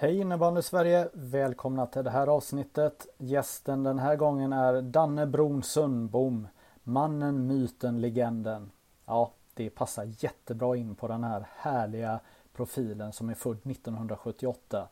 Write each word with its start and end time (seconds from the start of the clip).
Hej 0.00 0.20
innebandy 0.20 0.62
Sverige! 0.62 1.08
Välkomna 1.12 1.86
till 1.86 2.04
det 2.04 2.10
här 2.10 2.26
avsnittet. 2.26 3.06
Gästen 3.16 3.82
den 3.82 3.98
här 3.98 4.16
gången 4.16 4.52
är 4.52 4.82
Danne 4.82 5.26
Bron 5.26 5.62
Sundbom. 5.62 6.48
Mannen, 6.82 7.46
myten, 7.46 8.00
legenden. 8.00 8.70
Ja, 9.06 9.32
det 9.54 9.70
passar 9.70 10.14
jättebra 10.18 10.76
in 10.76 10.94
på 10.94 11.08
den 11.08 11.24
här 11.24 11.46
härliga 11.56 12.20
profilen 12.52 13.12
som 13.12 13.28
är 13.28 13.34
född 13.34 13.58
1978. 13.64 14.88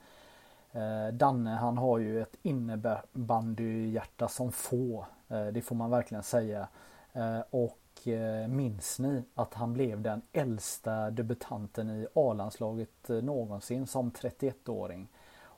Eh, 0.73 1.09
Danne 1.13 1.51
han 1.51 1.79
har 1.79 1.99
ju 1.99 2.23
ett 2.23 2.37
innebandyhjärta 2.43 4.29
som 4.29 4.53
få. 4.53 5.07
Eh, 5.29 5.47
det 5.47 5.63
får 5.63 5.77
man 5.77 5.91
verkligen 5.91 6.23
säga. 6.23 6.69
Eh, 7.13 7.41
och 7.51 7.79
och 8.07 8.51
minns 8.51 8.99
ni 8.99 9.23
att 9.35 9.55
han 9.55 9.73
blev 9.73 10.03
den 10.03 10.23
äldsta 10.33 11.11
debutanten 11.11 11.91
i 11.91 12.07
A-landslaget 12.15 13.11
eh, 13.11 13.17
någonsin 13.17 13.87
som 13.87 14.11
31-åring. 14.11 15.09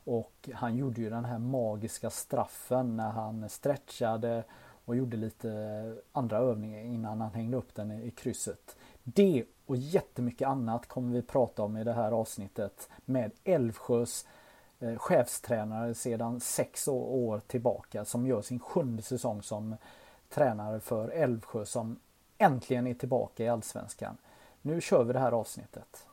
Och 0.03 0.49
han 0.53 0.77
gjorde 0.77 1.01
ju 1.01 1.09
den 1.09 1.25
här 1.25 1.39
magiska 1.39 2.09
straffen 2.09 2.97
när 2.97 3.09
han 3.09 3.49
stretchade 3.49 4.43
och 4.85 4.95
gjorde 4.95 5.17
lite 5.17 5.49
eh, 5.51 6.03
andra 6.11 6.37
övningar 6.37 6.81
innan 6.81 7.21
han 7.21 7.33
hängde 7.33 7.57
upp 7.57 7.75
den 7.75 7.91
i 7.91 8.11
krysset. 8.11 8.77
Det 9.03 9.45
och 9.65 9.77
jättemycket 9.77 10.47
annat 10.47 10.87
kommer 10.87 11.13
vi 11.13 11.21
prata 11.21 11.63
om 11.63 11.77
i 11.77 11.83
det 11.83 11.93
här 11.93 12.11
avsnittet 12.11 12.89
med 13.05 13.31
Älvsjös 13.43 14.25
chefstränare 14.97 15.93
sedan 15.93 16.39
sex 16.39 16.87
år 16.87 17.41
tillbaka 17.47 18.05
som 18.05 18.27
gör 18.27 18.41
sin 18.41 18.59
sjunde 18.59 19.01
säsong 19.01 19.43
som 19.43 19.75
tränare 20.29 20.79
för 20.79 21.09
Älvsjö 21.09 21.65
som 21.65 21.99
äntligen 22.39 22.87
är 22.87 22.93
tillbaka 22.93 23.43
i 23.43 23.47
Allsvenskan. 23.47 24.17
Nu 24.61 24.81
kör 24.81 25.03
vi 25.03 25.13
det 25.13 25.19
här 25.19 25.31
avsnittet. 25.31 26.05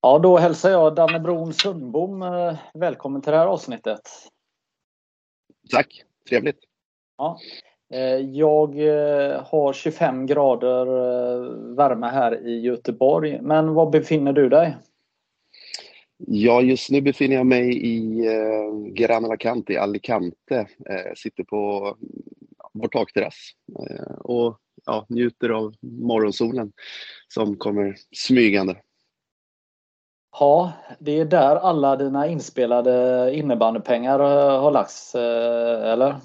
Ja, 0.00 0.18
då 0.18 0.38
hälsar 0.38 0.70
jag 0.70 0.94
Danne 0.94 1.20
Bron 1.20 1.52
Sundbom 1.52 2.22
eh, 2.22 2.58
välkommen 2.74 3.22
till 3.22 3.32
det 3.32 3.38
här 3.38 3.46
avsnittet. 3.46 4.00
Tack, 5.70 6.02
trevligt. 6.28 6.58
Ja. 7.16 7.38
Eh, 7.90 8.16
jag 8.16 8.78
eh, 8.78 9.42
har 9.44 9.72
25 9.72 10.26
grader 10.26 10.86
värme 11.74 12.06
här 12.06 12.46
i 12.46 12.60
Göteborg, 12.60 13.40
men 13.42 13.74
var 13.74 13.90
befinner 13.90 14.32
du 14.32 14.48
dig? 14.48 14.76
Ja, 16.18 16.62
just 16.62 16.90
nu 16.90 17.00
befinner 17.00 17.36
jag 17.36 17.46
mig 17.46 17.86
i 17.86 18.26
eh, 18.26 18.92
Gran 18.92 19.24
Alacante, 19.24 19.72
i 19.72 19.76
Alicante. 19.76 20.66
Eh, 20.86 21.12
sitter 21.16 21.44
på 21.44 21.96
vår 22.72 22.88
takterrass 22.88 23.50
eh, 23.78 24.14
och 24.14 24.58
ja, 24.86 25.06
njuter 25.08 25.48
av 25.48 25.74
morgonsolen 25.80 26.72
som 27.28 27.56
kommer 27.56 27.96
smygande. 28.12 28.76
Ja, 30.38 30.72
det 30.98 31.20
är 31.20 31.24
där 31.24 31.56
alla 31.56 31.96
dina 31.96 32.26
inspelade 32.26 33.30
innebandypengar 33.34 34.20
eh, 34.20 34.60
har 34.60 34.70
lagts, 34.70 35.14
eh, 35.14 35.92
eller? 35.92 36.16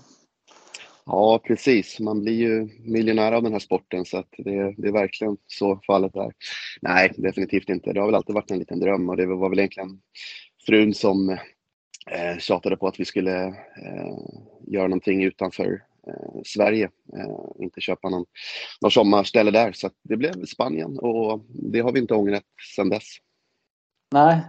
Ja, 1.14 1.40
precis. 1.44 2.00
Man 2.00 2.22
blir 2.22 2.34
ju 2.34 2.70
miljonär 2.80 3.32
av 3.32 3.44
den 3.44 3.52
här 3.52 3.60
sporten 3.60 4.06
så 4.06 4.18
att 4.18 4.30
det, 4.38 4.76
det 4.78 4.88
är 4.88 4.92
verkligen 4.92 5.38
så 5.48 5.80
fallet 5.88 6.14
där. 6.14 6.32
Nej, 6.82 7.14
definitivt 7.18 7.70
inte. 7.70 7.94
Det 7.94 8.00
har 8.00 8.08
väl 8.08 8.16
alltid 8.16 8.36
varit 8.36 8.52
en 8.52 8.60
liten 8.60 8.80
dröm 8.80 9.10
och 9.10 9.18
det 9.18 9.26
var 9.26 9.50
väl 9.50 9.60
egentligen 9.60 10.02
frun 10.66 10.94
som 10.94 11.30
eh, 12.10 12.38
tjatade 12.40 12.78
på 12.78 12.88
att 12.88 13.00
vi 13.00 13.06
skulle 13.06 13.46
eh, 13.48 14.18
göra 14.68 14.88
någonting 14.88 15.24
utanför 15.24 15.84
eh, 16.08 16.42
Sverige, 16.46 16.90
eh, 17.18 17.64
inte 17.64 17.82
köpa 17.82 18.10
någon, 18.10 18.26
någon 18.82 18.92
sommarställe 18.92 19.52
där. 19.52 19.72
Så 19.72 19.90
det 20.04 20.18
blev 20.18 20.46
Spanien 20.46 21.00
och 21.00 21.46
det 21.50 21.80
har 21.80 21.92
vi 21.92 22.00
inte 22.00 22.14
ångrat 22.14 22.44
sedan 22.76 22.90
dess. 22.90 23.08
Nej. 24.12 24.42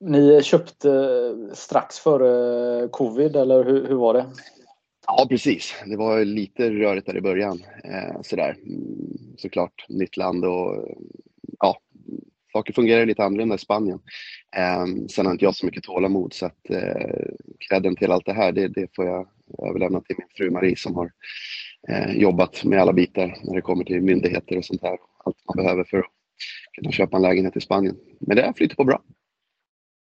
Ni 0.00 0.42
köpte 0.42 0.90
eh, 0.90 1.54
strax 1.54 1.98
före 1.98 2.82
eh, 2.82 2.88
covid 2.88 3.36
eller 3.36 3.64
hur, 3.64 3.88
hur 3.88 3.96
var 3.96 4.14
det? 4.14 4.26
Ja, 5.06 5.26
precis. 5.28 5.74
Det 5.86 5.96
var 5.96 6.24
lite 6.24 6.70
rörigt 6.70 7.06
där 7.06 7.16
i 7.16 7.20
början. 7.20 7.64
Eh, 7.84 8.22
sådär. 8.22 8.56
Mm, 8.66 9.36
såklart, 9.36 9.86
nytt 9.88 10.16
land 10.16 10.44
och 10.44 10.88
ja, 11.58 11.78
saker 12.52 12.72
fungerar 12.72 13.06
lite 13.06 13.24
annorlunda 13.24 13.54
i 13.54 13.58
Spanien. 13.58 14.00
Eh, 14.56 14.86
sen 15.08 15.26
har 15.26 15.32
inte 15.32 15.44
jag 15.44 15.54
så 15.54 15.66
mycket 15.66 15.82
tålamod 15.82 16.32
så 16.32 16.46
att 16.46 16.70
eh, 16.70 17.26
credden 17.68 17.96
till 17.96 18.12
allt 18.12 18.26
det 18.26 18.32
här, 18.32 18.52
det, 18.52 18.68
det 18.68 18.94
får 18.96 19.06
jag 19.06 19.28
överlämna 19.68 20.00
till 20.00 20.16
min 20.18 20.28
fru 20.36 20.50
Marie 20.50 20.76
som 20.76 20.94
har 20.94 21.10
eh, 21.88 22.16
jobbat 22.16 22.64
med 22.64 22.80
alla 22.80 22.92
bitar 22.92 23.36
när 23.44 23.54
det 23.54 23.62
kommer 23.62 23.84
till 23.84 24.02
myndigheter 24.02 24.58
och 24.58 24.64
sånt 24.64 24.82
där. 24.82 24.98
Allt 25.24 25.36
man 25.46 25.64
behöver 25.64 25.84
för 25.84 25.98
att 25.98 26.06
kunna 26.72 26.92
köpa 26.92 27.16
en 27.16 27.22
lägenhet 27.22 27.56
i 27.56 27.60
Spanien. 27.60 27.96
Men 28.20 28.36
det 28.36 28.52
flyter 28.56 28.76
på 28.76 28.84
bra. 28.84 29.02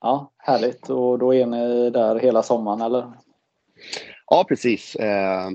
Ja, 0.00 0.32
härligt. 0.38 0.90
Och 0.90 1.18
då 1.18 1.34
är 1.34 1.46
ni 1.46 1.90
där 1.90 2.18
hela 2.18 2.42
sommaren 2.42 2.80
eller? 2.80 3.12
Ja, 4.30 4.44
precis. 4.48 4.96
Eh, 4.96 5.50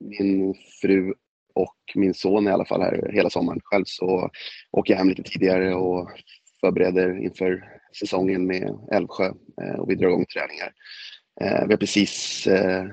min 0.00 0.54
fru 0.80 1.14
och 1.54 1.76
min 1.94 2.14
son 2.14 2.46
är 2.46 2.50
i 2.50 2.54
alla 2.54 2.64
fall 2.64 2.82
här 2.82 3.10
hela 3.12 3.30
sommaren. 3.30 3.60
Själv 3.64 3.84
så 3.86 4.30
åker 4.70 4.92
jag 4.92 4.98
hem 4.98 5.08
lite 5.08 5.22
tidigare 5.22 5.74
och 5.74 6.10
förbereder 6.60 7.24
inför 7.24 7.64
säsongen 8.00 8.46
med 8.46 8.78
Älvsjö 8.92 9.32
eh, 9.62 9.74
och 9.74 9.90
vi 9.90 9.94
drar 9.94 10.08
igång 10.08 10.24
träningar. 10.24 10.72
Eh, 11.40 11.66
vi 11.66 11.72
har 11.72 11.78
precis, 11.78 12.46
eh, 12.46 12.84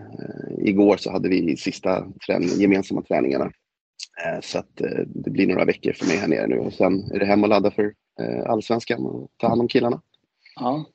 igår 0.58 0.98
så 0.98 1.12
hade 1.12 1.30
vi 1.30 1.58
sista 1.58 2.08
träning, 2.28 2.50
gemensamma 2.50 3.02
träningarna 3.02 3.52
Eh, 4.26 4.42
så 4.42 4.60
att 4.60 4.82
eh, 4.82 5.02
det 5.06 5.30
blir 5.30 5.48
några 5.48 5.66
veckor 5.66 5.94
för 5.94 6.06
mig 6.06 6.18
här 6.18 6.28
nere 6.28 6.48
nu 6.48 6.60
och 6.60 6.74
sen 6.74 7.12
är 7.14 7.20
det 7.20 7.26
hem 7.26 7.44
och 7.44 7.50
ladda 7.50 7.72
för 7.72 7.94
eh, 8.22 8.50
allsvenskan 8.50 9.06
och 9.06 9.30
ta 9.38 9.48
hand 9.48 9.62
om 9.62 9.68
killarna. 9.68 10.02
Ja. 10.56 10.86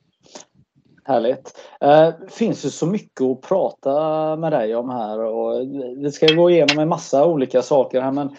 Härligt. 1.07 1.59
Eh, 1.81 2.09
det 2.21 2.31
finns 2.31 2.65
ju 2.65 2.71
så 2.71 2.87
mycket 2.87 3.21
att 3.21 3.43
prata 3.43 4.37
med 4.37 4.53
dig 4.53 4.77
om 4.77 4.91
här 4.91 5.21
och 5.21 5.61
vi 5.97 6.13
ska 6.13 6.33
gå 6.33 6.51
igenom 6.51 6.79
en 6.79 6.89
massa 6.89 7.27
olika 7.27 7.63
saker 7.63 8.01
här 8.01 8.13
men 8.13 8.37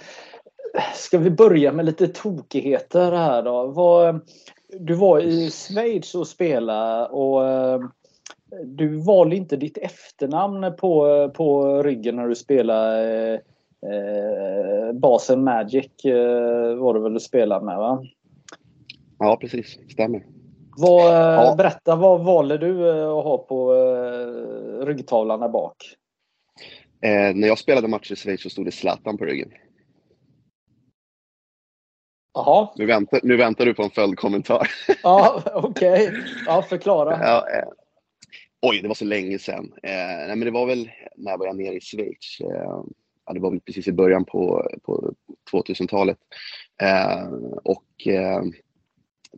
ska 0.96 1.18
vi 1.18 1.30
börja 1.30 1.72
med 1.72 1.86
lite 1.86 2.08
tokigheter 2.08 3.12
här 3.12 3.44
då? 3.44 4.20
Du 4.80 4.94
var 4.94 5.20
i 5.20 5.52
Schweiz 5.52 6.16
och 6.16 6.28
spelade 6.28 7.06
och 7.06 7.48
eh, 7.48 7.80
du 8.64 8.98
valde 8.98 9.36
inte 9.36 9.56
ditt 9.56 9.78
efternamn 9.78 10.76
på, 10.78 11.30
på 11.36 11.84
ryggen 11.84 12.16
när 12.16 12.28
du 12.28 12.36
spelade 12.36 13.34
eh, 13.82 14.94
basen 14.94 15.44
Magic 15.44 16.06
eh, 16.06 16.76
var 16.76 16.94
det 16.94 17.00
väl 17.00 17.14
du 17.14 17.20
spelade 17.20 17.66
med 17.66 17.78
va? 17.78 18.04
Ja 19.20 19.38
precis, 19.42 19.80
stämmer. 19.92 20.26
Vad, 20.78 21.08
eh, 21.08 21.46
ja. 21.46 21.56
Berätta, 21.58 21.96
vad 21.96 22.24
valde 22.24 22.58
du 22.58 22.90
eh, 22.90 23.10
att 23.10 23.24
ha 23.24 23.38
på 23.38 23.74
eh, 23.74 24.86
ryggtavlan 24.86 25.40
där 25.40 25.50
bak? 25.50 25.76
Eh, 27.02 27.36
när 27.36 27.48
jag 27.48 27.58
spelade 27.58 27.88
matcher 27.88 28.14
i 28.14 28.16
Schweiz 28.16 28.42
så 28.42 28.50
stod 28.50 28.66
det 28.66 28.72
Zlatan 28.72 29.18
på 29.18 29.26
ryggen. 29.26 29.52
Jaha. 32.34 32.70
Nu 32.76 32.86
väntar, 32.86 33.20
nu 33.24 33.38
väntar 33.38 33.66
du 33.66 33.74
på 33.74 33.84
en 33.84 33.90
följdkommentar. 33.90 34.68
ja, 35.04 35.44
okej. 35.54 36.08
Okay. 36.08 36.22
Ja, 36.46 36.62
förklara. 36.62 37.20
Ja, 37.22 37.48
eh, 37.50 37.68
oj, 38.62 38.82
det 38.82 38.88
var 38.88 38.96
så 38.96 39.06
länge 39.06 39.40
sedan. 39.40 39.74
Eh, 39.84 40.28
nej, 40.28 40.36
men 40.36 40.40
det 40.40 40.52
var 40.52 40.66
väl 40.66 40.92
när 41.16 41.32
jag 41.32 41.38
var 41.38 41.54
nere 41.54 41.76
i 41.76 41.82
Schweiz. 41.82 42.38
Ja, 43.26 43.34
det 43.34 43.40
var 43.40 43.52
väl 43.52 43.60
precis 43.60 43.88
i 43.88 43.92
början 43.92 44.26
på, 44.26 44.72
på 44.84 45.14
2000-talet. 45.52 46.18
Eh, 46.82 47.28
och 47.64 48.08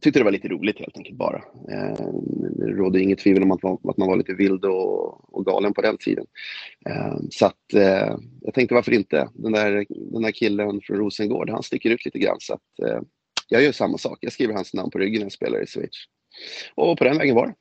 tyckte 0.01 0.19
det 0.19 0.23
var 0.23 0.31
lite 0.31 0.47
roligt 0.47 0.79
helt 0.79 0.97
enkelt 0.97 1.17
bara. 1.17 1.37
Eh, 1.71 2.09
det 2.57 2.65
rådde 2.65 3.01
inget 3.01 3.19
tvivel 3.19 3.43
om 3.43 3.51
att, 3.51 3.63
att 3.63 3.97
man 3.97 4.07
var 4.07 4.15
lite 4.15 4.33
vild 4.33 4.65
och, 4.65 5.35
och 5.35 5.45
galen 5.45 5.73
på 5.73 5.81
den 5.81 5.97
tiden. 5.97 6.25
Eh, 6.89 7.15
så 7.29 7.45
att 7.45 7.73
eh, 7.73 8.17
jag 8.41 8.53
tänkte 8.53 8.75
varför 8.75 8.93
inte? 8.93 9.29
Den 9.33 9.51
där, 9.51 9.85
den 9.89 10.21
där 10.21 10.31
killen 10.31 10.81
från 10.81 10.97
Rosengård, 10.97 11.49
han 11.49 11.63
sticker 11.63 11.89
ut 11.89 12.05
lite 12.05 12.19
grann 12.19 12.37
så 12.39 12.53
att 12.53 12.79
eh, 12.89 13.01
jag 13.49 13.63
gör 13.63 13.71
samma 13.71 13.97
sak. 13.97 14.17
Jag 14.21 14.33
skriver 14.33 14.53
hans 14.53 14.73
namn 14.73 14.91
på 14.91 14.99
ryggen 14.99 15.19
när 15.19 15.25
jag 15.25 15.31
spelar 15.31 15.63
i 15.63 15.67
Schweiz. 15.67 16.05
och 16.75 16.97
på 16.97 17.03
den 17.03 17.17
vägen 17.17 17.35
var 17.35 17.47
det. 17.47 17.53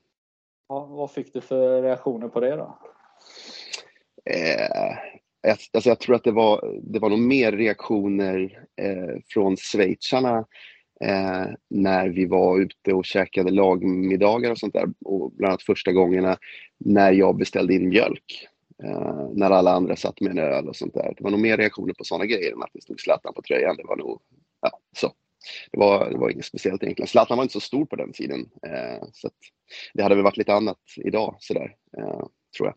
Ja, 0.68 0.86
vad 0.86 1.10
fick 1.10 1.32
du 1.32 1.40
för 1.40 1.82
reaktioner 1.82 2.28
på 2.28 2.40
det 2.40 2.56
då? 2.56 2.78
Eh, 4.30 4.96
alltså 5.72 5.88
jag 5.88 6.00
tror 6.00 6.16
att 6.16 6.24
det 6.24 6.32
var, 6.32 6.80
det 6.82 6.98
var 6.98 7.10
nog 7.10 7.18
mer 7.18 7.52
reaktioner 7.52 8.66
eh, 8.76 9.20
från 9.28 9.56
schweizarna 9.56 10.44
eh, 11.04 11.46
när 11.70 12.08
vi 12.08 12.26
var 12.26 12.60
ute 12.60 12.92
och 12.92 13.04
käkade 13.04 13.50
lagmiddagar 13.50 14.50
och 14.50 14.58
sånt 14.58 14.74
där. 14.74 14.88
Och 15.04 15.32
bland 15.32 15.50
annat 15.50 15.62
första 15.62 15.92
gångerna 15.92 16.38
när 16.78 17.12
jag 17.12 17.36
beställde 17.36 17.74
in 17.74 17.88
mjölk. 17.88 18.48
Eh, 18.84 19.28
när 19.34 19.50
alla 19.50 19.72
andra 19.72 19.96
satt 19.96 20.20
med 20.20 20.30
en 20.30 20.38
öl 20.38 20.68
och 20.68 20.76
sånt 20.76 20.94
där. 20.94 21.14
Det 21.16 21.24
var 21.24 21.30
nog 21.30 21.40
mer 21.40 21.56
reaktioner 21.56 21.94
på 21.94 22.04
sådana 22.04 22.26
grejer 22.26 22.52
än 22.52 22.62
att 22.62 22.70
det 22.72 22.82
stod 22.82 23.00
Zlatan 23.00 23.34
på 23.34 23.42
tröjan. 23.42 23.76
Det 23.76 23.84
var 23.84 23.96
nog, 23.96 24.20
ja, 24.60 24.78
så. 24.96 25.12
Det 25.72 25.78
var, 25.78 26.10
det 26.10 26.18
var 26.18 26.30
inget 26.30 26.44
speciellt 26.44 26.82
egentligen. 26.82 27.08
Zlatan 27.08 27.36
var 27.36 27.44
inte 27.44 27.52
så 27.52 27.60
stor 27.60 27.86
på 27.86 27.96
den 27.96 28.12
tiden. 28.12 28.40
Eh, 28.66 29.08
så 29.12 29.30
det 29.94 30.02
hade 30.02 30.14
väl 30.14 30.24
varit 30.24 30.36
lite 30.36 30.54
annat 30.54 30.78
idag 30.96 31.36
sådär, 31.38 31.74
eh, 31.98 32.26
tror 32.56 32.68
jag. 32.68 32.74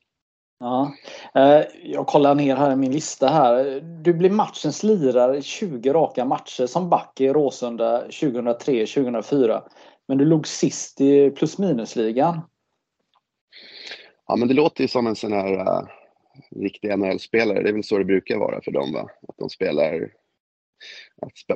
Ja. 0.60 0.94
Eh, 1.36 1.64
jag 1.84 2.08
kollar 2.08 2.36
ner 2.36 2.56
här 2.56 2.74
i 2.74 2.76
min 2.76 2.92
lista 2.92 3.28
här. 3.28 3.82
Du 3.82 4.14
blev 4.14 4.32
matchens 4.32 4.84
lirare 4.84 5.38
i 5.38 5.42
20 5.42 5.94
raka 5.94 6.26
matcher 6.26 6.66
som 6.66 6.90
back 6.90 7.22
i 7.22 7.30
Råsunda 7.30 8.08
2003-2004. 8.08 9.62
Men 10.08 10.18
du 10.18 10.26
låg 10.26 10.48
sist 10.48 11.02
i 11.02 11.30
plus 11.30 11.58
minus-ligan. 11.58 12.42
Ja, 14.28 14.36
men 14.36 14.48
det 14.48 14.54
låter 14.54 14.82
ju 14.82 14.88
som 14.88 15.08
en 15.08 15.16
sån 15.16 15.34
här 15.34 15.54
uh, 15.54 15.88
riktig 16.56 17.00
NHL-spelare. 17.00 17.64
Det 17.64 17.70
är 17.70 17.74
väl 17.74 17.84
så 17.84 17.98
det 17.98 18.06
brukar 18.06 18.38
vara 18.38 18.62
för 18.62 18.72
dem, 18.72 18.94
va? 18.94 19.10
Att 19.28 19.38
de 19.38 19.50
spelar 19.50 20.12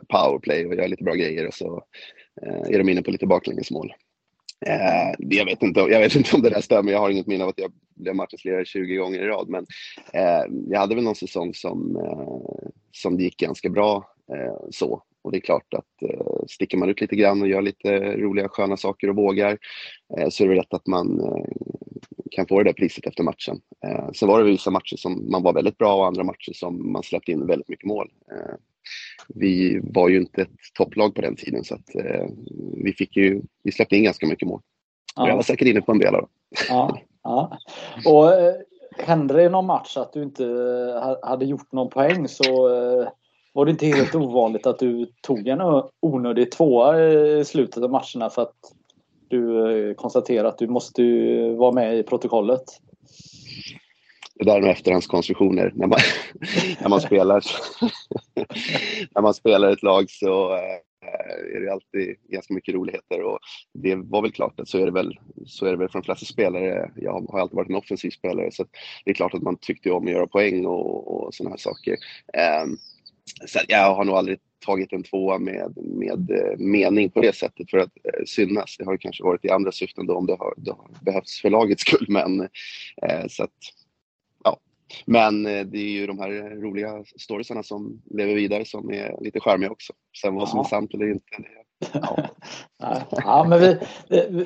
powerplay 0.10 0.66
och 0.66 0.76
gör 0.76 0.88
lite 0.88 1.04
bra 1.04 1.14
grejer 1.14 1.48
och 1.48 1.54
så 1.54 1.76
uh, 2.46 2.74
är 2.74 2.78
de 2.78 2.90
inne 2.90 3.02
på 3.02 3.12
lite 3.12 3.28
baklängesmål. 3.28 3.94
Uh, 4.68 5.14
jag, 5.18 5.46
vet 5.46 5.64
inte, 5.64 5.80
jag 5.80 6.00
vet 6.00 6.16
inte 6.16 6.36
om 6.36 6.42
det 6.42 6.50
där 6.50 6.62
stämmer. 6.62 6.92
Jag 6.92 7.00
har 7.00 7.10
inget 7.10 7.28
minne 7.28 7.44
av 7.44 7.50
att 7.50 7.60
jag 7.60 7.72
blev 7.96 8.16
matchens 8.16 8.46
lirare 8.46 8.66
20 8.66 8.96
gånger 8.96 9.20
i 9.20 9.28
rad. 9.28 9.50
Men 9.50 9.66
jag 10.70 10.80
hade 10.80 10.96
väl 10.96 11.04
någon 11.04 11.16
säsong 11.16 11.54
som, 11.54 11.98
som 12.92 13.18
det 13.18 13.24
gick 13.24 13.38
ganska 13.38 13.70
bra 13.70 14.16
så. 14.72 15.04
Och 15.24 15.32
det 15.32 15.38
är 15.38 15.42
klart 15.42 15.74
att 15.74 16.10
eh, 16.10 16.46
sticker 16.48 16.78
man 16.78 16.90
ut 16.90 17.02
lite 17.02 17.16
grann 17.16 17.42
och 17.42 17.48
gör 17.48 17.62
lite 17.62 18.18
roliga 18.18 18.50
sköna 18.50 18.78
saker 18.78 19.10
och 19.10 19.16
vågar 19.16 19.58
eh, 20.18 20.30
så 20.30 20.44
är 20.44 20.48
det 20.48 20.56
rätt 20.56 20.74
att 20.74 20.88
man 20.88 21.20
eh, 21.20 21.46
kan 22.32 22.48
få 22.48 22.58
det 22.58 22.70
där 22.70 22.74
priset 22.74 23.08
efter 23.08 23.24
matchen. 23.24 23.62
Eh, 23.86 24.12
sen 24.12 24.28
var 24.28 24.40
det 24.40 24.52
vissa 24.52 24.72
matcher 24.72 24.96
som 24.96 25.32
man 25.32 25.44
var 25.44 25.54
väldigt 25.54 25.78
bra 25.78 25.96
och 25.96 26.08
andra 26.08 26.24
matcher 26.24 26.54
som 26.54 26.92
man 26.92 27.04
släppte 27.04 27.32
in 27.32 27.48
väldigt 27.48 27.70
mycket 27.70 27.86
mål. 27.86 28.12
Eh, 28.32 28.56
vi 29.28 29.80
var 29.84 30.10
ju 30.10 30.18
inte 30.18 30.42
ett 30.42 30.74
topplag 30.74 31.16
på 31.16 31.22
den 31.22 31.36
tiden 31.36 31.64
så 31.64 31.76
att 31.76 31.96
eh, 31.96 32.28
vi, 32.84 32.94
fick 32.94 33.16
ju, 33.16 33.42
vi 33.64 33.72
släppte 33.72 33.96
in 33.96 34.04
ganska 34.04 34.28
mycket 34.28 34.48
mål. 34.48 34.62
Ja. 35.16 35.28
Jag 35.28 35.36
var 35.36 35.44
säkert 35.44 35.68
inne 35.68 35.82
på 35.82 35.92
en 35.92 36.00
del 36.00 36.16
av 36.16 36.22
dem. 36.22 36.30
Ja, 36.70 37.02
ja. 37.24 37.58
Och 38.06 38.34
eh, 38.34 38.54
hände 38.98 39.34
det 39.34 39.44
i 39.44 39.50
någon 39.50 39.66
match 39.66 39.98
att 39.98 40.14
du 40.14 40.24
inte 40.24 40.46
eh, 40.46 41.30
hade 41.30 41.46
gjort 41.46 41.72
någon 41.72 41.90
poäng 41.90 42.28
så 42.28 42.70
eh, 42.70 43.08
var 43.54 43.66
det 43.66 43.72
inte 43.72 43.86
helt 43.86 44.16
ovanligt 44.16 44.68
att 44.68 44.80
du 44.80 45.06
tog 45.22 45.48
en 45.48 45.60
onödig 46.00 46.52
tvåa 46.52 47.02
i 47.02 47.46
slutet 47.46 47.84
av 47.84 47.92
matcherna 47.92 48.30
för 48.30 48.42
att 48.42 48.56
du 49.28 49.94
konstaterade 49.98 50.50
att 50.50 50.58
du 50.58 50.68
måste 50.68 51.04
vara 51.50 51.72
med 51.72 51.98
i 51.98 52.04
protokollet? 52.04 52.64
Det 54.36 54.46
där 54.46 54.62
med 54.62 54.72
efterhandskonstruktioner. 54.72 55.72
När 55.76 55.88
man, 55.88 56.00
när 56.82 56.90
man, 56.90 57.02
spelar, 57.02 57.44
när 59.16 59.22
man 59.22 59.34
spelar 59.34 59.72
ett 59.72 59.84
lag 59.84 60.10
så 60.10 60.60
Eh, 61.14 61.56
är 61.56 61.62
det 61.62 61.74
alltid 61.74 62.16
ganska 62.30 62.54
mycket 62.54 62.76
roligheter 62.76 63.22
och 63.22 63.40
det 63.74 63.96
var 63.96 64.22
väl 64.22 64.32
klart 64.32 64.60
att 64.60 64.70
så 64.70 64.78
är 64.78 64.86
det 64.86 64.92
väl, 64.92 65.20
så 65.46 65.66
är 65.66 65.72
det 65.72 65.78
väl 65.78 65.90
för 65.90 66.00
de 66.00 66.06
flesta 66.06 66.26
spelare. 66.26 66.92
Jag 66.96 67.28
har 67.30 67.40
alltid 67.40 67.56
varit 67.56 67.70
en 67.70 67.76
offensiv 67.76 68.10
spelare 68.10 68.52
så 68.52 68.66
det 69.06 69.12
är 69.12 69.16
klart 69.16 69.34
att 69.34 69.42
man 69.42 69.58
tyckte 69.58 69.92
om 69.92 70.06
att 70.06 70.12
göra 70.12 70.28
poäng 70.28 70.66
och, 70.66 71.26
och 71.26 71.34
sådana 71.34 71.50
här 71.50 71.58
saker. 71.58 71.98
Ehm, 72.34 72.78
så 73.48 73.60
jag 73.68 73.96
har 73.96 74.06
nog 74.06 74.16
aldrig 74.16 74.40
tagit 74.66 74.94
en 74.94 75.04
tvåa 75.04 75.40
med, 75.40 75.74
med 75.76 76.32
eh, 76.32 76.58
mening 76.58 77.10
på 77.10 77.22
det 77.22 77.36
sättet 77.36 77.70
för 77.70 77.78
att 77.78 77.92
eh, 78.04 78.24
synas. 78.26 78.76
Det 78.78 78.86
har 78.86 78.98
kanske 78.98 79.24
varit 79.24 79.46
i 79.46 79.50
andra 79.50 79.72
syften 79.72 80.06
då 80.06 80.16
om 80.16 80.26
det 80.26 80.36
har, 80.40 80.54
det 80.58 80.72
har 80.72 80.90
behövts 81.02 81.42
för 81.42 81.50
lagets 81.50 81.82
skull. 81.82 82.06
Men, 82.10 82.50
så 83.30 83.44
att 83.44 83.52
men 85.06 85.46
eh, 85.46 85.66
det 85.66 85.78
är 85.78 85.92
ju 85.92 86.08
de 86.08 86.20
här 86.20 86.62
roliga 86.62 87.04
storiesarna 87.18 87.64
som 87.64 88.02
lever 88.06 88.36
vidare 88.36 88.66
som 88.66 88.92
är 88.92 89.24
lite 89.24 89.40
charmiga 89.40 89.72
också. 89.72 89.94
Sen 90.22 90.36
vad 90.36 90.50
som 90.50 90.60
är 90.60 90.64
sant 90.64 90.94
eller 90.94 91.12
inte. 91.12 91.26
Ja. 92.80 93.02
ja, 93.12 93.46
men 93.50 93.60
vi, 93.60 93.80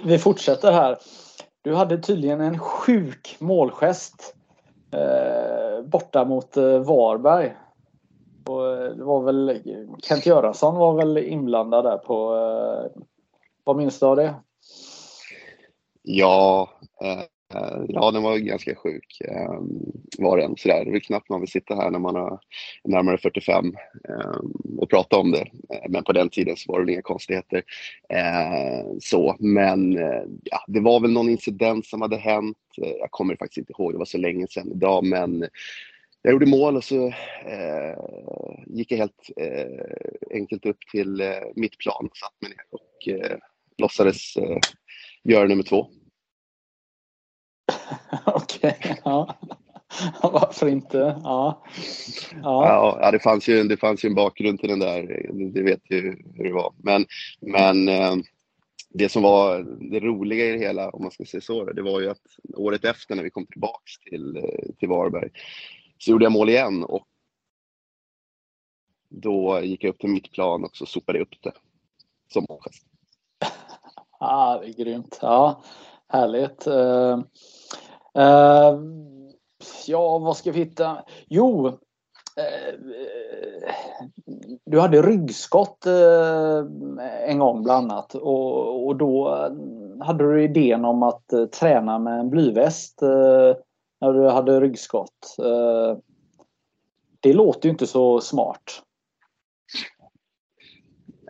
vi 0.04 0.20
fortsätter 0.20 0.72
här. 0.72 0.98
Du 1.62 1.76
hade 1.76 1.98
tydligen 1.98 2.42
en 2.42 2.60
sjuk 2.60 3.36
målgest 3.40 4.36
eh, 4.92 5.82
borta 5.86 6.26
mot 6.26 6.58
eh, 6.58 6.80
Varberg. 6.80 7.56
Och 8.46 8.68
eh, 8.68 8.96
det 8.96 9.04
var 9.04 9.22
väl 9.22 9.62
Kent 10.04 10.26
Göransson 10.26 10.76
var 10.76 10.94
väl 10.94 11.18
inblandad 11.18 11.86
där 11.86 11.98
på... 11.98 12.36
Eh, 12.36 13.02
vad 13.64 13.76
minns 13.76 14.00
du 14.00 14.06
av 14.06 14.16
det? 14.16 14.36
Ja, 16.02 16.70
eh, 17.02 17.24
Eh, 17.56 17.82
ja 17.88 18.12
den 18.12 18.24
var 18.24 18.38
ganska 18.38 18.76
sjuk. 18.76 19.22
Ehm, 19.26 19.68
var 20.18 20.38
den. 20.38 20.58
Sådär. 20.58 20.86
Det 20.86 20.92
är 20.92 21.00
knappt 21.00 21.30
man 21.30 21.40
vill 21.40 21.52
sitta 21.52 21.76
här 21.76 21.92
när 21.92 22.00
man 22.00 22.16
är 22.16 22.40
närmare 22.84 23.18
45 23.18 23.66
ehm, 23.66 24.78
och 24.78 24.90
prata 24.90 25.18
om 25.18 25.32
det. 25.32 25.46
Eh, 25.74 25.90
men 25.90 26.04
på 26.04 26.14
den 26.14 26.30
tiden 26.30 26.58
så 26.58 26.72
var 26.72 26.84
det 26.84 26.92
inga 26.92 27.02
konstigheter. 27.02 27.64
Eh, 28.10 28.86
så, 29.00 29.36
men 29.40 29.94
ja, 30.44 30.64
det 30.68 30.80
var 30.80 31.00
väl 31.00 31.12
någon 31.12 31.30
incident 31.30 31.86
som 31.86 32.02
hade 32.02 32.18
hänt. 32.18 32.58
Jag 32.76 33.12
kommer 33.12 33.36
faktiskt 33.36 33.58
inte 33.58 33.74
ihåg, 33.74 33.94
det 33.94 33.98
var 33.98 34.06
så 34.06 34.18
länge 34.18 34.48
sedan 34.48 34.72
idag, 34.72 35.06
men 35.06 35.48
jag 36.22 36.32
gjorde 36.32 36.46
mål 36.46 36.76
och 36.76 36.84
så 36.84 37.08
eh, 37.46 37.98
gick 38.68 38.92
jag 38.92 38.98
helt 38.98 39.30
eh, 39.38 40.36
enkelt 40.38 40.66
upp 40.66 40.78
till 40.92 41.22
eh, 41.22 41.28
mitt 41.56 41.78
plan 41.78 42.08
och 42.12 42.18
satt 42.18 42.42
mig 42.42 42.52
ner 42.52 42.66
och 42.72 43.08
eh, 43.08 43.38
låtsades 43.78 44.38
eh, 44.38 44.58
göra 45.24 45.48
nummer 45.48 45.64
två. 45.64 45.88
Okej, 48.26 48.78
okay, 48.80 48.96
ja. 49.04 49.36
Varför 50.22 50.68
inte? 50.68 50.98
Ja. 51.24 51.64
Ja. 52.44 52.98
ja, 53.02 53.12
det, 53.12 53.20
fanns 53.20 53.50
ju, 53.50 53.64
det 53.64 53.78
fanns 53.78 54.06
ju 54.06 54.08
en 54.08 54.16
bakgrund 54.16 54.60
till 54.60 54.70
den 54.70 54.80
där. 54.80 55.30
Det 55.54 55.62
vet 55.62 55.82
ju 55.92 56.02
hur 56.36 56.44
det 56.44 56.54
var. 56.54 56.74
Men, 56.78 57.06
men 57.42 57.90
eh, 57.90 58.16
det 58.90 59.10
som 59.10 59.24
var 59.24 59.64
det 59.92 60.00
roliga 60.00 60.46
i 60.46 60.52
det 60.52 60.58
hela, 60.58 60.90
om 60.90 61.02
man 61.02 61.12
ska 61.12 61.26
säga 61.26 61.42
så, 61.42 61.64
det 61.64 61.82
var 61.82 62.02
ju 62.02 62.10
att 62.10 62.22
året 62.54 62.86
efter 62.86 63.16
när 63.16 63.24
vi 63.24 63.30
kom 63.30 63.46
tillbaks 63.46 64.00
till, 64.00 64.38
eh, 64.38 64.76
till 64.80 64.90
Varberg 64.90 65.30
så 65.98 66.12
gjorde 66.12 66.26
jag 66.26 66.32
mål 66.32 66.50
igen 66.50 66.84
och 66.84 67.08
då 69.10 69.62
gick 69.64 69.84
jag 69.84 69.90
upp 69.90 70.00
till 70.00 70.10
mitt 70.10 70.32
plan 70.32 70.64
och 70.64 70.76
så 70.76 70.86
sopade 70.86 71.18
jag 71.18 71.28
upp 71.28 71.44
det 71.44 71.54
som 72.34 72.46
målgest. 72.50 72.86
ah, 74.20 74.58
det 74.58 74.68
är 74.68 74.74
grymt. 74.74 75.20
Ja, 75.22 75.64
härligt. 76.08 76.68
Uh, 78.18 78.80
ja, 79.88 80.18
vad 80.18 80.38
ska 80.38 80.52
vi 80.52 80.60
hitta? 80.60 81.04
Jo, 81.28 81.68
uh, 81.68 81.74
du 84.66 84.80
hade 84.80 85.02
ryggskott 85.02 85.86
eh, 85.86 86.60
en 87.28 87.40
gång 87.40 87.64
bland 87.64 87.92
annat 87.92 88.16
och, 88.16 88.88
och 88.88 88.96
då 88.96 89.36
eh, 89.36 90.06
hade 90.06 90.34
du 90.34 90.44
idén 90.44 90.86
om 90.86 91.04
att 91.04 91.24
träna 91.60 92.00
med 92.00 92.20
en 92.20 92.30
blyväst 92.30 93.02
när 94.02 94.14
du 94.14 94.30
hade 94.30 94.60
ryggskott. 94.60 95.36
Det 97.20 97.34
låter 97.34 97.66
ju 97.66 97.72
inte 97.72 97.88
så 97.88 98.20
smart. 98.20 98.82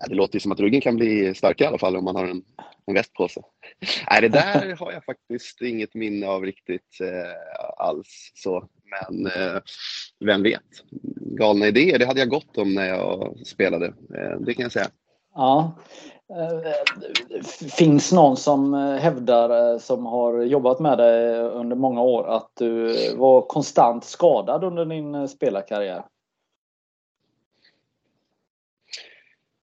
Det 0.07 0.15
låter 0.15 0.35
ju 0.35 0.39
som 0.39 0.51
att 0.51 0.59
ryggen 0.59 0.81
kan 0.81 0.95
bli 0.95 1.33
starkare 1.35 1.65
i 1.65 1.67
alla 1.67 1.77
fall 1.77 1.97
om 1.97 2.03
man 2.03 2.15
har 2.15 2.27
en, 2.27 2.43
en 2.85 2.93
väst 2.93 3.13
på 3.13 3.27
sig. 3.27 3.43
Nej, 4.11 4.21
det 4.21 4.29
där 4.29 4.75
har 4.79 4.91
jag 4.91 5.05
faktiskt 5.05 5.61
inget 5.61 5.93
minne 5.93 6.27
av 6.27 6.43
riktigt 6.43 7.01
eh, 7.01 7.85
alls. 7.85 8.31
Så. 8.35 8.69
Men 8.83 9.25
eh, 9.25 9.61
vem 10.25 10.43
vet? 10.43 10.61
Galna 11.15 11.67
idéer, 11.67 11.99
det 11.99 12.05
hade 12.05 12.19
jag 12.19 12.29
gott 12.29 12.57
om 12.57 12.73
när 12.73 12.85
jag 12.85 13.37
spelade. 13.45 13.85
Eh, 13.85 14.39
det 14.39 14.53
kan 14.53 14.63
jag 14.63 14.71
säga. 14.71 14.89
Ja. 15.33 15.77
Eh, 16.29 17.43
finns 17.77 18.11
någon 18.11 18.37
som 18.37 18.73
eh, 18.73 18.95
hävdar, 18.95 19.73
eh, 19.73 19.79
som 19.79 20.05
har 20.05 20.41
jobbat 20.41 20.79
med 20.79 20.97
dig 20.97 21.39
under 21.39 21.75
många 21.75 22.01
år, 22.01 22.27
att 22.27 22.51
du 22.53 22.93
var 23.15 23.41
konstant 23.41 24.03
skadad 24.03 24.63
under 24.63 24.85
din 24.85 25.27
spelarkarriär? 25.27 26.05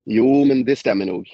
Jo, 0.05 0.45
men 0.45 0.65
det 0.65 0.77
stämmer 0.77 1.07
nog. 1.07 1.29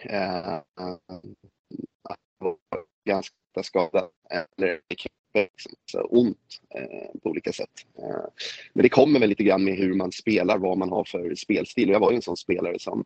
Var 2.38 2.56
ganska 3.04 3.34
skadad. 3.62 4.08
Eller 4.30 4.80
liksom, 4.88 6.06
ont 6.10 6.60
eh, 6.74 7.20
på 7.22 7.30
olika 7.30 7.52
sätt. 7.52 7.70
Eh, 7.98 8.24
men 8.72 8.82
det 8.82 8.88
kommer 8.88 9.20
väl 9.20 9.28
lite 9.28 9.44
grann 9.44 9.64
med 9.64 9.76
hur 9.76 9.94
man 9.94 10.12
spelar, 10.12 10.58
vad 10.58 10.78
man 10.78 10.90
har 10.90 11.04
för 11.04 11.34
spelstil. 11.34 11.88
Och 11.88 11.94
jag 11.94 12.00
var 12.00 12.10
ju 12.10 12.16
en 12.16 12.22
sån 12.22 12.36
spelare 12.36 12.78
som 12.78 13.04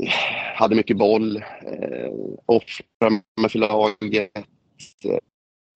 eh, 0.00 0.08
hade 0.54 0.76
mycket 0.76 0.96
boll, 0.96 1.36
eh, 1.36 2.12
offrade 2.46 3.22
mig 3.40 3.50
för 3.50 3.58
laget, 3.58 4.36
eh, 5.04 5.18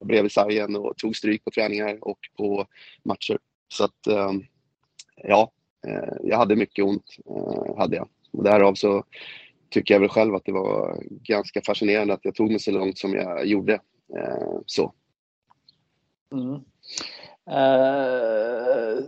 bredvid 0.04 0.32
sargen 0.32 0.76
och 0.76 0.96
tog 0.96 1.16
stryk 1.16 1.44
på 1.44 1.50
träningar 1.50 1.98
och 2.00 2.18
på 2.36 2.66
matcher. 3.02 3.38
Så 3.68 3.84
att, 3.84 4.06
eh, 4.06 4.32
ja, 5.16 5.52
eh, 5.86 6.14
jag 6.22 6.36
hade 6.36 6.56
mycket 6.56 6.84
ont, 6.84 7.16
eh, 7.30 7.76
hade 7.76 7.96
jag. 7.96 8.08
Och 8.32 8.44
därav 8.44 8.74
så 8.74 9.04
tycker 9.74 9.94
jag 9.94 10.00
väl 10.00 10.08
själv 10.08 10.34
att 10.34 10.44
det 10.44 10.52
var 10.52 10.98
ganska 11.02 11.60
fascinerande 11.66 12.14
att 12.14 12.24
jag 12.24 12.34
tog 12.34 12.50
mig 12.50 12.60
så 12.60 12.70
långt 12.70 12.98
som 12.98 13.14
jag 13.14 13.46
gjorde. 13.46 13.72
Eh, 14.16 14.58
så. 14.66 14.92
Mm. 16.32 16.54
Eh, 17.50 19.04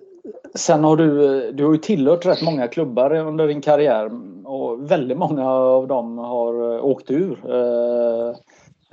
sen 0.55 0.85
har 0.85 0.97
du, 0.97 1.53
du 1.53 1.65
har 1.65 1.73
ju 1.73 1.79
tillhört 1.79 2.27
rätt 2.27 2.43
många 2.43 2.69
klubbar 2.69 3.15
under 3.15 3.49
din 3.49 3.61
karriär 3.61 4.11
och 4.45 4.91
väldigt 4.91 5.19
många 5.19 5.51
av 5.51 5.87
dem 5.87 6.19
har 6.19 6.81
åkt 6.81 7.11
ur 7.11 7.51
eh, 7.51 8.29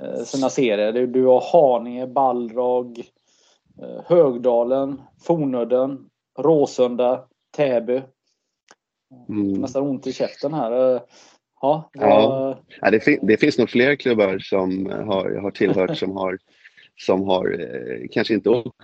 eh 0.00 0.24
sina 0.24 0.50
serier. 0.50 0.92
Du, 0.92 1.06
du 1.06 1.26
har 1.26 1.44
Haninge, 1.52 2.06
Balrog, 2.06 2.98
eh, 3.82 4.04
Högdalen, 4.06 5.02
Fornudden, 5.22 5.98
Råsunda, 6.38 7.24
Täby. 7.56 8.02
Mm. 9.28 9.52
Nästan 9.52 9.82
ont 9.82 10.06
i 10.06 10.12
käften 10.12 10.54
här. 10.54 11.00
Eh, 11.62 11.68
ja, 11.68 11.90
ja. 11.92 12.62
ja 12.80 12.90
det, 12.90 13.00
fin 13.00 13.18
det, 13.22 13.36
finns 13.36 13.58
nog 13.58 13.70
fler 13.70 13.96
klubbar 13.96 14.38
som 14.38 14.86
har, 14.86 15.40
har 15.42 15.50
tillhört 15.50 15.98
som 16.02 16.16
har 16.16 16.38
som 16.96 17.22
har 17.22 17.60
eh, 17.60 18.08
kanske 18.10 18.34
inte 18.34 18.50
åkt 18.50 18.74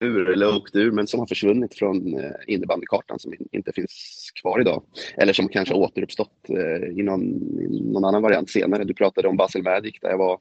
ur, 0.00 0.30
eller 0.30 0.56
åkt 0.56 0.76
ur, 0.76 0.90
men 0.90 1.06
som 1.06 1.20
har 1.20 1.26
försvunnit 1.26 1.74
från 1.74 2.18
eh, 2.18 2.30
innebandykartan 2.46 3.18
som 3.18 3.34
in, 3.34 3.48
inte 3.52 3.72
finns 3.72 4.30
kvar 4.42 4.60
idag. 4.60 4.82
Eller 5.16 5.32
som 5.32 5.48
kanske 5.48 5.74
återuppstått 5.74 6.48
eh, 6.48 6.98
i, 6.98 7.02
någon, 7.02 7.22
i 7.60 7.80
någon 7.92 8.04
annan 8.04 8.22
variant 8.22 8.50
senare. 8.50 8.84
Du 8.84 8.94
pratade 8.94 9.28
om 9.28 9.36
Basel 9.36 9.62
Magic 9.62 9.94
där 10.00 10.10
jag 10.10 10.18
var 10.18 10.32
eh, 10.32 10.38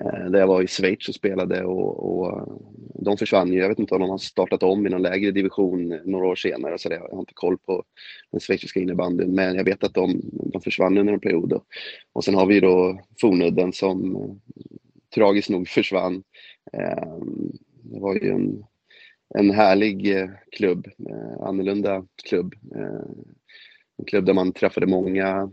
Eh, 0.00 0.30
där 0.30 0.38
jag 0.38 0.46
var 0.46 0.62
i 0.62 0.66
Schweiz 0.66 1.08
och 1.08 1.14
spelade 1.14 1.64
och, 1.64 2.18
och, 2.18 2.26
eh, 2.26 2.46
de 2.94 3.16
försvann 3.16 3.52
ju. 3.52 3.58
Jag 3.58 3.68
vet 3.68 3.78
inte 3.78 3.94
om 3.94 4.00
de 4.00 4.10
har 4.10 4.18
startat 4.18 4.62
om 4.62 4.86
i 4.86 4.90
någon 4.90 5.02
lägre 5.02 5.30
division 5.30 6.00
några 6.04 6.26
år 6.26 6.36
senare. 6.36 6.78
Så 6.78 6.88
det, 6.88 6.94
jag 6.94 7.10
har 7.10 7.20
inte 7.20 7.34
koll 7.34 7.58
på 7.58 7.84
den 8.30 8.40
schweiziska 8.40 8.80
innebandyn. 8.80 9.34
Men 9.34 9.56
jag 9.56 9.64
vet 9.64 9.84
att 9.84 9.94
de, 9.94 10.20
de 10.32 10.60
försvann 10.62 10.98
under 10.98 11.12
en 11.12 11.20
period. 11.20 11.60
Och 12.12 12.24
sen 12.24 12.34
har 12.34 12.46
vi 12.46 12.60
då 12.60 13.00
Fornudden 13.20 13.72
som 13.72 14.16
eh, 14.16 14.30
tragiskt 15.14 15.50
nog 15.50 15.68
försvann. 15.68 16.22
Det 17.82 18.00
var 18.00 18.14
ju 18.14 18.30
en, 18.30 18.64
en 19.34 19.50
härlig 19.50 20.16
eh, 20.16 20.30
klubb, 20.50 20.86
eh, 21.08 21.46
annorlunda 21.46 22.04
klubb. 22.28 22.54
Eh, 22.74 23.10
en 23.98 24.04
klubb 24.06 24.24
där 24.24 24.34
man 24.34 24.52
träffade 24.52 24.86
många, 24.86 25.50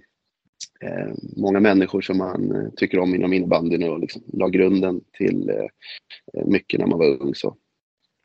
Eh, 0.82 1.14
många 1.38 1.60
människor 1.60 2.02
som 2.02 2.18
man 2.18 2.56
eh, 2.56 2.70
tycker 2.76 3.00
om 3.00 3.16
inom 3.16 3.34
innebandyn 3.34 3.90
och 3.90 4.00
liksom 4.00 4.22
la 4.34 4.48
grunden 4.48 5.02
till 5.12 5.50
eh, 5.50 6.46
mycket 6.46 6.80
när 6.80 6.88
man 6.88 7.00
var 7.00 7.22
ung. 7.22 7.36
Så. 7.36 7.56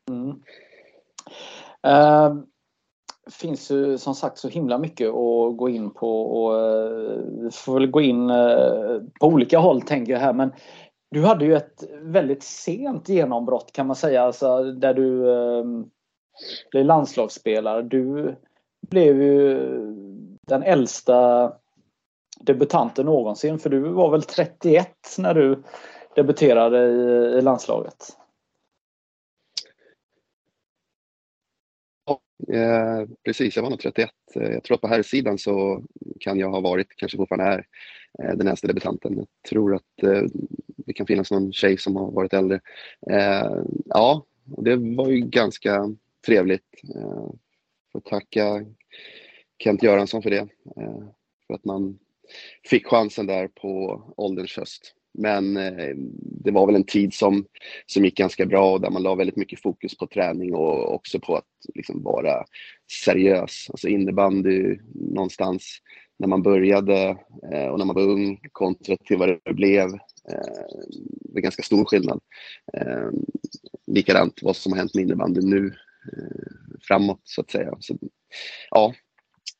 Mm. 0.09 0.29
Uh, 1.87 2.43
finns 3.31 3.71
ju 3.71 3.97
som 3.97 4.15
sagt 4.15 4.37
så 4.37 4.49
himla 4.49 4.77
mycket 4.77 5.07
att 5.07 5.57
gå 5.57 5.69
in 5.69 5.89
på 5.89 6.21
och 6.21 6.53
vi 7.43 7.51
får 7.51 7.73
väl 7.73 7.91
gå 7.91 8.01
in 8.01 8.27
på 9.19 9.27
olika 9.27 9.59
håll 9.59 9.81
tänker 9.81 10.13
jag 10.13 10.19
här 10.19 10.33
men 10.33 10.51
du 11.11 11.21
hade 11.21 11.45
ju 11.45 11.55
ett 11.55 11.83
väldigt 12.01 12.43
sent 12.43 13.09
genombrott 13.09 13.71
kan 13.71 13.87
man 13.87 13.95
säga, 13.95 14.21
alltså, 14.21 14.63
där 14.63 14.93
du 14.93 15.29
eh, 15.29 15.63
blev 16.71 16.85
landslagsspelare. 16.85 17.81
Du 17.81 18.35
blev 18.89 19.21
ju 19.21 19.59
den 20.47 20.63
äldsta 20.63 21.53
debutanten 22.43 23.05
någonsin 23.05 23.59
för 23.59 23.69
du 23.69 23.79
var 23.79 24.11
väl 24.11 24.23
31 24.23 24.87
när 25.17 25.33
du 25.33 25.63
debuterade 26.15 26.85
i, 26.87 27.37
i 27.37 27.41
landslaget? 27.41 28.17
Eh, 32.47 33.07
precis, 33.23 33.55
jag 33.55 33.63
var 33.63 33.69
nog 33.69 33.79
31. 33.79 34.09
Eh, 34.35 34.51
jag 34.51 34.63
tror 34.63 34.75
att 34.75 34.81
på 34.81 34.87
här 34.87 35.03
sidan 35.03 35.37
så 35.37 35.83
kan 36.19 36.39
jag 36.39 36.49
ha 36.49 36.59
varit, 36.59 36.87
kanske 36.95 37.17
fortfarande 37.17 37.45
är, 37.45 37.65
eh, 38.23 38.37
den 38.37 38.47
äldsta 38.47 38.67
debutanten. 38.67 39.17
Jag 39.17 39.27
tror 39.49 39.75
att 39.75 40.03
eh, 40.03 40.23
det 40.77 40.93
kan 40.93 41.05
finnas 41.05 41.31
någon 41.31 41.53
tjej 41.53 41.77
som 41.77 41.95
har 41.95 42.11
varit 42.11 42.33
äldre. 42.33 42.59
Eh, 43.11 43.55
ja, 43.85 44.25
det 44.43 44.75
var 44.75 45.09
ju 45.09 45.19
ganska 45.19 45.95
trevligt. 46.25 46.81
Eh, 46.95 47.29
får 47.91 47.99
tacka 47.99 48.65
Kent 49.63 49.83
Göransson 49.83 50.21
för 50.21 50.29
det. 50.29 50.47
Eh, 50.77 51.03
för 51.47 51.53
att 51.53 51.65
man 51.65 51.99
fick 52.69 52.87
chansen 52.87 53.25
där 53.25 53.47
på 53.47 54.03
ålderns 54.17 54.57
höst. 54.57 54.95
Men 55.13 55.57
eh, 55.57 55.95
det 56.43 56.51
var 56.51 56.65
väl 56.65 56.75
en 56.75 56.83
tid 56.83 57.13
som, 57.13 57.45
som 57.85 58.05
gick 58.05 58.17
ganska 58.17 58.45
bra 58.45 58.73
och 58.73 58.81
där 58.81 58.89
man 58.89 59.03
la 59.03 59.15
väldigt 59.15 59.35
mycket 59.35 59.61
fokus 59.61 59.97
på 59.97 60.07
träning 60.07 60.53
och 60.53 60.93
också 60.93 61.19
på 61.19 61.35
att 61.35 61.45
liksom 61.75 62.03
vara 62.03 62.43
seriös. 63.05 63.67
Alltså 63.69 63.87
innebandy 63.87 64.77
någonstans 64.93 65.81
när 66.19 66.27
man 66.27 66.41
började 66.41 67.17
eh, 67.53 67.67
och 67.67 67.77
när 67.79 67.85
man 67.85 67.95
var 67.95 68.03
ung 68.03 68.39
kontra 68.51 68.97
till 68.97 69.17
vad 69.17 69.29
det 69.29 69.53
blev. 69.53 69.87
Eh, 70.29 70.65
det 71.03 71.39
är 71.39 71.41
ganska 71.41 71.63
stor 71.63 71.85
skillnad. 71.85 72.19
Eh, 72.73 73.09
likadant 73.87 74.39
vad 74.41 74.55
som 74.55 74.71
har 74.71 74.79
hänt 74.79 74.95
med 74.95 75.03
innebandyn 75.03 75.49
nu 75.49 75.65
eh, 76.13 76.77
framåt 76.87 77.21
så 77.23 77.41
att 77.41 77.51
säga. 77.51 77.77
Så, 77.79 77.97
ja, 78.69 78.93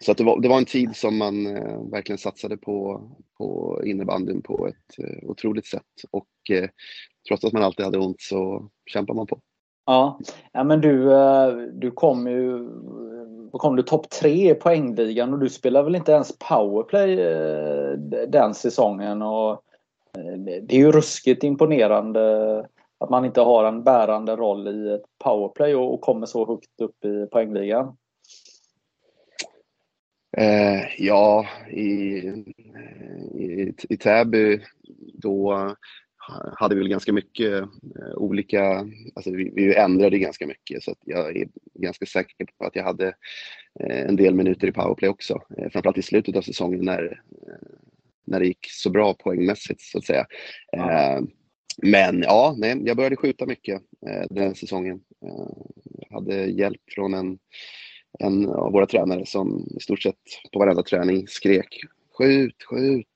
så 0.02 0.12
att 0.12 0.18
det, 0.18 0.24
var, 0.24 0.42
det 0.42 0.50
var 0.50 0.58
en 0.58 0.66
tid 0.66 0.96
som 0.96 1.18
man 1.18 1.58
eh, 1.58 1.82
verkligen 1.92 2.18
satsade 2.18 2.58
på, 2.58 3.02
på 3.38 3.82
innebandyn 3.86 4.42
på 4.42 4.68
ett 4.68 5.00
eh, 5.00 5.30
otroligt 5.30 5.68
sätt. 5.68 5.82
Och 6.12 6.28
eh, 6.52 6.70
trots 7.28 7.46
att 7.46 7.54
man 7.54 7.64
alltid 7.64 7.86
hade 7.86 8.00
ont 8.00 8.22
så 8.22 8.70
kämpar 8.86 9.14
man 9.14 9.28
på. 9.28 9.40
Ja, 9.86 10.20
ja 10.52 10.64
men 10.64 10.82
du, 10.82 11.14
eh, 11.14 11.48
du 11.74 11.92
kom 11.92 12.28
ju 12.28 12.56
eh, 12.56 13.52
kom 13.52 13.76
du 13.76 13.84
topp 13.84 14.10
tre 14.10 14.52
i 14.52 14.56
poängligan 14.56 15.34
och 15.34 15.40
du 15.40 15.50
spelade 15.50 15.86
väl 15.86 15.96
inte 15.96 16.12
ens 16.12 16.38
powerplay 16.50 17.22
eh, 17.22 17.92
den 18.28 18.54
säsongen. 18.54 19.22
Och 19.22 19.62
det 20.40 20.76
är 20.76 20.80
ju 20.80 20.92
ruskigt 20.92 21.44
imponerande 21.44 22.60
att 22.98 23.10
man 23.10 23.26
inte 23.26 23.42
har 23.42 23.66
en 23.66 23.84
bärande 23.84 24.36
roll 24.36 24.68
i 24.68 24.94
ett 24.94 25.06
powerplay 25.24 25.76
och 25.76 26.02
kommer 26.02 26.26
så 26.26 26.48
högt 26.48 26.82
upp 26.82 27.06
i 27.06 27.28
poängligan. 27.32 27.98
Eh, 30.38 30.84
ja, 30.98 31.48
i, 31.72 31.84
i, 33.40 33.74
i 33.90 33.98
Täby 33.98 34.60
då 35.14 35.76
hade 36.56 36.76
vi 36.76 36.82
väl 36.82 36.90
ganska 36.90 37.14
mycket 37.14 37.62
eh, 37.62 38.14
olika, 38.16 38.88
alltså 39.16 39.32
vi, 39.32 39.52
vi 39.56 39.76
ändrade 39.76 40.20
ganska 40.20 40.48
mycket 40.48 40.84
så 40.84 40.96
jag 41.06 41.38
är 41.38 41.48
ganska 41.74 42.06
säker 42.06 42.46
på 42.58 42.66
att 42.66 42.76
jag 42.76 42.84
hade 42.84 43.08
eh, 43.80 44.02
en 44.02 44.16
del 44.16 44.36
minuter 44.36 44.68
i 44.68 44.72
powerplay 44.72 45.10
också. 45.10 45.42
Eh, 45.58 45.70
framförallt 45.70 45.98
i 45.98 46.02
slutet 46.02 46.36
av 46.36 46.42
säsongen 46.42 46.86
när, 46.86 47.22
när 48.26 48.40
det 48.40 48.46
gick 48.48 48.68
så 48.70 48.90
bra 48.90 49.14
poängmässigt 49.14 49.82
så 49.82 49.98
att 49.98 50.06
säga. 50.06 50.26
Ja. 50.72 51.22
Men 51.78 52.22
ja, 52.22 52.56
nej, 52.58 52.82
jag 52.86 52.98
började 52.98 53.16
skjuta 53.16 53.46
mycket 53.46 53.82
den 54.30 54.56
säsongen. 54.56 55.02
Jag 55.92 56.16
hade 56.16 56.46
hjälp 56.46 56.82
från 56.96 57.14
en 57.14 57.40
en 58.20 58.50
av 58.50 58.72
våra 58.72 58.86
tränare 58.86 59.26
som 59.26 59.68
i 59.78 59.80
stort 59.80 60.02
sett 60.02 60.16
på 60.54 60.60
varenda 60.60 60.84
träning 60.84 61.28
skrek 61.28 61.82
skjut, 62.18 62.64
skjut. 62.64 63.08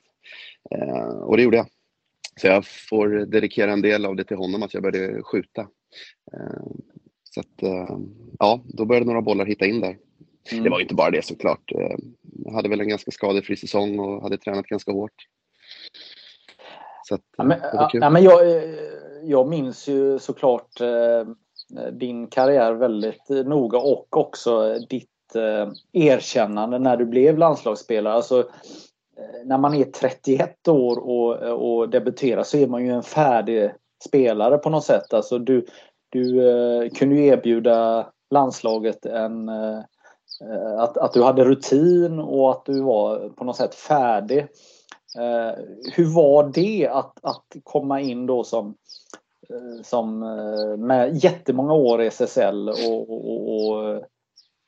Eh, 0.72 1.18
och 1.18 1.38
det 1.38 1.44
gjorde 1.44 1.58
jag. 1.58 1.68
Så 2.42 2.48
jag 2.48 2.66
får 2.68 3.10
dedikera 3.10 3.72
en 3.72 3.82
del 3.82 4.06
av 4.06 4.16
det 4.16 4.24
till 4.24 4.38
honom, 4.38 4.64
att 4.64 4.74
jag 4.74 4.84
började 4.84 5.24
skjuta. 5.24 5.62
Eh, 6.34 6.66
så 7.24 7.40
att, 7.40 7.64
eh, 7.64 7.98
ja, 8.40 8.64
då 8.66 8.86
började 8.86 9.06
några 9.06 9.22
bollar 9.22 9.46
hitta 9.46 9.66
in 9.66 9.82
där. 9.82 9.98
Mm. 10.52 10.64
Det 10.64 10.70
var 10.70 10.80
inte 10.80 10.96
bara 10.96 11.12
det 11.12 11.25
såklart. 11.25 11.72
Eh, 11.72 11.98
jag 12.46 12.54
hade 12.54 12.70
väl 12.70 12.82
en 12.82 12.90
ganska 12.90 13.12
skadefri 13.12 13.56
säsong 13.56 14.00
och 14.00 14.22
hade 14.22 14.38
tränat 14.38 14.66
ganska 14.66 14.92
hårt. 14.92 15.28
Så 17.04 17.16
att, 17.16 17.22
ja, 17.38 17.44
men, 17.44 17.60
ja, 17.94 18.10
men 18.10 18.24
jag, 18.24 18.48
eh, 18.48 18.70
jag 19.24 19.50
minns 19.50 19.88
ju 19.88 20.20
såklart 20.20 20.82
eh, 20.82 20.88
Eh, 20.88 21.34
Eh, 21.77 21.91
din 21.91 22.27
karriär 22.27 22.74
väldigt 22.74 23.29
eh, 23.29 23.43
noga 23.43 23.77
och 23.77 24.17
också 24.17 24.74
eh, 24.74 24.81
ditt 24.89 25.10
erkännande 25.93 26.79
när 26.79 26.98
du 26.98 27.05
blev 27.05 27.38
landslagsspelare. 27.38 28.13
Alltså, 28.13 28.50
när 29.45 29.57
man 29.57 29.74
är 29.74 29.84
31 29.84 30.67
år 30.67 30.98
och, 30.98 31.36
och 31.36 31.89
debuterar 31.89 32.43
så 32.43 32.57
är 32.57 32.67
man 32.67 32.86
ju 32.86 32.91
en 32.91 33.03
färdig 33.03 33.72
spelare 34.05 34.57
på 34.57 34.69
något 34.69 34.84
sätt. 34.84 35.13
Alltså 35.13 35.39
du, 35.39 35.65
du 36.10 36.50
eh, 36.50 36.89
kunde 36.89 37.15
ju 37.15 37.25
erbjuda 37.25 38.07
landslaget 38.31 39.05
en, 39.05 39.50
eh, 39.50 39.79
att, 40.77 40.98
att 40.98 41.13
du 41.13 41.24
hade 41.24 41.43
rutin 41.43 42.19
och 42.19 42.51
att 42.51 42.65
du 42.65 42.81
var 42.81 43.29
på 43.29 43.43
något 43.43 43.57
sätt 43.57 43.75
färdig. 43.75 44.39
Eh, 45.17 45.60
hur 45.93 46.15
var 46.15 46.51
det 46.53 46.88
att, 46.88 47.19
att 47.22 47.45
komma 47.63 48.01
in 48.01 48.25
då 48.25 48.43
som 48.43 48.75
Eh, 49.50 49.82
som 49.84 50.24
eh, 50.24 50.78
med 50.78 51.24
jättemånga 51.24 51.74
år 51.74 52.02
i 52.02 52.08
SSL 52.08 52.70
och, 52.70 53.10
och, 53.10 53.70
och 53.70 53.90
eh, 53.90 54.02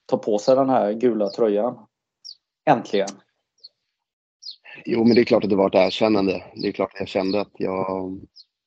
ta 0.05 0.17
på 0.17 0.39
sig 0.39 0.55
den 0.55 0.69
här 0.69 0.93
gula 0.93 1.29
tröjan. 1.29 1.85
Äntligen! 2.69 3.09
Jo, 4.85 5.03
men 5.03 5.15
det 5.15 5.21
är 5.21 5.25
klart 5.25 5.43
att 5.43 5.49
det 5.49 5.55
var 5.55 5.67
ett 5.67 5.87
erkännande. 5.87 6.43
Det 6.55 6.67
är 6.67 6.71
klart 6.71 6.93
att 6.93 6.99
jag 6.99 7.07
kände 7.07 7.41
att 7.41 7.51
jag 7.57 8.19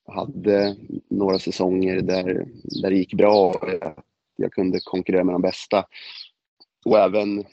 hade 0.09 0.77
några 1.11 1.39
säsonger 1.39 2.01
där, 2.01 2.47
där 2.83 2.91
det 2.91 2.97
gick 2.97 3.15
bra. 3.15 3.49
och 3.49 3.69
Jag 4.37 4.53
kunde 4.53 4.81
konkurrera 4.85 5.25
med 5.25 5.35
de 5.35 5.43
bästa. 5.43 5.85
Och 6.85 6.99
även 6.99 7.45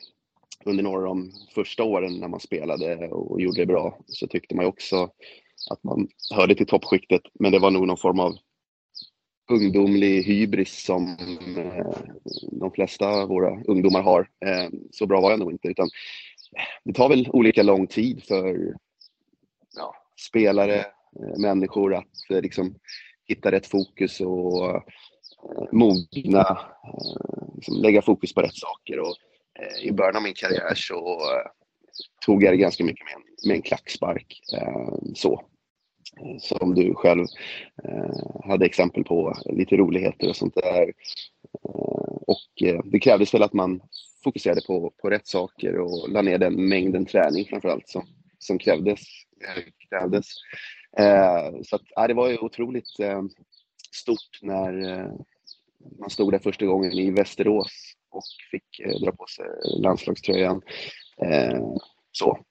under 0.65 0.83
några 0.83 0.97
av 0.97 1.05
de 1.05 1.31
första 1.55 1.83
åren 1.83 2.19
när 2.19 2.27
man 2.27 2.39
spelade 2.39 3.07
och 3.07 3.41
gjorde 3.41 3.61
det 3.61 3.65
bra 3.65 3.97
så 4.07 4.27
tyckte 4.27 4.55
man 4.55 4.65
ju 4.65 4.69
också 4.69 5.09
att 5.69 5.83
man 5.83 6.07
hörde 6.35 6.55
till 6.55 6.67
toppskiktet. 6.67 7.21
Men 7.39 7.51
det 7.51 7.59
var 7.59 7.71
nog 7.71 7.87
någon 7.87 7.97
form 7.97 8.19
av 8.19 8.35
ungdomlig 9.47 10.23
hybris 10.23 10.83
som 10.83 11.17
eh, 11.57 11.85
de 12.51 12.71
flesta 12.71 13.07
av 13.07 13.29
våra 13.29 13.63
ungdomar 13.63 14.01
har. 14.01 14.29
Eh, 14.45 14.69
så 14.91 15.05
bra 15.05 15.21
var 15.21 15.31
jag 15.31 15.39
nog 15.39 15.51
inte. 15.51 15.67
Utan 15.67 15.85
eh, 16.57 16.63
det 16.83 16.93
tar 16.93 17.09
väl 17.09 17.29
olika 17.33 17.63
lång 17.63 17.87
tid 17.87 18.23
för 18.23 18.75
ja, 19.77 19.95
spelare, 20.19 20.79
eh, 20.79 21.39
människor 21.39 21.95
att 21.95 22.29
eh, 22.29 22.41
liksom, 22.41 22.75
hitta 23.27 23.51
rätt 23.51 23.67
fokus 23.67 24.21
och 24.21 24.69
eh, 24.69 24.81
mogna, 25.71 26.59
liksom, 27.55 27.81
lägga 27.81 28.01
fokus 28.01 28.33
på 28.33 28.41
rätt 28.41 28.55
saker. 28.55 28.99
Och, 28.99 29.15
I 29.81 29.91
början 29.91 30.15
av 30.15 30.23
min 30.23 30.33
karriär 30.33 30.73
så 30.75 31.19
tog 32.25 32.43
jag 32.43 32.53
det 32.53 32.57
ganska 32.57 32.83
mycket 32.83 33.05
med 33.05 33.13
en, 33.13 33.47
med 33.47 33.55
en 33.55 33.61
klackspark. 33.61 34.41
så 35.15 35.45
som 36.39 36.75
du 36.75 36.93
själv 36.95 37.25
eh, 37.83 38.47
hade 38.49 38.65
exempel 38.65 39.03
på, 39.03 39.33
lite 39.45 39.77
roligheter 39.77 40.29
och 40.29 40.35
sånt 40.35 40.55
där. 40.55 40.81
Eh, 41.63 42.17
och 42.27 42.63
eh, 42.63 42.81
det 42.85 42.99
krävdes 42.99 43.33
väl 43.33 43.43
att 43.43 43.53
man 43.53 43.81
fokuserade 44.23 44.61
på, 44.67 44.93
på 45.01 45.09
rätt 45.09 45.27
saker 45.27 45.79
och 45.79 46.09
la 46.09 46.21
ner 46.21 46.37
den 46.37 46.69
mängden 46.69 47.05
träning 47.05 47.45
framförallt 47.45 47.89
som, 47.89 48.05
som 48.39 48.59
krävdes. 48.59 48.99
krävdes. 49.89 50.25
så 51.63 51.75
att, 51.75 51.81
ja, 51.95 52.07
det 52.07 52.13
var 52.13 52.29
ju 52.29 52.37
otroligt 52.37 52.89
stort 53.91 54.39
när 54.41 54.71
man 55.99 56.09
stod 56.09 56.31
där 56.31 56.39
första 56.39 56.65
gången 56.65 56.91
i 56.91 57.11
Västerås 57.11 57.93
och 58.09 58.23
fick 58.51 59.01
dra 59.03 59.11
på 59.11 59.25
sig 59.27 59.45
landslagströjan. 59.81 60.61
så. 62.11 62.46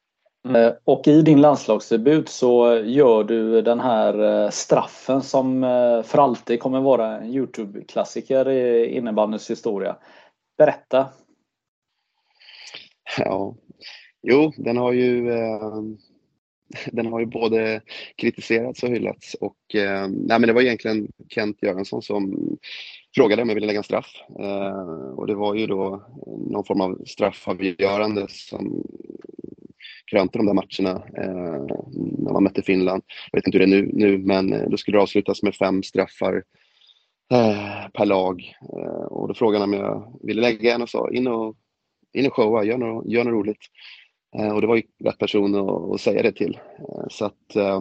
Eh, 0.55 0.73
och 0.85 1.09
i 1.09 1.23
din 1.23 1.41
landslagsdebut 1.41 2.29
så 2.29 2.83
gör 2.85 3.25
du 3.25 3.63
den 3.63 3.81
här 3.81 4.45
eh, 4.45 4.51
straffen 4.51 5.23
som 5.23 5.65
eh, 5.65 6.03
för 6.03 6.19
alltid 6.19 6.61
kommer 6.61 6.81
vara 6.81 7.19
en 7.19 7.31
Youtube-klassiker 7.31 8.49
i 8.49 8.87
innebandyns 8.97 9.51
historia. 9.51 9.97
Berätta! 10.59 11.09
Ja, 13.19 13.55
jo, 14.23 14.53
den 14.57 14.77
har 14.77 14.93
ju 14.93 15.31
eh, 15.31 15.83
den 16.93 17.07
har 17.07 17.21
ju 17.21 17.27
både 17.27 17.81
kritiserats 18.17 18.83
och 18.83 18.89
hyllats 18.89 19.35
och 19.35 19.75
eh, 19.75 20.09
nej, 20.09 20.39
men 20.39 20.43
det 20.43 20.53
var 20.53 20.63
egentligen 20.63 21.09
Kent 21.29 21.63
Göransson 21.63 22.03
som 22.03 22.57
frågade 23.15 23.43
om 23.43 23.49
jag 23.49 23.55
ville 23.55 23.67
lägga 23.67 23.79
en 23.79 23.85
straff 23.85 24.13
eh, 24.39 25.09
och 25.17 25.27
det 25.27 25.35
var 25.35 25.55
ju 25.55 25.67
då 25.67 26.07
någon 26.51 26.65
form 26.65 26.81
av 26.81 27.05
straffavgörande 27.07 28.27
som 28.29 28.85
krönte 30.11 30.39
de 30.39 30.47
där 30.47 30.55
matcherna 30.55 31.03
eh, 31.17 31.79
när 32.19 32.33
man 32.33 32.43
mötte 32.43 32.63
Finland. 32.63 33.03
Jag 33.33 33.39
vet 33.39 33.47
inte 33.47 33.59
hur 33.59 33.67
det 33.67 33.77
är 33.77 33.83
nu, 33.83 33.91
nu 33.93 34.19
men 34.19 34.53
eh, 34.53 34.69
då 34.69 34.77
skulle 34.77 34.99
det 34.99 35.03
avslutas 35.03 35.43
med 35.43 35.55
fem 35.55 35.83
straffar 35.83 36.45
eh, 37.33 37.89
per 37.93 38.07
lag. 38.07 38.55
Eh, 38.73 39.05
och 39.05 39.29
då 39.29 39.35
frågade 39.35 39.65
han 39.65 39.75
om 39.75 39.81
jag 39.81 40.19
ville 40.23 40.41
lägga 40.41 40.75
en 40.75 40.83
och 40.83 40.91
sa 40.91 41.11
in 41.11 41.27
och, 41.27 41.57
in 42.13 42.27
och 42.27 42.35
showa, 42.35 42.65
gör 42.65 42.79
något, 42.79 43.07
gör 43.07 43.25
något 43.25 43.33
roligt. 43.33 43.67
Eh, 44.39 44.51
och 44.51 44.61
det 44.61 44.67
var 44.67 44.77
ju 44.77 44.83
rätt 45.05 45.19
person 45.19 45.55
att, 45.55 45.95
att 45.95 46.01
säga 46.01 46.23
det 46.23 46.33
till. 46.33 46.59
Eh, 46.79 47.07
så 47.11 47.25
att 47.25 47.57
eh, 47.57 47.81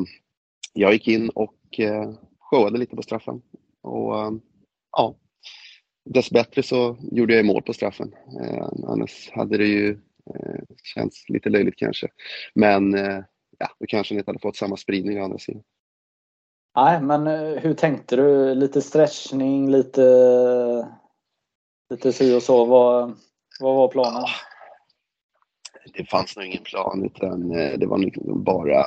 jag 0.73 0.93
gick 0.93 1.07
in 1.07 1.29
och 1.29 1.79
eh, 1.79 2.11
showade 2.39 2.77
lite 2.77 2.95
på 2.95 3.01
straffen. 3.01 3.41
Och 3.81 4.19
eh, 4.19 4.31
ja, 4.91 5.15
dessbättre 6.05 6.63
så 6.63 6.97
gjorde 7.11 7.35
jag 7.35 7.45
mål 7.45 7.61
på 7.61 7.73
straffen. 7.73 8.15
Eh, 8.41 8.67
annars 8.87 9.31
hade 9.31 9.57
det 9.57 9.67
ju 9.67 9.99
känns 10.83 11.25
lite 11.27 11.49
löjligt 11.49 11.75
kanske. 11.75 12.07
Men 12.55 12.95
eh, 12.95 13.23
ja, 13.57 13.69
då 13.79 13.85
kanske 13.87 14.13
ni 14.13 14.19
inte 14.19 14.29
hade 14.29 14.39
fått 14.39 14.55
samma 14.55 14.77
spridning 14.77 15.21
å 15.21 15.23
andra 15.23 15.37
sidan. 15.37 15.63
Nej, 16.75 17.01
men 17.01 17.27
eh, 17.27 17.61
hur 17.61 17.73
tänkte 17.73 18.15
du? 18.15 18.55
Lite 18.55 18.81
stretchning, 18.81 19.71
lite, 19.71 20.87
lite 21.89 22.13
si 22.13 22.35
och 22.35 22.43
så. 22.43 22.65
Vad, 22.65 23.17
vad 23.59 23.75
var 23.75 23.87
planen? 23.87 24.23
Det 25.93 26.05
fanns 26.05 26.35
nog 26.35 26.45
ingen 26.45 26.63
plan 26.63 27.05
utan 27.05 27.49
det 27.49 27.85
var 27.85 27.97
liksom 27.97 28.43
bara 28.43 28.85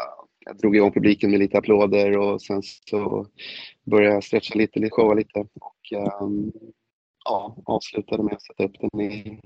jag 0.48 0.58
drog 0.58 0.76
igång 0.76 0.92
publiken 0.92 1.30
med 1.30 1.40
lite 1.40 1.58
applåder 1.58 2.18
och 2.18 2.42
sen 2.42 2.62
så 2.62 3.26
började 3.84 4.14
jag 4.14 4.24
stretcha 4.24 4.54
lite, 4.54 4.78
lite 4.80 4.90
showa 4.90 5.14
lite 5.14 5.40
och 5.40 6.22
um, 6.22 6.52
ja, 7.24 7.56
avslutade 7.64 8.22
med 8.22 8.34
att 8.34 8.42
sätta 8.42 8.64
upp 8.64 8.76
den 8.80 9.00
i 9.00 9.40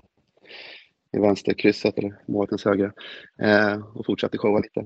i 1.16 1.18
vänsterkrysset 1.18 1.98
eller 1.98 2.20
målvaktens 2.28 2.64
högra 2.64 2.92
eh, 3.42 3.78
och 3.94 4.06
fortsatte 4.06 4.38
showa 4.38 4.58
lite. 4.58 4.80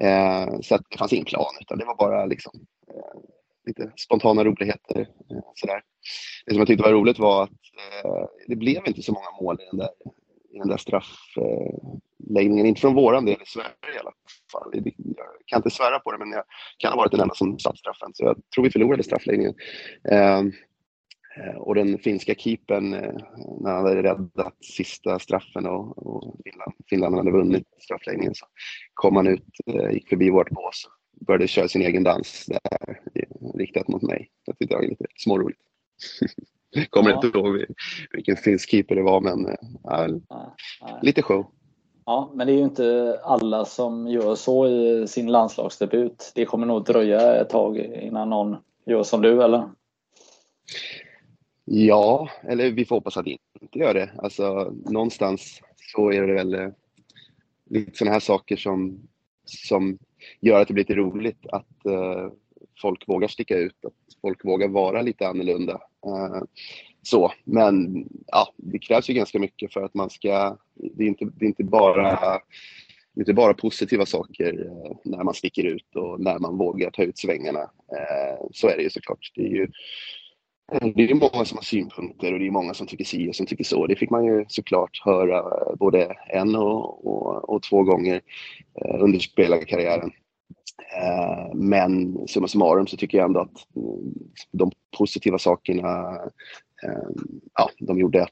Eh, 0.00 0.60
så 0.60 0.74
att 0.74 0.82
det 0.90 0.98
fanns 0.98 1.12
ingen 1.12 1.24
plan 1.24 1.54
utan 1.60 1.78
det 1.78 1.84
var 1.84 1.96
bara 1.96 2.26
liksom, 2.26 2.52
eh, 2.88 3.20
lite 3.66 3.92
spontana 3.96 4.44
roligheter. 4.44 5.00
Eh, 5.00 5.38
sådär. 5.54 5.82
Det 6.46 6.52
som 6.52 6.58
jag 6.58 6.66
tyckte 6.66 6.84
var 6.84 6.92
roligt 6.92 7.18
var 7.18 7.42
att 7.42 7.50
eh, 8.04 8.24
det 8.46 8.56
blev 8.56 8.82
inte 8.86 9.02
så 9.02 9.12
många 9.12 9.30
mål 9.40 9.60
i 9.60 9.64
den 9.70 9.78
där, 9.78 9.90
i 10.54 10.58
den 10.58 10.68
där 10.68 10.76
straffläggningen. 10.76 12.66
inte 12.66 12.80
från 12.80 12.94
våran 12.94 13.24
del 13.24 13.42
i 13.42 13.46
Sverige 13.46 13.96
i 13.96 13.98
alla 13.98 14.12
fall. 14.52 14.70
Jag 14.74 15.26
kan 15.46 15.58
inte 15.58 15.70
svära 15.70 15.98
på 15.98 16.12
det 16.12 16.18
men 16.18 16.30
jag 16.30 16.44
kan 16.78 16.92
ha 16.92 16.96
varit 16.96 17.10
den 17.10 17.20
enda 17.20 17.34
som 17.34 17.58
satt 17.58 17.78
straffen 17.78 18.10
så 18.14 18.24
jag 18.24 18.36
tror 18.54 18.64
vi 18.64 18.70
förlorade 18.70 19.02
straffläggningen. 19.02 19.54
Eh, 20.10 20.42
Eh, 21.36 21.56
och 21.56 21.74
den 21.74 21.98
finska 21.98 22.34
keepern, 22.34 22.94
eh, 22.94 23.14
när 23.60 23.70
han 23.70 23.84
hade 23.84 24.02
räddat 24.02 24.64
sista 24.64 25.18
straffen 25.18 25.66
och, 25.66 26.06
och 26.06 26.36
Finland, 26.44 26.72
Finland 26.90 27.16
hade 27.16 27.30
vunnit 27.30 27.66
straffläggningen, 27.78 28.34
så 28.34 28.46
kom 28.94 29.16
han 29.16 29.26
ut, 29.26 29.44
eh, 29.66 29.90
gick 29.90 30.08
förbi 30.08 30.30
vårt 30.30 30.50
bås 30.50 30.86
började 31.26 31.48
köra 31.48 31.68
sin 31.68 31.82
egen 31.82 32.04
dans 32.04 32.46
där, 32.46 33.00
riktat 33.54 33.88
mot 33.88 34.02
mig. 34.02 34.30
Jag 34.44 34.58
tyckte 34.58 34.74
det 34.74 34.78
var 34.78 34.88
lite 34.88 35.06
småroligt. 35.16 35.60
Kommer 36.90 37.10
ja. 37.10 37.16
inte 37.16 37.38
ihåg 37.38 37.64
vilken 38.12 38.36
finsk 38.36 38.70
keeper 38.70 38.94
det 38.94 39.02
var, 39.02 39.20
men 39.20 39.56
ja, 39.82 40.08
lite 41.02 41.22
show. 41.22 41.46
Ja, 42.06 42.32
men 42.34 42.46
det 42.46 42.52
är 42.52 42.56
ju 42.56 42.64
inte 42.64 43.20
alla 43.24 43.64
som 43.64 44.08
gör 44.08 44.34
så 44.34 44.68
i 44.68 45.06
sin 45.08 45.32
landslagsdebut. 45.32 46.32
Det 46.34 46.44
kommer 46.44 46.66
nog 46.66 46.84
dröja 46.84 47.36
ett 47.36 47.48
tag 47.48 47.78
innan 47.78 48.30
någon 48.30 48.56
gör 48.86 49.02
som 49.02 49.22
du, 49.22 49.42
eller? 49.42 49.68
Ja, 51.64 52.28
eller 52.42 52.70
vi 52.70 52.84
får 52.84 52.96
hoppas 52.96 53.16
att 53.16 53.24
det 53.24 53.36
inte 53.60 53.78
gör 53.78 53.94
det. 53.94 54.10
Alltså 54.18 54.74
någonstans 54.84 55.60
så 55.94 56.12
är 56.12 56.26
det 56.26 56.34
väl 56.34 56.54
eh, 56.54 56.68
lite 57.70 57.98
sådana 57.98 58.12
här 58.12 58.20
saker 58.20 58.56
som, 58.56 59.08
som 59.44 59.98
gör 60.40 60.60
att 60.60 60.68
det 60.68 60.74
blir 60.74 60.84
lite 60.84 60.94
roligt 60.94 61.46
att 61.46 61.86
uh, 61.86 62.32
folk 62.82 63.08
vågar 63.08 63.28
sticka 63.28 63.56
ut, 63.56 63.84
att 63.84 63.92
folk 64.20 64.44
vågar 64.44 64.68
vara 64.68 65.02
lite 65.02 65.28
annorlunda. 65.28 65.80
Uh, 66.06 66.42
så, 67.02 67.32
men 67.44 68.06
ja, 68.26 68.52
det 68.56 68.78
krävs 68.78 69.10
ju 69.10 69.14
ganska 69.14 69.38
mycket 69.38 69.72
för 69.72 69.82
att 69.82 69.94
man 69.94 70.10
ska, 70.10 70.58
det 70.74 71.04
är 71.04 71.08
inte, 71.08 71.24
det 71.24 71.44
är 71.44 71.48
inte 71.48 71.64
bara 71.64 72.40
det 73.14 73.18
är 73.18 73.22
inte 73.22 73.34
bara 73.34 73.54
positiva 73.54 74.06
saker 74.06 74.70
när 75.04 75.24
man 75.24 75.34
sticker 75.34 75.64
ut 75.64 75.96
och 75.96 76.20
när 76.20 76.38
man 76.38 76.58
vågar 76.58 76.90
ta 76.90 77.02
ut 77.02 77.18
svängarna. 77.18 77.70
Så 78.52 78.68
är 78.68 78.76
det 78.76 78.82
ju 78.82 78.90
såklart. 78.90 79.32
Det 79.34 79.42
är 79.42 79.50
ju 79.50 79.68
Mm, 80.72 80.92
det 80.96 81.10
är 81.10 81.14
många 81.14 81.44
som 81.44 81.58
har 81.58 81.62
synpunkter 81.62 82.32
och 82.32 82.38
det 82.38 82.46
är 82.46 82.50
många 82.50 82.74
som 82.74 82.86
tycker 82.86 83.04
si 83.04 83.30
och 83.30 83.36
som 83.36 83.46
tycker 83.46 83.64
så. 83.64 83.86
Det 83.86 83.96
fick 83.96 84.10
man 84.10 84.24
ju 84.24 84.44
såklart 84.48 85.00
höra 85.04 85.44
både 85.76 86.16
en 86.28 86.56
och, 86.56 87.06
och, 87.06 87.50
och 87.50 87.62
två 87.62 87.82
gånger 87.82 88.20
eh, 88.80 89.02
under 89.02 89.18
spelarkarriären. 89.18 90.12
Eh, 91.02 91.54
men 91.54 92.18
summa 92.28 92.48
summarum 92.48 92.86
så 92.86 92.96
tycker 92.96 93.18
jag 93.18 93.24
ändå 93.24 93.40
att 93.40 93.76
mm, 93.76 94.14
de 94.52 94.72
positiva 94.98 95.38
sakerna 95.38 96.16
eh, 96.84 97.08
ja, 97.54 97.70
de 97.78 97.98
gjorde 97.98 98.22
att 98.22 98.30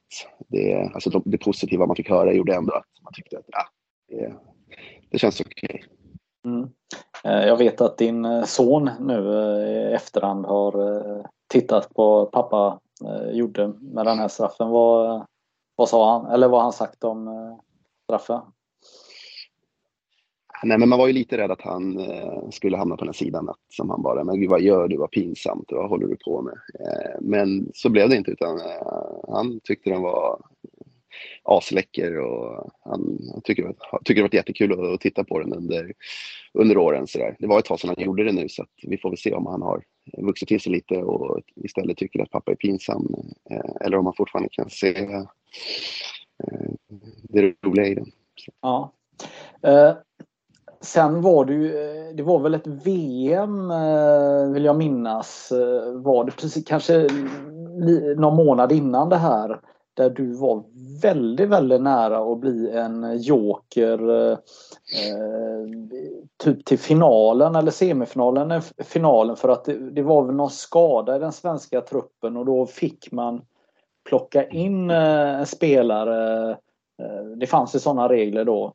det, 0.49 0.91
alltså 0.95 1.11
de, 1.11 1.23
det 1.25 1.39
positiva 1.39 1.87
man 1.87 1.97
fick 1.97 2.11
höra 2.11 2.33
gjorde 2.33 2.55
ändå 2.55 2.73
att 2.73 3.03
man 3.03 3.13
tyckte 3.13 3.39
att 3.39 3.47
ja, 3.47 3.65
det, 4.09 4.35
det 5.11 5.19
känns 5.19 5.41
okej. 5.41 5.69
Okay. 5.69 5.81
Mm. 6.45 6.69
Jag 7.23 7.57
vet 7.57 7.81
att 7.81 7.99
din 7.99 8.47
son 8.47 8.91
nu 9.01 9.33
i 9.67 9.95
efterhand 9.95 10.47
har 10.47 10.73
tittat 11.53 11.95
på 11.95 12.09
vad 12.09 12.31
pappa 12.31 12.81
eh, 13.05 13.31
gjorde 13.31 13.69
med 13.81 14.07
den 14.07 14.19
här 14.19 14.29
straffen. 14.29 14.69
Vad, 14.69 15.27
vad 15.77 15.89
sa 15.89 16.13
han? 16.13 16.33
Eller 16.33 16.49
vad 16.49 16.61
har 16.61 16.63
han 16.63 16.73
sagt 16.73 17.05
om 17.05 17.29
eh, 17.29 17.59
straffen? 18.05 18.41
Nej, 20.65 20.79
men 20.79 20.89
man 20.89 20.99
var 20.99 21.07
ju 21.07 21.13
lite 21.13 21.39
rädd 21.39 21.51
att 21.51 21.63
han 21.63 21.99
eh, 21.99 22.49
skulle 22.51 22.77
hamna 22.77 22.97
på 22.97 23.05
den 23.05 23.15
sidan 23.15 23.49
att, 23.49 23.57
som 23.69 23.91
han 23.91 24.03
bara, 24.03 24.25
men 24.25 24.49
vad 24.49 24.61
gör 24.61 24.89
du, 24.89 24.97
vad 24.97 25.11
pinsamt, 25.11 25.73
vad 25.73 25.89
håller 25.89 26.07
du 26.07 26.17
på 26.17 26.43
med? 26.43 26.55
Eh, 26.55 27.21
men 27.21 27.71
så 27.75 27.91
blev 27.91 28.09
det 28.09 28.17
inte 28.17 28.31
utan 28.31 28.59
eh, 28.59 28.87
han 29.29 29.61
tyckte 29.65 29.91
den 29.91 30.03
var 30.03 30.41
asläcker 31.43 32.19
och 32.19 32.71
han, 32.85 33.19
han 33.33 33.43
tycker, 33.45 33.75
tycker 34.05 34.15
det 34.15 34.23
varit 34.23 34.35
jättekul 34.35 34.73
att, 34.73 34.95
att 34.95 35.01
titta 35.01 35.25
på 35.25 35.39
den 35.39 35.53
under, 35.53 35.93
under 36.55 36.77
åren. 36.77 37.07
Så 37.07 37.19
där. 37.19 37.37
Det 37.39 37.47
var 37.47 37.59
ett 37.59 37.65
tag 37.65 37.81
sedan 37.81 37.95
han 37.97 38.05
gjorde 38.05 38.25
det 38.25 38.33
nu 38.33 38.49
så 38.49 38.65
vi 38.83 38.99
får 38.99 39.11
väl 39.11 39.19
se 39.19 39.33
om 39.33 39.47
han 39.47 39.63
har 39.63 39.85
vuxit 40.19 40.49
till 40.49 40.61
sig 40.61 40.73
lite 40.73 40.97
och 40.97 41.41
istället 41.57 41.97
tycker 41.97 42.23
att 42.23 42.31
pappa 42.31 42.51
är 42.51 42.57
pinsam 42.57 43.33
eh, 43.51 43.87
eller 43.87 43.99
om 43.99 44.07
han 44.07 44.15
fortfarande 44.15 44.49
kan 44.53 44.71
se 44.71 45.05
eh, 45.05 45.25
det 47.23 47.55
roliga 47.67 47.87
i 47.87 47.95
den. 47.95 48.07
Ja. 48.61 48.93
Uh. 49.67 49.95
sen 50.81 51.23
var 51.23 51.45
det 51.45 51.53
ju, 51.53 51.67
eh, 51.67 52.15
det 52.15 52.23
var 52.23 52.39
väl 52.39 52.55
ett 52.55 52.67
VM 52.67 53.71
eh, 53.71 54.53
vill 54.53 54.65
jag 54.65 54.77
minnas. 54.77 55.53
Var 55.95 56.25
det 56.25 56.33
precis 56.33 56.65
kanske 56.65 57.09
någon 58.17 58.37
månad 58.37 58.73
innan 58.73 59.09
det 59.09 59.17
här. 59.17 59.61
Där 59.95 60.11
du 60.11 60.33
var 60.33 60.65
väldigt, 61.03 61.49
väldigt 61.49 61.83
nära 61.83 62.33
att 62.33 62.39
bli 62.39 62.71
en 62.71 63.19
joker 63.23 64.31
eh, 64.31 64.39
typ 66.45 66.65
till 66.65 66.79
finalen 66.79 67.55
eller 67.57 67.71
semifinalen, 67.71 68.51
eh, 68.51 68.63
finalen 68.79 69.37
för 69.37 69.49
att 69.49 69.65
det, 69.65 69.91
det, 69.91 70.03
var 70.03 70.25
väl 70.25 70.35
någon 70.35 70.51
skada 70.51 71.17
i 71.17 71.19
den 71.19 71.33
svenska 71.33 71.81
truppen 71.81 72.37
och 72.37 72.47
då 72.47 72.67
fick 72.67 73.13
man 73.13 73.43
plocka 74.09 74.49
in 74.49 74.91
eh, 74.91 75.41
en 75.41 75.47
spelare 75.47 76.57
Eh, 77.03 77.25
det 77.37 77.47
fanns 77.47 77.75
ju 77.75 77.79
sådana 77.79 78.09
regler 78.09 78.45
då. 78.45 78.75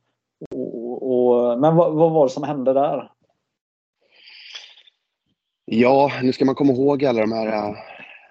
Och, 0.56 1.12
och, 1.12 1.60
men 1.60 1.76
vad, 1.76 1.94
vad, 1.94 2.12
var 2.12 2.26
det 2.26 2.34
som 2.34 2.44
hände 2.44 2.74
där? 2.74 3.12
Ja, 5.66 6.12
nu 6.24 6.34
ska 6.34 6.46
man 6.46 6.56
komma 6.56 6.74
ihåg 6.74 7.06
alla 7.06 7.22
de 7.22 7.32
här 7.32 7.48
eh, 7.48 7.76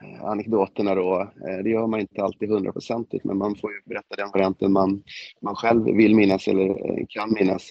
Eh, 0.02 0.24
anekdoterna 0.24 0.94
då. 0.94 1.20
Eh, 1.20 1.62
det 1.64 1.70
gör 1.70 1.86
man 1.86 2.00
inte 2.00 2.22
alltid 2.22 2.48
hundraprocentigt, 2.48 3.24
men 3.24 3.38
man 3.38 3.56
får 3.56 3.72
ju 3.72 3.80
berätta 3.84 4.16
den 4.16 4.30
varianten 4.30 4.72
man, 4.72 5.02
man 5.42 5.54
själv 5.54 5.84
vill 5.84 6.14
minnas 6.14 6.48
eller 6.48 6.68
eh, 6.68 7.04
kan 7.08 7.32
minnas. 7.32 7.70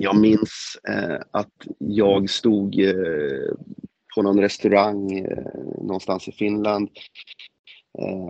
Jag 0.00 0.20
minns 0.20 0.78
att 1.30 1.52
jag 1.78 2.30
stod 2.30 2.76
på 4.14 4.22
någon 4.22 4.40
restaurang 4.40 5.26
någonstans 5.82 6.28
i 6.28 6.32
Finland 6.32 6.88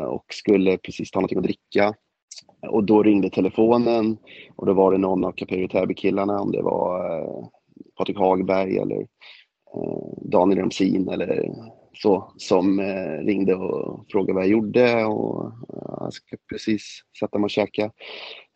och 0.09 0.25
skulle 0.33 0.79
precis 0.79 1.11
ta 1.11 1.19
någonting 1.21 1.39
att 1.39 1.45
dricka. 1.45 1.95
Och 2.69 2.85
då 2.85 3.03
ringde 3.03 3.31
telefonen 3.31 4.17
och 4.57 4.67
då 4.67 4.73
var 4.73 4.93
det 4.93 4.99
någon 4.99 5.25
av 5.25 5.33
Caperi 5.33 5.69
Täby-killarna, 5.69 6.41
om 6.41 6.53
det 6.53 6.63
var 6.63 7.25
Patrik 7.97 8.19
Hagberg 8.19 8.79
eller 8.79 9.07
Daniel 10.23 10.59
Ramsin 10.59 11.09
eller 11.09 11.51
så, 11.93 12.33
som 12.37 12.79
eh, 12.79 13.25
ringde 13.25 13.55
och 13.55 14.05
frågade 14.11 14.33
vad 14.33 14.43
jag 14.43 14.51
gjorde 14.51 15.05
och 15.05 15.47
eh, 15.47 15.97
jag 16.01 16.13
ska 16.13 16.37
precis 16.49 17.03
sätta 17.19 17.39
mig 17.39 17.45
och 17.45 17.51
käka. 17.51 17.85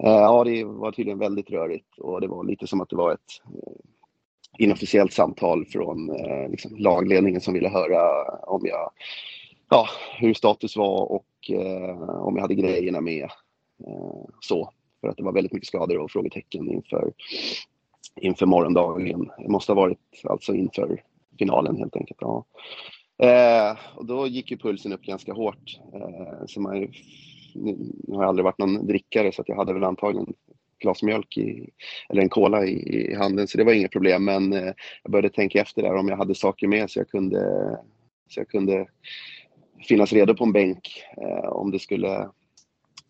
Eh, 0.02 0.10
ja, 0.10 0.44
det 0.44 0.64
var 0.64 0.92
tydligen 0.92 1.18
väldigt 1.18 1.50
rörigt 1.50 1.98
och 1.98 2.20
det 2.20 2.28
var 2.28 2.44
lite 2.44 2.66
som 2.66 2.80
att 2.80 2.88
det 2.88 2.96
var 2.96 3.12
ett 3.12 3.20
eh, 3.44 3.72
inofficiellt 4.58 5.12
samtal 5.12 5.66
från 5.66 6.10
eh, 6.10 6.50
liksom, 6.50 6.76
lagledningen 6.76 7.40
som 7.40 7.54
ville 7.54 7.68
höra 7.68 8.24
om 8.46 8.60
jag, 8.64 8.90
ja, 9.70 9.86
hur 10.18 10.34
status 10.34 10.76
var 10.76 11.12
och 11.12 11.50
eh, 11.50 12.00
om 12.02 12.36
jag 12.36 12.42
hade 12.42 12.54
grejerna 12.54 13.00
med 13.00 13.28
Eh, 13.86 14.24
så, 14.40 14.70
för 15.00 15.08
att 15.08 15.16
det 15.16 15.22
var 15.22 15.32
väldigt 15.32 15.52
mycket 15.52 15.68
skador 15.68 15.98
och 15.98 16.10
frågetecken 16.10 16.70
inför, 16.70 17.12
inför 18.20 18.46
morgondagen. 18.46 19.30
Det 19.38 19.48
måste 19.48 19.72
ha 19.72 19.80
varit 19.80 19.98
alltså 20.24 20.54
inför 20.54 21.02
finalen 21.38 21.76
helt 21.76 21.96
enkelt. 21.96 22.18
Ja. 22.20 22.44
Eh, 23.22 23.76
och 23.96 24.06
då 24.06 24.26
gick 24.26 24.50
ju 24.50 24.56
pulsen 24.56 24.92
upp 24.92 25.02
ganska 25.02 25.32
hårt. 25.32 25.80
Eh, 25.94 26.46
så 26.46 26.60
man, 26.60 26.80
nu, 26.80 26.90
nu 27.54 28.14
har 28.14 28.22
jag 28.22 28.28
aldrig 28.28 28.44
varit 28.44 28.58
någon 28.58 28.86
drickare 28.86 29.32
så 29.32 29.42
att 29.42 29.48
jag 29.48 29.56
hade 29.56 29.74
väl 29.74 29.84
antagligen 29.84 30.34
glas 30.80 31.02
mjölk 31.02 31.36
i, 31.36 31.70
eller 32.08 32.22
en 32.22 32.28
cola 32.28 32.64
i, 32.64 33.10
i 33.10 33.14
handen 33.14 33.48
så 33.48 33.58
det 33.58 33.64
var 33.64 33.72
inget 33.72 33.92
problem 33.92 34.24
men 34.24 34.52
eh, 34.52 34.72
jag 35.02 35.12
började 35.12 35.28
tänka 35.28 35.60
efter 35.60 35.82
där 35.82 35.94
om 35.94 36.08
jag 36.08 36.16
hade 36.16 36.34
saker 36.34 36.66
med 36.66 36.90
så 36.90 36.98
jag 36.98 37.08
kunde, 37.08 37.40
så 38.28 38.40
jag 38.40 38.48
kunde 38.48 38.86
finnas 39.88 40.12
redo 40.12 40.34
på 40.34 40.44
en 40.44 40.52
bänk 40.52 41.04
eh, 41.16 41.48
om 41.48 41.70
det 41.70 41.78
skulle 41.78 42.28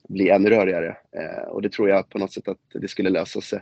bli 0.09 0.29
ännu 0.29 0.51
rörigare. 0.51 0.97
Eh, 1.17 1.49
och 1.49 1.63
det 1.63 1.73
tror 1.73 1.89
jag 1.89 2.09
på 2.09 2.19
något 2.19 2.33
sätt 2.33 2.49
att 2.49 2.59
det 2.75 2.89
skulle 2.89 3.11
lösa 3.11 3.41
sig. 3.41 3.61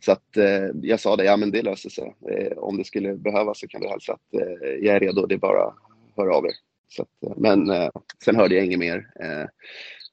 Så 0.00 0.12
att 0.12 0.36
eh, 0.36 0.64
jag 0.82 1.00
sa 1.00 1.16
det, 1.16 1.24
ja 1.24 1.36
men 1.36 1.50
det 1.50 1.62
löser 1.62 1.90
sig. 1.90 2.14
Eh, 2.30 2.58
om 2.58 2.78
det 2.78 2.84
skulle 2.84 3.14
behövas 3.14 3.60
så 3.60 3.68
kan 3.68 3.80
du 3.80 3.88
hälsa 3.88 4.12
att 4.12 4.40
eh, 4.42 4.68
jag 4.80 4.96
är 4.96 5.00
redo, 5.00 5.26
det 5.26 5.34
är 5.34 5.38
bara 5.38 5.74
Hör 6.16 6.24
höra 6.24 6.36
av 6.36 6.44
er. 6.44 6.52
Så 6.88 7.02
att, 7.02 7.22
eh, 7.26 7.36
men 7.36 7.70
eh, 7.70 7.90
sen 8.24 8.36
hörde 8.36 8.54
jag 8.54 8.64
inget 8.64 8.78
mer. 8.78 9.10
Eh, 9.20 9.46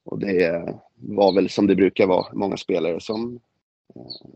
och 0.06 0.20
det 0.20 0.46
eh, 0.46 0.76
var 0.96 1.34
väl 1.36 1.50
som 1.50 1.68
det 1.68 1.76
brukar 1.76 2.08
vara, 2.08 2.34
många 2.34 2.58
spelare 2.58 3.00
som 3.00 3.40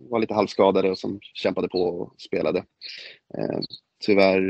var 0.10 0.20
lite 0.20 0.34
halvskadade 0.34 0.92
och 0.92 0.98
som 0.98 1.20
kämpade 1.22 1.70
på 1.70 1.84
och 1.84 2.22
spelade. 2.22 2.64
tyvärr 4.06 4.42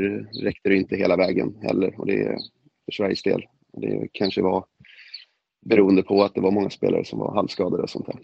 räckte 0.42 0.68
det 0.68 0.76
inte 0.76 0.96
hela 0.96 1.16
vägen 1.16 1.56
heller 1.62 2.00
och 2.00 2.06
det 2.06 2.22
är 2.22 2.38
för 2.84 2.92
Sveriges 2.92 3.22
del. 3.22 3.46
Det 3.72 4.08
kanske 4.12 4.42
var 4.42 4.64
beroende 5.60 6.02
på 6.02 6.22
att 6.22 6.34
det 6.34 6.40
var 6.40 6.50
många 6.50 6.70
spelare 6.70 7.04
som 7.04 7.18
var 7.18 7.34
halvskadade 7.34 7.82
och 7.82 7.90
sånt 7.90 8.06
där. 8.06 8.18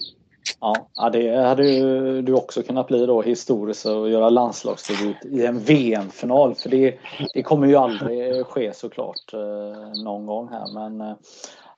Ja, 0.60 1.10
det 1.12 1.36
hade 1.36 1.68
ju 1.68 2.22
du 2.22 2.34
också 2.34 2.62
kunnat 2.62 2.86
bli 2.86 3.06
då 3.06 3.22
historiskt 3.22 3.86
och 3.86 4.10
göra 4.10 4.28
landslagsdebut 4.28 5.24
i 5.24 5.46
en 5.46 5.58
VM-final. 5.58 6.54
För 6.54 6.68
det, 6.68 6.98
det 7.34 7.42
kommer 7.42 7.66
ju 7.66 7.76
aldrig 7.76 8.46
ske 8.46 8.74
såklart 8.74 9.32
eh, 9.32 10.02
någon 10.04 10.26
gång 10.26 10.48
här. 10.48 10.74
Men 10.74 11.00
eh, 11.00 11.16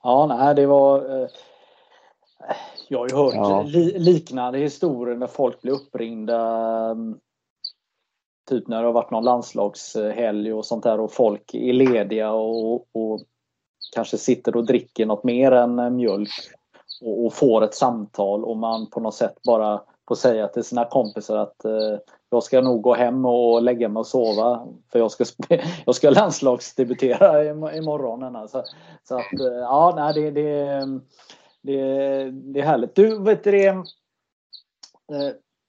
ja, 0.03 0.27
nej, 0.27 0.55
det 0.55 0.67
var... 0.67 1.23
Eh, 1.23 1.29
jag 2.89 2.99
har 2.99 3.09
ju 3.09 3.15
hört 3.15 3.35
ja. 3.35 3.63
li, 3.63 3.99
liknande 3.99 4.59
historier 4.59 5.17
när 5.17 5.27
folk 5.27 5.63
blir 5.63 5.73
uppringda. 5.73 6.97
Typ 8.49 8.69
när 8.69 8.81
det 8.81 8.87
har 8.87 8.93
varit 8.93 9.11
någon 9.11 9.25
landslagshelg 9.25 10.53
och 10.53 10.67
sånt 10.67 10.85
där 10.85 11.01
och 11.01 11.13
folk 11.13 11.55
är 11.55 11.73
lediga 11.73 12.33
och, 12.33 12.75
och 12.75 13.21
kanske 13.95 14.19
sitter 14.19 14.57
och 14.57 14.67
dricker 14.67 15.07
något 15.07 15.25
mer 15.25 15.53
än 15.53 15.97
mjölk 15.97 16.31
och, 17.03 17.27
och 17.27 17.35
får 17.35 17.65
ett 17.65 17.75
samtal 17.75 18.45
och 18.45 18.57
man 18.57 18.91
på 18.91 19.01
något 19.01 19.15
sätt 19.15 19.43
bara 19.43 19.83
får 20.09 20.15
säga 20.15 20.49
till 20.49 20.65
sina 20.65 20.85
kompisar 20.85 21.37
att 21.37 21.65
eh, 21.65 21.99
jag 22.31 22.43
ska 22.43 22.61
nog 22.61 22.83
gå 22.83 22.95
hem 22.95 23.25
och 23.25 23.63
lägga 23.63 23.89
mig 23.89 24.01
och 24.01 24.07
sova 24.07 24.67
för 24.93 24.99
jag 24.99 25.11
ska, 25.11 25.25
jag 25.87 25.95
ska 25.95 26.11
landslagsdebutera 26.11 27.45
imorgon. 27.77 28.21
Så, 28.21 28.39
alltså. 28.39 28.63
så 29.09 29.15
att 29.15 29.41
eh, 29.41 29.59
ja, 29.61 29.93
nej, 29.97 30.15
det, 30.15 30.31
det, 30.31 30.81
det, 31.63 32.31
det 32.31 32.61
är 32.61 32.65
härligt. 32.65 32.95
Du, 32.95 33.19
vet 33.19 33.45
det, 33.45 33.67
eh, 33.67 33.77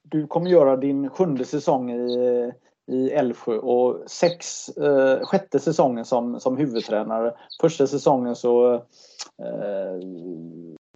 du 0.02 0.26
kommer 0.26 0.50
göra 0.50 0.76
din 0.76 1.10
sjunde 1.10 1.44
säsong 1.44 1.90
i 1.90 2.52
i 2.86 3.10
Älvsjö 3.10 3.56
och 3.56 4.10
sex, 4.10 4.68
eh, 4.68 5.20
sjätte 5.26 5.58
säsongen 5.58 6.04
som, 6.04 6.40
som 6.40 6.56
huvudtränare. 6.56 7.34
Första 7.60 7.86
säsongen 7.86 8.36
så 8.36 8.74
eh, 8.74 9.94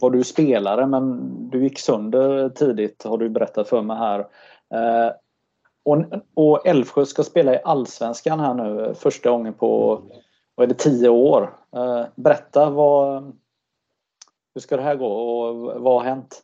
var 0.01 0.11
du 0.11 0.25
spelare 0.25 0.87
men 0.87 1.21
du 1.51 1.63
gick 1.63 1.79
sönder 1.79 2.49
tidigt 2.49 3.05
har 3.05 3.19
du 3.19 3.29
berättat 3.29 3.69
för 3.69 3.83
mig 3.83 3.97
här. 3.97 4.19
Eh, 4.75 5.13
och, 5.85 6.05
och 6.35 6.67
Älvsjö 6.67 7.07
ska 7.07 7.23
spela 7.23 7.55
i 7.55 7.61
Allsvenskan 7.65 8.41
här 8.41 8.55
nu 8.55 8.95
första 8.95 9.31
gången 9.31 9.55
på 9.55 10.03
vad 10.55 10.65
är 10.65 10.69
det, 10.69 10.79
tio 10.79 11.09
år. 11.09 11.55
Eh, 11.77 12.07
berätta 12.17 12.71
vad, 12.71 13.33
hur 14.55 14.61
ska 14.61 14.77
det 14.77 14.83
här 14.83 14.97
gå 14.97 15.07
och 15.07 15.81
vad 15.83 15.95
har 15.95 16.11
hänt? 16.11 16.43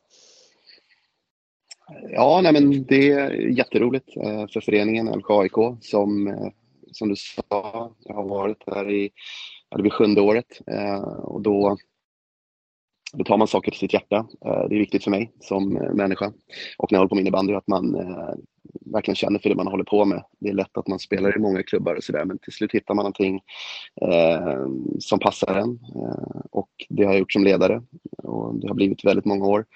Ja, 2.09 2.41
nej, 2.43 2.53
men 2.53 2.85
det 2.85 3.11
är 3.11 3.31
jätteroligt 3.31 4.17
eh, 4.17 4.47
för 4.47 4.61
föreningen 4.61 5.07
LKAIK 5.07 5.53
som, 5.81 6.29
eh, 6.29 6.49
som 6.93 7.09
du 7.09 7.17
sa, 7.17 7.93
jag 8.05 8.15
har 8.15 8.29
varit 8.29 8.63
här 8.67 8.91
i, 8.91 9.11
ja, 9.69 9.77
det 9.77 9.83
blir 9.83 9.93
sjunde 9.93 10.21
året 10.21 10.61
eh, 10.67 11.03
och 11.03 11.41
då, 11.41 11.77
då 13.15 13.25
tar 13.25 13.37
man 13.37 13.49
saker 13.49 13.71
till 13.71 13.81
sitt 13.81 13.93
hjärta. 13.93 14.17
Eh, 14.17 14.69
det 14.69 14.75
är 14.75 14.79
viktigt 14.79 15.05
för 15.05 15.11
mig 15.11 15.33
som 15.41 15.77
eh, 15.77 15.93
människa 15.93 16.33
och 16.79 16.93
när 16.93 16.97
jag 16.97 17.01
håller 17.01 17.09
på 17.09 17.15
med 17.15 17.23
innebandy 17.23 17.55
att 17.55 17.69
man 17.69 17.95
eh, 17.95 18.35
verkligen 18.81 19.17
känner 19.17 19.39
för 19.39 19.49
det 19.49 19.55
man 19.55 19.67
håller 19.67 19.85
på 19.85 20.05
med. 20.05 20.25
Det 20.41 20.49
är 20.49 20.55
lätt 20.55 20.79
att 20.79 20.89
man 20.89 20.99
spelar 20.99 21.37
i 21.37 21.41
många 21.41 21.63
klubbar 21.63 21.95
och 21.95 22.05
sådär 22.05 22.25
men 22.25 22.39
till 22.39 22.53
slut 22.53 22.73
hittar 22.73 22.95
man 22.95 23.03
någonting 23.03 23.41
eh, 24.03 24.67
som 24.99 25.19
passar 25.19 25.55
en 25.55 25.79
eh, 25.95 26.41
och 26.51 26.71
det 26.89 27.05
har 27.05 27.13
jag 27.13 27.19
gjort 27.19 27.33
som 27.33 27.45
ledare 27.45 27.83
och 28.19 28.55
det 28.55 28.69
har 28.69 28.75
blivit 28.75 29.05
väldigt 29.05 29.25
många 29.25 29.47
år. 29.47 29.67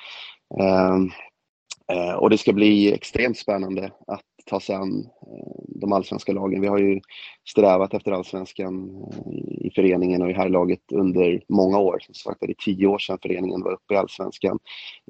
Eh, 0.60 2.12
och 2.14 2.30
det 2.30 2.38
ska 2.38 2.52
bli 2.52 2.92
extremt 2.92 3.38
spännande 3.38 3.90
att 4.06 4.20
ta 4.48 4.60
sig 4.60 4.76
an 4.76 5.08
eh, 5.26 5.62
de 5.68 5.92
allsvenska 5.92 6.32
lagen. 6.32 6.60
Vi 6.60 6.66
har 6.66 6.78
ju 6.78 7.00
strävat 7.48 7.94
efter 7.94 8.12
allsvenskan 8.12 8.90
eh, 9.12 9.66
i 9.66 9.70
föreningen 9.74 10.22
och 10.22 10.30
i 10.30 10.32
här 10.32 10.48
laget 10.48 10.92
under 10.92 11.42
många 11.48 11.78
år. 11.78 11.98
Som 12.00 12.14
sagt, 12.14 12.40
det 12.40 12.50
är 12.50 12.54
tio 12.64 12.86
år 12.86 12.98
sedan 12.98 13.18
föreningen 13.22 13.62
var 13.62 13.72
uppe 13.72 13.94
i 13.94 13.96
allsvenskan 13.96 14.58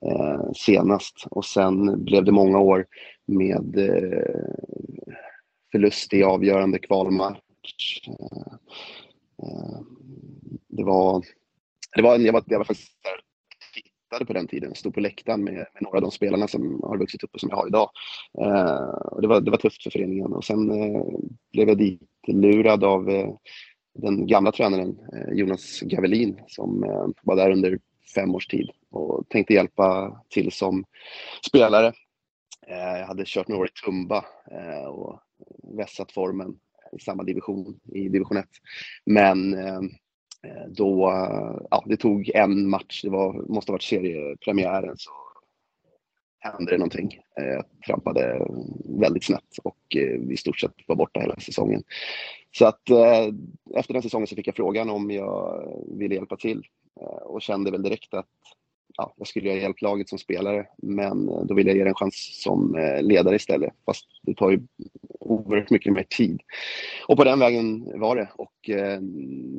eh, 0.02 0.52
senast 0.56 1.26
och 1.30 1.44
sen 1.44 2.04
blev 2.04 2.24
det 2.24 2.32
många 2.32 2.58
år 2.58 2.86
med 3.26 3.78
eh, 3.78 4.44
förlust 5.72 6.14
i 6.14 6.22
avgörande 6.22 6.78
kvalmatch. 6.78 8.08
Eh, 8.08 8.52
eh 9.42 9.80
det 10.70 10.84
var, 10.84 11.24
det 11.96 12.02
var, 12.02 12.18
jag 12.18 12.32
var, 12.32 12.42
jag 12.46 12.58
var 12.58 12.64
faktiskt 12.64 12.92
tittade 14.08 14.26
på 14.26 14.32
den 14.32 14.46
tiden, 14.46 14.74
stod 14.74 14.94
på 14.94 15.00
läktaren 15.00 15.44
med, 15.44 15.54
med 15.54 15.82
några 15.82 15.96
av 15.96 16.02
de 16.02 16.10
spelarna 16.10 16.48
som 16.48 16.80
har 16.82 16.98
vuxit 16.98 17.24
upp 17.24 17.34
och 17.34 17.40
som 17.40 17.48
jag 17.48 17.56
har 17.56 17.66
idag. 17.66 17.90
Eh, 18.40 18.88
och 19.12 19.22
det, 19.22 19.28
var, 19.28 19.40
det 19.40 19.50
var 19.50 19.58
tufft 19.58 19.82
för 19.82 19.90
föreningen 19.90 20.32
och 20.32 20.44
sen 20.44 20.70
eh, 20.70 21.02
blev 21.52 21.68
jag 21.68 21.78
ditlurad 21.78 22.84
av 22.84 23.10
eh, 23.10 23.34
den 23.94 24.26
gamla 24.26 24.52
tränaren 24.52 24.98
eh, 25.12 25.32
Jonas 25.34 25.80
Gavelin 25.80 26.40
som 26.46 26.84
eh, 26.84 27.06
var 27.22 27.36
där 27.36 27.50
under 27.50 27.78
fem 28.14 28.34
års 28.34 28.46
tid 28.46 28.70
och 28.90 29.28
tänkte 29.28 29.54
hjälpa 29.54 30.20
till 30.30 30.52
som 30.52 30.84
spelare. 31.46 31.86
Eh, 32.66 32.98
jag 32.98 33.06
hade 33.06 33.22
kört 33.26 33.48
några 33.48 33.60
år 33.60 33.68
i 33.68 33.84
Tumba 33.84 34.24
eh, 34.50 34.86
och 34.86 35.20
vässat 35.76 36.12
formen 36.12 36.58
i 36.92 37.00
samma 37.00 37.22
division, 37.22 37.80
i 37.94 38.08
division 38.08 38.36
1. 38.36 38.46
Men 39.04 39.54
eh, 39.54 39.80
Eh, 40.46 40.68
då, 40.68 41.12
ja, 41.70 41.84
det 41.86 41.96
tog 41.96 42.30
en 42.34 42.68
match, 42.68 43.02
det 43.02 43.10
var, 43.10 43.32
måste 43.32 43.72
ha 43.72 43.74
varit 43.74 43.82
seriepremiären, 43.82 44.94
så 44.96 45.10
hände 46.38 46.70
det 46.70 46.78
någonting. 46.78 47.20
Eh, 47.40 47.44
jag 47.44 47.64
trampade 47.86 48.46
väldigt 49.00 49.24
snett 49.24 49.58
och 49.62 49.96
eh, 49.96 50.32
i 50.32 50.36
stort 50.36 50.58
sett 50.58 50.74
var 50.86 50.96
borta 50.96 51.20
hela 51.20 51.36
säsongen. 51.36 51.82
Så 52.50 52.66
att 52.66 52.82
efter 53.74 53.92
den 53.92 54.02
säsongen 54.02 54.26
så 54.26 54.36
fick 54.36 54.46
jag 54.46 54.56
frågan 54.56 54.90
om 54.90 55.10
jag 55.10 55.68
ville 55.98 56.14
hjälpa 56.14 56.36
till 56.36 56.66
och 57.22 57.42
kände 57.42 57.70
väl 57.70 57.82
direkt 57.82 58.14
att 58.14 58.26
ja, 58.98 59.14
jag 59.16 59.26
skulle 59.26 59.50
ha 59.50 59.56
hjälpt 59.56 59.82
laget 59.82 60.08
som 60.08 60.18
spelare 60.18 60.66
men 60.76 61.28
eh, 61.28 61.44
då 61.44 61.54
ville 61.54 61.70
jag 61.70 61.76
ge 61.76 61.84
det 61.84 61.90
en 61.90 61.94
chans 61.94 62.42
som 62.42 62.74
eh, 62.74 63.02
ledare 63.02 63.36
istället. 63.36 63.72
Fast 63.86 64.06
det 64.22 64.34
tar 64.34 64.50
ju 64.50 64.60
oerhört 65.20 65.70
mycket 65.70 65.92
mer 65.92 66.02
tid. 66.02 66.40
Och 67.06 67.16
på 67.16 67.24
den 67.24 67.38
vägen 67.38 68.00
var 68.00 68.16
det. 68.16 68.28
Och 68.36 68.70
eh, 68.70 68.98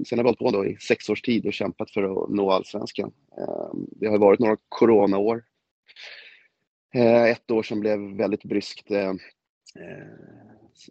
sen 0.08 0.18
har 0.18 0.18
jag 0.18 0.24
hållit 0.24 0.40
på 0.40 0.52
då 0.52 0.66
i 0.66 0.78
sex 0.78 1.10
års 1.10 1.22
tid 1.22 1.46
och 1.46 1.54
kämpat 1.54 1.92
för 1.92 2.04
att 2.04 2.30
nå 2.30 2.52
allsvenskan. 2.52 3.12
Eh, 3.38 3.70
det 3.74 4.08
har 4.08 4.18
varit 4.18 4.40
några 4.40 4.58
coronaår. 4.70 5.44
Eh, 6.94 7.24
ett 7.24 7.52
år 7.52 7.64
som 7.64 7.80
blev 7.80 8.00
väldigt 8.00 8.44
bryskt 8.44 8.92
eh, 8.92 9.14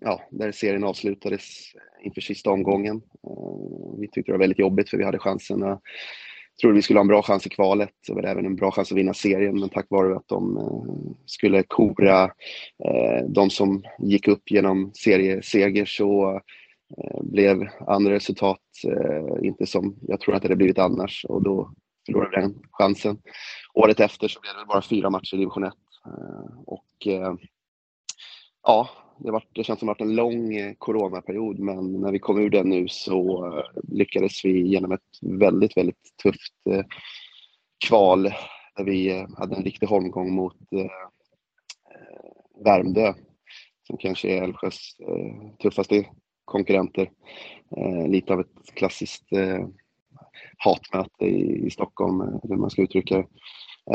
ja, 0.01 0.23
där 0.31 0.53
serien 0.53 0.85
avslutades 0.85 1.73
inför 2.03 2.21
sista 2.21 2.51
omgången. 2.51 2.97
Eh, 2.97 4.01
vi 4.01 4.09
tyckte 4.09 4.33
det 4.33 4.33
var 4.33 4.45
väldigt 4.45 4.59
jobbigt 4.59 4.91
för 4.91 4.97
vi 4.97 5.05
hade 5.05 5.19
chansen 5.19 5.63
att 5.63 5.83
trodde 6.61 6.77
vi 6.77 6.83
skulle 6.83 6.99
ha 6.99 7.03
en 7.03 7.09
bra 7.09 7.23
chans 7.23 7.47
i 7.47 7.51
kvalet. 7.51 7.91
Det 8.07 8.15
var 8.15 8.23
även 8.23 8.47
en 8.47 8.57
bra 8.57 8.71
chans 8.71 8.93
att 8.93 8.99
vinna 8.99 9.15
serien, 9.15 9.61
men 9.61 9.69
tack 9.69 9.87
vare 9.91 10.17
att 10.17 10.29
de 10.29 10.57
eh, 10.57 11.17
skulle 11.27 11.63
kora 11.63 12.25
eh, 12.85 13.25
de 13.29 13.51
som 13.51 13.83
gick 13.99 14.29
upp 14.29 14.51
genom 14.51 14.93
serieseger 14.95 15.85
så 15.85 16.41
eh, 16.99 17.23
blev 17.23 17.69
andra 17.87 18.13
resultat 18.13 18.59
inte 19.43 19.67
som 19.67 19.97
jag 20.01 20.21
tror 20.21 20.35
att 20.35 20.43
det 20.43 20.49
hade 20.49 20.57
blivit 20.57 20.79
annars 20.79 21.27
och 21.29 21.43
då 21.43 21.71
förlorade 22.07 22.31
vi 22.37 22.43
den 22.43 22.55
chansen. 22.71 23.19
Året 23.75 24.01
efter 24.01 24.29
så 24.29 24.41
blev 24.41 24.53
det 24.55 24.67
bara 24.67 24.83
fyra 24.83 25.11
matcher 25.11 25.35
i 25.35 25.37
division 25.37 25.65
1 25.65 25.73
och 26.67 27.07
ja, 28.69 28.89
det, 29.19 29.31
var, 29.31 29.45
det 29.53 29.65
känns 29.65 29.79
som 29.79 29.89
att 29.89 29.99
det 29.99 30.05
varit 30.05 30.11
en 30.11 30.17
lång 30.17 30.55
eh, 30.55 30.75
coronaperiod 30.79 31.59
men 31.59 31.93
när 31.93 32.13
vi 32.13 32.19
kom 32.19 32.41
ur 32.41 32.51
den 32.51 32.69
nu 32.69 32.89
så 32.89 33.47
eh, 33.47 33.65
lyckades 33.89 34.45
vi 34.45 34.67
genom 34.67 34.93
ett 34.93 35.19
väldigt, 35.23 35.77
väldigt 35.77 36.17
tufft 36.23 36.55
eh, 36.71 36.85
kval 37.87 38.23
där 38.77 38.85
vi 38.85 39.27
hade 39.37 39.57
en 39.57 39.65
riktig 39.65 39.87
holmgång 39.87 40.33
mot 40.33 40.57
Värmdö 42.65 43.15
som 43.87 43.97
kanske 43.97 44.29
är 44.29 44.43
Älvsjös 44.43 44.97
tuffaste 45.63 46.07
konkurrenter. 46.45 47.11
Lite 48.07 48.33
av 48.33 48.41
ett 48.41 48.75
klassiskt 48.75 49.29
hatmöte 50.57 51.25
i 51.25 51.71
Stockholm, 51.71 52.41
hur 52.43 52.57
man 52.57 52.71
ska 52.71 52.83
uttrycka 52.83 53.17
det. 53.17 53.27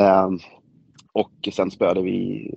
Ehm, 0.02 0.40
och 1.14 1.50
sen 1.54 1.72
spöade 1.72 2.02
vi 2.02 2.50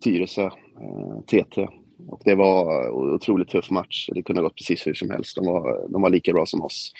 Tyresö, 0.00 0.44
eh, 0.44 1.20
TT. 1.26 1.68
Och 2.08 2.22
det 2.24 2.34
var 2.34 2.84
en 2.84 3.14
otroligt 3.14 3.48
tuff 3.48 3.70
match. 3.70 4.08
Det 4.12 4.22
kunde 4.22 4.40
ha 4.40 4.48
gått 4.48 4.56
precis 4.56 4.86
hur 4.86 4.94
som 4.94 5.10
helst. 5.10 5.36
De 5.36 5.46
var, 5.46 5.88
de 5.88 6.02
var 6.02 6.10
lika 6.10 6.32
bra 6.32 6.46
som 6.46 6.62
oss. 6.62 6.92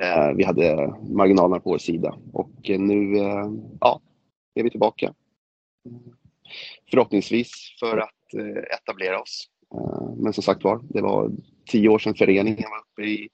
Eh, 0.00 0.32
vi 0.36 0.44
hade 0.44 0.94
marginalerna 1.10 1.60
på 1.60 1.70
vår 1.70 1.78
sida 1.78 2.14
och 2.32 2.70
nu 2.78 3.18
eh, 3.18 3.50
ja, 3.80 4.00
är 4.54 4.62
vi 4.62 4.70
tillbaka. 4.70 5.14
Förhoppningsvis 6.90 7.76
för 7.80 7.98
att 7.98 8.34
eh, 8.38 8.76
etablera 8.76 9.20
oss. 9.20 9.48
Eh, 9.74 10.14
men 10.16 10.32
som 10.32 10.42
sagt 10.42 10.64
var, 10.64 10.80
det 10.82 11.02
var 11.02 11.30
tio 11.66 11.88
år 11.88 11.98
sedan 11.98 12.14
föreningen 12.14 12.70
var 12.70 12.78
uppe 12.78 13.10
i, 13.10 13.28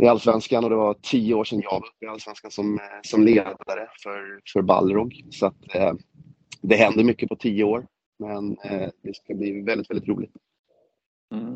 i 0.00 0.06
Allsvenskan 0.06 0.64
och 0.64 0.70
det 0.70 0.76
var 0.76 0.94
tio 1.02 1.34
år 1.34 1.44
sedan 1.44 1.60
jag 1.62 1.70
var 1.70 1.88
uppe 1.88 2.04
i 2.04 2.08
Allsvenskan 2.08 2.50
som, 2.50 2.78
som 3.02 3.24
ledare 3.24 3.88
för, 4.02 4.40
för 4.52 4.62
Balrog. 4.62 5.24
Så 5.30 5.46
att, 5.46 5.56
det 6.62 6.76
händer 6.76 7.04
mycket 7.04 7.28
på 7.28 7.36
tio 7.36 7.64
år. 7.64 7.86
Men 8.18 8.56
eh, 8.64 8.88
det 9.02 9.16
ska 9.16 9.34
bli 9.34 9.62
väldigt, 9.62 9.90
väldigt 9.90 10.08
roligt. 10.08 10.32
Mm. 11.34 11.52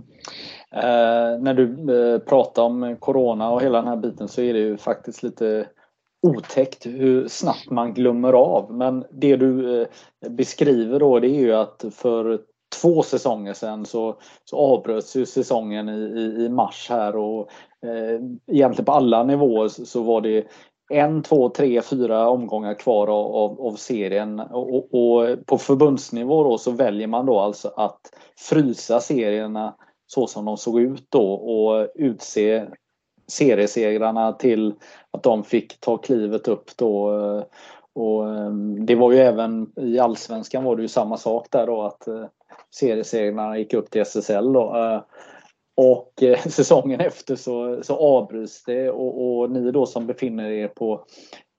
Eh, 0.71 1.43
när 1.43 1.55
du 1.55 1.97
eh, 1.99 2.19
pratar 2.19 2.63
om 2.63 2.97
Corona 3.01 3.51
och 3.51 3.63
hela 3.63 3.79
den 3.79 3.89
här 3.89 3.97
biten 3.97 4.29
så 4.29 4.41
är 4.41 4.53
det 4.53 4.59
ju 4.59 4.77
faktiskt 4.77 5.23
lite 5.23 5.69
otäckt 6.27 6.87
hur 6.87 7.29
snabbt 7.29 7.71
man 7.71 7.95
glömmer 7.95 8.33
av. 8.33 8.75
Men 8.75 9.05
det 9.11 9.37
du 9.37 9.81
eh, 9.83 9.89
beskriver 10.31 11.01
då 11.01 11.21
det 11.21 11.29
är 11.29 11.41
ju 11.41 11.53
att 11.53 11.85
för 11.93 12.41
två 12.81 13.03
säsonger 13.03 13.53
sedan 13.53 13.87
så, 13.87 14.17
så 14.45 14.57
avbröts 14.57 15.17
ju 15.17 15.27
säsongen 15.27 15.89
i, 15.89 16.21
i, 16.21 16.45
i 16.45 16.49
mars 16.49 16.87
här 16.91 17.17
och 17.17 17.51
eh, 17.87 18.21
egentligen 18.47 18.85
på 18.85 18.93
alla 18.93 19.25
nivåer 19.25 19.69
så, 19.69 19.87
så 19.87 20.03
var 20.03 20.21
det 20.21 20.47
en, 20.93 21.23
två, 21.23 21.49
tre, 21.49 21.83
fyra 21.83 22.29
omgångar 22.29 22.75
kvar 22.75 23.07
av, 23.09 23.61
av 23.61 23.75
serien. 23.75 24.41
Och, 24.41 24.95
och, 24.95 25.47
på 25.47 25.59
förbundsnivå 25.59 26.45
då 26.45 26.59
så 26.59 26.71
väljer 26.71 27.07
man 27.07 27.27
då 27.27 27.39
alltså 27.39 27.73
att 27.77 28.01
frysa 28.37 29.01
serierna 29.01 29.75
så 30.07 30.27
som 30.27 30.45
de 30.45 30.57
såg 30.57 30.81
ut 30.81 31.07
då 31.09 31.33
och 31.33 31.89
utse 31.95 32.67
seriesegrarna 33.27 34.33
till 34.33 34.75
att 35.11 35.23
de 35.23 35.45
fick 35.45 35.81
ta 35.81 35.97
klivet 35.97 36.49
upp 36.49 36.77
då. 36.77 37.11
Och 37.95 38.29
ehm, 38.29 38.87
det 38.87 38.95
var 38.95 39.13
ju 39.13 39.19
även 39.19 39.73
i 39.77 39.99
allsvenskan 39.99 40.65
var 40.65 40.77
det 40.77 40.83
ju 40.83 40.89
samma 40.89 41.17
sak 41.17 41.47
där 41.51 41.67
då 41.67 41.83
att 41.83 42.07
eh, 42.07 42.25
seriesegrarna 42.71 43.59
gick 43.59 43.75
upp 43.75 43.91
till 43.91 44.01
SSL 44.01 44.53
då. 44.53 44.77
Eh, 44.77 45.01
och 45.77 46.23
eh, 46.23 46.39
säsongen 46.49 47.01
efter 47.01 47.37
så, 47.37 47.83
så 47.83 47.97
avbryts 47.97 48.65
det 48.65 48.91
och, 48.91 49.41
och 49.41 49.51
ni 49.51 49.71
då 49.71 49.87
som 49.87 50.07
befinner 50.07 50.51
er 50.51 50.69
på 50.69 51.05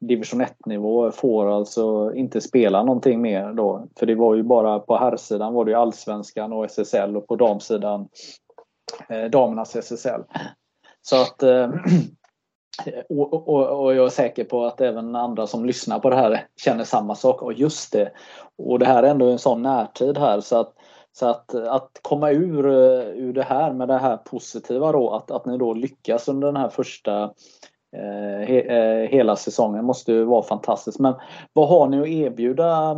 division 0.07 0.41
1-nivå 0.41 1.11
får 1.11 1.51
alltså 1.51 2.13
inte 2.15 2.41
spela 2.41 2.83
någonting 2.83 3.21
mer 3.21 3.53
då. 3.53 3.87
För 3.99 4.05
det 4.05 4.15
var 4.15 4.35
ju 4.35 4.43
bara 4.43 4.79
på 4.79 4.97
herrsidan 4.97 5.53
var 5.53 5.65
det 5.65 5.71
ju 5.71 5.77
allsvenskan 5.77 6.53
och 6.53 6.65
SSL 6.65 7.17
och 7.17 7.27
på 7.27 7.35
damsidan 7.35 8.07
eh, 9.09 9.23
damernas 9.23 9.75
SSL. 9.75 10.21
Så 11.01 11.21
att 11.21 11.43
eh, 11.43 11.69
och, 13.09 13.33
och, 13.33 13.83
och, 13.83 13.95
jag 13.95 14.05
är 14.05 14.09
säker 14.09 14.43
på 14.43 14.65
att 14.65 14.81
även 14.81 15.15
andra 15.15 15.47
som 15.47 15.65
lyssnar 15.65 15.99
på 15.99 16.09
det 16.09 16.15
här 16.15 16.47
känner 16.61 16.83
samma 16.83 17.15
sak. 17.15 17.41
Och 17.41 17.53
just 17.53 17.93
det. 17.93 18.11
Och 18.57 18.79
det 18.79 18.85
här 18.85 19.03
är 19.03 19.07
ändå 19.07 19.29
en 19.29 19.39
sån 19.39 19.61
närtid 19.61 20.17
här 20.17 20.39
så 20.39 20.57
att 20.57 20.73
så 21.13 21.25
att, 21.25 21.55
att 21.55 21.99
komma 22.01 22.31
ur, 22.31 22.65
eh, 22.65 23.07
ur 23.07 23.33
det 23.33 23.43
här 23.43 23.73
med 23.73 23.87
det 23.87 23.97
här 23.97 24.17
positiva 24.17 24.91
då, 24.91 25.09
att, 25.09 25.31
att 25.31 25.45
ni 25.45 25.57
då 25.57 25.73
lyckas 25.73 26.27
under 26.27 26.47
den 26.47 26.57
här 26.57 26.69
första 26.69 27.23
eh, 27.95 28.47
he, 28.47 28.59
eh, 28.61 29.09
hela 29.09 29.35
säsongen 29.35 29.85
måste 29.85 30.11
ju 30.11 30.23
vara 30.23 30.43
fantastiskt. 30.43 30.99
Men 30.99 31.13
vad 31.53 31.69
har 31.69 31.87
ni 31.87 32.01
att 32.01 32.07
erbjuda 32.07 32.91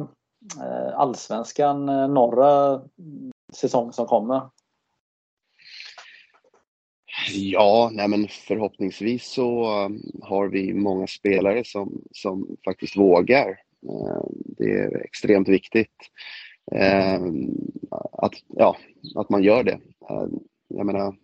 eh, 0.62 0.99
Allsvenskan 0.99 1.89
eh, 1.89 2.08
norra 2.08 2.82
säsong 3.54 3.93
som 3.93 4.06
kommer? 4.06 4.41
Ja, 7.32 7.89
nej 7.93 8.08
men 8.08 8.28
förhoppningsvis 8.28 9.25
så 9.25 9.63
eh, 9.63 9.89
har 10.21 10.47
vi 10.47 10.73
många 10.73 11.08
spelare 11.08 11.63
som, 11.63 12.01
som 12.12 12.58
faktiskt 12.65 12.97
vågar. 12.97 13.49
Eh, 13.89 14.23
det 14.58 14.71
är 14.71 15.04
extremt 15.04 15.49
viktigt. 15.49 15.95
Eh, 16.71 17.21
att, 18.12 18.34
ja, 18.47 18.78
att 19.15 19.30
man 19.30 19.43
gör 19.43 19.63
det. 19.63 19.80
Eh, 20.10 20.28
jag 20.67 20.86
menar, 20.86 21.15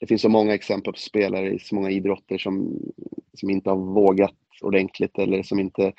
det 0.00 0.06
finns 0.06 0.22
så 0.22 0.28
många 0.28 0.54
exempel 0.54 0.92
på 0.92 0.98
spelare 0.98 1.54
i 1.54 1.58
så 1.58 1.74
många 1.74 1.90
idrotter 1.90 2.38
som, 2.38 2.78
som 3.34 3.50
inte 3.50 3.70
har 3.70 3.76
vågat 3.76 4.34
ordentligt 4.62 5.18
eller 5.18 5.42
som 5.42 5.58
inte 5.58 5.92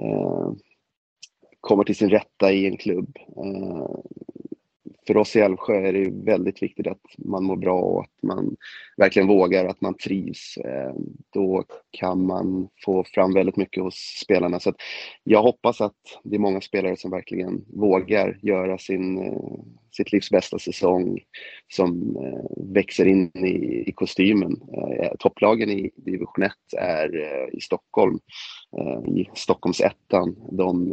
eh, 0.00 0.52
kommer 1.60 1.84
till 1.84 1.96
sin 1.96 2.10
rätta 2.10 2.52
i 2.52 2.66
en 2.66 2.76
klubb. 2.76 3.16
Eh, 3.36 3.98
för 5.10 5.16
oss 5.16 5.36
i 5.36 5.40
Älvsjö 5.40 5.88
är 5.88 5.92
det 5.92 6.10
väldigt 6.24 6.62
viktigt 6.62 6.86
att 6.86 7.00
man 7.18 7.44
mår 7.44 7.56
bra 7.56 7.80
och 7.80 8.00
att 8.00 8.22
man 8.22 8.56
verkligen 8.96 9.28
vågar, 9.28 9.64
att 9.64 9.80
man 9.80 9.94
trivs. 9.94 10.56
Eh, 10.56 10.94
då 11.32 11.64
kan 11.90 12.26
man 12.26 12.68
få 12.84 13.04
fram 13.04 13.34
väldigt 13.34 13.56
mycket 13.56 13.82
hos 13.82 13.94
spelarna. 14.24 14.60
Så 14.60 14.72
jag 15.24 15.42
hoppas 15.42 15.80
att 15.80 15.96
det 16.24 16.36
är 16.36 16.40
många 16.40 16.60
spelare 16.60 16.96
som 16.96 17.10
verkligen 17.10 17.64
vågar 17.68 18.38
göra 18.42 18.78
sin, 18.78 19.18
eh, 19.18 19.60
sitt 19.92 20.12
livs 20.12 20.30
bästa 20.30 20.58
säsong, 20.58 21.20
som 21.68 22.16
eh, 22.16 22.74
växer 22.74 23.06
in 23.06 23.30
i, 23.34 23.84
i 23.86 23.92
kostymen. 23.92 24.60
Eh, 24.76 25.06
eh, 25.06 25.12
topplagen 25.18 25.70
i 25.70 25.90
division 25.96 26.44
1 26.44 26.52
är 26.78 27.10
i 27.56 27.60
Stockholm, 27.60 28.18
i 29.16 29.28
Stockholmsettan. 29.34 30.36
De 30.52 30.92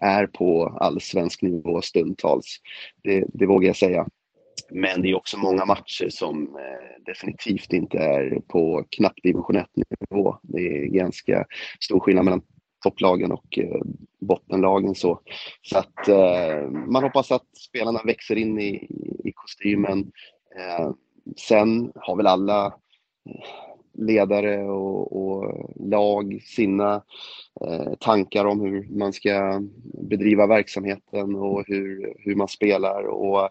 är 0.00 0.26
på 0.26 0.66
allsvensk 0.80 1.42
nivå 1.42 1.82
stundtals. 1.82 2.56
Det, 3.02 3.24
det 3.34 3.46
vågar 3.46 3.66
jag 3.66 3.76
säga. 3.76 4.06
Men 4.70 5.02
det 5.02 5.10
är 5.10 5.14
också 5.14 5.38
många 5.38 5.64
matcher 5.64 6.08
som 6.08 6.42
eh, 6.42 7.04
definitivt 7.06 7.72
inte 7.72 7.98
är 7.98 8.40
på 8.48 8.84
knappt 8.90 9.22
division 9.22 9.56
1-nivå. 9.56 10.36
Det 10.42 10.58
är 10.58 10.86
ganska 10.86 11.46
stor 11.80 12.00
skillnad 12.00 12.24
mellan 12.24 12.42
topplagen 12.82 13.32
och 13.32 13.58
eh, 13.58 13.80
bottenlagen. 14.20 14.94
Så, 14.94 15.20
så 15.62 15.78
att 15.78 16.08
eh, 16.08 16.70
man 16.70 17.02
hoppas 17.02 17.32
att 17.32 17.56
spelarna 17.56 18.00
växer 18.04 18.36
in 18.36 18.60
i, 18.60 18.74
i 19.24 19.32
kostymen. 19.34 20.12
Eh, 20.56 20.90
sen 21.36 21.92
har 21.94 22.16
väl 22.16 22.26
alla 22.26 22.74
ledare 23.98 24.64
och, 24.64 25.22
och 25.22 25.70
lag 25.76 26.42
sina 26.42 27.02
eh, 27.66 27.94
tankar 28.00 28.44
om 28.44 28.60
hur 28.60 28.98
man 28.98 29.12
ska 29.12 29.62
bedriva 30.08 30.46
verksamheten 30.46 31.34
och 31.34 31.64
hur, 31.66 32.14
hur 32.18 32.34
man 32.34 32.48
spelar. 32.48 33.02
Och 33.02 33.48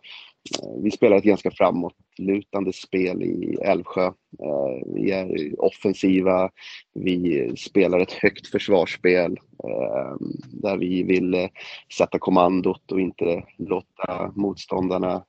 Eh, 0.50 0.84
vi 0.84 0.92
spelar 0.92 1.18
ett 1.18 1.24
ganska 1.24 1.52
framåtlutande 1.52 2.74
spel 2.74 3.24
i 3.24 3.58
Älvsjö. 3.62 4.06
Eh, 4.06 4.94
vi 4.96 5.12
är 5.12 5.56
offensiva, 5.62 6.50
vi 6.94 7.52
spelar 7.58 8.00
ett 8.00 8.12
högt 8.12 8.48
försvarsspel 8.48 9.32
eh, 9.64 10.16
där 10.50 10.78
vi 10.78 11.04
vill 11.04 11.50
sätta 11.98 12.20
kommandot 12.20 12.92
och 12.92 13.00
inte 13.00 13.44
låta 13.58 14.32
motståndarna 14.36 15.26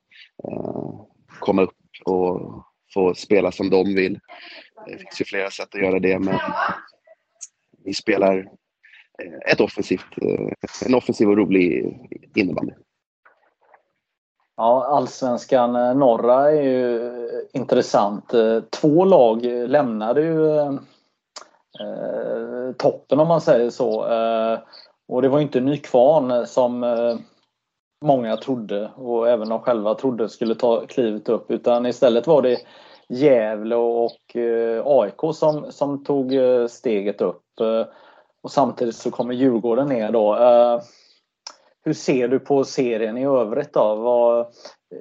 komma 1.40 1.62
upp 1.62 1.76
och 2.04 2.64
få 2.94 3.14
spela 3.14 3.52
som 3.52 3.70
de 3.70 3.94
vill. 3.94 4.20
Det 4.86 4.98
finns 4.98 5.20
ju 5.20 5.24
flera 5.24 5.50
sätt 5.50 5.74
att 5.74 5.80
göra 5.80 5.98
det 5.98 6.18
men 6.18 6.38
vi 7.84 7.94
spelar 7.94 8.48
ett 9.52 9.60
offensivt, 9.60 10.18
en 10.86 10.94
offensiv 10.94 11.28
och 11.28 11.36
rolig 11.36 11.96
innebandy. 12.34 12.72
Ja, 14.62 14.84
allsvenskan 14.84 15.76
eh, 15.76 15.94
norra 15.94 16.50
är 16.50 16.62
ju 16.62 17.06
eh, 17.06 17.40
intressant. 17.52 18.34
Eh, 18.34 18.60
två 18.60 19.04
lag 19.04 19.44
lämnade 19.44 20.20
ju 20.20 20.56
eh, 20.56 20.72
toppen 22.78 23.20
om 23.20 23.28
man 23.28 23.40
säger 23.40 23.70
så. 23.70 24.06
Eh, 24.06 24.58
och 25.08 25.22
det 25.22 25.28
var 25.28 25.40
inte 25.40 25.60
Nykvarn 25.60 26.46
som 26.46 26.84
eh, 26.84 27.16
många 28.04 28.36
trodde 28.36 28.90
och 28.96 29.28
även 29.28 29.48
de 29.48 29.60
själva 29.60 29.94
trodde 29.94 30.28
skulle 30.28 30.54
ta 30.54 30.86
klivet 30.86 31.28
upp 31.28 31.50
utan 31.50 31.86
istället 31.86 32.26
var 32.26 32.42
det 32.42 32.58
Gävle 33.08 33.76
och 33.76 34.36
AIK 34.84 35.34
som, 35.34 35.72
som 35.72 36.04
tog 36.04 36.32
steget 36.68 37.20
upp. 37.20 37.44
Och 38.42 38.50
samtidigt 38.50 38.96
så 38.96 39.10
kommer 39.10 39.34
Djurgården 39.34 39.88
ner 39.88 40.12
då. 40.12 40.34
Hur 41.84 41.92
ser 41.92 42.28
du 42.28 42.38
på 42.38 42.64
serien 42.64 43.18
i 43.18 43.26
övrigt 43.26 43.72
då? 43.72 43.94
Vad, 43.94 44.46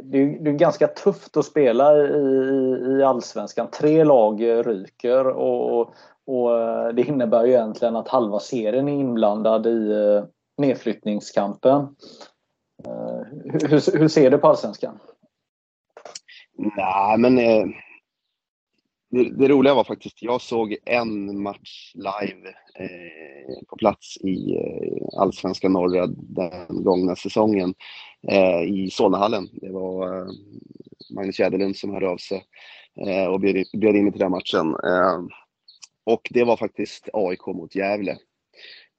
det, 0.03 0.17
är, 0.17 0.43
det 0.43 0.49
är 0.49 0.53
ganska 0.53 0.87
tufft 0.87 1.37
att 1.37 1.45
spela 1.45 1.97
i, 1.97 2.97
i 2.99 3.03
allsvenskan. 3.03 3.67
Tre 3.71 4.03
lag 4.03 4.41
ryker 4.41 5.27
och, 5.27 5.93
och 6.27 6.59
eh, 6.59 6.87
det 6.93 7.01
innebär 7.01 7.45
ju 7.45 7.51
egentligen 7.51 7.95
att 7.95 8.07
halva 8.07 8.39
serien 8.39 8.87
är 8.87 8.93
inblandad 8.93 9.67
i 9.67 9.91
eh, 9.91 10.23
nedflyttningskampen. 10.57 11.95
Eh, 12.85 13.21
hur, 13.43 13.97
hur 13.99 14.07
ser 14.07 14.31
du 14.31 14.37
på 14.37 14.47
allsvenskan? 14.47 14.99
Nej, 16.57 17.17
men 17.17 17.37
eh, 17.37 17.65
det, 19.11 19.29
det, 19.37 19.47
roliga 19.47 19.73
var 19.73 19.83
faktiskt, 19.83 20.23
jag 20.23 20.41
såg 20.41 20.75
en 20.85 21.41
match 21.41 21.93
live 21.95 22.49
eh, 22.75 23.65
på 23.69 23.75
plats 23.75 24.17
i 24.17 24.55
eh, 24.55 25.19
Allsvenska 25.19 25.69
norra 25.69 26.07
den 26.07 26.83
gångna 26.83 27.15
säsongen 27.15 27.73
eh, 28.27 28.61
i 28.61 28.89
Solnahallen. 28.91 29.49
Det 29.51 29.69
var 29.71 30.17
eh, 30.17 30.27
Magnus 31.15 31.39
Jäderlund 31.39 31.77
som 31.77 31.91
hörde 31.93 32.09
av 32.09 32.17
sig 32.17 32.43
eh, 33.07 33.25
och 33.25 33.39
bjöd, 33.39 33.65
bjöd 33.73 33.95
in 33.95 34.03
mig 34.03 34.11
till 34.11 34.21
den 34.21 34.31
matchen. 34.31 34.67
Eh, 34.67 35.19
och 36.03 36.27
det 36.29 36.43
var 36.43 36.57
faktiskt 36.57 37.09
AIK 37.13 37.47
mot 37.47 37.75
Gävle. 37.75 38.17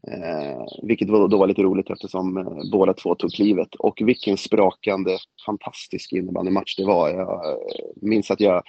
Eh, 0.09 0.65
vilket 0.83 1.09
då 1.09 1.39
var 1.39 1.47
lite 1.47 1.63
roligt 1.63 1.91
eftersom 1.91 2.37
eh, 2.37 2.71
båda 2.73 2.95
två 2.95 3.15
tog 3.15 3.33
klivet. 3.33 3.75
Och 3.75 4.01
vilken 4.05 4.37
sprakande, 4.37 5.19
fantastisk 5.47 6.13
innebandymatch 6.13 6.77
det 6.77 6.85
var. 6.85 7.11
Jag 7.11 7.51
eh, 7.51 7.59
minns 7.97 8.31
att 8.31 8.41
jag 8.41 8.63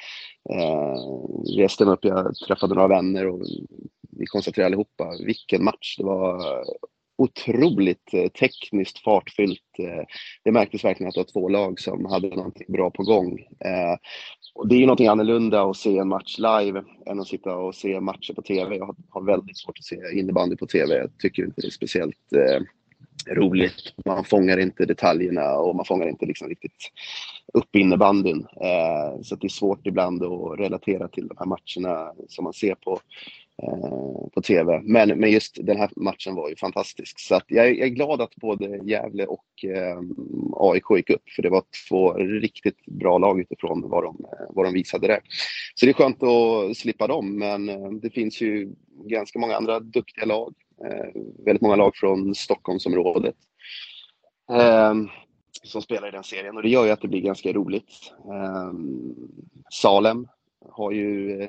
eh, 0.54 0.96
reste 1.58 1.86
mig 1.86 1.94
upp, 1.94 2.06
jag 2.06 2.36
träffade 2.48 2.76
några 2.76 2.88
vänner 2.88 3.28
och 3.28 3.42
vi 4.20 4.26
konstaterade 4.26 4.66
allihopa, 4.66 5.12
vilken 5.26 5.64
match. 5.64 5.96
Det 5.98 6.04
var 6.04 6.44
otroligt 7.18 8.14
eh, 8.14 8.28
tekniskt 8.28 9.00
fartfyllt. 9.00 9.80
Eh, 9.80 10.06
det 10.44 10.52
märktes 10.52 10.84
verkligen 10.84 11.08
att 11.08 11.14
det 11.14 11.20
var 11.20 11.42
två 11.42 11.50
lag 11.50 11.80
som 11.80 12.06
hade 12.06 12.28
någonting 12.28 12.66
bra 12.72 12.90
på 12.92 13.04
gång. 13.04 13.40
Eh, 13.40 13.98
och 14.56 14.68
det 14.68 14.76
är 14.76 14.80
ju 14.80 14.86
någonting 14.86 15.08
annorlunda 15.08 15.64
att 15.64 15.78
se 15.78 15.98
en 15.98 16.08
match 16.08 16.38
live 16.38 16.84
än 17.06 17.20
att 17.20 17.28
sitta 17.28 17.56
och 17.56 17.76
se 17.76 18.00
matcher 18.00 18.34
på 18.34 18.42
TV. 18.42 18.76
Jag 18.76 18.96
har 19.10 19.22
väldigt 19.22 19.58
svårt 19.58 19.78
att 19.78 19.86
se 19.86 20.20
innebandy 20.20 20.56
på 20.56 20.68
TV. 20.68 20.96
Jag 20.96 21.18
tycker 21.20 21.44
inte 21.44 21.62
det 21.62 21.68
är 21.68 21.72
speciellt 21.72 22.34
eh, 22.34 22.62
roligt. 23.36 23.94
Man 24.06 24.24
fångar 24.24 24.58
inte 24.58 24.86
detaljerna 24.86 25.56
och 25.56 25.76
man 25.76 25.86
fångar 25.86 26.10
inte 26.10 26.26
liksom 26.26 26.50
riktigt 26.50 26.92
upp 27.54 27.76
innebandyn. 27.76 28.48
Eh, 28.62 29.22
så 29.22 29.36
det 29.36 29.48
är 29.48 29.50
svårt 29.50 29.88
ibland 29.88 30.24
att 30.24 30.60
relatera 30.60 31.08
till 31.08 31.28
de 31.28 31.38
här 31.40 31.46
matcherna 31.46 32.14
som 32.28 32.44
man 32.44 32.54
ser 32.54 32.76
på 32.76 33.00
Eh, 33.62 34.30
på 34.34 34.42
TV. 34.42 34.82
Men, 34.84 35.10
men 35.10 35.32
just 35.32 35.58
den 35.66 35.78
här 35.78 35.90
matchen 35.96 36.36
var 36.36 36.50
ju 36.50 36.56
fantastisk. 36.56 37.20
Så 37.20 37.36
att 37.36 37.44
jag, 37.48 37.70
jag 37.70 37.88
är 37.88 37.88
glad 37.88 38.22
att 38.22 38.36
både 38.36 38.80
Gävle 38.84 39.26
och 39.26 39.66
eh, 39.66 40.00
AIK 40.54 40.84
gick 40.96 41.10
upp, 41.10 41.30
för 41.36 41.42
det 41.42 41.50
var 41.50 41.64
två 41.90 42.14
riktigt 42.14 42.86
bra 42.86 43.18
lag 43.18 43.40
utifrån 43.40 43.90
vad 43.90 44.04
de, 44.04 44.26
eh, 44.32 44.46
vad 44.50 44.66
de 44.66 44.74
visade 44.74 45.08
där. 45.08 45.20
Så 45.76 45.86
det 45.86 45.92
är 45.92 45.94
skönt 45.94 46.24
att 46.24 46.78
slippa 46.78 47.08
dem, 47.08 47.40
men 47.40 47.70
eh, 47.70 47.90
det 47.92 48.10
finns 48.10 48.42
ju 48.42 48.74
ganska 49.06 49.40
många 49.40 49.56
andra 49.56 49.80
duktiga 49.80 50.26
lag. 50.26 50.54
Eh, 50.86 51.22
väldigt 51.46 51.62
många 51.62 51.76
lag 51.76 51.96
från 51.96 52.36
Stockholmsområdet 52.36 53.36
eh, 54.52 54.94
som 55.64 55.82
spelar 55.82 56.08
i 56.08 56.12
den 56.12 56.24
serien 56.24 56.58
och 56.58 56.64
det 56.64 56.70
gör 56.70 56.86
ju 56.86 56.92
att 56.92 57.02
det 57.02 57.08
blir 57.08 57.22
ganska 57.22 57.54
roligt. 57.54 58.14
Eh, 58.26 58.74
Salem 59.72 60.28
har 60.70 60.92
ju 60.92 61.48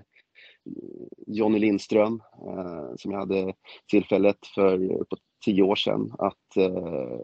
Jonny 1.27 1.59
Lindström 1.59 2.23
eh, 2.47 2.97
som 2.97 3.13
jag 3.13 3.19
hade 3.19 3.53
tillfället 3.91 4.47
för 4.55 4.93
uppåt 4.93 5.21
tio 5.45 5.63
år 5.63 5.77
sedan 5.77 6.13
att 6.19 6.57
eh, 6.57 7.19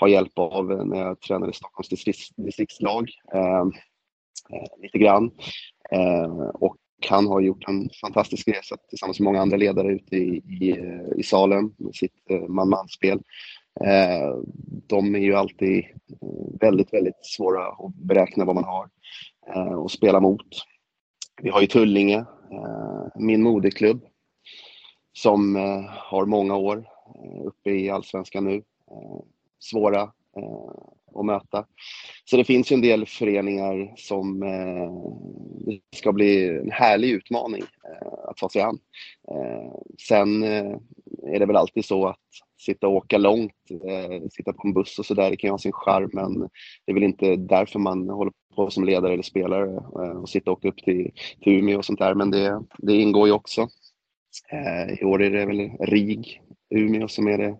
ha 0.00 0.08
hjälp 0.08 0.38
av 0.38 0.86
när 0.86 0.98
jag 0.98 1.20
tränade 1.20 1.52
Stockholms 1.52 1.88
distriktslag 2.36 3.10
eh, 3.34 3.60
eh, 4.52 4.82
lite 4.82 4.98
grann. 4.98 5.30
Eh, 5.90 6.48
och 6.54 6.76
han 7.08 7.26
har 7.26 7.40
gjort 7.40 7.68
en 7.68 7.90
fantastisk 8.00 8.48
resa 8.48 8.76
tillsammans 8.88 9.20
med 9.20 9.24
många 9.24 9.40
andra 9.40 9.56
ledare 9.56 9.92
ute 9.92 10.16
i, 10.16 10.36
i, 10.36 10.76
i 11.16 11.22
Salem 11.22 11.74
med 11.76 11.94
sitt 11.94 12.30
eh, 12.30 12.48
man-man-spel. 12.48 13.22
Eh, 13.84 14.36
de 14.86 15.14
är 15.14 15.20
ju 15.20 15.34
alltid 15.34 15.84
väldigt, 16.60 16.94
väldigt 16.94 17.26
svåra 17.26 17.68
att 17.68 17.94
beräkna 17.94 18.44
vad 18.44 18.54
man 18.54 18.64
har 18.64 18.88
och 19.76 19.90
spela 19.90 20.20
mot. 20.20 20.46
Vi 21.42 21.50
har 21.50 21.60
ju 21.60 21.66
Tullinge, 21.66 22.18
eh, 22.52 23.06
min 23.14 23.42
moderklubb, 23.42 24.04
som 25.12 25.56
eh, 25.56 25.84
har 25.88 26.26
många 26.26 26.56
år 26.56 26.88
eh, 27.24 27.46
uppe 27.46 27.70
i 27.70 27.90
allsvenskan 27.90 28.44
nu. 28.44 28.62
Svåra 29.60 30.02
att 31.14 31.24
möta. 31.24 31.66
Så 32.24 32.36
det 32.36 32.44
finns 32.44 32.72
ju 32.72 32.74
en 32.74 32.80
del 32.80 33.06
föreningar 33.06 33.94
som 33.96 34.40
det 35.66 35.96
ska 35.96 36.12
bli 36.12 36.48
en 36.48 36.70
härlig 36.70 37.10
utmaning 37.10 37.62
att 38.28 38.36
ta 38.36 38.48
sig 38.48 38.62
an. 38.62 38.78
Sen 40.08 40.42
är 40.42 41.38
det 41.38 41.46
väl 41.46 41.56
alltid 41.56 41.84
så 41.84 42.06
att 42.06 42.20
sitta 42.58 42.88
och 42.88 42.94
åka 42.94 43.18
långt, 43.18 43.52
sitta 44.30 44.52
på 44.52 44.68
en 44.68 44.74
buss 44.74 44.98
och 44.98 45.06
sådär, 45.06 45.30
det 45.30 45.36
kan 45.36 45.48
ju 45.48 45.52
ha 45.52 45.58
sin 45.58 45.72
charm 45.72 46.10
men 46.12 46.40
det 46.84 46.92
är 46.92 46.94
väl 46.94 47.02
inte 47.02 47.36
därför 47.36 47.78
man 47.78 48.08
håller 48.08 48.32
på 48.58 48.70
som 48.70 48.84
ledare 48.84 49.12
eller 49.12 49.22
spelare 49.22 49.74
eh, 49.74 50.20
och 50.20 50.28
sitta 50.28 50.50
och 50.50 50.58
åka 50.58 50.68
upp 50.68 50.76
till, 50.76 51.10
till 51.42 51.52
Umeå 51.52 51.78
och 51.78 51.84
sånt 51.84 51.98
där. 51.98 52.14
Men 52.14 52.30
det, 52.30 52.62
det 52.78 52.94
ingår 52.94 53.28
ju 53.28 53.32
också. 53.34 53.68
Eh, 54.52 55.00
I 55.00 55.04
år 55.04 55.22
är 55.22 55.30
det 55.30 55.46
väl 55.46 55.70
RIG, 55.80 56.42
Umeå 56.70 57.08
som 57.08 57.28
är 57.28 57.38
det 57.38 57.56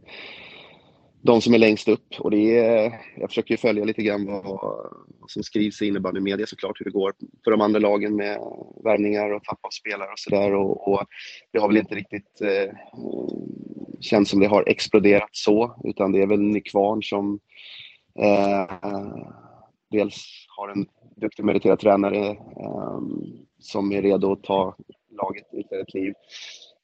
de 1.23 1.41
som 1.41 1.55
är 1.55 1.59
längst 1.59 1.89
upp. 1.89 2.15
Och 2.19 2.31
det 2.31 2.59
är, 2.59 3.01
jag 3.17 3.31
försöker 3.31 3.57
följa 3.57 3.85
lite 3.85 4.03
grann 4.03 4.27
vad, 4.27 4.45
vad 4.45 5.31
som 5.31 5.43
skrivs 5.43 5.83
i 5.83 5.87
innebandymedia 5.87 6.47
såklart, 6.47 6.81
hur 6.81 6.85
det 6.85 6.91
går 6.91 7.13
för 7.45 7.51
de 7.51 7.61
andra 7.61 7.79
lagen 7.81 8.17
med 8.17 8.39
värvningar 8.85 9.31
och 9.31 9.45
tapp 9.45 9.59
av 9.63 9.71
spelare 9.71 10.09
och 10.13 10.19
sådär. 10.19 10.55
Och, 10.55 10.93
och, 10.93 11.07
det 11.53 11.59
har 11.59 11.69
väl 11.69 11.77
inte 11.77 11.95
riktigt 11.95 12.41
eh, 12.41 12.75
känts 14.01 14.31
som 14.31 14.41
det 14.41 14.47
har 14.47 14.69
exploderat 14.69 15.31
så, 15.33 15.81
utan 15.85 16.13
det 16.13 16.23
är 16.23 16.27
väl 16.27 16.41
Nykvarn 16.41 17.03
som 17.03 17.39
eh, 18.19 18.67
dels 19.91 20.47
har 20.57 20.69
en 20.69 20.87
duktig 21.17 21.45
meriterad 21.45 21.79
tränare 21.79 22.29
ehm, 22.31 23.47
som 23.59 23.93
är 23.93 24.03
redo 24.03 24.33
att 24.33 24.43
ta 24.43 24.77
laget 25.11 25.47
ytterligare 25.53 25.83
ett 25.83 25.89
kliv. 25.89 26.15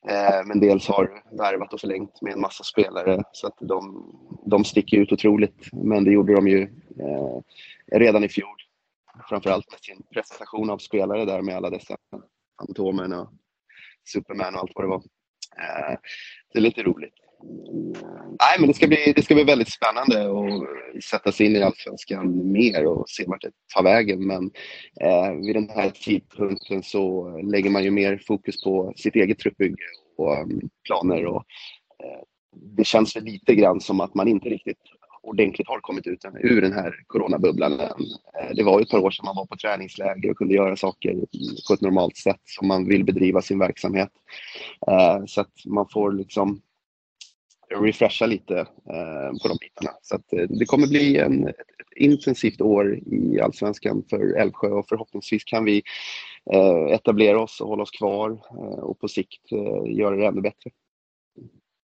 Eh, 0.08 0.46
men 0.46 0.60
dels 0.60 0.88
har 0.88 1.22
värvat 1.38 1.72
och 1.72 1.80
förlängt 1.80 2.22
med 2.22 2.32
en 2.32 2.40
massa 2.40 2.64
spelare 2.64 3.22
så 3.32 3.46
att 3.46 3.58
de, 3.60 4.06
de 4.46 4.64
sticker 4.64 4.96
ut 4.96 5.12
otroligt. 5.12 5.72
Men 5.72 6.04
det 6.04 6.10
gjorde 6.10 6.34
de 6.34 6.48
ju 6.48 6.62
eh, 7.00 7.40
redan 7.98 8.24
i 8.24 8.28
fjol. 8.28 8.56
Framförallt 9.28 9.70
med 9.70 9.80
sin 9.80 10.02
presentation 10.12 10.70
av 10.70 10.78
spelare 10.78 11.24
där 11.24 11.42
med 11.42 11.56
alla 11.56 11.70
dessa 11.70 11.96
Fantomen 12.60 13.12
och 13.12 13.28
Superman 14.12 14.54
och 14.54 14.60
allt 14.60 14.72
vad 14.74 14.84
det 14.84 14.88
var. 14.88 15.02
Eh, 15.56 15.98
det 16.52 16.58
är 16.58 16.62
lite 16.62 16.82
roligt. 16.82 17.23
Nej, 18.40 18.56
men 18.58 18.68
det 18.68 18.74
ska 18.74 18.86
bli, 18.86 19.12
det 19.16 19.22
ska 19.22 19.34
bli 19.34 19.44
väldigt 19.44 19.72
spännande 19.72 20.30
att 20.30 21.04
sätta 21.04 21.32
sig 21.32 21.46
in 21.46 21.56
i 21.56 21.62
Allsvenskan 21.62 22.52
mer 22.52 22.86
och 22.86 23.08
se 23.08 23.24
vart 23.26 23.42
det 23.42 23.50
tar 23.74 23.82
vägen. 23.82 24.26
Men 24.26 24.50
eh, 25.00 25.32
vid 25.32 25.56
den 25.56 25.68
här 25.68 25.90
tidpunkten 25.90 26.82
så 26.82 27.28
lägger 27.38 27.70
man 27.70 27.84
ju 27.84 27.90
mer 27.90 28.22
fokus 28.26 28.64
på 28.64 28.92
sitt 28.96 29.16
eget 29.16 29.38
truppbygge 29.38 29.84
och 30.16 30.42
um, 30.42 30.60
planer. 30.86 31.26
Och, 31.26 31.44
eh, 32.04 32.22
det 32.76 32.84
känns 32.84 33.16
väl 33.16 33.24
lite 33.24 33.54
grann 33.54 33.80
som 33.80 34.00
att 34.00 34.14
man 34.14 34.28
inte 34.28 34.48
riktigt 34.48 34.78
ordentligt 35.22 35.68
har 35.68 35.80
kommit 35.80 36.06
ut 36.06 36.24
ur 36.40 36.60
den 36.60 36.72
här 36.72 36.94
coronabubblan 37.06 37.72
än. 37.72 37.80
Eh, 37.80 38.54
det 38.54 38.62
var 38.62 38.78
ju 38.78 38.82
ett 38.82 38.90
par 38.90 38.98
år 38.98 39.10
sedan 39.10 39.24
man 39.24 39.36
var 39.36 39.46
på 39.46 39.56
träningsläger 39.56 40.30
och 40.30 40.36
kunde 40.36 40.54
göra 40.54 40.76
saker 40.76 41.14
på 41.68 41.74
ett 41.74 41.80
normalt 41.80 42.16
sätt 42.16 42.40
som 42.44 42.68
man 42.68 42.88
vill 42.88 43.04
bedriva 43.04 43.42
sin 43.42 43.58
verksamhet. 43.58 44.10
Eh, 44.86 45.24
så 45.26 45.40
att 45.40 45.52
man 45.66 45.86
får 45.92 46.12
liksom 46.12 46.60
refresha 47.68 48.26
lite 48.26 48.58
eh, 48.58 49.30
på 49.42 49.48
de 49.48 49.56
bitarna. 49.60 49.90
Så 50.02 50.16
att, 50.16 50.32
eh, 50.32 50.42
det 50.48 50.64
kommer 50.64 50.86
bli 50.86 51.18
en, 51.18 51.48
ett, 51.48 51.56
intensivt 51.96 52.60
år 52.60 52.98
i 53.06 53.40
Allsvenskan 53.40 54.04
för 54.10 54.36
Älvsjö 54.36 54.68
och 54.68 54.88
förhoppningsvis 54.88 55.44
kan 55.44 55.64
vi 55.64 55.82
eh, 56.52 56.94
etablera 56.94 57.42
oss 57.42 57.60
och 57.60 57.68
hålla 57.68 57.82
oss 57.82 57.90
kvar 57.90 58.30
eh, 58.30 58.78
och 58.78 59.00
på 59.00 59.08
sikt 59.08 59.52
eh, 59.52 59.96
göra 59.96 60.16
det 60.16 60.26
ännu 60.26 60.40
bättre. 60.40 60.70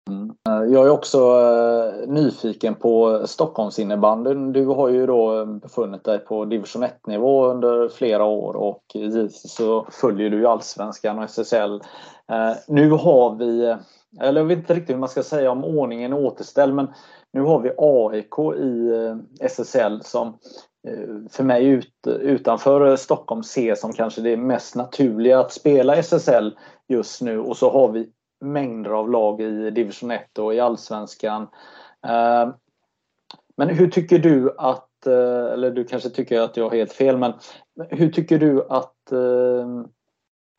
Mm. 0.09 0.29
Eh, 0.47 0.73
jag 0.73 0.85
är 0.85 0.89
också 0.89 1.17
eh, 1.17 2.09
nyfiken 2.09 2.75
på 2.75 3.21
Stockholmsinnebandyn. 3.25 4.53
Du 4.53 4.65
har 4.65 4.89
ju 4.89 5.05
då 5.05 5.39
eh, 5.39 5.45
befunnit 5.45 6.03
dig 6.03 6.19
på 6.19 6.45
division 6.45 6.83
1-nivå 6.83 7.45
under 7.45 7.89
flera 7.89 8.23
år 8.23 8.53
och 8.53 8.83
givetvis 8.93 9.51
så 9.51 9.87
följer 9.91 10.29
du 10.29 10.37
ju 10.37 10.47
Allsvenskan 10.47 11.17
och 11.19 11.23
SSL. 11.23 11.73
Eh, 12.31 12.53
nu 12.67 12.89
har 12.89 13.35
vi 13.35 13.75
eller 14.21 14.41
jag 14.41 14.47
vet 14.47 14.57
inte 14.57 14.73
riktigt 14.73 14.95
hur 14.95 14.99
man 14.99 15.09
ska 15.09 15.23
säga 15.23 15.51
om 15.51 15.63
ordningen 15.63 16.13
är 16.13 16.17
återställd 16.17 16.75
men 16.75 16.87
nu 17.31 17.41
har 17.41 17.59
vi 17.59 17.71
AIK 17.77 18.39
i 18.57 18.89
eh, 18.95 19.45
SSL 19.45 20.01
som 20.03 20.27
eh, 20.87 21.29
för 21.29 21.43
mig 21.43 21.65
ut, 21.67 22.07
utanför 22.07 22.89
eh, 22.89 22.95
Stockholm 22.95 23.41
ses 23.41 23.81
som 23.81 23.93
kanske 23.93 24.21
det 24.21 24.37
mest 24.37 24.75
naturliga 24.75 25.39
att 25.39 25.51
spela 25.51 25.95
SSL 25.95 26.57
just 26.87 27.21
nu 27.21 27.39
och 27.39 27.57
så 27.57 27.69
har 27.69 27.91
vi 27.91 28.09
mängder 28.41 28.91
av 28.91 29.09
lag 29.09 29.41
i 29.41 29.71
division 29.71 30.11
1 30.11 30.37
och 30.37 30.53
i 30.53 30.59
allsvenskan. 30.59 31.47
Men 33.57 33.69
hur 33.69 33.91
tycker 33.91 34.19
du 34.19 34.55
att, 34.57 35.07
eller 35.07 35.71
du 35.71 35.83
kanske 35.83 36.09
tycker 36.09 36.41
att 36.41 36.57
jag 36.57 36.69
har 36.69 36.77
helt 36.77 36.93
fel, 36.93 37.17
men 37.17 37.33
hur 37.89 38.11
tycker 38.11 38.39
du 38.39 38.65
att 38.69 38.95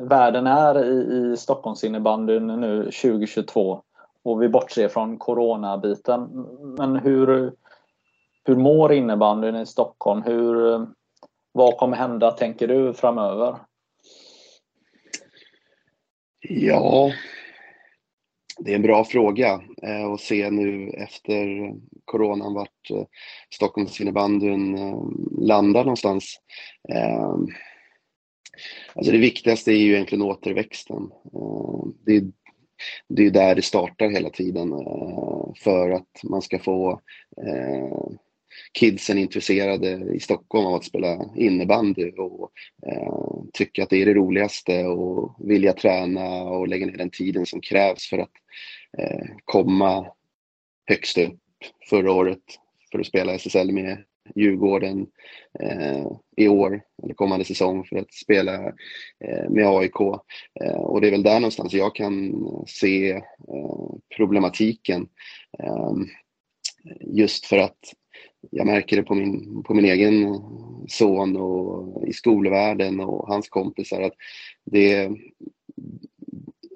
världen 0.01 0.46
är 0.46 0.84
i, 0.84 1.32
i 1.32 1.36
Stockholmsinnebandyn 1.36 2.46
nu 2.46 2.82
2022 2.84 3.82
och 4.22 4.42
vi 4.42 4.48
bortser 4.48 4.88
från 4.88 5.18
coronabiten. 5.18 6.46
Men 6.78 6.96
hur, 6.96 7.53
hur 8.44 8.57
mår 8.57 8.92
innebandyn 8.92 9.57
i 9.57 9.66
Stockholm? 9.66 10.22
Hur, 10.22 10.86
vad 11.53 11.76
kommer 11.76 11.96
hända 11.96 12.30
tänker 12.30 12.68
du 12.68 12.94
framöver? 12.94 13.57
Ja, 16.48 17.12
det 18.59 18.70
är 18.70 18.74
en 18.74 18.82
bra 18.82 19.05
fråga 19.05 19.61
eh, 19.82 20.07
att 20.07 20.20
se 20.20 20.51
nu 20.51 20.90
efter 20.90 21.46
coronan 22.05 22.55
vart 22.55 22.90
eh, 22.90 23.05
Stockholmsinnebandyn 23.55 24.78
eh, 24.78 25.03
landar 25.40 25.84
någonstans. 25.84 26.40
Eh, 26.88 27.34
Alltså 28.95 29.13
det 29.13 29.19
viktigaste 29.19 29.73
är 29.73 29.77
ju 29.77 29.93
egentligen 29.93 30.23
återväxten. 30.23 31.11
Eh, 31.35 31.89
det 32.07 32.17
är, 32.17 32.23
det 33.09 33.27
är 33.27 33.31
där 33.31 33.55
det 33.55 33.63
startar 33.63 34.09
hela 34.09 34.31
tiden 34.31 34.73
eh, 34.73 35.53
för 35.57 35.91
att 35.91 36.21
man 36.25 36.43
ska 36.43 36.59
få 36.59 37.01
eh, 37.47 38.09
kidsen 38.73 39.19
intresserade 39.19 40.15
i 40.15 40.21
Stockholm 40.21 40.67
av 40.67 40.75
att 40.75 40.85
spela 40.85 41.31
innebandy 41.37 42.11
och 42.11 42.51
tycka 43.53 43.83
att 43.83 43.91
det 43.91 44.03
är 44.03 44.07
det 44.07 44.15
roligaste 44.15 44.85
och 44.85 45.37
vilja 45.49 45.73
träna 45.73 46.43
och 46.43 46.69
lägga 46.69 46.87
ner 46.87 46.97
den 46.97 47.11
tiden 47.11 47.47
som 47.47 47.61
krävs 47.61 48.09
för 48.09 48.19
att 48.19 48.33
komma 49.45 50.07
högst 50.87 51.19
upp. 51.19 51.39
Förra 51.91 52.13
året 52.13 52.43
för 52.93 52.99
att 52.99 53.07
spela 53.07 53.35
SSL 53.35 53.73
med 53.73 54.05
Djurgården 54.35 55.07
eh, 55.61 56.07
i 56.37 56.49
år, 56.49 56.83
eller 57.03 57.14
kommande 57.14 57.45
säsong, 57.45 57.85
för 57.85 57.97
att 57.97 58.12
spela 58.12 58.55
eh, 59.24 59.51
med 59.51 59.66
AIK. 59.66 60.01
Eh, 60.64 60.81
och 60.81 61.01
det 61.01 61.07
är 61.07 61.11
väl 61.11 61.22
där 61.22 61.41
någonstans 61.41 61.72
jag 61.72 61.95
kan 61.95 62.31
eh, 62.31 62.62
se 62.66 63.11
eh, 63.11 63.20
problematiken. 64.16 65.09
Eh, 65.59 65.93
just 67.01 67.47
för 67.47 67.59
att 67.59 67.78
jag 68.51 68.66
märker 68.66 68.97
det 68.97 69.03
på 69.03 69.14
min, 69.14 69.62
på 69.62 69.74
min 69.74 69.85
egen 69.85 70.24
eh, 70.24 70.41
son 70.89 71.37
och 71.37 72.09
i 72.09 72.12
skolvärlden 72.12 73.01
och 73.01 73.28
hans 73.28 73.49
kompisar 73.49 74.03
att 74.03 74.14
det 74.64 74.95
är 74.95 75.16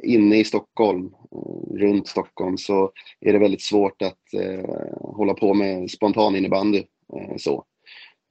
inne 0.02 0.36
i 0.36 0.44
Stockholm, 0.44 1.06
eh, 1.06 1.76
runt 1.76 2.08
Stockholm, 2.08 2.58
så 2.58 2.92
är 3.20 3.32
det 3.32 3.38
väldigt 3.38 3.62
svårt 3.62 4.02
att 4.02 4.34
eh, 4.34 4.94
hålla 5.00 5.34
på 5.34 5.54
med 5.54 5.90
spontan 5.90 6.36
innebandy 6.36 6.78
Eh, 6.78 6.93
Eh, 7.12 7.36
så. 7.36 7.64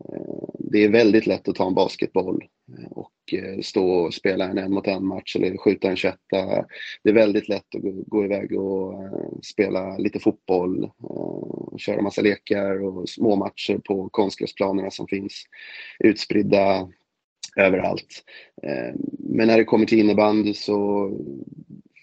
Eh, 0.09 0.49
det 0.59 0.83
är 0.83 0.89
väldigt 0.89 1.27
lätt 1.27 1.47
att 1.47 1.55
ta 1.55 1.67
en 1.67 1.73
basketboll 1.73 2.43
eh, 2.77 2.91
och 2.91 3.11
stå 3.61 3.89
och 3.89 4.13
spela 4.13 4.45
en 4.45 4.57
en 4.57 4.73
mot 4.73 4.87
en 4.87 5.05
match 5.05 5.35
eller 5.35 5.57
skjuta 5.57 5.89
en 5.89 5.95
21 5.95 6.15
Det 7.03 7.09
är 7.09 7.13
väldigt 7.13 7.49
lätt 7.49 7.75
att 7.75 7.81
gå 8.07 8.25
iväg 8.25 8.59
och 8.59 8.93
spela 9.43 9.97
lite 9.97 10.19
fotboll, 10.19 10.91
köra 11.77 12.01
massa 12.01 12.21
lekar 12.21 12.83
och 12.83 13.09
små 13.09 13.35
matcher 13.35 13.77
på 13.77 14.09
konstgräsplanerna 14.09 14.91
som 14.91 15.07
finns 15.07 15.43
utspridda 15.99 16.89
överallt. 17.57 18.23
Men 19.19 19.47
när 19.47 19.57
det 19.57 19.63
kommer 19.63 19.85
till 19.85 19.99
innebandy 19.99 20.53
så 20.53 21.09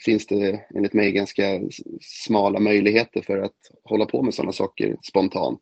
finns 0.05 0.27
det 0.27 0.61
enligt 0.75 0.93
mig 0.93 1.13
ganska 1.13 1.61
smala 2.01 2.61
möjligheter 2.61 3.23
för 3.23 3.39
att 3.39 3.57
hålla 3.85 4.07
på 4.07 4.23
med 4.23 4.35
sådana 4.35 4.53
saker 4.53 4.97
spontant. 5.03 5.61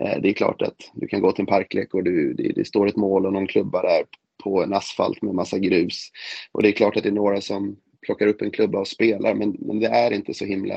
Eh, 0.00 0.20
det 0.22 0.28
är 0.28 0.32
klart 0.32 0.62
att 0.62 0.90
du 0.94 1.06
kan 1.06 1.20
gå 1.20 1.32
till 1.32 1.42
en 1.42 1.46
parklek 1.46 1.94
och 1.94 2.04
du, 2.04 2.34
det, 2.34 2.52
det 2.52 2.64
står 2.64 2.86
ett 2.86 2.96
mål 2.96 3.26
och 3.26 3.32
någon 3.32 3.46
klubba 3.46 3.82
där 3.82 4.04
på 4.44 4.62
en 4.62 4.74
asfalt 4.74 5.22
med 5.22 5.34
massa 5.34 5.58
grus. 5.58 6.10
Och 6.52 6.62
det 6.62 6.68
är 6.68 6.72
klart 6.72 6.96
att 6.96 7.02
det 7.02 7.08
är 7.08 7.12
några 7.12 7.40
som 7.40 7.76
plockar 8.06 8.26
upp 8.26 8.42
en 8.42 8.50
klubba 8.50 8.80
och 8.80 8.88
spelar 8.88 9.34
men, 9.34 9.56
men 9.58 9.80
det 9.80 9.86
är 9.86 10.12
inte 10.12 10.34
så 10.34 10.44
himla 10.44 10.76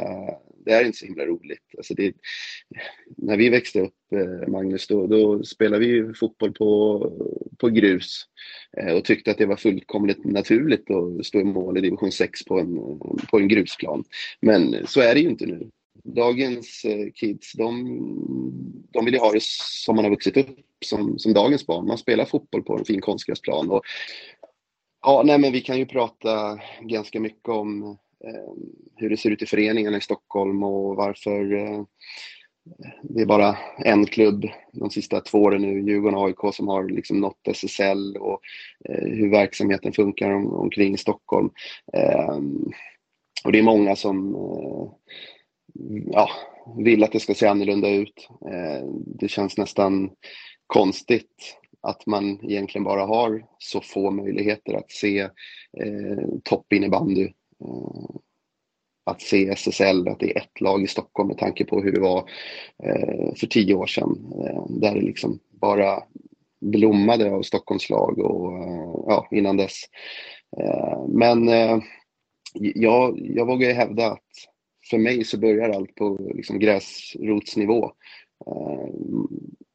det 0.66 0.72
är 0.72 0.86
inte 0.86 0.98
så 0.98 1.06
himla 1.06 1.26
roligt. 1.26 1.64
Alltså 1.78 1.94
det, 1.94 2.14
när 3.18 3.38
vi 3.38 3.50
växte 3.50 3.82
upp, 3.82 3.96
eh, 4.16 4.48
Magnus, 4.48 4.88
då, 4.88 5.08
då 5.08 5.44
spelade 5.44 5.86
vi 5.86 6.14
fotboll 6.14 6.54
på, 6.54 7.00
på 7.58 7.70
grus 7.70 8.26
eh, 8.78 8.94
och 8.94 9.06
tyckte 9.06 9.32
att 9.32 9.38
det 9.38 9.46
var 9.46 9.56
fullkomligt 9.56 10.26
naturligt 10.26 10.92
att 10.92 11.26
stå 11.26 11.40
i 11.40 11.44
mål 11.44 11.78
i 11.78 11.82
division 11.82 12.12
6 12.12 12.46
på 12.46 12.60
en, 12.60 12.76
på 13.32 13.40
en 13.40 13.48
grusplan. 13.48 14.04
Men 14.40 14.88
så 14.88 15.02
är 15.02 15.14
det 15.14 15.22
ju 15.22 15.30
inte 15.30 15.46
nu. 15.46 15.70
Dagens 16.04 16.86
eh, 16.86 17.12
kids, 17.14 17.54
de, 17.54 18.00
de 18.92 19.06
vill 19.06 19.14
ju 19.14 19.20
ha 19.20 19.32
det 19.32 19.44
som 19.44 19.96
man 19.96 20.06
har 20.06 20.12
vuxit 20.12 20.38
upp 20.38 20.58
som, 20.86 21.20
som 21.20 21.34
dagens 21.34 21.68
barn. 21.68 21.88
Man 21.88 21.98
spelar 21.98 22.26
fotboll 22.26 22.64
på 22.64 22.78
en 22.78 22.86
fin 22.86 23.02
konstgräsplan. 23.02 23.70
Och, 23.72 23.84
ja, 25.02 25.24
nej, 25.26 25.40
men 25.40 25.52
vi 25.52 25.62
kan 25.62 25.78
ju 25.78 25.86
prata 25.86 26.60
ganska 26.82 27.20
mycket 27.20 27.50
om 27.50 27.98
Eh, 28.24 28.54
hur 28.96 29.10
det 29.10 29.18
ser 29.18 29.30
ut 29.30 29.42
i 29.42 29.46
föreningarna 29.46 29.98
i 29.98 30.02
Stockholm 30.02 30.64
och 30.64 30.96
varför 30.96 31.54
eh, 31.54 31.84
det 33.04 33.22
är 33.22 33.26
bara 33.26 33.58
en 33.78 34.06
klubb 34.06 34.48
de 34.72 34.90
sista 34.90 35.22
två 35.22 35.38
åren 35.38 35.62
nu, 35.62 35.82
Djurgården 35.82 36.18
och 36.18 36.26
AIK, 36.26 36.56
som 36.56 36.68
har 36.68 36.90
liksom 36.90 37.20
nått 37.20 37.48
SSL 37.48 38.18
och 38.18 38.42
eh, 38.90 39.08
hur 39.08 39.32
verksamheten 39.32 39.94
funkar 39.94 40.32
om, 40.32 40.54
omkring 40.54 40.98
Stockholm. 40.98 41.50
Eh, 41.94 42.40
och 43.44 43.52
det 43.52 43.60
är 43.60 43.64
många 43.64 43.96
som 43.96 44.36
eh, 44.36 44.92
ja, 46.12 46.30
vill 46.78 47.04
att 47.04 47.12
det 47.12 47.20
ska 47.20 47.34
se 47.34 47.48
annorlunda 47.48 47.90
ut. 47.90 48.30
Eh, 48.52 48.88
det 49.06 49.28
känns 49.28 49.58
nästan 49.58 50.10
konstigt 50.68 51.61
att 51.82 52.06
man 52.06 52.40
egentligen 52.44 52.84
bara 52.84 53.06
har 53.06 53.46
så 53.58 53.82
få 53.82 54.12
möjligheter 54.12 54.74
att 54.74 54.92
se 54.92 55.20
eh, 55.20 56.28
toppinnebandy 56.44 57.30
Eh, 57.62 58.16
att 59.04 59.22
se 59.22 59.50
SSL, 59.50 60.08
att 60.08 60.20
det 60.20 60.32
är 60.32 60.38
ett 60.38 60.62
lag 60.62 60.84
i 60.84 60.88
Stockholm 60.88 61.28
med 61.28 61.38
tanke 61.38 61.66
på 61.66 61.82
hur 61.82 61.92
det 61.92 62.00
var 62.00 62.30
eh, 62.84 63.34
för 63.36 63.48
tio 63.48 63.74
år 63.74 63.86
sedan. 63.86 64.34
Eh, 64.46 64.66
där 64.70 64.96
det 64.96 65.02
liksom 65.02 65.40
bara 65.50 66.04
blommade 66.62 67.32
av 67.32 67.42
Stockholmslag 67.42 68.20
och 68.20 68.58
eh, 68.58 68.94
ja, 69.08 69.28
innan 69.32 69.58
dess. 69.58 69.84
Eh, 70.58 71.08
men 71.08 71.50
eh, 71.50 71.80
jag, 72.54 73.20
jag 73.20 73.46
vågar 73.46 73.74
hävda 73.74 74.12
att 74.12 74.30
för 74.90 74.98
mig 74.98 75.24
så 75.24 75.40
börjar 75.40 75.70
allt 75.70 75.96
på 75.96 76.32
liksom 76.36 76.60
gräsrotsnivå. 76.60 77.92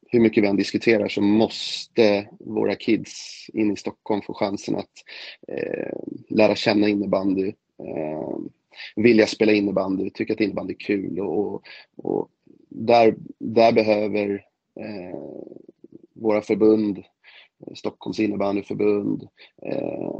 Hur 0.09 0.19
mycket 0.19 0.43
vi 0.43 0.47
än 0.47 0.57
diskuterar 0.57 1.07
så 1.07 1.21
måste 1.21 2.29
våra 2.39 2.75
kids 2.75 3.45
in 3.53 3.73
i 3.73 3.75
Stockholm 3.75 4.21
få 4.21 4.33
chansen 4.33 4.75
att 4.75 4.91
eh, 5.47 5.97
lära 6.29 6.55
känna 6.55 6.87
innebandy 6.87 7.47
eh, 7.79 8.37
vilja 8.95 9.27
spela 9.27 9.51
innebandy, 9.51 10.09
tycka 10.09 10.33
att 10.33 10.41
innebandy 10.41 10.73
är 10.73 10.79
kul 10.79 11.19
och, 11.19 11.63
och 11.95 12.29
där, 12.69 13.15
där 13.39 13.71
behöver 13.71 14.45
eh, 14.79 15.19
våra 16.13 16.41
förbund, 16.41 17.03
Stockholms 17.75 18.19
innebandyförbund, 18.19 19.27
eh, 19.65 20.11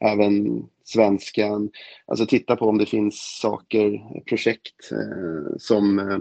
även 0.00 0.66
svenskan, 0.84 1.70
alltså 2.06 2.26
titta 2.26 2.56
på 2.56 2.66
om 2.66 2.78
det 2.78 2.86
finns 2.86 3.38
saker, 3.40 4.20
projekt 4.24 4.92
eh, 4.92 5.56
som 5.58 5.98
eh, 5.98 6.18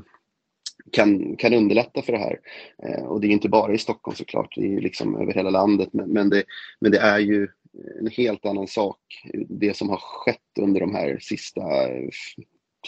kan, 0.91 1.35
kan 1.35 1.53
underlätta 1.53 2.01
för 2.01 2.13
det 2.13 2.19
här. 2.19 2.39
Eh, 2.83 3.03
och 3.03 3.21
det 3.21 3.27
är 3.27 3.31
inte 3.31 3.49
bara 3.49 3.73
i 3.73 3.77
Stockholm 3.77 4.15
såklart, 4.15 4.55
det 4.55 4.61
är 4.61 4.69
ju 4.69 4.79
liksom 4.79 5.15
över 5.15 5.33
hela 5.33 5.49
landet, 5.49 5.89
men, 5.91 6.09
men, 6.09 6.29
det, 6.29 6.43
men 6.79 6.91
det 6.91 6.99
är 6.99 7.19
ju 7.19 7.47
en 7.99 8.07
helt 8.07 8.45
annan 8.45 8.67
sak, 8.67 8.99
det 9.49 9.77
som 9.77 9.89
har 9.89 9.97
skett 9.97 10.57
under 10.59 10.79
de 10.79 10.95
här 10.95 11.17
sista 11.21 11.61
eh, 11.61 12.09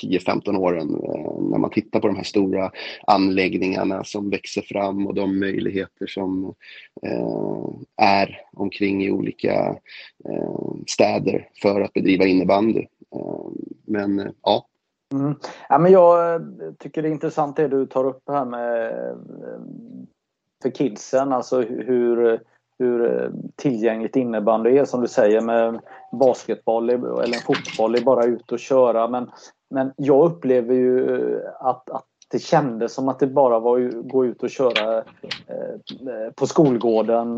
10-15 0.02 0.56
åren 0.56 0.90
eh, 0.90 1.42
när 1.42 1.58
man 1.58 1.70
tittar 1.70 2.00
på 2.00 2.08
de 2.08 2.16
här 2.16 2.24
stora 2.24 2.72
anläggningarna 3.08 4.04
som 4.04 4.30
växer 4.30 4.62
fram 4.62 5.08
och 5.08 5.14
de 5.14 5.40
möjligheter 5.40 6.08
som 6.08 6.56
eh, 7.02 7.70
är 7.98 8.42
omkring 8.54 9.04
i 9.04 9.12
olika 9.12 9.78
eh, 10.30 10.74
städer 10.88 11.50
för 11.62 11.82
att 11.82 11.94
bedriva 11.94 12.26
innebandy. 12.26 12.86
Eh, 13.16 13.48
men 13.86 14.20
eh, 14.20 14.32
ja, 14.44 14.69
Mm. 15.14 15.36
Ja, 15.70 15.78
men 15.78 15.92
jag 15.92 16.36
eh, 16.36 16.42
tycker 16.80 17.02
det 17.02 17.08
är 17.08 17.12
intressant 17.12 17.56
det 17.56 17.68
du 17.68 17.86
tar 17.86 18.06
upp 18.06 18.24
här 18.28 18.46
med 18.46 18.88
eh, 18.88 19.16
för 20.62 20.70
kidsen, 20.70 21.34
alltså 21.34 21.62
hur, 21.62 22.40
hur 22.80 23.24
eh, 23.24 23.30
tillgängligt 23.56 24.16
innebandy 24.16 24.78
är 24.78 24.86
som 24.86 25.02
du 25.02 25.08
säger 25.08 25.42
med 25.42 25.80
basketboll 26.12 26.90
eller 26.90 27.40
fotboll 27.40 27.96
är 27.96 28.02
bara 28.02 28.26
ut 28.26 28.52
och 28.52 28.60
köra 28.60 29.08
men, 29.08 29.32
men 29.70 29.94
jag 29.98 30.26
upplever 30.26 30.74
ju 30.74 31.42
att, 31.60 31.90
att 31.90 32.06
det 32.32 32.40
kändes 32.40 32.94
som 32.94 33.10
att 33.10 33.20
det 33.20 33.28
bara 33.28 33.60
var 33.60 33.80
att 33.80 34.08
gå 34.08 34.26
ut 34.26 34.44
och 34.44 34.50
köra 34.50 35.04
på 36.36 36.48
skolgården 36.48 37.36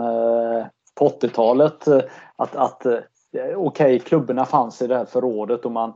på 0.96 1.10
80-talet. 1.10 1.88
Att, 2.36 2.56
att 2.56 2.86
okej, 2.86 3.56
okay, 3.56 4.00
klubborna 4.00 4.46
fanns 4.46 4.82
i 4.82 4.88
det 4.88 4.98
här 4.98 5.06
förrådet 5.06 5.66
och 5.66 5.72
man, 5.72 5.94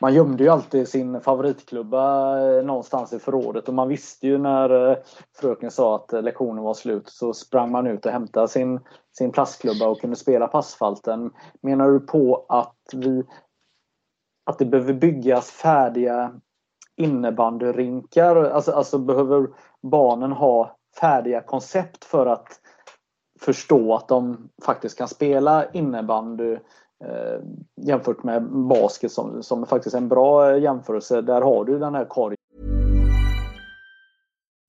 man 0.00 0.14
gömde 0.14 0.44
ju 0.44 0.50
alltid 0.50 0.88
sin 0.88 1.20
favoritklubba 1.20 2.38
eh, 2.40 2.64
någonstans 2.64 3.12
i 3.12 3.18
förrådet 3.18 3.68
och 3.68 3.74
man 3.74 3.88
visste 3.88 4.26
ju 4.26 4.38
när 4.38 4.90
eh, 4.90 4.96
fröken 5.40 5.70
sa 5.70 5.96
att 5.96 6.12
eh, 6.12 6.22
lektionen 6.22 6.64
var 6.64 6.74
slut 6.74 7.08
så 7.08 7.34
sprang 7.34 7.70
man 7.70 7.86
ut 7.86 8.06
och 8.06 8.12
hämtade 8.12 8.48
sin, 8.48 8.80
sin 9.18 9.32
plastklubba 9.32 9.86
och 9.86 10.00
kunde 10.00 10.16
spela 10.16 10.46
på 10.46 10.58
asfalten. 10.58 11.30
Menar 11.62 11.90
du 11.90 12.00
på 12.00 12.46
att 12.48 12.76
vi 12.92 13.24
att 14.44 14.58
det 14.58 14.64
behöver 14.64 14.94
byggas 14.94 15.50
färdiga 15.50 16.32
innebandyrinkar? 16.96 18.36
Alltså, 18.36 18.72
alltså 18.72 18.98
behöver 18.98 19.48
barnen 19.82 20.32
ha 20.32 20.76
färdiga 21.00 21.40
koncept 21.40 22.04
för 22.04 22.26
att 22.26 22.60
förstå 23.40 23.94
att 23.94 24.08
de 24.08 24.48
faktiskt 24.64 24.98
kan 24.98 25.08
spela 25.08 25.70
innebandy 25.70 26.58
eh, 27.04 27.40
jämfört 27.86 28.24
med 28.24 28.42
basket 28.50 29.12
som, 29.12 29.42
som 29.42 29.66
faktiskt 29.66 29.94
är 29.94 29.98
en 29.98 30.08
bra 30.08 30.58
jämförelse. 30.58 31.20
Där 31.22 31.40
har 31.40 31.64
du 31.64 31.78
den 31.78 31.94
här 31.94 32.04
korgen. 32.04 32.36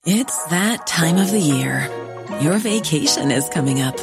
It's 0.05 0.49
that 0.49 0.87
time 0.87 1.21
of 1.21 1.29
the 1.29 1.39
year. 1.39 1.89
Your 2.41 2.57
vacation 2.57 3.31
is 3.31 3.49
coming 3.49 3.81
up. 3.81 3.95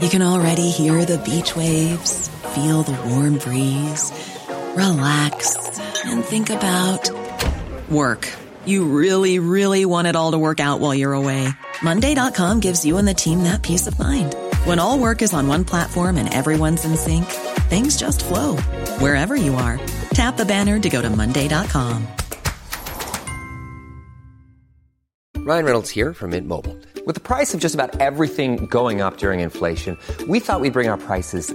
You 0.00 0.08
can 0.08 0.22
already 0.22 0.70
hear 0.70 1.04
the 1.04 1.18
beach 1.18 1.56
waves, 1.56 2.28
feel 2.54 2.82
the 2.82 2.96
warm 3.08 3.38
breeze, 3.38 4.12
relax 4.76 5.56
and 6.04 6.24
think 6.24 6.50
about 6.50 7.10
work. 7.90 8.28
You 8.64 8.84
really, 8.84 9.38
really 9.38 9.84
want 9.84 10.08
it 10.08 10.16
all 10.16 10.32
to 10.32 10.38
work 10.38 10.60
out 10.60 10.80
while 10.80 10.94
you're 10.94 11.14
away. 11.14 11.48
Monday.com 11.82 12.60
gives 12.60 12.84
you 12.84 12.98
and 12.98 13.08
the 13.08 13.14
team 13.14 13.44
that 13.44 13.62
peace 13.62 13.86
of 13.86 13.98
mind. 13.98 14.34
When 14.64 14.78
all 14.78 14.98
work 14.98 15.22
is 15.22 15.32
on 15.32 15.48
one 15.48 15.64
platform 15.64 16.16
and 16.16 16.32
everyone's 16.32 16.84
in 16.84 16.96
sync, 16.96 17.24
things 17.68 17.96
just 17.96 18.24
flow 18.24 18.56
wherever 18.98 19.36
you 19.36 19.54
are. 19.54 19.80
Tap 20.10 20.36
the 20.36 20.44
banner 20.44 20.78
to 20.78 20.88
go 20.88 21.02
to 21.02 21.10
Monday.com. 21.10 22.06
Ryan 25.48 25.64
Reynolds 25.64 25.88
here 25.88 26.12
from 26.12 26.32
Mint 26.32 26.46
Mobile. 26.46 26.76
With 27.06 27.14
the 27.14 27.22
price 27.22 27.54
of 27.54 27.60
just 27.60 27.74
about 27.74 28.02
everything 28.02 28.66
going 28.66 29.00
up 29.00 29.16
during 29.16 29.40
inflation, 29.40 29.96
we 30.28 30.40
thought 30.40 30.60
we'd 30.60 30.74
bring 30.74 30.90
our 30.90 30.98
prices 30.98 31.54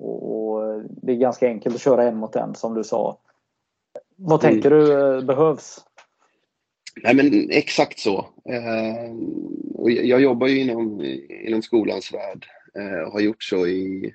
Och, 0.00 0.52
och, 0.52 0.82
det 1.02 1.12
är 1.12 1.16
ganska 1.16 1.46
enkelt 1.46 1.74
att 1.74 1.80
köra 1.80 2.08
en 2.08 2.16
mot 2.16 2.36
en 2.36 2.54
som 2.54 2.74
du 2.74 2.84
sa. 2.84 3.18
Vad 4.16 4.40
tänker 4.40 4.70
du 4.70 5.16
eh, 5.16 5.24
behövs? 5.24 5.84
Nej, 7.02 7.14
men 7.14 7.50
exakt 7.50 7.98
så. 7.98 8.18
Eh, 8.44 9.14
och 9.74 9.90
jag 9.90 10.20
jobbar 10.20 10.46
ju 10.46 10.60
inom, 10.60 11.04
inom 11.46 11.62
skolans 11.62 12.14
värld 12.14 12.46
eh, 12.74 13.00
och 13.00 13.12
har 13.12 13.20
gjort 13.20 13.42
så 13.42 13.66
i, 13.66 14.14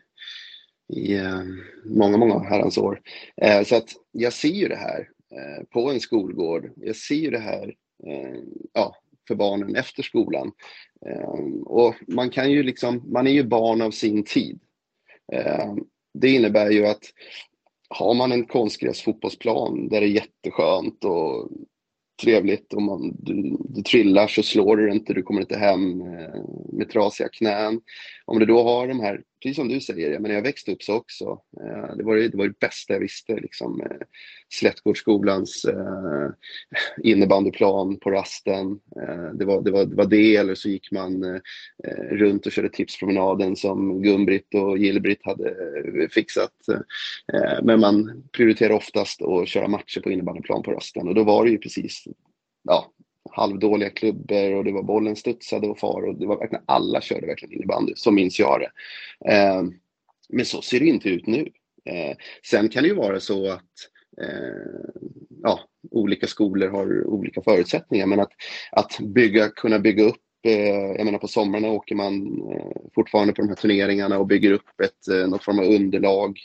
i 0.93 1.15
eh, 1.15 1.41
många, 1.86 2.17
många 2.17 2.39
herrans 2.39 2.77
år. 2.77 3.01
Eh, 3.41 3.63
så 3.63 3.75
att 3.75 3.89
jag 4.11 4.33
ser 4.33 4.49
ju 4.49 4.67
det 4.67 4.75
här 4.75 5.09
eh, 5.31 5.63
på 5.69 5.91
en 5.91 5.99
skolgård. 5.99 6.71
Jag 6.75 6.95
ser 6.95 7.15
ju 7.15 7.29
det 7.29 7.39
här 7.39 7.73
ja, 8.73 8.95
för 9.27 9.36
barnen 9.36 9.75
efter 9.75 10.03
skolan. 10.03 10.51
och 11.65 11.95
man 12.07 12.29
kan 12.29 12.51
ju 12.51 12.63
liksom, 12.63 13.03
man 13.07 13.27
är 13.27 13.31
ju 13.31 13.43
barn 13.43 13.81
av 13.81 13.91
sin 13.91 14.23
tid. 14.23 14.59
Eh, 15.34 15.73
det 16.13 16.30
innebär 16.30 16.69
ju 16.71 16.88
att 16.88 17.03
har 17.89 18.13
man 18.13 18.32
en 18.32 18.45
konstgräsfotbollsplan 18.45 19.88
där 19.89 20.01
det 20.01 20.07
är 20.07 20.11
jätteskönt 20.11 21.03
och 21.03 21.49
trevligt 22.23 22.73
och 22.73 22.82
man, 22.82 23.15
du, 23.19 23.57
du 23.59 23.82
trillar 23.82 24.28
så 24.28 24.43
slår 24.43 24.78
du 24.78 24.91
inte, 24.91 25.13
du 25.13 25.23
kommer 25.23 25.41
inte 25.41 25.57
hem 25.57 26.01
eh, 26.01 26.43
med 26.73 26.89
trasiga 26.89 27.30
knän. 27.30 27.82
Om 28.28 28.39
du 28.39 28.45
då 28.45 28.63
har 28.63 28.88
de 28.88 28.99
här, 28.99 29.21
precis 29.43 29.55
som 29.55 29.67
du 29.67 29.82
säger, 29.82 30.11
jag, 30.11 30.21
menar, 30.21 30.36
jag 30.36 30.41
växte 30.41 30.71
upp 30.71 30.84
så 30.84 30.95
också. 30.95 31.41
Eh, 31.61 31.95
det, 31.97 32.03
var 32.03 32.15
det, 32.15 32.28
det 32.30 32.38
var 32.38 32.47
det 32.47 32.59
bästa 32.59 32.93
jag 32.93 32.99
visste, 32.99 33.36
liksom, 33.36 33.82
eh, 33.82 34.05
Slättgårdsskolans 34.49 35.65
eh, 35.65 36.30
innebandyplan 37.03 37.99
på 37.99 38.11
rasten. 38.11 38.80
Eh, 39.01 39.34
det, 39.34 39.45
var, 39.45 39.61
det, 39.61 39.71
var, 39.71 39.86
det 39.86 39.95
var 39.95 40.05
det, 40.05 40.36
eller 40.36 40.55
så 40.55 40.69
gick 40.69 40.91
man 40.91 41.23
eh, 41.23 41.39
runt 42.11 42.45
och 42.45 42.51
körde 42.51 42.69
tipspromenaden 42.69 43.55
som 43.55 44.03
Gun-Britt 44.03 44.53
och 44.55 44.78
Gill-Britt 44.78 45.21
hade 45.23 45.49
eh, 45.49 46.09
fixat. 46.09 46.67
Eh, 47.34 47.63
men 47.63 47.80
man 47.80 48.23
prioriterade 48.32 48.76
oftast 48.76 49.21
att 49.21 49.47
köra 49.47 49.67
matcher 49.67 50.01
på 50.01 50.11
innebandyplan 50.11 50.63
på 50.63 50.71
rasten 50.71 51.07
och 51.07 51.15
då 51.15 51.23
var 51.23 51.45
det 51.45 51.51
ju 51.51 51.57
precis 51.57 52.07
ja, 52.65 52.91
halvdåliga 53.36 53.89
klubbor 53.89 54.53
och 54.53 54.63
det 54.63 54.71
var 54.71 54.83
bollen 54.83 55.15
studsade 55.15 55.67
och 55.67 55.79
far 55.79 56.01
och 56.01 56.15
det 56.15 56.25
var 56.25 56.38
verkligen 56.38 56.63
alla 56.65 57.01
körde 57.01 57.27
verkligen 57.27 57.53
innebandy. 57.53 57.93
Så 57.95 58.11
minns 58.11 58.39
jag 58.39 58.59
det. 58.59 58.71
Eh, 59.31 59.63
men 60.29 60.45
så 60.45 60.61
ser 60.61 60.79
det 60.79 60.86
inte 60.86 61.09
ut 61.09 61.27
nu. 61.27 61.49
Eh, 61.86 62.17
sen 62.43 62.69
kan 62.69 62.83
det 62.83 62.89
ju 62.89 62.95
vara 62.95 63.19
så 63.19 63.51
att 63.51 63.61
eh, 64.21 65.05
ja, 65.43 65.59
olika 65.91 66.27
skolor 66.27 66.69
har 66.69 67.07
olika 67.07 67.41
förutsättningar 67.41 68.05
men 68.05 68.19
att, 68.19 68.31
att 68.71 68.99
bygga, 68.99 69.49
kunna 69.49 69.79
bygga 69.79 70.03
upp 70.03 70.21
eh, 70.43 70.95
jag 70.97 71.05
menar 71.05 71.19
på 71.19 71.27
somrarna 71.27 71.67
åker 71.67 71.95
man 71.95 72.41
eh, 72.51 72.91
fortfarande 72.95 73.33
på 73.33 73.41
de 73.41 73.47
här 73.47 73.55
turneringarna 73.55 74.19
och 74.19 74.27
bygger 74.27 74.51
upp 74.51 74.81
ett, 74.83 75.07
eh, 75.07 75.27
något 75.27 75.43
form 75.43 75.59
av 75.59 75.65
underlag. 75.65 76.39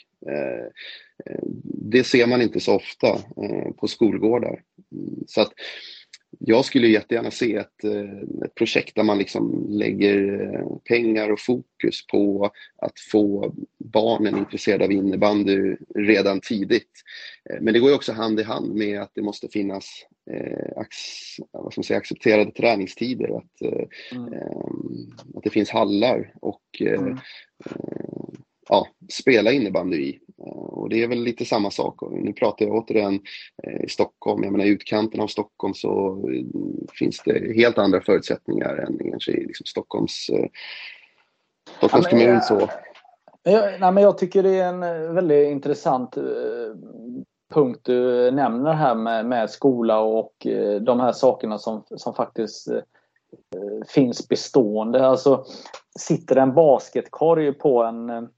Det 1.63 2.03
ser 2.03 2.27
man 2.27 2.41
inte 2.41 2.59
så 2.59 2.75
ofta 2.75 3.17
på 3.77 3.87
skolgårdar. 3.87 4.61
Mm, 4.91 5.23
så 5.27 5.41
att 5.41 5.53
jag 6.39 6.65
skulle 6.65 6.87
jättegärna 6.87 7.31
se 7.31 7.55
ett, 7.55 7.83
eh, 7.83 8.45
ett 8.45 8.55
projekt 8.55 8.95
där 8.95 9.03
man 9.03 9.17
liksom 9.17 9.65
lägger 9.69 10.41
eh, 10.53 10.77
pengar 10.77 11.29
och 11.29 11.39
fokus 11.39 12.07
på 12.07 12.51
att 12.77 12.99
få 13.11 13.53
barnen 13.77 14.37
intresserade 14.37 14.85
av 14.85 14.91
innebandy 14.91 15.75
redan 15.95 16.39
tidigt. 16.39 16.91
Men 17.61 17.73
det 17.73 17.79
går 17.79 17.89
ju 17.89 17.95
också 17.95 18.13
hand 18.13 18.39
i 18.39 18.43
hand 18.43 18.75
med 18.75 19.01
att 19.01 19.11
det 19.15 19.21
måste 19.21 19.47
finnas 19.47 20.05
eh, 20.31 20.77
ac 20.81 20.87
vad 21.51 21.73
ska 21.73 21.79
man 21.79 21.83
säga, 21.83 21.97
accepterade 21.97 22.51
träningstider, 22.51 23.37
att, 23.37 23.61
mm. 24.11 24.33
eh, 24.33 25.35
att 25.35 25.43
det 25.43 25.49
finns 25.49 25.69
hallar 25.69 26.33
och 26.41 26.61
mm. 26.79 27.17
Ja, 28.71 28.87
spela 29.13 29.51
innebandy 29.51 29.97
i. 29.97 30.19
Eh, 30.45 30.53
och 30.53 30.89
det 30.89 31.03
är 31.03 31.07
väl 31.07 31.23
lite 31.23 31.45
samma 31.45 31.71
sak. 31.71 32.01
Nu 32.11 32.33
pratar 32.33 32.65
jag 32.65 32.75
återigen 32.75 33.19
eh, 33.63 33.83
i 33.83 33.89
Stockholm. 33.89 34.43
Jag 34.43 34.51
menar 34.51 34.65
i 34.65 34.69
utkanten 34.69 35.21
av 35.21 35.27
Stockholm 35.27 35.73
så 35.73 36.09
eh, 36.29 36.45
finns 36.99 37.21
det 37.25 37.55
helt 37.55 37.77
andra 37.77 38.01
förutsättningar 38.01 38.75
än 38.75 39.11
kanske 39.11 39.31
i 39.31 39.45
liksom 39.45 39.65
Stockholms, 39.65 40.29
Stockholms 41.77 42.05
ja, 42.05 42.09
kommun. 42.09 42.41
Så. 42.41 42.69
Jag, 43.43 43.79
nej, 43.79 43.91
men 43.91 44.03
jag 44.03 44.17
tycker 44.17 44.43
det 44.43 44.59
är 44.59 44.69
en 44.69 45.15
väldigt 45.15 45.51
intressant 45.51 46.17
punkt 47.53 47.79
du 47.83 48.31
nämner 48.31 48.73
här 48.73 48.95
med, 48.95 49.25
med 49.25 49.49
skola 49.49 49.99
och 49.99 50.33
de 50.81 50.99
här 50.99 51.11
sakerna 51.11 51.57
som, 51.57 51.83
som 51.89 52.13
faktiskt 52.13 52.67
finns 53.87 54.27
bestående. 54.27 55.07
Alltså 55.07 55.45
sitter 55.99 56.35
en 56.35 56.53
basketkorg 56.53 57.53
på 57.53 57.83
en 57.83 58.29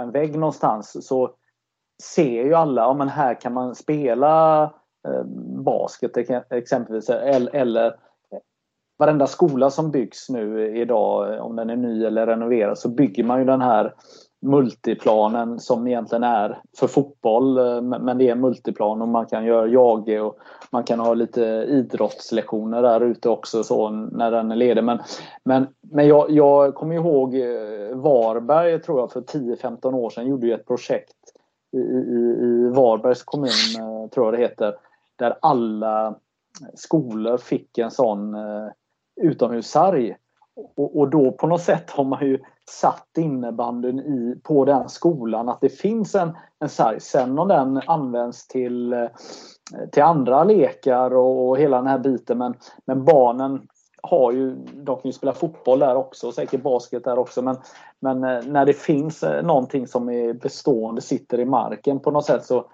en 0.00 0.10
vägg 0.10 0.38
någonstans 0.38 1.06
så 1.06 1.30
ser 2.02 2.44
ju 2.44 2.54
alla, 2.54 2.82
ja 2.82 2.94
men 2.94 3.08
här 3.08 3.40
kan 3.40 3.52
man 3.52 3.74
spela 3.74 4.62
eh, 5.08 5.24
basket 5.64 6.16
exempelvis 6.50 7.10
eller, 7.10 7.54
eller 7.54 7.96
varenda 8.98 9.26
skola 9.26 9.70
som 9.70 9.90
byggs 9.90 10.28
nu 10.28 10.76
idag, 10.76 11.40
om 11.40 11.56
den 11.56 11.70
är 11.70 11.76
ny 11.76 12.04
eller 12.04 12.26
renoverad, 12.26 12.78
så 12.78 12.88
bygger 12.88 13.24
man 13.24 13.38
ju 13.38 13.44
den 13.44 13.60
här 13.60 13.94
multiplanen 14.42 15.60
som 15.60 15.86
egentligen 15.86 16.24
är 16.24 16.58
för 16.76 16.86
fotboll. 16.86 17.58
Eh, 17.58 17.82
men 17.82 18.18
det 18.18 18.28
är 18.28 18.34
multiplan 18.34 19.02
och 19.02 19.08
man 19.08 19.26
kan 19.26 19.44
göra 19.44 19.66
jage 19.66 20.20
och 20.20 20.38
man 20.70 20.84
kan 20.84 21.00
ha 21.00 21.14
lite 21.14 21.42
idrottslektioner 21.68 22.82
där 22.82 23.00
ute 23.00 23.28
också 23.28 23.64
så 23.64 23.90
när 23.90 24.30
den 24.30 24.50
är 24.50 24.56
ledig. 24.56 24.84
Men, 24.84 24.98
men, 25.44 25.66
men 25.80 26.08
jag, 26.08 26.30
jag 26.30 26.74
kommer 26.74 26.94
ihåg 26.94 27.34
eh, 27.34 27.96
Varberg 27.96 28.82
tror 28.82 29.00
jag 29.00 29.12
för 29.12 29.20
10-15 29.20 29.94
år 29.94 30.10
sedan 30.10 30.26
gjorde 30.26 30.46
ju 30.46 30.52
ett 30.52 30.66
projekt 30.66 31.16
i, 31.72 31.78
i, 31.78 32.38
i 32.40 32.68
Varbergs 32.68 33.22
kommun 33.22 33.50
eh, 33.78 34.10
tror 34.10 34.26
jag 34.26 34.34
det 34.34 34.38
heter. 34.38 34.74
Där 35.16 35.36
alla 35.42 36.14
skolor 36.74 37.38
fick 37.38 37.78
en 37.78 37.90
sån 37.90 38.36
utomhussarg. 39.22 40.16
Och, 40.56 40.98
och 40.98 41.10
då 41.10 41.32
på 41.32 41.46
något 41.46 41.62
sätt 41.62 41.90
har 41.90 42.04
man 42.04 42.26
ju 42.26 42.38
satt 42.70 43.18
innebandyn 43.18 43.98
i, 43.98 44.40
på 44.42 44.64
den 44.64 44.88
skolan 44.88 45.48
att 45.48 45.60
det 45.60 45.68
finns 45.68 46.14
en, 46.14 46.36
en 46.58 46.68
sarg. 46.68 47.00
Sen 47.00 47.38
om 47.38 47.48
den 47.48 47.80
används 47.86 48.48
till, 48.48 48.92
eh, 48.92 49.08
till 49.92 50.02
andra 50.02 50.44
lekar 50.44 51.14
och, 51.14 51.48
och 51.48 51.58
hela 51.58 51.76
den 51.76 51.86
här 51.86 51.98
biten 51.98 52.38
men, 52.38 52.54
men 52.84 53.04
barnen 53.04 53.66
har 54.02 54.32
ju, 54.32 54.54
de 54.74 54.96
kan 54.96 55.08
ju 55.08 55.12
spela 55.12 55.32
fotboll 55.32 55.78
där 55.78 55.96
också, 55.96 56.32
säkert 56.32 56.62
basket 56.62 57.04
där 57.04 57.18
också 57.18 57.42
men, 57.42 57.56
men 58.00 58.24
eh, 58.24 58.44
när 58.46 58.66
det 58.66 58.72
finns 58.72 59.22
eh, 59.22 59.44
någonting 59.44 59.86
som 59.86 60.10
är 60.10 60.32
bestående, 60.32 61.00
sitter 61.00 61.40
i 61.40 61.44
marken 61.44 62.00
på 62.00 62.10
något 62.10 62.24
sätt 62.24 62.44
så, 62.44 62.64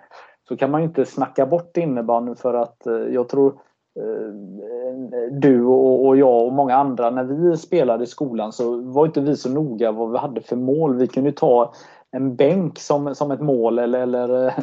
så 0.48 0.56
kan 0.56 0.70
man 0.70 0.80
ju 0.80 0.86
inte 0.86 1.04
snacka 1.06 1.46
bort 1.46 1.76
innebandyn 1.76 2.36
för 2.36 2.54
att 2.54 2.76
jag 3.10 3.28
tror 3.28 3.54
du 5.30 5.64
och, 5.64 6.16
jag 6.16 6.46
och 6.46 6.52
många 6.52 6.76
andra 6.76 7.10
när 7.10 7.24
vi 7.24 7.56
spelade 7.56 8.04
i 8.04 8.06
skolan 8.06 8.52
så 8.52 8.76
var 8.76 9.06
inte 9.06 9.20
vi 9.20 9.36
så 9.36 9.48
noga 9.48 9.92
vad 9.92 10.12
vi 10.12 10.18
hade 10.18 10.40
för 10.40 10.56
mål. 10.56 10.96
Vi 10.96 11.06
kunde 11.06 11.32
ta 11.32 11.74
en 12.10 12.36
bänk 12.36 12.78
som, 12.78 13.14
som 13.14 13.30
ett 13.30 13.40
mål 13.40 13.78
eller, 13.78 14.00
eller 14.00 14.46
eh, 14.46 14.54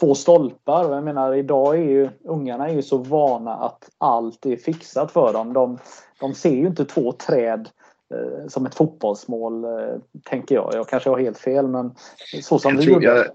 två 0.00 0.14
stolpar. 0.14 0.94
Jag 0.94 1.04
menar 1.04 1.34
idag 1.34 1.74
är 1.74 1.82
ju 1.82 2.08
ungarna 2.24 2.68
är 2.68 2.74
ju 2.74 2.82
så 2.82 2.98
vana 2.98 3.54
att 3.54 3.90
allt 3.98 4.46
är 4.46 4.56
fixat 4.56 5.12
för 5.12 5.32
dem. 5.32 5.52
De, 5.52 5.78
de 6.20 6.34
ser 6.34 6.54
ju 6.54 6.66
inte 6.66 6.84
två 6.84 7.12
träd 7.12 7.68
eh, 8.14 8.48
som 8.48 8.66
ett 8.66 8.74
fotbollsmål, 8.74 9.64
eh, 9.64 9.70
tänker 10.24 10.54
jag. 10.54 10.70
Jag 10.74 10.88
kanske 10.88 11.10
har 11.10 11.18
helt 11.18 11.38
fel 11.38 11.68
men 11.68 11.94
så 12.42 12.58
som 12.58 12.74
jag 12.74 12.80
vi 12.80 12.92
gjorde. 12.92 13.06
Jag, 13.06 13.26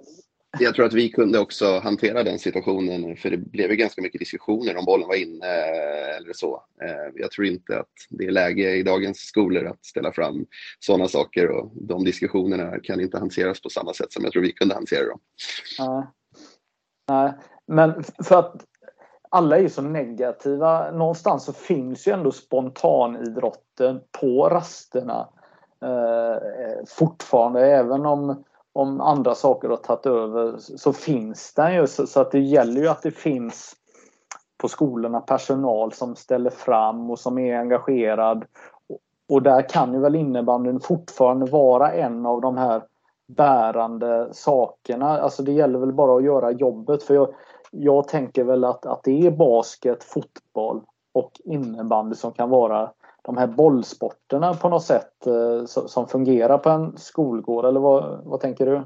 jag 0.59 0.75
tror 0.75 0.85
att 0.85 0.93
vi 0.93 1.09
kunde 1.09 1.39
också 1.39 1.79
hantera 1.79 2.23
den 2.23 2.39
situationen 2.39 3.15
för 3.15 3.29
det 3.29 3.37
blev 3.37 3.69
ju 3.69 3.75
ganska 3.75 4.01
mycket 4.01 4.19
diskussioner 4.19 4.77
om 4.77 4.85
bollen 4.85 5.07
var 5.07 5.15
inne 5.15 5.47
eh, 5.47 6.17
eller 6.17 6.33
så. 6.33 6.63
Eh, 6.81 7.11
jag 7.15 7.31
tror 7.31 7.47
inte 7.47 7.79
att 7.79 7.91
det 8.09 8.25
är 8.25 8.31
läge 8.31 8.75
i 8.75 8.83
dagens 8.83 9.17
skolor 9.17 9.65
att 9.65 9.85
ställa 9.85 10.11
fram 10.11 10.45
sådana 10.79 11.07
saker 11.07 11.49
och 11.49 11.71
de 11.73 12.03
diskussionerna 12.03 12.79
kan 12.79 13.01
inte 13.01 13.19
hanteras 13.19 13.61
på 13.61 13.69
samma 13.69 13.93
sätt 13.93 14.11
som 14.11 14.23
jag 14.23 14.33
tror 14.33 14.41
vi 14.41 14.51
kunde 14.51 14.75
hantera 14.75 15.07
dem. 15.07 15.19
Nej, 15.79 16.03
Nej. 17.07 17.33
men 17.67 18.03
för 18.23 18.39
att 18.39 18.65
alla 19.29 19.57
är 19.57 19.61
ju 19.61 19.69
så 19.69 19.81
negativa. 19.81 20.91
Någonstans 20.91 21.45
så 21.45 21.53
finns 21.53 22.07
ju 22.07 22.11
ändå 22.11 22.31
spontanidrotten 22.31 24.01
på 24.21 24.49
rasterna 24.49 25.29
eh, 25.81 26.33
eh 26.33 26.83
fortfarande 26.87 27.65
även 27.65 28.05
om 28.05 28.43
om 28.73 29.01
andra 29.01 29.35
saker 29.35 29.69
har 29.69 29.77
tagit 29.77 30.05
över 30.05 30.55
så 30.57 30.93
finns 30.93 31.53
den 31.53 31.75
ju. 31.75 31.87
Så, 31.87 32.07
så, 32.07 32.21
att 32.21 32.31
det 32.31 32.39
gäller 32.39 32.81
ju 32.81 32.87
att 32.87 33.01
det 33.01 33.11
finns 33.11 33.73
på 34.57 34.67
skolorna 34.67 35.19
personal 35.19 35.93
som 35.93 36.15
ställer 36.15 36.49
fram 36.49 37.11
och 37.11 37.19
som 37.19 37.37
är 37.37 37.57
engagerad. 37.57 38.45
Och, 39.29 39.41
där 39.41 39.69
kan 39.69 39.93
ju 39.93 39.99
väl 39.99 40.15
innebandyn 40.15 40.79
fortfarande 40.79 41.45
vara 41.45 41.91
en 41.91 42.25
av 42.25 42.41
de 42.41 42.57
här 42.57 42.83
bärande 43.27 44.29
sakerna. 44.31 45.21
Alltså 45.21 45.43
det 45.43 45.51
gäller 45.51 45.79
väl 45.79 45.93
bara 45.93 46.17
att 46.17 46.23
göra 46.23 46.51
jobbet. 46.51 47.03
För 47.03 47.13
jag, 47.13 47.33
jag 47.71 48.07
tänker 48.07 48.43
väl 48.43 48.63
att, 48.63 48.85
att 48.85 49.03
det 49.03 49.27
är 49.27 49.31
basket, 49.31 50.03
fotboll 50.03 50.81
och 51.13 51.31
innebandy 51.43 52.15
som 52.15 52.31
kan 52.31 52.49
vara 52.49 52.91
de 53.25 53.37
här 53.37 53.47
bollsporterna 53.47 54.53
på 54.53 54.69
något 54.69 54.83
sätt 54.83 55.27
eh, 55.27 55.65
som 55.65 56.07
fungerar 56.07 56.57
på 56.57 56.69
en 56.69 56.97
skolgård 56.97 57.65
eller 57.65 57.79
vad, 57.79 58.25
vad 58.25 58.39
tänker 58.39 58.65
du? 58.65 58.83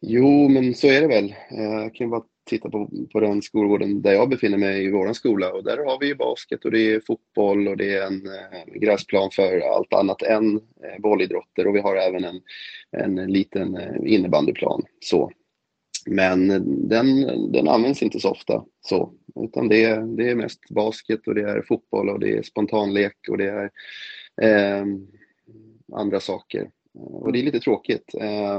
Jo, 0.00 0.48
men 0.48 0.74
så 0.74 0.86
är 0.86 1.00
det 1.00 1.06
väl. 1.06 1.34
Eh, 1.50 1.82
jag 1.82 1.94
kan 1.94 2.10
bara 2.10 2.22
titta 2.44 2.70
på, 2.70 2.90
på 3.12 3.20
den 3.20 3.42
skolgården 3.42 4.02
där 4.02 4.12
jag 4.12 4.28
befinner 4.28 4.58
mig 4.58 4.84
i 4.84 4.90
våran 4.90 5.14
skola 5.14 5.52
och 5.52 5.64
där 5.64 5.76
har 5.76 5.98
vi 6.00 6.14
basket 6.14 6.64
och 6.64 6.70
det 6.70 6.94
är 6.94 7.00
fotboll 7.06 7.68
och 7.68 7.76
det 7.76 7.96
är 7.96 8.06
en 8.06 8.26
eh, 8.26 8.80
gräsplan 8.80 9.30
för 9.30 9.60
allt 9.60 9.92
annat 9.92 10.22
än 10.22 10.60
bollidrotter 10.98 11.66
och 11.66 11.76
vi 11.76 11.80
har 11.80 11.96
även 11.96 12.24
en, 12.24 12.40
en 12.90 13.32
liten 13.32 13.78
innebandyplan. 14.06 14.82
Så. 15.00 15.30
Men 16.06 16.48
den, 16.88 17.26
den 17.52 17.68
används 17.68 18.02
inte 18.02 18.20
så 18.20 18.30
ofta 18.30 18.64
så, 18.80 19.12
utan 19.34 19.68
det, 19.68 19.84
är, 19.84 20.00
det 20.00 20.30
är 20.30 20.34
mest 20.34 20.60
basket 20.70 21.26
och 21.26 21.34
det 21.34 21.42
är 21.42 21.62
fotboll 21.62 22.08
och 22.08 22.20
det 22.20 22.38
är 22.38 22.42
spontanlek 22.42 23.16
och 23.30 23.38
det 23.38 23.48
är 23.48 23.70
eh, 24.42 24.84
andra 25.92 26.20
saker. 26.20 26.70
Och 26.94 27.32
det 27.32 27.38
är 27.38 27.42
lite 27.42 27.60
tråkigt. 27.60 28.14
Eh, 28.20 28.56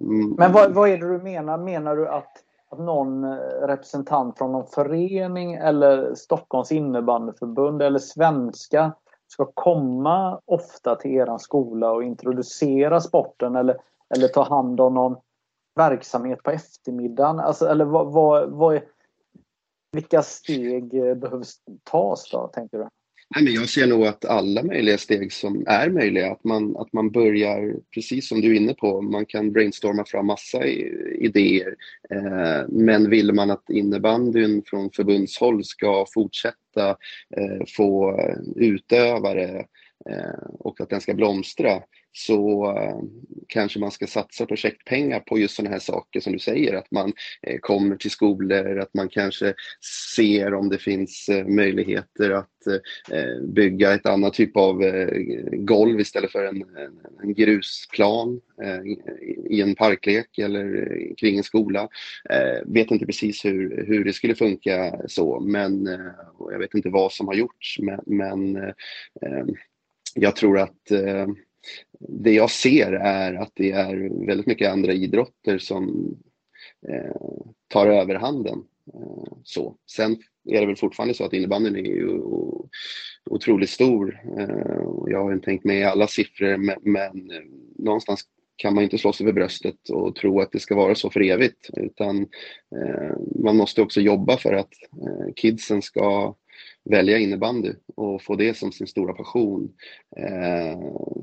mm. 0.00 0.34
Men 0.38 0.52
vad, 0.52 0.74
vad 0.74 0.88
är 0.88 0.98
det 0.98 1.12
du 1.12 1.22
menar? 1.22 1.58
Menar 1.58 1.96
du 1.96 2.08
att, 2.08 2.32
att 2.70 2.78
någon 2.78 3.24
eh, 3.24 3.66
representant 3.66 4.38
från 4.38 4.52
någon 4.52 4.66
förening 4.66 5.54
eller 5.54 6.14
Stockholms 6.14 6.72
innebandyförbund 6.72 7.82
eller 7.82 7.98
svenska 7.98 8.92
ska 9.26 9.44
komma 9.54 10.40
ofta 10.44 10.96
till 10.96 11.10
er 11.10 11.38
skola 11.38 11.90
och 11.92 12.04
introducera 12.04 13.00
sporten 13.00 13.56
eller, 13.56 13.76
eller 14.14 14.28
ta 14.28 14.42
hand 14.42 14.80
om 14.80 14.94
någon 14.94 15.16
verksamhet 15.74 16.42
på 16.42 16.50
eftermiddagen? 16.50 17.38
Alltså, 17.38 17.66
eller 17.66 17.84
vad, 17.84 18.12
vad, 18.12 18.50
vad 18.50 18.76
är, 18.76 18.82
vilka 19.92 20.22
steg 20.22 20.94
eh, 20.94 21.14
behövs 21.14 21.56
tas 21.84 22.30
då, 22.30 22.46
tänker 22.46 22.78
du? 22.78 22.88
Nej, 23.34 23.44
men 23.44 23.52
jag 23.54 23.68
ser 23.68 23.86
nog 23.86 24.06
att 24.06 24.24
alla 24.24 24.62
möjliga 24.62 24.98
steg 24.98 25.32
som 25.32 25.64
är 25.66 25.90
möjliga, 25.90 26.32
att 26.32 26.44
man, 26.44 26.76
att 26.76 26.92
man 26.92 27.10
börjar, 27.10 27.74
precis 27.94 28.28
som 28.28 28.40
du 28.40 28.50
är 28.50 28.60
inne 28.60 28.74
på, 28.74 29.02
man 29.02 29.26
kan 29.26 29.52
brainstorma 29.52 30.04
fram 30.04 30.26
massa 30.26 30.66
idéer. 30.66 31.74
Eh, 32.10 32.68
men 32.68 33.10
vill 33.10 33.32
man 33.32 33.50
att 33.50 33.70
innebandyn 33.70 34.62
från 34.66 34.90
förbundshåll 34.90 35.64
ska 35.64 36.06
fortsätta 36.14 36.88
eh, 37.36 37.66
få 37.76 38.20
utövare 38.56 39.64
Eh, 40.08 40.50
och 40.58 40.80
att 40.80 40.90
den 40.90 41.00
ska 41.00 41.14
blomstra 41.14 41.82
så 42.12 42.70
eh, 42.76 42.98
kanske 43.48 43.78
man 43.78 43.90
ska 43.90 44.06
satsa 44.06 44.46
projektpengar 44.46 45.20
på 45.20 45.38
just 45.38 45.54
sådana 45.54 45.70
här 45.70 45.80
saker 45.80 46.20
som 46.20 46.32
du 46.32 46.38
säger, 46.38 46.74
att 46.74 46.90
man 46.90 47.12
eh, 47.42 47.58
kommer 47.58 47.96
till 47.96 48.10
skolor, 48.10 48.78
att 48.78 48.94
man 48.94 49.08
kanske 49.08 49.54
ser 50.16 50.54
om 50.54 50.68
det 50.68 50.78
finns 50.78 51.30
möjligheter 51.46 52.30
att 52.30 52.46
bygga 53.42 53.94
ett 53.94 54.06
annat 54.06 54.34
typ 54.34 54.56
av 54.56 54.82
golv 55.52 56.00
istället 56.00 56.32
för 56.32 56.44
en, 56.44 56.64
en 57.22 57.34
grusplan 57.34 58.40
i 59.50 59.60
en 59.62 59.74
parklek 59.74 60.38
eller 60.38 60.86
kring 61.16 61.36
en 61.36 61.42
skola. 61.42 61.88
Vet 62.64 62.90
inte 62.90 63.06
precis 63.06 63.44
hur, 63.44 63.84
hur 63.86 64.04
det 64.04 64.12
skulle 64.12 64.34
funka 64.34 65.00
så, 65.06 65.40
men 65.40 65.86
jag 66.50 66.58
vet 66.58 66.74
inte 66.74 66.88
vad 66.88 67.12
som 67.12 67.26
har 67.26 67.34
gjorts, 67.34 67.78
men, 67.78 68.00
men 68.06 68.58
jag 70.14 70.36
tror 70.36 70.58
att 70.58 70.90
eh, 70.90 71.26
det 72.00 72.32
jag 72.32 72.50
ser 72.50 72.92
är 72.92 73.34
att 73.34 73.52
det 73.54 73.70
är 73.70 74.26
väldigt 74.26 74.46
mycket 74.46 74.72
andra 74.72 74.92
idrotter 74.92 75.58
som 75.58 76.14
eh, 76.88 77.16
tar 77.68 77.86
överhanden. 77.86 78.64
Eh, 78.94 79.32
så. 79.44 79.76
Sen 79.90 80.16
är 80.48 80.60
det 80.60 80.66
väl 80.66 80.76
fortfarande 80.76 81.14
så 81.14 81.24
att 81.24 81.32
innebandyn 81.32 81.76
är 81.76 81.90
ju 81.90 82.20
otroligt 83.30 83.70
stor. 83.70 84.20
Eh, 84.38 84.82
jag 85.06 85.22
har 85.22 85.32
inte 85.32 85.44
tänkt 85.44 85.64
med 85.64 85.86
alla 85.86 86.06
siffror 86.06 86.56
men, 86.56 86.76
men 86.82 87.30
eh, 87.30 87.42
någonstans 87.78 88.24
kan 88.56 88.74
man 88.74 88.84
inte 88.84 88.98
slå 88.98 89.12
sig 89.12 89.26
för 89.26 89.32
bröstet 89.32 89.90
och 89.90 90.16
tro 90.16 90.40
att 90.40 90.52
det 90.52 90.60
ska 90.60 90.74
vara 90.74 90.94
så 90.94 91.10
för 91.10 91.20
evigt 91.20 91.70
utan 91.76 92.20
eh, 92.76 93.16
man 93.44 93.56
måste 93.56 93.82
också 93.82 94.00
jobba 94.00 94.36
för 94.36 94.52
att 94.52 94.72
kidsen 95.36 95.82
ska 95.82 96.34
välja 96.84 97.18
innebandy 97.18 97.72
och 97.96 98.22
få 98.22 98.36
det 98.36 98.56
som 98.56 98.72
sin 98.72 98.86
stora 98.86 99.12
passion. 99.12 99.72
Eh, 100.16 100.78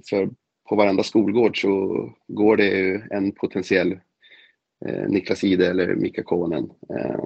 för 0.09 0.29
på 0.69 0.75
varenda 0.75 1.03
skolgård 1.03 1.61
så 1.61 2.09
går 2.27 2.57
det 2.57 2.65
ju 2.67 3.01
en 3.11 3.31
potentiell 3.31 3.91
eh, 4.85 5.07
Niklas 5.07 5.43
Ide 5.43 5.69
eller 5.69 5.95
Mika 5.95 6.23
Konen 6.23 6.69
eh, 6.99 7.25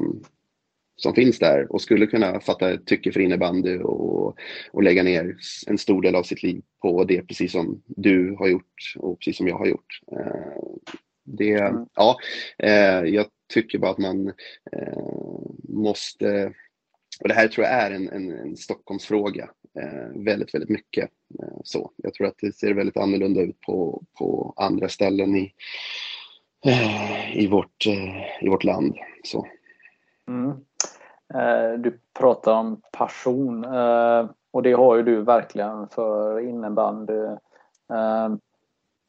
som 0.96 1.14
finns 1.16 1.40
där 1.40 1.72
och 1.72 1.82
skulle 1.82 2.08
kunna 2.08 2.40
fatta 2.40 2.72
ett 2.72 2.86
tycke 2.86 3.12
för 3.12 3.20
innebandy 3.20 3.78
och, 3.78 4.36
och 4.72 4.84
lägga 4.84 5.04
ner 5.04 5.36
en 5.68 5.78
stor 5.78 6.02
del 6.02 6.16
av 6.16 6.24
sitt 6.24 6.44
liv 6.44 6.62
på 6.82 7.04
det 7.04 7.22
precis 7.28 7.52
som 7.52 7.82
du 7.86 8.36
har 8.40 8.48
gjort 8.48 8.94
och 8.98 9.20
precis 9.20 9.38
som 9.38 9.48
jag 9.48 9.58
har 9.58 9.66
gjort. 9.66 10.00
Eh, 10.12 10.64
det, 11.24 11.54
mm. 11.54 11.86
ja, 11.96 12.18
jag 13.06 13.26
tycker 13.54 13.80
bara 13.80 13.92
att 13.92 13.98
man 13.98 14.34
måste 15.70 16.54
och 17.22 17.28
det 17.28 17.34
här 17.34 17.48
tror 17.48 17.66
jag 17.66 17.74
är 17.74 17.92
en, 17.92 18.10
en, 18.10 18.32
en 18.32 18.58
Stockholmsfråga 18.58 19.50
eh, 19.80 20.24
väldigt, 20.26 20.54
väldigt 20.54 20.70
mycket. 20.70 21.10
Eh, 21.40 21.58
så. 21.64 21.92
Jag 21.96 22.14
tror 22.14 22.28
att 22.28 22.38
det 22.42 22.56
ser 22.56 22.74
väldigt 22.74 22.98
annorlunda 22.98 23.42
ut 23.42 23.62
på, 23.62 24.04
på 24.20 24.54
andra 24.58 24.90
ställen 24.90 25.36
i, 25.36 25.54
eh, 26.66 27.38
i, 27.38 27.48
vårt, 27.48 27.88
eh, 27.88 28.46
i 28.46 28.50
vårt 28.50 28.64
land. 28.64 28.96
Så. 29.24 29.48
Mm. 30.28 30.50
Eh, 31.34 31.80
du 31.80 32.00
pratar 32.20 32.54
om 32.54 32.82
passion 32.92 33.64
eh, 33.64 34.30
och 34.52 34.64
det 34.64 34.74
har 34.74 34.96
ju 34.96 35.04
du 35.04 35.22
verkligen 35.22 35.88
för 35.88 36.40
innebandy. 36.40 37.24
Eh, 37.94 38.30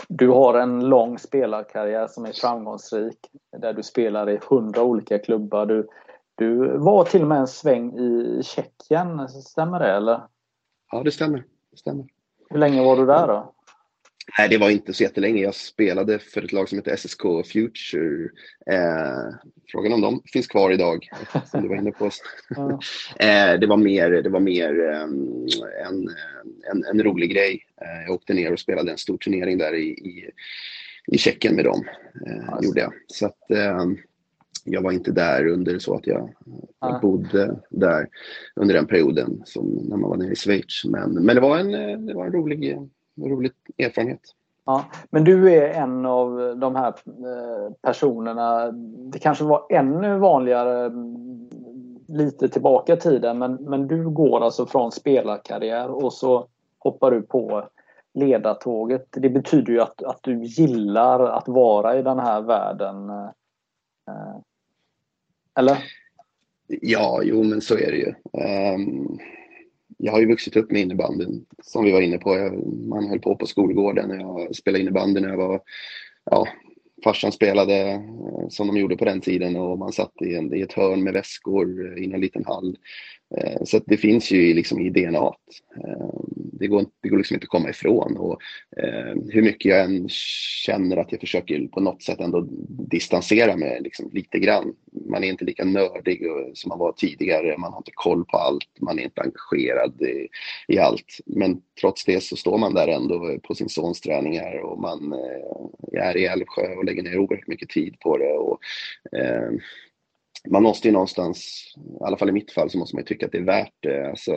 du 0.08 0.28
har 0.28 0.54
en 0.54 0.88
lång 0.88 1.18
spelarkarriär 1.18 2.06
som 2.06 2.24
är 2.24 2.32
framgångsrik 2.32 3.18
där 3.58 3.72
du 3.72 3.82
spelar 3.82 4.30
i 4.30 4.40
hundra 4.48 4.82
olika 4.82 5.18
klubbar. 5.18 5.66
Du, 5.66 5.88
du 6.42 6.78
var 6.78 7.04
till 7.04 7.22
och 7.22 7.28
med 7.28 7.38
en 7.38 7.46
sväng 7.46 7.98
i 7.98 8.40
Tjeckien, 8.42 9.28
stämmer 9.28 9.78
det 9.78 9.92
eller? 9.92 10.20
Ja, 10.90 11.02
det 11.02 11.10
stämmer. 11.10 11.44
Det 11.70 11.76
stämmer. 11.76 12.04
Hur 12.50 12.58
länge 12.58 12.84
var 12.84 12.96
du 12.96 13.06
där 13.06 13.26
då? 13.26 13.52
Nej, 14.38 14.48
det 14.48 14.58
var 14.58 14.70
inte 14.70 14.92
så 14.92 15.02
jättelänge. 15.02 15.42
Jag 15.42 15.54
spelade 15.54 16.18
för 16.18 16.42
ett 16.42 16.52
lag 16.52 16.68
som 16.68 16.78
heter 16.78 16.96
SSK 16.96 17.22
Future. 17.52 18.28
Eh, 18.66 19.34
frågan 19.68 19.92
om 19.92 20.00
de 20.00 20.22
finns 20.32 20.46
kvar 20.46 20.70
idag, 20.70 21.08
som 21.50 21.62
du 21.62 21.68
var 21.68 21.76
inne 21.76 21.92
på. 21.92 22.04
eh, 23.18 23.58
det 23.60 23.66
var 23.66 23.76
mer, 23.76 24.10
det 24.10 24.28
var 24.28 24.40
mer 24.40 24.78
um, 24.78 25.46
en, 25.86 26.08
en, 26.70 26.84
en, 26.84 27.02
rolig 27.02 27.30
grej. 27.30 27.64
Eh, 27.80 28.02
jag 28.06 28.14
åkte 28.14 28.34
ner 28.34 28.52
och 28.52 28.60
spelade 28.60 28.90
en 28.90 28.98
stor 28.98 29.18
turnering 29.18 29.58
där 29.58 29.74
i, 29.74 29.88
i, 29.88 30.30
i 31.06 31.18
Tjeckien 31.18 31.54
med 31.54 31.64
dem. 31.64 31.84
Eh, 32.26 32.58
gjorde 32.62 32.80
jag. 32.80 32.92
Så 33.06 33.26
att, 33.26 33.50
ehm, 33.50 33.98
jag 34.64 34.82
var 34.82 34.92
inte 34.92 35.12
där 35.12 35.46
under 35.46 35.78
så 35.78 35.94
att 35.94 36.06
jag, 36.06 36.34
jag 36.80 37.00
bodde 37.00 37.56
där 37.70 38.08
under 38.56 38.74
den 38.74 38.86
perioden 38.86 39.42
som 39.44 39.66
när 39.66 39.96
man 39.96 40.10
var 40.10 40.16
nere 40.16 40.32
i 40.32 40.36
Schweiz. 40.36 40.84
Men, 40.84 41.12
men 41.12 41.34
det 41.36 41.40
var 41.40 41.58
en, 41.58 42.06
det 42.06 42.14
var 42.14 42.26
en 42.26 42.32
rolig, 42.32 42.78
rolig 43.16 43.52
erfarenhet. 43.78 44.20
Ja, 44.64 44.84
men 45.10 45.24
du 45.24 45.52
är 45.52 45.68
en 45.68 46.06
av 46.06 46.56
de 46.56 46.76
här 46.76 46.88
eh, 47.06 47.72
personerna. 47.82 48.72
Det 49.12 49.18
kanske 49.18 49.44
var 49.44 49.66
ännu 49.70 50.18
vanligare 50.18 50.86
mm, 50.86 51.48
lite 52.08 52.48
tillbaka 52.48 52.92
i 52.92 52.96
tiden 52.96 53.38
men, 53.38 53.54
men 53.54 53.86
du 53.86 54.10
går 54.10 54.40
alltså 54.40 54.66
från 54.66 54.92
spelarkarriär 54.92 56.04
och 56.04 56.12
så 56.12 56.46
hoppar 56.78 57.10
du 57.10 57.22
på 57.22 57.68
ledartåget. 58.14 59.06
Det 59.10 59.30
betyder 59.30 59.72
ju 59.72 59.80
att, 59.80 60.02
att 60.02 60.18
du 60.22 60.44
gillar 60.44 61.20
att 61.20 61.48
vara 61.48 61.98
i 61.98 62.02
den 62.02 62.18
här 62.18 62.40
världen. 62.40 63.10
Eller? 65.58 65.84
Ja, 66.66 67.22
jo 67.24 67.42
men 67.42 67.60
så 67.60 67.74
är 67.74 67.90
det 67.90 67.96
ju. 67.96 68.14
Um, 68.74 69.18
jag 69.96 70.12
har 70.12 70.20
ju 70.20 70.26
vuxit 70.26 70.56
upp 70.56 70.70
med 70.70 70.80
innebandyn 70.80 71.44
som 71.62 71.84
vi 71.84 71.92
var 71.92 72.00
inne 72.00 72.18
på. 72.18 72.36
Jag, 72.36 72.66
man 72.88 73.08
höll 73.08 73.20
på 73.20 73.36
på 73.36 73.46
skolgården 73.46 74.08
när 74.08 74.16
jag 74.16 74.56
spelade 74.56 74.82
innebandy 74.82 75.20
när 75.20 75.28
jag 75.28 75.36
var 75.36 75.60
ja, 76.30 76.48
farsan 77.04 77.32
spelade 77.32 77.74
eh, 77.74 78.48
som 78.48 78.66
de 78.66 78.76
gjorde 78.76 78.96
på 78.96 79.04
den 79.04 79.20
tiden 79.20 79.56
och 79.56 79.78
man 79.78 79.92
satt 79.92 80.12
i, 80.22 80.34
en, 80.34 80.54
i 80.54 80.60
ett 80.60 80.72
hörn 80.72 81.02
med 81.02 81.12
väskor 81.12 81.98
i 81.98 82.12
en 82.12 82.20
liten 82.20 82.44
hall. 82.44 82.76
Eh, 83.36 83.64
så 83.64 83.80
det 83.86 83.96
finns 83.96 84.30
ju 84.30 84.54
liksom 84.54 84.80
i 84.80 84.90
DNA. 84.90 85.34
Eh, 85.76 86.20
det 86.34 86.66
går, 86.66 86.84
det 87.02 87.08
går 87.08 87.16
liksom 87.16 87.34
inte 87.34 87.44
att 87.44 87.48
komma 87.48 87.70
ifrån. 87.70 88.16
Och, 88.16 88.40
eh, 88.76 89.14
hur 89.30 89.42
mycket 89.42 89.64
jag 89.70 89.84
än 89.84 90.08
känner 90.08 90.96
att 90.96 91.12
jag 91.12 91.20
försöker 91.20 91.66
på 91.66 91.80
något 91.80 92.02
sätt 92.02 92.20
ändå 92.20 92.46
distansera 92.68 93.56
mig 93.56 93.80
liksom 93.80 94.10
lite 94.12 94.38
grann. 94.38 94.74
Man 95.08 95.24
är 95.24 95.28
inte 95.28 95.44
lika 95.44 95.64
nördig 95.64 96.22
som 96.54 96.68
man 96.68 96.78
var 96.78 96.92
tidigare. 96.92 97.58
Man 97.58 97.72
har 97.72 97.78
inte 97.78 97.90
koll 97.94 98.24
på 98.24 98.36
allt. 98.36 98.68
Man 98.80 98.98
är 98.98 99.02
inte 99.02 99.20
engagerad 99.20 100.02
i, 100.02 100.28
i 100.68 100.78
allt. 100.78 101.18
Men 101.26 101.60
trots 101.80 102.04
det 102.04 102.22
så 102.22 102.36
står 102.36 102.58
man 102.58 102.74
där 102.74 102.88
ändå 102.88 103.38
på 103.42 103.54
sin 103.54 103.68
sons 103.68 104.00
träningar 104.00 104.58
och 104.58 104.80
man 104.80 105.14
är 105.92 106.16
i 106.16 106.26
Älvsjö 106.26 106.74
och 106.76 106.84
lägger 106.84 107.02
ner 107.02 107.18
oerhört 107.18 107.46
mycket 107.46 107.68
tid 107.68 108.00
på 108.00 108.18
det. 108.18 108.32
Och, 108.32 108.60
eh, 109.18 109.50
man 110.50 110.62
måste 110.62 110.88
ju 110.88 110.92
någonstans, 110.92 111.72
i 111.76 112.04
alla 112.04 112.16
fall 112.16 112.28
i 112.28 112.32
mitt 112.32 112.52
fall, 112.52 112.70
så 112.70 112.78
måste 112.78 112.96
man 112.96 113.02
ju 113.02 113.06
tycka 113.06 113.26
att 113.26 113.32
det 113.32 113.38
är 113.38 113.42
värt 113.42 113.74
det. 113.80 114.10
Alltså, 114.10 114.32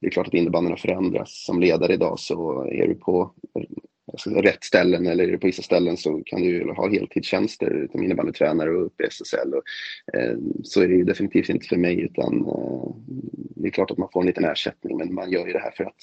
det 0.00 0.06
är 0.06 0.10
klart 0.10 0.26
att 0.26 0.34
innebandyn 0.34 0.72
har 0.72 0.76
förändrats. 0.76 1.44
Som 1.44 1.60
ledare 1.60 1.92
idag 1.92 2.18
så 2.18 2.62
är 2.62 2.86
du 2.88 2.94
på 2.94 3.32
alltså, 4.12 4.30
rätt 4.30 4.64
ställen 4.64 5.06
eller 5.06 5.36
på 5.36 5.46
vissa 5.46 5.62
ställen 5.62 5.96
så 5.96 6.22
kan 6.26 6.42
du 6.42 6.72
ha 6.76 6.90
heltidstjänster 6.90 7.88
som 7.92 8.04
innebandytränare 8.04 8.70
och 8.70 8.86
upp 8.86 9.00
i 9.00 9.04
SSL. 9.04 9.54
Och, 9.54 9.62
eh, 10.18 10.36
så 10.62 10.82
är 10.82 10.88
det 10.88 10.94
ju 10.94 11.04
definitivt 11.04 11.48
inte 11.48 11.66
för 11.66 11.76
mig 11.76 12.00
utan 12.00 12.46
eh, 12.46 12.94
det 13.56 13.68
är 13.68 13.72
klart 13.72 13.90
att 13.90 13.98
man 13.98 14.08
får 14.12 14.20
en 14.20 14.26
liten 14.26 14.44
ersättning 14.44 14.96
men 14.96 15.14
man 15.14 15.30
gör 15.30 15.46
ju 15.46 15.52
det 15.52 15.58
här 15.58 15.72
för 15.76 15.84
att 15.84 15.98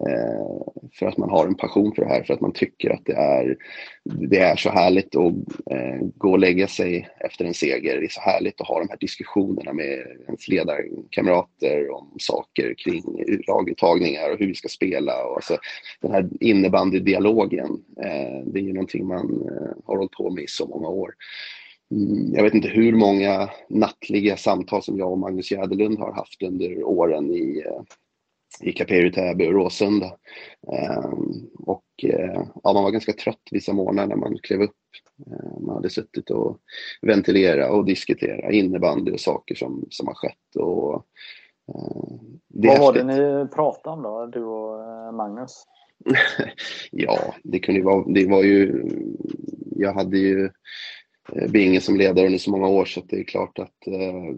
Eh, 0.00 0.77
för 0.92 1.06
att 1.06 1.16
man 1.16 1.30
har 1.30 1.46
en 1.46 1.54
passion 1.54 1.92
för 1.94 2.02
det 2.02 2.08
här, 2.08 2.22
för 2.22 2.34
att 2.34 2.40
man 2.40 2.52
tycker 2.52 2.90
att 2.90 3.04
det 3.04 3.12
är, 3.12 3.56
det 4.04 4.38
är 4.38 4.56
så 4.56 4.70
härligt 4.70 5.16
att 5.16 5.32
eh, 5.70 6.06
gå 6.16 6.30
och 6.30 6.38
lägga 6.38 6.66
sig 6.66 7.08
efter 7.20 7.44
en 7.44 7.54
seger. 7.54 8.00
Det 8.00 8.06
är 8.06 8.08
så 8.08 8.20
härligt 8.20 8.60
att 8.60 8.66
ha 8.66 8.78
de 8.78 8.88
här 8.88 8.98
diskussionerna 9.00 9.72
med 9.72 10.06
ens 10.26 10.48
ledarkamrater 10.48 11.90
om 11.90 12.14
saker 12.18 12.74
kring 12.74 13.02
laguttagningar 13.46 14.32
och 14.32 14.38
hur 14.38 14.46
vi 14.46 14.54
ska 14.54 14.68
spela. 14.68 15.24
Och 15.24 15.36
alltså, 15.36 15.56
den 16.00 16.12
här 16.12 16.28
innebandydialogen, 16.40 17.70
eh, 18.04 18.46
det 18.46 18.58
är 18.58 18.62
ju 18.62 18.72
någonting 18.72 19.06
man 19.06 19.48
eh, 19.48 19.76
har 19.84 19.96
hållit 19.96 20.12
på 20.12 20.30
med 20.30 20.44
i 20.44 20.48
så 20.48 20.66
många 20.66 20.88
år. 20.88 21.14
Mm, 21.90 22.34
jag 22.34 22.42
vet 22.42 22.54
inte 22.54 22.68
hur 22.68 22.92
många 22.92 23.50
nattliga 23.68 24.36
samtal 24.36 24.82
som 24.82 24.98
jag 24.98 25.12
och 25.12 25.18
Magnus 25.18 25.50
Jäderlund 25.50 25.98
har 25.98 26.12
haft 26.12 26.42
under 26.42 26.84
åren 26.84 27.30
i 27.30 27.62
eh, 27.66 27.82
i 28.60 28.72
Caperi, 28.72 29.12
Täby 29.12 29.48
och 29.48 29.52
Råsunda. 29.52 30.12
Um, 31.06 31.50
och 31.58 31.84
uh, 32.04 32.42
ja, 32.62 32.72
man 32.72 32.84
var 32.84 32.90
ganska 32.90 33.12
trött 33.12 33.42
vissa 33.50 33.72
morgnar 33.72 34.06
när 34.06 34.16
man 34.16 34.38
klev 34.42 34.62
upp. 34.62 34.76
Uh, 35.26 35.60
man 35.60 35.74
hade 35.74 35.90
suttit 35.90 36.30
och 36.30 36.58
ventilerat 37.02 37.70
och 37.70 37.84
diskuterat 37.84 38.52
innebandy 38.52 39.12
och 39.12 39.20
saker 39.20 39.54
som, 39.54 39.86
som 39.90 40.06
har 40.06 40.14
skett. 40.14 40.56
Och, 40.56 40.94
uh, 40.94 42.20
Vad 42.48 42.80
var 42.80 42.92
det 42.92 43.04
ni 43.04 43.48
pratade 43.48 43.96
om 43.96 44.02
då, 44.02 44.26
du 44.26 44.44
och 44.44 45.14
Magnus? 45.14 45.64
ja, 46.90 47.34
det 47.42 47.58
kunde 47.58 47.78
ju 47.78 47.84
vara, 47.84 48.04
det 48.08 48.26
var 48.26 48.42
ju, 48.42 48.84
jag 49.76 49.94
hade 49.94 50.18
ju 50.18 50.44
eh, 50.44 50.50
Eh, 51.32 51.50
Binge 51.50 51.80
som 51.80 51.96
ledare 51.96 52.26
under 52.26 52.38
så 52.38 52.50
många 52.50 52.68
år 52.68 52.84
så 52.84 53.02
det 53.08 53.20
är 53.20 53.24
klart 53.24 53.58
att 53.58 53.86
eh, 53.86 54.34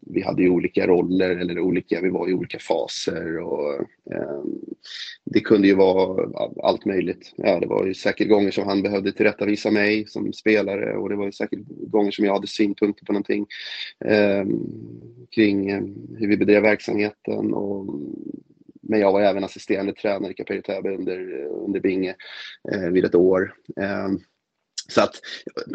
vi 0.00 0.22
hade 0.22 0.42
ju 0.42 0.50
olika 0.50 0.86
roller 0.86 1.30
eller 1.30 1.58
olika, 1.58 2.00
vi 2.00 2.10
var 2.10 2.28
i 2.28 2.34
olika 2.34 2.58
faser 2.58 3.38
och 3.38 3.74
eh, 4.14 4.42
det 5.24 5.40
kunde 5.40 5.68
ju 5.68 5.74
vara 5.74 6.28
allt 6.62 6.84
möjligt. 6.84 7.32
Ja, 7.36 7.60
det 7.60 7.66
var 7.66 7.86
ju 7.86 7.94
säkert 7.94 8.28
gånger 8.28 8.50
som 8.50 8.68
han 8.68 8.82
behövde 8.82 9.12
tillrättavisa 9.12 9.70
mig 9.70 10.06
som 10.06 10.32
spelare 10.32 10.96
och 10.96 11.08
det 11.08 11.16
var 11.16 11.24
ju 11.24 11.32
säkert 11.32 11.60
gånger 11.68 12.10
som 12.10 12.24
jag 12.24 12.32
hade 12.32 12.46
synpunkter 12.46 13.04
på 13.04 13.12
någonting 13.12 13.46
eh, 14.04 14.44
kring 15.30 15.70
eh, 15.70 15.82
hur 16.18 16.28
vi 16.28 16.36
bedrev 16.36 16.62
verksamheten 16.62 17.54
och 17.54 17.86
men 18.82 19.00
jag 19.00 19.12
var 19.12 19.20
även 19.20 19.44
assisterande 19.44 19.92
tränare 19.92 20.32
i 20.32 20.34
Capello 20.34 20.62
Täby 20.62 20.88
under, 20.88 21.44
under 21.44 21.80
Binge 21.80 22.14
eh, 22.72 22.88
vid 22.90 23.04
ett 23.04 23.14
år. 23.14 23.54
Eh, 23.80 24.08
Eh, 24.88 24.92
så 24.92 25.00
att 25.00 25.20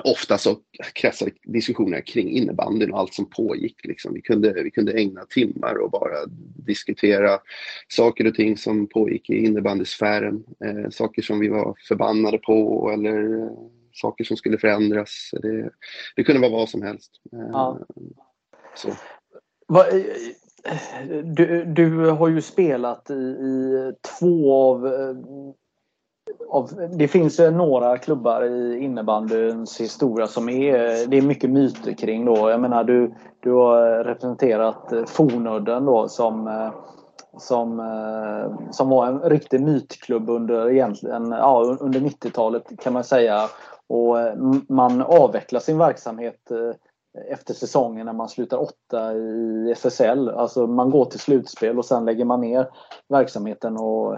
ofta 0.03 0.37
så 0.37 0.57
kretsade 0.93 1.31
diskussioner 1.43 2.01
kring 2.01 2.29
innebandyn 2.29 2.91
och 2.91 2.99
allt 2.99 3.13
som 3.13 3.29
pågick. 3.29 3.85
Liksom. 3.85 4.13
Vi, 4.13 4.21
kunde, 4.21 4.63
vi 4.63 4.71
kunde 4.71 4.93
ägna 4.93 5.25
timmar 5.25 5.75
och 5.75 5.91
bara 5.91 6.25
diskutera 6.65 7.39
saker 7.87 8.27
och 8.27 8.35
ting 8.35 8.57
som 8.57 8.87
pågick 8.87 9.29
i 9.29 9.45
innebandysfären. 9.45 10.43
Eh, 10.65 10.89
saker 10.89 11.21
som 11.21 11.39
vi 11.39 11.47
var 11.47 11.75
förbannade 11.87 12.37
på 12.37 12.89
eller 12.93 13.41
eh, 13.41 13.51
saker 13.93 14.23
som 14.23 14.37
skulle 14.37 14.57
förändras. 14.57 15.29
Det, 15.41 15.69
det 16.15 16.23
kunde 16.23 16.41
vara 16.41 16.51
vad 16.51 16.69
som 16.69 16.81
helst. 16.81 17.11
Eh, 17.33 17.49
ja. 17.51 17.79
Va, 19.67 19.85
du, 21.23 21.65
du 21.65 22.09
har 22.09 22.27
ju 22.27 22.41
spelat 22.41 23.09
i, 23.09 23.13
i 23.13 23.91
två 24.19 24.53
av, 24.53 24.85
av... 24.85 25.53
Det 26.97 27.07
finns 27.07 27.39
några 27.39 27.97
klubbar 27.97 28.43
i 28.43 28.77
innebandyns 28.79 29.81
historia 29.81 30.27
som 30.27 30.49
är... 30.49 31.07
Det 31.07 31.17
är 31.17 31.21
mycket 31.21 31.49
myter 31.49 31.93
kring 31.93 32.25
då. 32.25 32.49
Jag 32.49 32.61
menar 32.61 32.83
du, 32.83 33.13
du 33.39 33.51
har 33.51 34.03
representerat 34.03 34.91
eh, 34.91 35.05
Fornudden 35.05 35.85
då 35.85 36.09
som 36.09 36.47
eh, 36.47 36.71
som, 37.37 37.79
eh, 37.79 38.71
som 38.71 38.89
var 38.89 39.07
en 39.07 39.19
riktig 39.19 39.61
mytklubb 39.61 40.29
under, 40.29 40.69
egentligen, 40.69 41.31
ja, 41.31 41.77
under 41.79 41.99
90-talet 41.99 42.79
kan 42.79 42.93
man 42.93 43.03
säga. 43.03 43.49
Och 43.87 44.17
man 44.69 45.01
avvecklar 45.01 45.59
sin 45.59 45.77
verksamhet 45.77 46.51
efter 47.29 47.53
säsongen 47.53 48.05
när 48.05 48.13
man 48.13 48.29
slutar 48.29 48.57
åtta 48.57 49.13
i 49.13 49.71
SSL. 49.71 50.29
Alltså 50.29 50.67
man 50.67 50.89
går 50.89 51.05
till 51.05 51.19
slutspel 51.19 51.77
och 51.77 51.85
sen 51.85 52.05
lägger 52.05 52.25
man 52.25 52.41
ner 52.41 52.67
verksamheten 53.09 53.77
och 53.77 54.13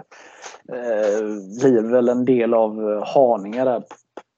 eh, 0.72 1.20
blir 1.60 1.92
väl 1.92 2.08
en 2.08 2.24
del 2.24 2.54
av 2.54 2.92
eh, 2.92 3.04
Haninge 3.04 3.64
där 3.64 3.82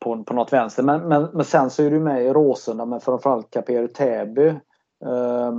på, 0.05 0.25
på 0.25 0.35
något 0.35 0.53
vänster. 0.53 0.83
Men, 0.83 1.09
men, 1.09 1.29
men 1.33 1.45
sen 1.45 1.71
så 1.71 1.83
är 1.83 1.91
du 1.91 2.01
med 2.01 2.25
i 2.25 2.29
Råsunda 2.29 2.87
men 2.87 3.01
framförallt 3.01 3.51
Kaperi 3.51 3.89
Täby. 3.89 4.49
Eh, 5.05 5.53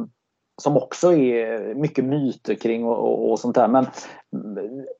som 0.61 0.77
också 0.77 1.13
är 1.13 1.75
mycket 1.75 2.05
myter 2.05 2.55
kring 2.55 2.85
och, 2.85 2.97
och, 2.97 3.31
och, 3.31 3.39
sånt 3.39 3.55
där. 3.55 3.67
Men 3.67 3.85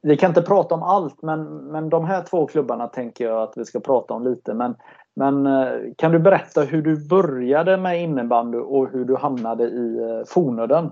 vi 0.02 0.18
kan 0.18 0.32
inte 0.32 0.42
prata 0.42 0.76
om 0.76 0.84
allt 0.84 1.22
men, 1.22 1.44
men 1.44 1.90
de 1.90 2.06
här 2.06 2.24
två 2.24 2.48
klubbarna 2.48 2.88
tänker 2.88 3.26
jag 3.26 3.42
att 3.42 3.54
vi 3.56 3.66
ska 3.66 3.80
prata 3.80 4.14
om 4.14 4.24
lite. 4.24 4.54
Men 4.54 4.76
men 5.16 5.46
eh, 5.46 5.94
kan 5.98 6.12
du 6.12 6.20
berätta 6.20 6.62
hur 6.62 6.82
du 6.82 7.08
började 7.08 7.78
med 7.78 8.04
innebandy 8.04 8.58
och 8.58 8.92
hur 8.92 9.06
du 9.06 9.16
hamnade 9.16 9.64
i 9.64 9.98
eh, 9.98 10.26
Fornöden? 10.28 10.90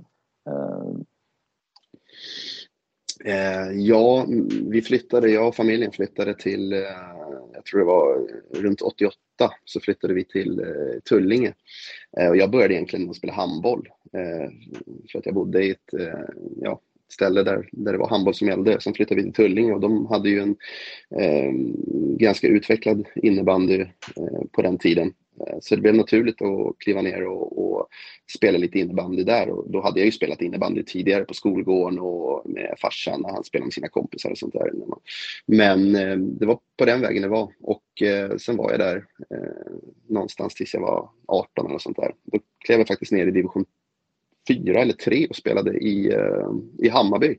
Eh, 3.26 3.72
ja, 3.72 4.26
vi 4.61 4.82
flyttade, 4.82 5.30
jag 5.30 5.47
och 5.47 5.55
familjen 5.55 5.91
flyttade 5.91 6.34
till, 6.34 6.72
jag 7.53 7.65
tror 7.65 7.80
det 7.80 7.86
var 7.86 8.28
runt 8.61 8.82
88, 8.82 9.15
så 9.65 9.80
flyttade 9.80 10.13
vi 10.13 10.26
till 10.26 10.65
Tullinge. 11.09 11.53
Och 12.30 12.38
jag 12.38 12.51
började 12.51 12.74
egentligen 12.74 13.05
med 13.05 13.11
att 13.11 13.18
spela 13.18 13.34
handboll. 13.34 13.88
För 15.11 15.20
att 15.20 15.26
jag 15.26 15.36
bodde 15.36 15.63
i 15.63 15.72
ett, 15.72 15.93
ja, 16.61 16.82
ställe 17.10 17.43
där, 17.43 17.70
där 17.72 17.91
det 17.91 17.97
var 17.97 18.10
handboll 18.10 18.34
som 18.34 18.47
gällde. 18.47 18.82
Sen 18.82 18.93
flyttade 18.93 19.16
vi 19.16 19.24
till 19.24 19.34
Tullinge 19.34 19.74
och 19.74 19.80
de 19.80 20.05
hade 20.05 20.30
ju 20.30 20.39
en 20.39 20.55
eh, 21.22 21.51
ganska 22.18 22.47
utvecklad 22.47 23.08
innebandy 23.16 23.80
eh, 23.82 24.41
på 24.51 24.62
den 24.62 24.78
tiden. 24.78 25.14
Eh, 25.47 25.58
så 25.62 25.76
det 25.76 25.82
blev 25.82 25.95
naturligt 25.95 26.41
att 26.41 26.78
kliva 26.78 27.01
ner 27.01 27.28
och, 27.28 27.64
och, 27.64 27.88
spela 28.36 28.58
lite 28.58 28.80
innebandy 28.80 29.24
där. 29.24 29.49
Och 29.49 29.72
då 29.72 29.82
hade 29.82 29.99
jag 29.99 30.05
ju 30.05 30.12
spelat 30.12 30.41
innebandy 30.41 30.84
tidigare 30.84 31.26
på 31.26 31.34
skolgården 31.34 31.99
och 31.99 32.49
med 32.49 32.76
farsan 32.82 33.22
när 33.22 33.30
han 33.30 33.43
spelade 33.43 33.66
med 33.66 33.74
sina 33.74 33.88
kompisar 33.88 34.32
och 34.32 34.38
sånt 34.38 34.53
där. 34.53 34.72
Men 35.45 35.95
eh, 35.95 36.18
det 36.18 36.45
var 36.45 36.60
på 36.78 36.86
den 36.86 37.01
vägen 37.01 37.22
det 37.22 37.28
var. 37.28 37.51
Och 37.62 38.01
eh, 38.01 38.38
sen 38.38 38.58
var 38.58 38.72
jag 38.72 38.80
där 38.80 39.05
eh, 39.30 39.74
någonstans 40.08 40.55
tills 40.55 40.74
jag 40.74 40.82
var 40.82 41.10
18 41.28 41.68
eller 41.68 41.80
sånt 41.80 41.97
där. 41.97 42.14
Då 42.24 42.39
klev 42.66 42.80
jag 42.80 42.88
faktiskt 42.88 43.12
ner 43.12 43.28
i 43.28 43.32
division 43.32 43.66
fyra 44.48 44.82
eller 44.82 44.93
tre 44.93 45.28
och 45.28 45.36
spelade 45.36 45.78
i, 45.78 46.14
eh, 46.14 46.52
i 46.80 46.89
Hammarby. 46.89 47.38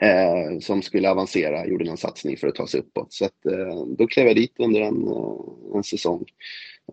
Eh, 0.00 0.58
som 0.60 0.82
skulle 0.82 1.10
avancera, 1.10 1.66
gjorde 1.66 1.84
någon 1.84 1.96
satsning 1.96 2.36
för 2.36 2.48
att 2.48 2.54
ta 2.54 2.66
sig 2.66 2.80
uppåt. 2.80 3.12
Så 3.12 3.24
att, 3.24 3.46
eh, 3.46 3.84
då 3.98 4.06
klev 4.06 4.26
jag 4.26 4.36
dit 4.36 4.54
under 4.58 4.80
en, 4.80 5.08
eh, 5.08 5.76
en 5.76 5.82
säsong. 5.82 6.24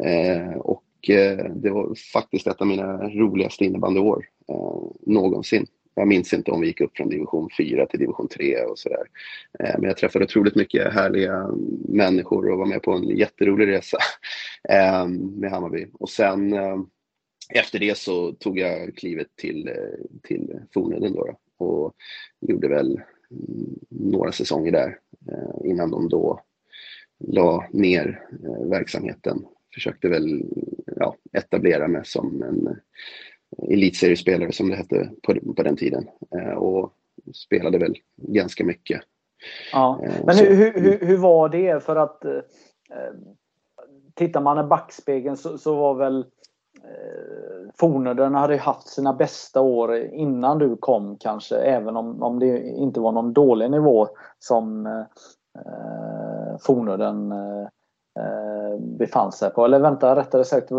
Eh, 0.06 0.58
och 0.58 1.10
eh, 1.10 1.46
det 1.56 1.70
var 1.70 1.96
faktiskt 2.14 2.48
ett 2.48 2.62
av 2.62 2.68
mina 2.68 3.10
roligaste 3.10 3.66
innebandyår 3.66 4.26
eh, 4.50 4.84
någonsin. 5.02 5.66
Jag 5.96 6.08
minns 6.08 6.34
inte 6.34 6.52
om 6.52 6.62
vi 6.62 6.68
gick 6.68 6.82
upp 6.82 6.98
från 6.98 7.10
division 7.10 7.50
4 7.58 7.86
till 7.86 8.00
division 8.00 8.28
3 8.28 8.64
och 8.64 8.80
sådär. 8.80 9.04
Eh, 9.60 9.76
men 9.80 9.84
jag 9.84 9.98
träffade 9.98 10.26
otroligt 10.26 10.56
mycket 10.56 10.94
härliga 10.94 11.50
människor 11.90 12.50
och 12.52 12.58
var 12.58 12.66
med 12.66 12.82
på 12.82 12.92
en 12.92 13.18
jätterolig 13.18 13.68
resa 13.68 13.98
med 15.36 15.52
Hammarby. 15.52 15.88
Och 15.94 16.10
sen 16.10 16.54
efter 17.50 17.80
det 17.80 17.98
så 17.98 18.32
tog 18.32 18.60
jag 18.60 18.96
klivet 18.96 19.28
till, 19.36 19.68
eh, 19.68 20.20
till 20.24 20.60
Fornudden 20.74 21.14
då, 21.14 21.26
då 21.26 21.36
och 21.66 21.96
gjorde 22.40 22.68
väl 22.68 23.02
mm, 23.32 23.80
några 23.90 24.32
säsonger 24.32 24.72
där 24.72 25.00
eh, 25.32 25.70
innan 25.70 25.92
de 25.92 26.10
då 26.10 26.42
la 27.20 27.68
ner 27.72 28.28
eh, 28.44 28.70
verksamheten. 28.70 29.46
Försökte 29.74 30.10
väl 30.10 30.44
ja, 30.96 31.16
etablera 31.34 31.88
mig 31.88 32.02
som 32.06 32.44
en 32.44 32.80
elitseriespelare 33.74 34.52
som 34.52 34.70
det 34.70 34.76
hette 34.76 35.12
på, 35.24 35.54
på 35.54 35.64
den 35.64 35.78
tiden 35.78 36.10
och 36.58 36.94
spelade 37.34 37.78
väl 37.78 37.98
ganska 38.16 38.66
mycket. 38.66 39.02
Ja. 39.72 40.02
Men 40.26 40.38
hur, 40.38 40.74
hur, 40.74 41.00
hur 41.06 41.18
var 41.18 41.50
det? 41.50 41.84
För 41.84 41.96
att 41.96 42.26
eh, 42.26 42.42
tittar 44.14 44.42
man 44.42 44.66
i 44.66 44.68
backspegeln 44.68 45.38
så, 45.38 45.58
så 45.58 45.76
var 45.76 45.94
väl 45.94 46.26
eh, 46.84 47.72
Fornudden 47.80 48.36
hade 48.36 48.58
haft 48.58 48.88
sina 48.88 49.14
bästa 49.14 49.62
år 49.62 49.98
innan 49.98 50.58
du 50.58 50.76
kom 50.76 51.18
kanske, 51.20 51.56
även 51.56 51.98
om, 51.98 52.24
om 52.24 52.40
det 52.40 52.62
inte 52.68 53.00
var 53.00 53.12
någon 53.12 53.34
dålig 53.34 53.72
nivå 53.72 54.08
som 54.40 54.86
eh, 54.86 56.58
Fornudden 56.62 57.32
eh, 57.32 58.80
befann 58.80 59.32
sig 59.32 59.50
på. 59.50 59.66
Eller 59.66 59.80
vänta, 59.80 60.16
rättare 60.16 60.44
sagt, 60.44 60.70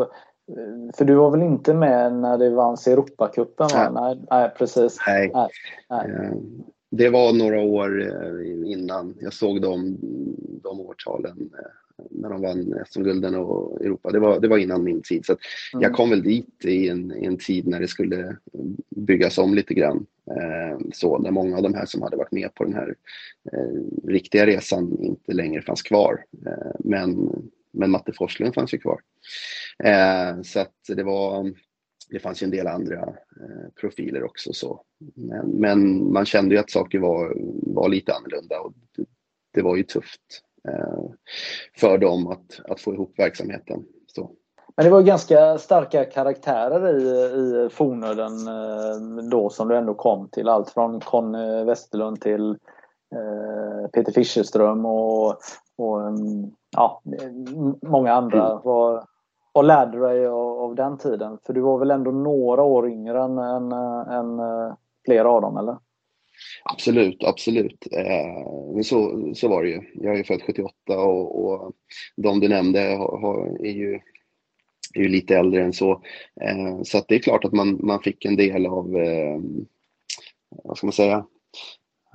för 0.94 1.04
du 1.04 1.14
var 1.14 1.30
väl 1.30 1.42
inte 1.42 1.74
med 1.74 2.12
när 2.14 2.38
det 2.38 2.50
vanns 2.50 2.86
Europacupen? 2.86 3.68
Nej. 3.74 3.88
nej, 3.92 4.20
nej, 4.30 4.50
precis. 4.58 4.98
Nej. 5.06 5.30
nej, 5.34 5.48
nej. 5.90 6.10
Eh, 6.10 6.32
det 6.90 7.08
var 7.08 7.32
några 7.32 7.60
år 7.60 8.02
eh, 8.02 8.72
innan 8.72 9.14
jag 9.20 9.32
såg 9.32 9.62
de, 9.62 9.96
de 10.62 10.80
årtalen 10.80 11.50
eh, 11.58 11.87
när 12.10 12.28
de 12.28 12.42
vann 12.42 12.74
SM-gulden 12.86 13.34
och 13.34 13.80
Europa. 13.80 14.10
Det 14.10 14.18
var, 14.18 14.40
det 14.40 14.48
var 14.48 14.58
innan 14.58 14.84
min 14.84 15.02
tid. 15.02 15.26
Så 15.26 15.32
mm. 15.32 15.82
Jag 15.82 15.92
kom 15.92 16.10
väl 16.10 16.22
dit 16.22 16.64
i 16.64 16.88
en, 16.88 17.22
i 17.22 17.26
en 17.26 17.38
tid 17.38 17.66
när 17.66 17.80
det 17.80 17.88
skulle 17.88 18.36
byggas 18.96 19.38
om 19.38 19.54
lite 19.54 19.74
grann. 19.74 20.06
Eh, 20.30 20.78
så 20.92 21.18
när 21.18 21.30
många 21.30 21.56
av 21.56 21.62
de 21.62 21.74
här 21.74 21.86
som 21.86 22.02
hade 22.02 22.16
varit 22.16 22.32
med 22.32 22.54
på 22.54 22.64
den 22.64 22.74
här 22.74 22.94
eh, 23.52 24.08
riktiga 24.08 24.46
resan 24.46 24.98
inte 25.00 25.32
längre 25.32 25.62
fanns 25.62 25.82
kvar. 25.82 26.24
Eh, 26.46 26.76
men, 26.78 27.32
men 27.72 27.90
Matte 27.90 28.12
Forslund 28.12 28.54
fanns 28.54 28.74
ju 28.74 28.78
kvar. 28.78 29.00
Eh, 29.84 30.42
så 30.42 30.60
att 30.60 30.74
det 30.88 31.02
var 31.02 31.52
det 32.10 32.18
fanns 32.18 32.42
ju 32.42 32.44
en 32.44 32.50
del 32.50 32.66
andra 32.66 33.00
eh, 33.40 33.70
profiler 33.80 34.24
också. 34.24 34.52
Så. 34.52 34.82
Men, 35.14 35.46
men, 35.48 36.12
man 36.12 36.26
kände 36.26 36.54
ju 36.54 36.60
att 36.60 36.70
saker 36.70 36.98
var, 36.98 37.36
var 37.74 37.88
lite 37.88 38.14
annorlunda 38.14 38.60
och 38.60 38.72
det, 38.96 39.04
det 39.54 39.62
var 39.62 39.76
ju 39.76 39.82
tufft 39.82 40.42
för 41.76 41.98
dem 41.98 42.26
att, 42.26 42.70
att 42.70 42.80
få 42.80 42.94
ihop 42.94 43.12
verksamheten. 43.18 43.84
Så. 44.06 44.30
Men 44.76 44.84
det 44.84 44.90
var 44.90 45.02
ganska 45.02 45.58
starka 45.58 46.04
karaktärer 46.04 46.98
i, 46.98 47.66
i 47.66 47.68
Fornöden 47.70 48.48
eh, 48.48 49.24
då 49.30 49.50
som 49.50 49.68
du 49.68 49.76
ändå 49.76 49.94
kom 49.94 50.28
till. 50.28 50.48
Allt 50.48 50.70
från 50.70 51.00
Conny 51.00 51.64
Westerlund 51.64 52.20
till 52.20 52.50
eh, 53.14 53.88
Peter 53.92 54.12
Fischerström 54.12 54.86
och, 54.86 55.36
och 55.78 56.00
mm, 56.08 56.50
ja, 56.76 57.02
många 57.82 58.12
andra. 58.12 58.46
Mm. 58.46 58.58
Vad, 58.64 59.04
vad 59.52 59.66
lärde 59.66 59.92
du 59.92 60.00
dig 60.00 60.26
av, 60.26 60.60
av, 60.60 60.74
den 60.74 60.98
tiden? 60.98 61.38
För 61.46 61.52
du 61.52 61.60
var 61.60 61.78
väl 61.78 61.90
ändå 61.90 62.10
några 62.10 62.62
år 62.62 62.88
yngre 62.88 63.22
än, 63.22 63.38
än, 63.38 63.72
än 63.72 64.40
flera 65.04 65.30
av 65.30 65.42
dem, 65.42 65.56
eller? 65.56 65.76
Absolut, 66.64 67.24
absolut. 67.24 67.86
Eh, 67.92 68.74
men 68.74 68.84
så, 68.84 69.32
så 69.34 69.48
var 69.48 69.62
det 69.62 69.68
ju. 69.68 69.80
Jag 69.94 70.18
är 70.18 70.24
född 70.24 70.42
78 70.42 70.98
och, 70.98 71.44
och 71.44 71.72
de 72.16 72.40
du 72.40 72.48
nämnde 72.48 72.80
har, 72.80 73.20
har, 73.20 73.66
är, 73.66 73.72
ju, 73.72 73.94
är 74.94 75.00
ju 75.00 75.08
lite 75.08 75.36
äldre 75.36 75.62
än 75.62 75.72
så. 75.72 76.02
Eh, 76.40 76.82
så 76.82 76.98
att 76.98 77.08
det 77.08 77.14
är 77.14 77.18
klart 77.18 77.44
att 77.44 77.52
man, 77.52 77.78
man 77.86 78.02
fick 78.02 78.24
en 78.24 78.36
del 78.36 78.66
av, 78.66 78.96
eh, 78.96 79.40
vad 80.64 80.76
ska 80.76 80.86
man 80.86 80.92
säga, 80.92 81.26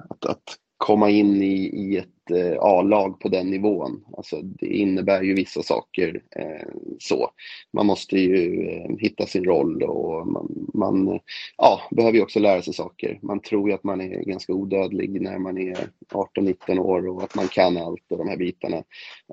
att, 0.09 0.25
att 0.25 0.57
komma 0.83 1.09
in 1.09 1.41
i, 1.41 1.55
i 1.55 1.97
ett 1.97 2.31
eh, 2.31 2.57
A-lag 2.59 3.19
på 3.19 3.29
den 3.29 3.49
nivån. 3.49 4.05
Alltså, 4.17 4.41
det 4.41 4.67
innebär 4.67 5.21
ju 5.21 5.33
vissa 5.33 5.63
saker 5.63 6.21
eh, 6.35 6.67
så. 6.99 7.29
Man 7.73 7.85
måste 7.85 8.19
ju 8.19 8.67
eh, 8.69 8.95
hitta 8.99 9.25
sin 9.25 9.43
roll 9.43 9.83
och 9.83 10.27
man, 10.27 10.69
man 10.73 11.19
ja, 11.57 11.81
behöver 11.91 12.17
ju 12.17 12.23
också 12.23 12.39
lära 12.39 12.61
sig 12.61 12.73
saker. 12.73 13.19
Man 13.21 13.39
tror 13.39 13.69
ju 13.69 13.75
att 13.75 13.83
man 13.83 14.01
är 14.01 14.23
ganska 14.23 14.53
odödlig 14.53 15.21
när 15.21 15.37
man 15.37 15.57
är 15.57 15.77
18-19 16.13 16.79
år 16.79 17.07
och 17.07 17.23
att 17.23 17.35
man 17.35 17.47
kan 17.47 17.77
allt 17.77 18.11
och 18.11 18.17
de 18.17 18.27
här 18.27 18.37
bitarna. 18.37 18.77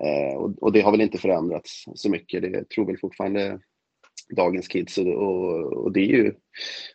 Eh, 0.00 0.36
och, 0.36 0.62
och, 0.62 0.72
det 0.72 0.80
har 0.80 0.90
väl 0.90 1.00
inte 1.00 1.18
förändrats 1.18 1.84
så 1.94 2.10
mycket. 2.10 2.42
Det 2.42 2.68
tror 2.68 2.86
väl 2.86 2.98
fortfarande 2.98 3.60
dagens 4.36 4.68
kids 4.68 4.98
och, 4.98 5.06
och, 5.06 5.72
och, 5.72 5.92
det 5.92 6.00
är 6.00 6.06
ju 6.06 6.34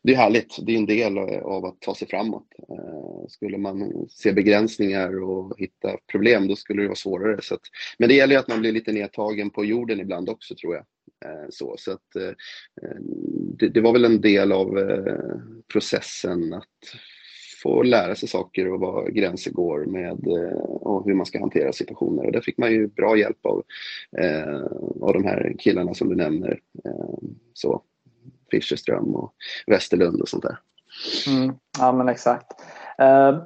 det 0.04 0.14
är 0.14 0.18
härligt. 0.18 0.58
Det 0.66 0.74
är 0.74 0.78
en 0.78 0.86
del 0.86 1.18
av 1.18 1.66
att 1.66 1.82
ta 1.82 1.96
sig 1.96 2.08
framåt. 2.08 2.48
Eh, 2.70 3.28
skulle 3.30 3.58
man 3.58 4.08
se 4.10 4.34
begränsningar 4.34 5.24
och 5.24 5.60
hitta 5.60 5.98
problem 6.12 6.48
då 6.48 6.56
skulle 6.56 6.82
det 6.82 6.88
vara 6.88 6.96
svårare. 6.96 7.42
Så 7.42 7.56
att, 7.56 7.62
men 7.98 8.10
det 8.10 8.16
gäller 8.16 8.36
ju 8.36 8.40
att 8.40 8.48
man 8.48 8.60
blir 8.60 8.72
lite 8.72 8.92
nedtagen 8.92 9.50
på 9.50 9.66
jorden 9.66 10.00
ibland 10.00 10.30
också 10.30 10.56
tror 10.56 10.76
jag. 10.76 10.86
Eh, 11.26 11.46
så, 11.50 11.76
så 11.78 11.92
att, 11.92 12.16
eh, 12.16 12.32
det, 13.60 13.70
det, 13.70 13.82
var 13.82 13.94
väl 13.94 14.06
en 14.06 14.22
del 14.22 14.52
av 14.52 14.78
eh, 14.78 15.40
processen 15.74 16.54
att 16.54 16.66
få 17.66 17.84
lära 17.84 18.16
sig 18.16 18.30
saker 18.30 18.72
och 18.72 18.80
var 18.80 19.10
gränser 19.10 19.52
går 19.52 19.86
med 19.86 20.28
eh, 20.28 20.58
och 20.60 21.06
hur 21.06 21.14
man 21.14 21.26
ska 21.26 21.40
hantera 21.40 21.74
situationer. 21.74 22.26
Och 22.26 22.32
där 22.32 22.42
fick 22.42 22.58
man 22.58 22.72
ju 22.72 22.88
bra 22.88 23.18
hjälp 23.18 23.46
av, 23.46 23.64
eh, 24.18 24.64
av 25.02 25.14
de 25.14 25.24
här 25.24 25.56
killarna 25.60 25.94
som 25.94 26.10
du 26.10 26.16
nämner. 26.16 26.60
Eh, 26.86 27.30
så 27.54 27.82
Fischerström 28.52 29.16
och 29.16 29.34
Westerlund 29.68 30.22
och 30.22 30.30
sånt 30.30 30.44
där. 30.44 30.58
Mm, 31.28 31.56
ja 31.80 31.92
men 31.92 32.10
exakt. 32.10 32.52
Eh, 32.98 33.38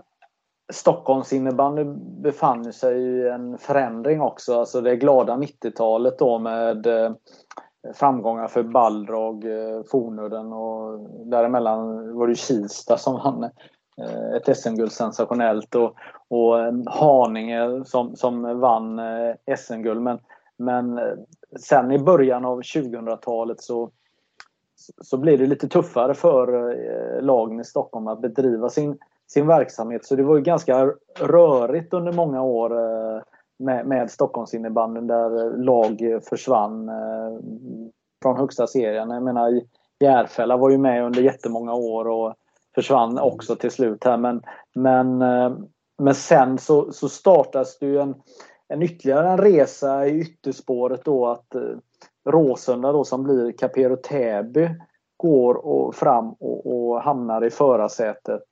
Stockholms 0.74 1.34
innebandy 1.34 1.84
befann 2.22 2.74
sig 2.74 2.98
i 2.98 3.30
en 3.30 3.58
förändring 3.58 4.22
också. 4.22 4.60
Alltså 4.60 4.82
det 4.82 4.96
glada 4.96 5.36
90-talet 5.36 6.20
då 6.20 6.40
med 6.40 6.88
eh, 6.88 7.12
framgångar 7.94 8.48
för 8.48 8.64
Balrog, 8.64 9.46
eh, 9.46 9.84
Fornudden 9.92 10.54
och 10.54 11.10
däremellan 11.26 12.14
var 12.16 12.28
det 12.28 12.36
Kista 12.36 12.98
som 12.98 13.14
vann 13.14 13.50
Eh, 14.02 14.36
ett 14.36 14.58
SM-guld 14.58 14.92
sensationellt 14.92 15.76
och, 15.76 15.96
och 16.28 16.56
Haninge 16.86 17.86
som, 17.86 18.16
som 18.16 18.60
vann 18.60 19.00
eh, 19.00 19.56
SM-guld. 19.58 20.02
Men, 20.02 20.20
men 20.58 20.98
eh, 20.98 21.14
sen 21.60 21.92
i 21.92 22.00
början 22.00 22.46
av 22.46 22.62
2000-talet 22.62 23.62
så 23.62 23.92
så 25.02 25.18
blir 25.18 25.38
det 25.38 25.46
lite 25.46 25.68
tuffare 25.68 26.14
för 26.14 26.76
lagen 27.22 27.60
i 27.60 27.64
Stockholm 27.64 28.08
att 28.08 28.22
bedriva 28.22 28.70
sin, 28.70 28.98
sin 29.28 29.48
verksamhet. 29.48 30.06
Så 30.06 30.16
det 30.16 30.24
var 30.24 30.36
ju 30.36 30.42
ganska 30.42 30.94
rörigt 31.20 31.94
under 31.94 32.12
många 32.12 32.42
år 32.42 32.70
med, 33.64 33.86
med 33.86 34.12
Stockholmsinnebandyn 34.12 35.08
där 35.08 35.58
lag 35.58 36.20
försvann 36.30 36.92
från 38.22 38.38
högsta 38.38 38.68
serien. 38.68 39.10
Jag 39.10 39.24
menar 39.24 39.62
Järfälla 40.00 40.58
var 40.58 40.70
ju 40.70 40.78
med 40.78 41.06
under 41.06 41.22
jättemånga 41.22 41.74
år 41.74 42.08
och 42.08 42.36
försvann 42.82 43.12
mm. 43.12 43.24
också 43.24 43.56
till 43.56 43.72
slut 43.72 44.04
här. 44.04 44.18
Men, 44.18 44.42
men, 44.76 45.18
men 45.98 46.16
sen 46.16 46.58
så, 46.58 46.92
så 46.92 47.10
startas 47.10 47.80
det 47.80 47.86
ju 47.86 48.00
en, 48.00 48.16
en 48.68 48.82
ytterligare 48.82 49.30
en 49.30 49.38
resa 49.38 50.08
i 50.08 50.20
ytterspåret 50.20 51.06
då 51.06 51.28
att 51.28 51.56
Råsunda 52.30 52.92
då 52.92 53.04
som 53.04 53.24
blir 53.24 53.52
Capero 53.52 53.96
Täby 53.96 54.70
går 55.18 55.54
och 55.54 55.96
fram 55.96 56.30
och, 56.30 56.90
och 56.90 57.02
hamnar 57.02 57.46
i 57.46 57.50
förarsätet 57.50 58.44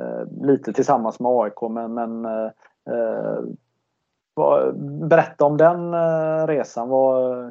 eh, 0.00 0.46
lite 0.46 0.72
tillsammans 0.72 1.20
med 1.20 1.32
AIK 1.32 1.62
men, 1.70 1.94
men 1.94 2.24
eh, 2.24 2.50
eh 2.90 3.38
berätta 5.08 5.44
om 5.44 5.56
den 5.56 5.94
eh, 5.94 6.46
resan. 6.46 6.88
Vad, 6.88 7.44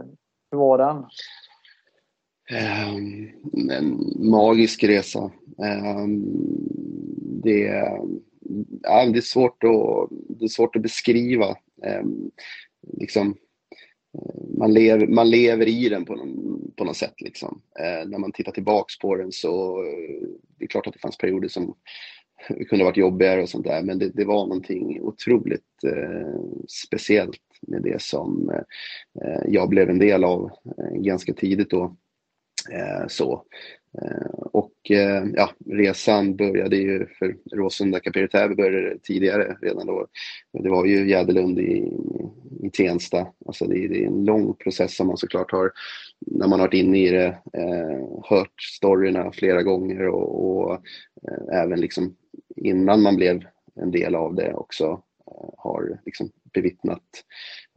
hur 0.52 0.58
var 0.58 0.78
den? 0.78 1.06
Ehm, 2.52 3.30
en 3.70 4.14
magisk 4.16 4.84
resa. 4.84 5.32
Um, 5.58 6.26
det, 7.44 7.60
ja, 8.84 9.06
det, 9.06 9.20
är 9.20 9.22
svårt 9.22 9.64
att, 9.64 10.10
det 10.40 10.46
är 10.46 10.50
svårt 10.50 10.76
att 10.76 10.82
beskriva. 10.82 11.56
Ehm, 11.84 12.32
liksom, 12.98 13.36
eh, 14.14 14.58
man, 14.58 14.74
lever, 14.74 15.08
man 15.08 15.30
lever 15.30 15.68
i 15.68 15.90
den 15.90 16.06
på, 16.06 16.16
någon, 16.16 16.62
på 16.76 16.84
något 16.84 16.98
sätt. 16.98 17.22
Liksom. 17.22 17.62
Eh, 17.80 18.10
när 18.10 18.18
man 18.18 18.32
tittar 18.32 18.52
tillbaks 18.52 19.00
på 19.00 19.16
den 19.16 19.32
så 19.32 19.84
eh, 19.84 20.28
det 20.58 20.66
är 20.66 20.68
klart 20.68 20.88
att 20.88 20.94
det 20.94 21.00
fanns 21.00 21.18
perioder 21.18 21.48
som 21.48 21.76
kunde 22.70 22.86
varit 22.86 22.98
jobbigare 22.98 23.42
och 23.42 23.50
sånt 23.50 23.66
där 23.66 23.84
men 23.84 24.00
det, 24.00 24.10
det 24.10 24.26
var 24.26 24.48
någonting 24.48 25.02
otroligt 25.02 25.84
eh, 25.84 26.42
speciellt 26.68 27.42
med 27.62 27.82
det 27.82 28.02
som 28.02 28.52
eh, 29.22 29.42
jag 29.48 29.70
blev 29.70 29.90
en 29.90 30.00
del 30.00 30.24
av 30.24 30.52
eh, 30.78 31.02
ganska 31.02 31.34
tidigt 31.34 31.70
då. 31.70 31.96
Eh, 32.72 33.08
så. 33.08 33.44
Eh, 34.02 34.40
och 34.52 34.92
eh, 34.92 35.24
ja, 35.36 35.50
resan 35.66 36.36
började 36.36 36.78
ju 36.78 37.06
för 37.20 37.36
Råsunda 37.52 38.00
Kapiritäby 38.00 38.56
började 38.56 38.98
tidigare 39.04 39.58
redan 39.62 39.88
då. 39.88 40.08
Det 40.54 40.70
var 40.70 40.86
ju 40.86 41.10
Jäderlund 41.10 41.60
i, 41.60 41.92
i 42.64 42.70
Tensta. 42.70 43.28
Alltså 43.46 43.66
det, 43.66 43.88
det, 43.88 44.04
är 44.04 44.08
en 44.08 44.26
lång 44.26 44.54
process 44.54 44.96
som 44.96 45.08
man 45.08 45.18
såklart 45.18 45.52
har, 45.52 45.72
när 46.20 46.48
man 46.48 46.60
har 46.60 46.68
varit 46.68 46.74
inne 46.74 46.98
i 46.98 47.10
det, 47.10 47.38
eh, 47.54 48.22
hört 48.24 48.62
storyna 48.62 49.32
flera 49.32 49.64
gånger 49.64 50.08
och, 50.08 50.46
och 50.46 50.74
eh, 50.74 51.62
även 51.62 51.82
liksom 51.82 52.16
innan 52.56 53.02
man 53.02 53.16
blev 53.16 53.44
en 53.76 53.92
del 53.92 54.16
av 54.16 54.36
det 54.36 54.54
också 54.54 55.02
eh, 55.28 55.50
har 55.58 56.00
liksom 56.06 56.32
bevittnat 56.54 57.04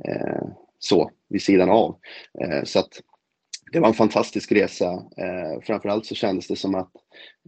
eh, 0.04 0.48
så 0.78 1.10
vid 1.28 1.42
sidan 1.42 1.70
av. 1.70 1.96
Eh, 2.40 2.64
så 2.64 2.78
att 2.78 3.00
det 3.72 3.80
var 3.80 3.88
en 3.88 3.94
fantastisk 3.94 4.52
resa. 4.52 4.92
Eh, 5.16 5.60
framförallt 5.62 6.06
så 6.06 6.14
kändes 6.14 6.48
det 6.48 6.56
som 6.56 6.74
att 6.74 6.92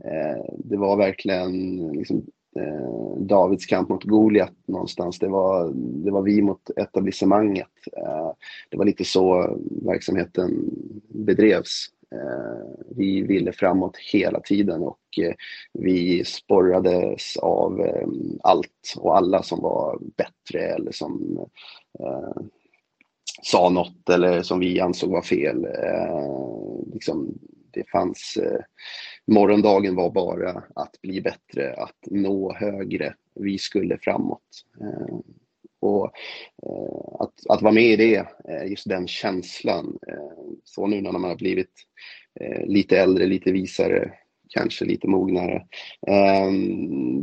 eh, 0.05 0.45
det 0.59 0.77
var 0.77 0.97
verkligen 0.97 1.77
liksom, 1.93 2.27
eh, 2.59 3.17
Davids 3.19 3.67
kamp 3.67 3.89
mot 3.89 4.05
Goliat 4.05 4.53
någonstans. 4.67 5.19
Det 5.19 5.29
var, 5.29 5.73
det 5.75 6.11
var 6.11 6.23
vi 6.23 6.43
mot 6.43 6.71
etablissemanget. 6.77 7.69
Eh, 7.97 8.33
det 8.71 8.77
var 8.77 8.85
lite 8.85 9.05
så 9.05 9.59
verksamheten 9.85 10.71
bedrevs. 11.09 11.87
Eh, 12.13 12.85
vi 12.97 13.23
ville 13.23 13.53
framåt 13.53 13.97
hela 13.97 14.41
tiden 14.41 14.83
och 14.83 15.19
eh, 15.23 15.35
vi 15.73 16.25
sporrades 16.25 17.37
av 17.37 17.81
eh, 17.81 18.09
allt 18.43 18.95
och 18.97 19.17
alla 19.17 19.43
som 19.43 19.61
var 19.61 19.99
bättre 20.17 20.61
eller 20.61 20.93
som 20.93 21.39
eh, 21.99 22.43
sa 23.43 23.69
något 23.69 24.11
eller 24.11 24.43
som 24.43 24.61
vi 24.61 24.81
ansåg 24.81 25.11
var 25.11 25.23
fel. 25.23 25.65
Eh, 25.65 26.93
liksom, 26.95 27.39
det 27.71 27.91
fanns 27.91 28.37
eh, 28.37 28.61
morgondagen 29.27 29.95
var 29.95 30.11
bara 30.11 30.65
att 30.75 31.01
bli 31.03 31.21
bättre, 31.21 31.75
att 31.75 31.99
nå 32.11 32.55
högre. 32.55 33.15
Vi 33.35 33.59
skulle 33.59 33.99
framåt. 33.99 34.65
Eh, 34.81 35.17
och 35.83 36.05
eh, 36.67 37.21
att, 37.21 37.47
att 37.49 37.63
vara 37.63 37.73
med 37.73 37.85
i 37.85 37.97
det, 37.97 38.27
eh, 38.49 38.71
just 38.71 38.89
den 38.89 39.09
känslan, 39.09 39.99
eh, 40.09 40.53
så 40.65 40.87
nu 40.87 41.01
när 41.01 41.13
man 41.13 41.25
har 41.25 41.37
blivit 41.37 41.73
lite 42.65 42.99
äldre, 42.99 43.27
lite 43.27 43.53
visare, 43.53 44.13
kanske 44.55 44.85
lite 44.85 45.09
mognare. 45.09 45.63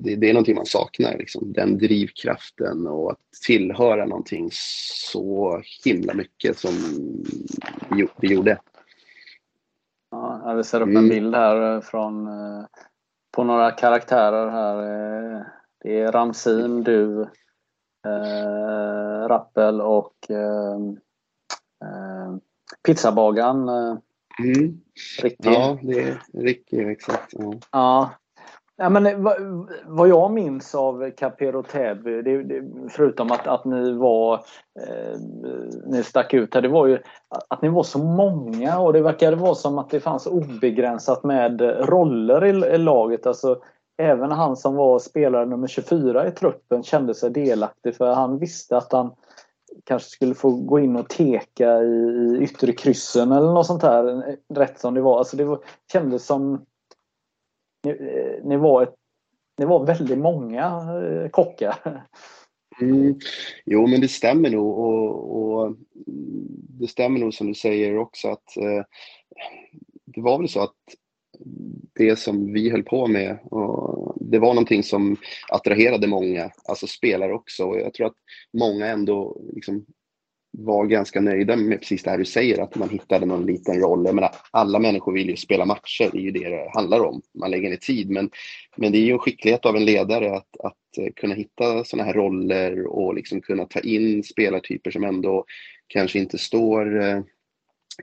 Det, 0.01 0.15
det 0.15 0.29
är 0.29 0.33
någonting 0.33 0.55
man 0.55 0.65
saknar, 0.65 1.17
liksom. 1.17 1.53
den 1.53 1.77
drivkraften 1.77 2.87
och 2.87 3.11
att 3.11 3.19
tillhöra 3.47 4.05
någonting 4.05 4.49
så 4.51 5.61
himla 5.85 6.13
mycket 6.13 6.57
som 6.57 6.71
vi 8.21 8.33
gjorde. 8.33 8.57
Ja, 10.11 10.53
vi 10.57 10.63
ser 10.63 10.81
upp 10.81 10.87
en 10.87 10.97
mm. 10.97 11.09
bild 11.09 11.35
här 11.35 11.75
eh, 11.75 11.81
från 11.81 12.27
eh, 12.27 12.65
på 13.31 13.43
några 13.43 13.71
karaktärer 13.71 14.49
här. 14.49 14.77
Eh, 14.77 15.41
det 15.83 15.99
är 15.99 16.11
Ramsin, 16.11 16.83
du, 16.83 17.21
eh, 18.05 19.27
Rappel 19.27 19.81
och 19.81 20.31
eh, 20.31 20.79
pizzabagaren. 22.85 23.69
Mm. 24.39 24.81
Ricky. 25.21 25.49
Ja, 25.49 25.77
det 25.81 25.99
är 25.99 26.21
Ricky, 26.33 26.83
exakt. 26.83 27.33
Ja. 27.37 27.53
ja. 27.71 28.09
Ja, 28.81 28.89
men, 28.89 29.05
eh, 29.05 29.17
vad, 29.85 30.09
jag 30.09 30.31
minns 30.31 30.75
av 30.75 31.11
Capero 31.17 31.63
Täby, 31.63 32.21
det, 32.21 32.43
det, 32.43 32.63
förutom 32.89 33.31
att, 33.31 33.47
att 33.47 33.65
ni 33.65 33.91
var 33.91 34.33
eh, 34.79 35.19
ni 35.85 36.03
stack 36.03 36.33
ut 36.33 36.53
här, 36.53 36.61
det 36.61 36.67
var 36.67 36.87
ju 36.87 36.99
att 37.47 37.61
ni 37.61 37.69
var 37.69 37.83
så 37.83 37.99
många 37.99 38.79
och 38.79 38.93
det 38.93 39.01
verkade 39.01 39.35
vara 39.35 39.55
som 39.55 39.77
att 39.77 39.89
det 39.89 39.99
fanns 39.99 40.27
obegränsat 40.27 41.23
med 41.23 41.61
roller 41.89 42.45
i, 42.45 42.75
i 42.75 42.77
laget. 42.77 43.27
Alltså, 43.27 43.61
även 43.97 44.31
han 44.31 44.57
som 44.57 44.75
var 44.75 44.99
spelare 44.99 45.45
nummer 45.45 45.67
24 45.67 46.27
i 46.27 46.31
truppen 46.31 46.83
kände 46.83 47.15
sig 47.15 47.29
delaktig 47.29 47.95
för 47.95 48.13
han 48.13 48.39
visste 48.39 48.77
att 48.77 48.91
han 48.91 49.11
kanske 49.83 50.09
skulle 50.09 50.35
få 50.35 50.51
gå 50.51 50.79
in 50.79 50.95
och 50.95 51.09
teka 51.09 51.81
i, 51.81 52.37
i 52.39 52.43
yttre 52.43 52.73
kryssen 52.73 53.31
eller 53.31 53.53
något 53.53 53.67
sånt 53.67 53.81
där. 53.81 54.37
Rätt 54.53 54.79
som 54.79 54.93
det 54.93 55.01
var. 55.01 55.17
Alltså 55.17 55.37
det 55.37 55.43
var, 55.43 55.59
kändes 55.91 56.25
som 56.25 56.65
ni, 57.83 57.91
eh, 57.91 58.43
ni, 58.43 58.57
var 58.57 58.83
ett, 58.83 58.95
ni 59.57 59.65
var 59.65 59.85
väldigt 59.85 60.17
många 60.17 60.65
eh, 61.03 61.29
kockar. 61.29 62.05
Mm. 62.81 63.15
Jo, 63.65 63.87
men 63.87 64.01
det 64.01 64.07
stämmer 64.07 64.49
nog 64.49 64.79
och, 64.79 65.41
och, 65.41 65.75
det 66.79 66.87
stämmer 66.87 67.19
nog 67.19 67.33
som 67.33 67.47
du 67.47 67.53
säger 67.53 67.97
också 67.97 68.27
att 68.27 68.57
eh, 68.57 68.83
det 70.05 70.21
var 70.21 70.37
väl 70.37 70.49
så 70.49 70.61
att 70.63 70.75
det 71.95 72.19
som 72.19 72.53
vi 72.53 72.69
höll 72.69 72.83
på 72.83 73.07
med, 73.07 73.37
och 73.43 74.17
det 74.19 74.39
var 74.39 74.53
någonting 74.53 74.83
som 74.83 75.17
attraherade 75.49 76.07
många, 76.07 76.51
alltså 76.69 76.87
spelare 76.87 77.33
också. 77.33 77.63
Och 77.65 77.79
jag 77.79 77.93
tror 77.93 78.07
att 78.07 78.17
många 78.53 78.87
ändå 78.87 79.41
liksom 79.53 79.85
var 80.51 80.85
ganska 80.85 81.21
nöjda 81.21 81.55
med 81.55 81.79
precis 81.79 82.03
det 82.03 82.09
här 82.09 82.17
du 82.17 82.25
säger, 82.25 82.61
att 82.61 82.75
man 82.75 82.89
hittade 82.89 83.25
någon 83.25 83.45
liten 83.45 83.79
roll. 83.79 84.05
Jag 84.05 84.15
menar, 84.15 84.31
alla 84.51 84.79
människor 84.79 85.13
vill 85.13 85.29
ju 85.29 85.35
spela 85.35 85.65
matcher, 85.65 86.09
det 86.11 86.17
är 86.17 86.21
ju 86.21 86.31
det 86.31 86.49
det 86.49 86.71
handlar 86.73 86.99
om. 86.99 87.21
Man 87.39 87.51
lägger 87.51 87.69
ner 87.69 87.77
tid, 87.77 88.09
men, 88.09 88.29
men 88.77 88.91
det 88.91 88.97
är 88.97 89.05
ju 89.05 89.11
en 89.11 89.19
skicklighet 89.19 89.65
av 89.65 89.75
en 89.75 89.85
ledare 89.85 90.35
att, 90.35 90.59
att 90.63 91.15
kunna 91.15 91.35
hitta 91.35 91.83
sådana 91.83 92.03
här 92.07 92.13
roller 92.13 92.87
och 92.87 93.15
liksom 93.15 93.41
kunna 93.41 93.65
ta 93.65 93.79
in 93.79 94.23
spelartyper 94.23 94.91
som 94.91 95.03
ändå 95.03 95.45
kanske 95.87 96.19
inte 96.19 96.37
står 96.37 97.01
eh, 97.01 97.21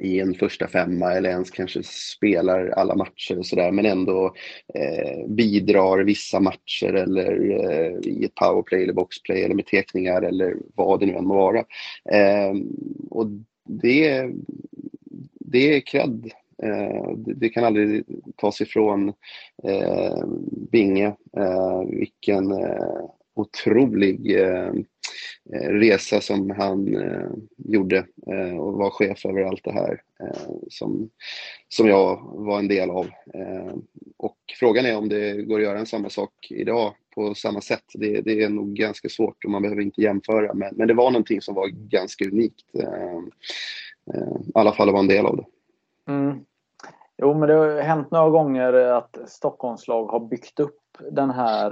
i 0.01 0.20
en 0.20 0.34
första 0.34 0.68
femma 0.68 1.12
eller 1.12 1.30
ens 1.30 1.51
kanske 1.51 1.82
spelar 1.82 2.68
alla 2.68 2.94
matcher 2.94 3.38
och 3.38 3.47
sådär 3.47 3.72
men 3.72 3.86
ändå 3.86 4.34
eh, 4.74 5.28
bidrar 5.28 5.99
vissa 5.99 6.40
matcher 6.40 6.92
eller 6.92 7.51
eh, 7.51 8.11
i 8.11 8.24
ett 8.24 8.34
powerplay 8.34 8.82
eller 8.82 8.92
boxplay 8.92 9.42
eller 9.42 9.55
med 9.55 9.66
tekningar 9.66 10.22
eller 10.22 10.57
vad 10.74 11.01
det 11.01 11.07
nu 11.07 11.12
än 11.12 11.26
må 11.26 11.34
vara. 11.34 11.59
Eh, 12.12 12.55
och 13.11 13.26
det, 13.64 14.30
det 15.40 15.76
är 15.76 15.80
cred. 15.80 16.30
Eh, 16.62 17.11
det, 17.16 17.34
det, 17.34 17.49
kan 17.49 17.64
aldrig 17.64 18.05
tas 18.36 18.61
ifrån 18.61 19.09
eh, 19.62 20.24
Binge. 20.72 21.14
Eh, 21.36 21.82
vilken 21.90 22.53
eh, 22.53 23.11
otrolig 23.36 24.36
Eh, 24.40 24.72
Eh, 25.54 25.68
resa 25.68 26.20
som 26.20 26.50
han 26.50 26.96
eh, 26.96 27.28
gjorde 27.57 27.96
eh, 28.26 28.59
och 28.59 28.72
var 28.72 28.90
chef 28.90 29.26
över 29.26 29.42
allt 29.42 29.64
det 29.64 29.72
här 29.72 30.02
eh, 30.20 30.52
som, 30.68 31.11
som 31.68 31.88
jag 31.88 32.20
var 32.34 32.59
en 32.59 32.68
del 32.68 32.90
av. 32.90 33.07
Eh, 33.34 33.74
och 34.16 34.36
frågan 34.59 34.86
är 34.86 34.96
om 34.96 35.09
det 35.09 35.42
går 35.42 35.59
att 35.59 35.64
göra 35.64 35.78
en 35.78 35.86
samma 35.86 36.11
sak 36.11 36.32
idag 36.50 36.94
på 37.14 37.34
samma 37.34 37.61
sätt. 37.61 37.84
Det, 37.94 38.20
det 38.20 38.42
är 38.42 38.48
nog 38.48 38.74
ganska 38.74 39.09
svårt 39.09 39.44
och 39.44 39.50
man 39.50 39.62
behöver 39.62 39.82
inte 39.82 40.00
jämföra 40.00 40.54
men, 40.54 40.74
men 40.76 40.88
det 40.88 40.94
var 40.94 41.11
någonting 41.11 41.40
som 41.40 41.54
var 41.54 41.68
ganska 41.68 42.24
unikt. 42.24 42.74
I 42.74 44.52
alla 44.54 44.72
fall 44.72 44.88
att 44.88 44.92
vara 44.92 45.02
en 45.02 45.09
del 45.09 45.26
av 45.26 45.36
det. 45.36 45.44
Mm. 46.12 46.40
Jo, 47.22 47.34
men 47.34 47.48
det 47.48 47.54
har 47.54 47.80
hänt 47.80 48.11
några 48.11 48.30
gånger 48.30 48.72
att 48.72 49.18
Stockholmslag 49.26 50.07
har 50.07 50.20
byggt 50.20 50.61
upp 50.61 50.80
den 51.11 51.30
här 51.30 51.70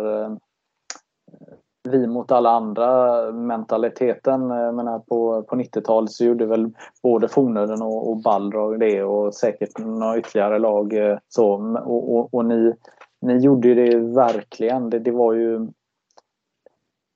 vi 1.89 2.07
mot 2.07 2.33
alla 2.33 2.51
andra 2.51 3.33
mentaliteten. 3.33 4.51
Jag 4.51 4.75
menar, 4.75 4.99
på, 4.99 5.43
på 5.43 5.57
90-talet 5.57 6.11
så 6.11 6.25
gjorde 6.25 6.47
väl 6.47 6.71
både 7.03 7.29
Fornöden 7.29 7.83
och, 7.83 8.11
och 8.11 8.23
Balrog 8.23 8.81
det 8.81 9.03
och 9.03 9.35
säkert 9.35 9.79
några 9.79 10.19
ytterligare 10.19 10.59
lag. 10.59 10.93
Eh, 10.93 11.19
så. 11.29 11.53
Och, 11.85 12.17
och, 12.17 12.35
och 12.35 12.45
ni, 12.45 12.75
ni 13.21 13.39
gjorde 13.39 13.75
det 13.75 13.97
verkligen. 13.99 14.91
Det, 14.91 14.99
det 14.99 15.11
var 15.11 15.33
ju 15.33 15.69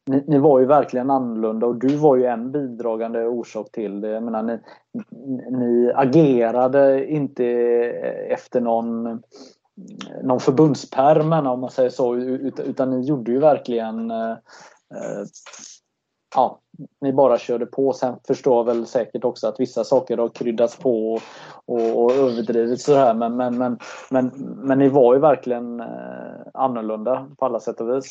ni, 0.06 0.24
ni, 0.26 0.38
var 0.38 0.60
ju 0.60 0.66
verkligen 0.66 1.10
annorlunda 1.10 1.66
och 1.66 1.76
du 1.76 1.96
var 1.96 2.16
ju 2.16 2.24
en 2.24 2.52
bidragande 2.52 3.26
orsak 3.26 3.70
till 3.72 4.00
det. 4.00 4.08
Jag 4.08 4.22
menar, 4.22 4.42
ni, 4.42 4.60
ni 5.50 5.92
agerade 5.94 7.06
inte 7.06 7.44
efter 8.28 8.60
någon 8.60 9.22
någon 10.22 10.40
förbundspärmen 10.40 11.46
om 11.46 11.60
man 11.60 11.70
säger 11.70 11.90
så 11.90 12.16
utan 12.16 12.90
ni 12.90 13.06
gjorde 13.06 13.32
ju 13.32 13.38
verkligen 13.38 14.10
eh, 14.10 14.30
eh, 14.94 15.24
ja, 16.34 16.60
ni 17.00 17.12
bara 17.12 17.38
körde 17.38 17.66
på. 17.66 17.92
Sen 17.92 18.16
förstår 18.26 18.64
väl 18.64 18.86
säkert 18.86 19.24
också 19.24 19.46
att 19.46 19.60
vissa 19.60 19.84
saker 19.84 20.18
har 20.18 20.28
kryddats 20.28 20.76
på 20.76 21.12
och, 21.12 21.22
och, 21.66 22.04
och 22.04 22.12
överdrivits 22.12 22.84
sådär 22.84 23.14
men, 23.14 23.36
men, 23.36 23.58
men, 23.58 23.78
men, 24.10 24.26
men 24.62 24.78
ni 24.78 24.88
var 24.88 25.14
ju 25.14 25.20
verkligen 25.20 25.80
eh, 25.80 25.86
annorlunda 26.54 27.26
på 27.38 27.44
alla 27.44 27.60
sätt 27.60 27.80
och 27.80 27.88
vis. 27.88 28.10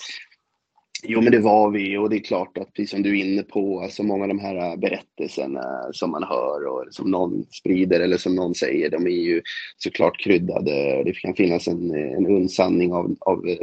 Jo, 1.04 1.22
men 1.22 1.32
det 1.32 1.40
var 1.40 1.72
vi 1.72 1.98
och 1.98 2.10
det 2.10 2.16
är 2.16 2.24
klart 2.24 2.58
att 2.58 2.74
precis 2.74 2.90
som 2.90 3.04
du 3.04 3.20
är 3.20 3.26
inne 3.26 3.44
på, 3.44 3.82
alltså 3.82 4.04
många 4.04 4.24
av 4.24 4.28
de 4.28 4.40
här 4.40 4.56
äh, 4.56 4.76
berättelserna 4.76 5.64
som 5.92 6.12
man 6.12 6.24
hör 6.24 6.66
och 6.66 6.86
som 6.92 7.12
någon 7.12 7.46
sprider 7.52 8.00
eller 8.00 8.18
som 8.18 8.36
någon 8.36 8.56
säger, 8.56 8.90
de 8.90 9.06
är 9.06 9.12
ju 9.12 9.42
såklart 9.78 10.20
kryddade. 10.20 11.04
Det 11.04 11.14
kan 11.14 11.34
finnas 11.34 11.68
en, 11.68 11.94
en 11.94 12.28
undsanning 12.28 12.94
av, 12.94 13.16
av 13.20 13.48
eh, 13.48 13.58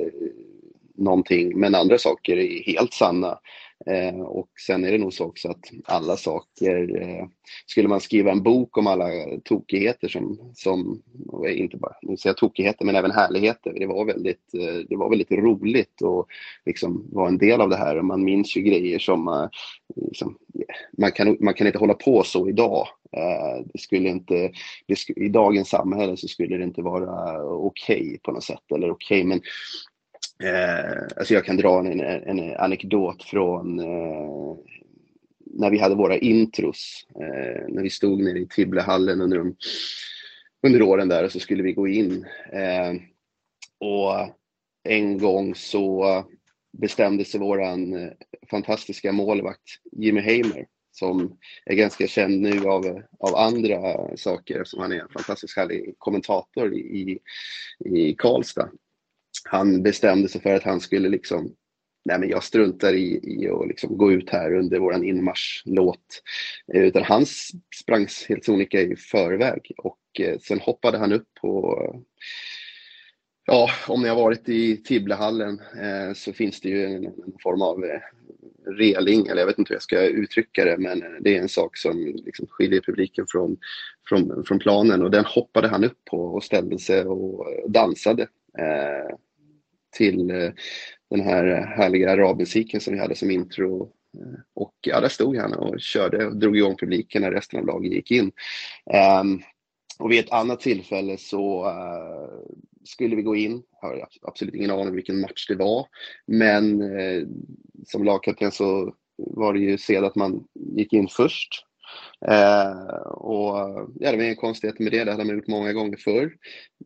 någonting, 0.97 1.61
men 1.61 1.75
andra 1.75 1.99
saker 1.99 2.37
är 2.37 2.63
helt 2.63 2.93
sanna. 2.93 3.39
Eh, 3.87 4.21
och 4.21 4.49
sen 4.67 4.85
är 4.85 4.93
det 4.93 4.99
nog 4.99 5.13
så 5.13 5.25
också 5.25 5.49
att 5.49 5.71
alla 5.85 6.17
saker, 6.17 7.03
eh, 7.03 7.27
skulle 7.67 7.89
man 7.89 8.01
skriva 8.01 8.33
en 8.33 8.43
bok 8.43 8.79
om 8.79 8.87
alla 8.87 9.07
tokigheter 9.45 10.09
som, 10.09 10.53
som 10.55 11.03
eh, 11.47 11.61
inte 11.61 11.77
bara, 11.77 11.93
nu 12.03 12.17
säger 12.17 12.31
jag 12.31 12.37
tokigheter, 12.37 12.85
men 12.85 12.97
även 12.97 13.11
härligheter. 13.11 13.73
Det 13.79 13.87
var 13.87 14.05
väldigt, 14.05 14.55
eh, 14.55 14.87
det 14.89 14.97
var 14.97 15.11
väldigt 15.11 15.33
roligt 15.33 16.03
att 16.03 16.27
liksom 16.67 17.09
vara 17.13 17.29
en 17.29 17.39
del 17.39 17.61
av 17.61 17.69
det 17.69 17.77
här 17.77 17.99
och 17.99 18.05
man 18.05 18.25
minns 18.25 18.57
ju 18.57 18.61
grejer 18.61 18.99
som 18.99 19.29
eh, 19.29 19.49
liksom, 19.97 20.39
man, 20.99 21.13
kan, 21.13 21.37
man 21.41 21.55
kan 21.55 21.67
inte 21.67 21.79
hålla 21.79 21.95
på 21.95 22.23
så 22.23 22.49
idag. 22.49 22.89
Eh, 23.17 23.67
det 23.73 23.79
skulle 23.79 24.09
inte, 24.09 24.51
det 24.87 24.97
sk 24.97 25.11
I 25.11 25.29
dagens 25.29 25.69
samhälle 25.69 26.17
så 26.17 26.29
skulle 26.29 26.57
det 26.57 26.65
inte 26.65 26.83
vara 26.83 27.43
okej 27.45 28.01
okay 28.01 28.19
på 28.19 28.33
något 28.33 28.45
sätt, 28.45 28.73
eller 28.75 28.91
okej, 28.91 29.19
okay, 29.19 29.29
men 29.29 29.41
Eh, 30.43 31.03
alltså 31.17 31.35
jag 31.35 31.45
kan 31.45 31.57
dra 31.57 31.79
en, 31.79 32.01
en 32.01 32.57
anekdot 32.57 33.23
från 33.23 33.79
eh, 33.79 34.57
när 35.57 35.71
vi 35.71 35.79
hade 35.79 35.95
våra 35.95 36.19
intros. 36.19 37.07
Eh, 37.21 37.69
när 37.69 37.83
vi 37.83 37.91
stod 37.91 38.23
nere 38.23 38.39
i 38.39 38.47
Tibblehallen 38.47 39.21
under, 39.21 39.39
de, 39.39 39.57
under 40.67 40.83
åren 40.83 41.09
där 41.09 41.25
och 41.25 41.33
så 41.33 41.41
skulle 41.41 41.63
vi 41.63 41.73
gå 41.73 41.89
in. 41.89 42.27
Eh, 42.53 42.93
och 43.79 44.35
en 44.89 45.19
gång 45.19 45.55
så 45.55 46.25
bestämde 46.79 47.25
sig 47.25 47.41
våran 47.41 47.95
eh, 47.95 48.13
fantastiska 48.51 49.13
målvakt 49.13 49.81
Jimmy 49.93 50.21
Heimer 50.21 50.67
som 50.93 51.39
är 51.65 51.75
ganska 51.75 52.07
känd 52.07 52.41
nu 52.41 52.67
av, 52.67 53.03
av 53.19 53.35
andra 53.37 54.09
saker 54.17 54.61
eftersom 54.61 54.81
han 54.81 54.93
är 54.93 55.01
en 55.01 55.09
fantastiskt 55.09 55.57
härlig 55.57 55.95
kommentator 55.99 56.75
i, 56.75 57.19
i 57.85 58.15
Karlstad 58.15 58.69
han 59.45 59.83
bestämde 59.83 60.29
sig 60.29 60.41
för 60.41 60.55
att 60.55 60.63
han 60.63 60.81
skulle 60.81 61.09
liksom 61.09 61.55
Nej 62.07 62.19
men 62.19 62.29
jag 62.29 62.45
struntar 62.45 62.93
i, 62.93 63.21
i 63.23 63.49
att 63.49 63.69
liksom 63.69 63.99
gå 63.99 64.13
ut 64.13 64.31
här 64.31 64.55
under 64.55 64.79
våran 64.79 65.05
inmarschlåt. 65.05 66.23
Eh, 66.75 66.83
utan 66.83 67.03
han 67.03 67.27
sprang 67.81 68.07
helt 68.29 68.45
sonika 68.45 68.81
i 68.81 68.97
förväg 68.97 69.73
och 69.77 70.21
eh, 70.21 70.39
sen 70.39 70.61
hoppade 70.61 70.99
han 70.99 71.13
upp 71.13 71.29
på 71.41 71.79
Ja, 73.47 73.71
om 73.89 74.03
ni 74.03 74.09
har 74.09 74.17
varit 74.17 74.49
i 74.49 74.77
Tibblehallen 74.77 75.61
eh, 75.61 76.15
så 76.15 76.33
finns 76.33 76.61
det 76.61 76.69
ju 76.69 76.85
en, 76.85 77.05
en 77.05 77.35
form 77.43 77.63
av 77.63 77.85
eh, 77.85 78.01
reling, 78.79 79.27
eller 79.27 79.41
jag 79.41 79.47
vet 79.47 79.59
inte 79.59 79.69
hur 79.69 79.75
jag 79.75 79.83
ska 79.83 80.03
uttrycka 80.03 80.65
det, 80.65 80.77
men 80.79 81.03
eh, 81.03 81.09
det 81.21 81.37
är 81.37 81.41
en 81.41 81.49
sak 81.49 81.77
som 81.77 82.05
liksom 82.25 82.47
skiljer 82.47 82.81
publiken 82.81 83.27
från, 83.29 83.57
från, 84.09 84.45
från 84.45 84.59
planen 84.59 85.03
och 85.03 85.11
den 85.11 85.25
hoppade 85.25 85.69
han 85.69 85.85
upp 85.85 86.05
på 86.11 86.19
och 86.19 86.45
ställde 86.45 86.79
sig 86.79 87.05
och 87.05 87.47
dansade. 87.69 88.29
Eh, 88.59 89.17
till 89.97 90.31
eh, 90.31 90.51
den 91.11 91.21
här 91.21 91.45
härliga 91.77 92.13
arabmusiken 92.13 92.81
som 92.81 92.95
vi 92.95 93.01
hade 93.01 93.15
som 93.15 93.31
intro. 93.31 93.83
Eh, 94.17 94.41
och 94.55 94.75
ja, 94.81 95.01
där 95.01 95.09
stod 95.09 95.37
han 95.37 95.55
och 95.55 95.81
körde 95.81 96.27
och 96.27 96.37
drog 96.37 96.57
igång 96.57 96.77
publiken 96.77 97.23
när 97.23 97.31
resten 97.31 97.61
av 97.61 97.67
laget 97.67 97.93
gick 97.93 98.11
in. 98.11 98.33
Um, 99.21 99.43
och 99.99 100.13
vid 100.13 100.25
ett 100.25 100.33
annat 100.33 100.61
tillfälle 100.61 101.17
så 101.19 101.67
uh, 101.67 102.55
skulle 102.85 103.17
vi 103.17 103.23
gå 103.23 103.37
in, 103.37 103.63
jag 103.83 103.89
har 103.89 104.09
absolut 104.23 104.55
ingen 104.55 104.71
aning 104.71 104.95
vilken 104.95 105.21
match 105.21 105.47
det 105.49 105.55
var, 105.55 105.87
men 106.27 106.83
uh, 106.83 107.29
som 107.87 108.05
lagkapten 108.05 108.53
så 108.53 108.95
var 109.17 109.53
det 109.53 109.59
ju 109.59 109.79
sed 109.79 110.05
att 110.05 110.15
man 110.15 110.45
gick 110.55 110.93
in 110.93 111.09
först 111.09 111.65
Eh, 112.29 113.07
och 113.07 113.57
ja, 114.01 114.11
det 114.11 114.17
var 114.17 114.25
inga 114.25 114.35
konstigheter 114.35 114.83
med 114.83 114.93
det, 114.93 115.05
det 115.05 115.11
hade 115.11 115.25
man 115.25 115.37
gjort 115.37 115.47
många 115.47 115.73
gånger 115.73 115.97
förr. 115.97 116.33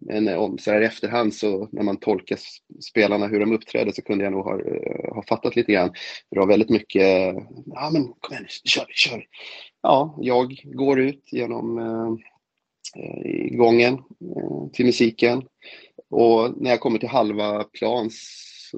Men 0.00 0.28
eh, 0.28 0.38
om, 0.38 0.58
så 0.58 0.70
här 0.70 0.80
i 0.80 0.84
efterhand 0.84 1.34
så 1.34 1.68
när 1.72 1.82
man 1.82 1.96
tolkar 1.96 2.38
spelarna 2.90 3.26
hur 3.26 3.40
de 3.40 3.52
uppträder 3.52 3.92
så 3.92 4.02
kunde 4.02 4.24
jag 4.24 4.32
nog 4.32 4.44
ha, 4.44 4.60
eh, 4.60 5.14
ha 5.14 5.22
fattat 5.28 5.56
lite 5.56 5.72
grann. 5.72 5.92
Det 6.30 6.38
var 6.38 6.46
väldigt 6.46 6.70
mycket, 6.70 7.02
eh, 7.02 7.42
ja 7.66 7.90
men 7.92 8.02
kom 8.20 8.32
igen 8.32 8.42
nu, 8.42 8.70
kör 8.70 8.86
kör. 8.90 9.24
Ja, 9.82 10.18
jag 10.20 10.60
går 10.64 11.00
ut 11.00 11.22
genom 11.32 11.78
eh, 11.78 13.56
gången 13.56 13.94
eh, 13.94 14.70
till 14.72 14.86
musiken 14.86 15.42
och 16.10 16.62
när 16.62 16.70
jag 16.70 16.80
kommer 16.80 16.98
till 16.98 17.08
halva 17.08 17.64
plans 17.64 18.44
så 18.70 18.76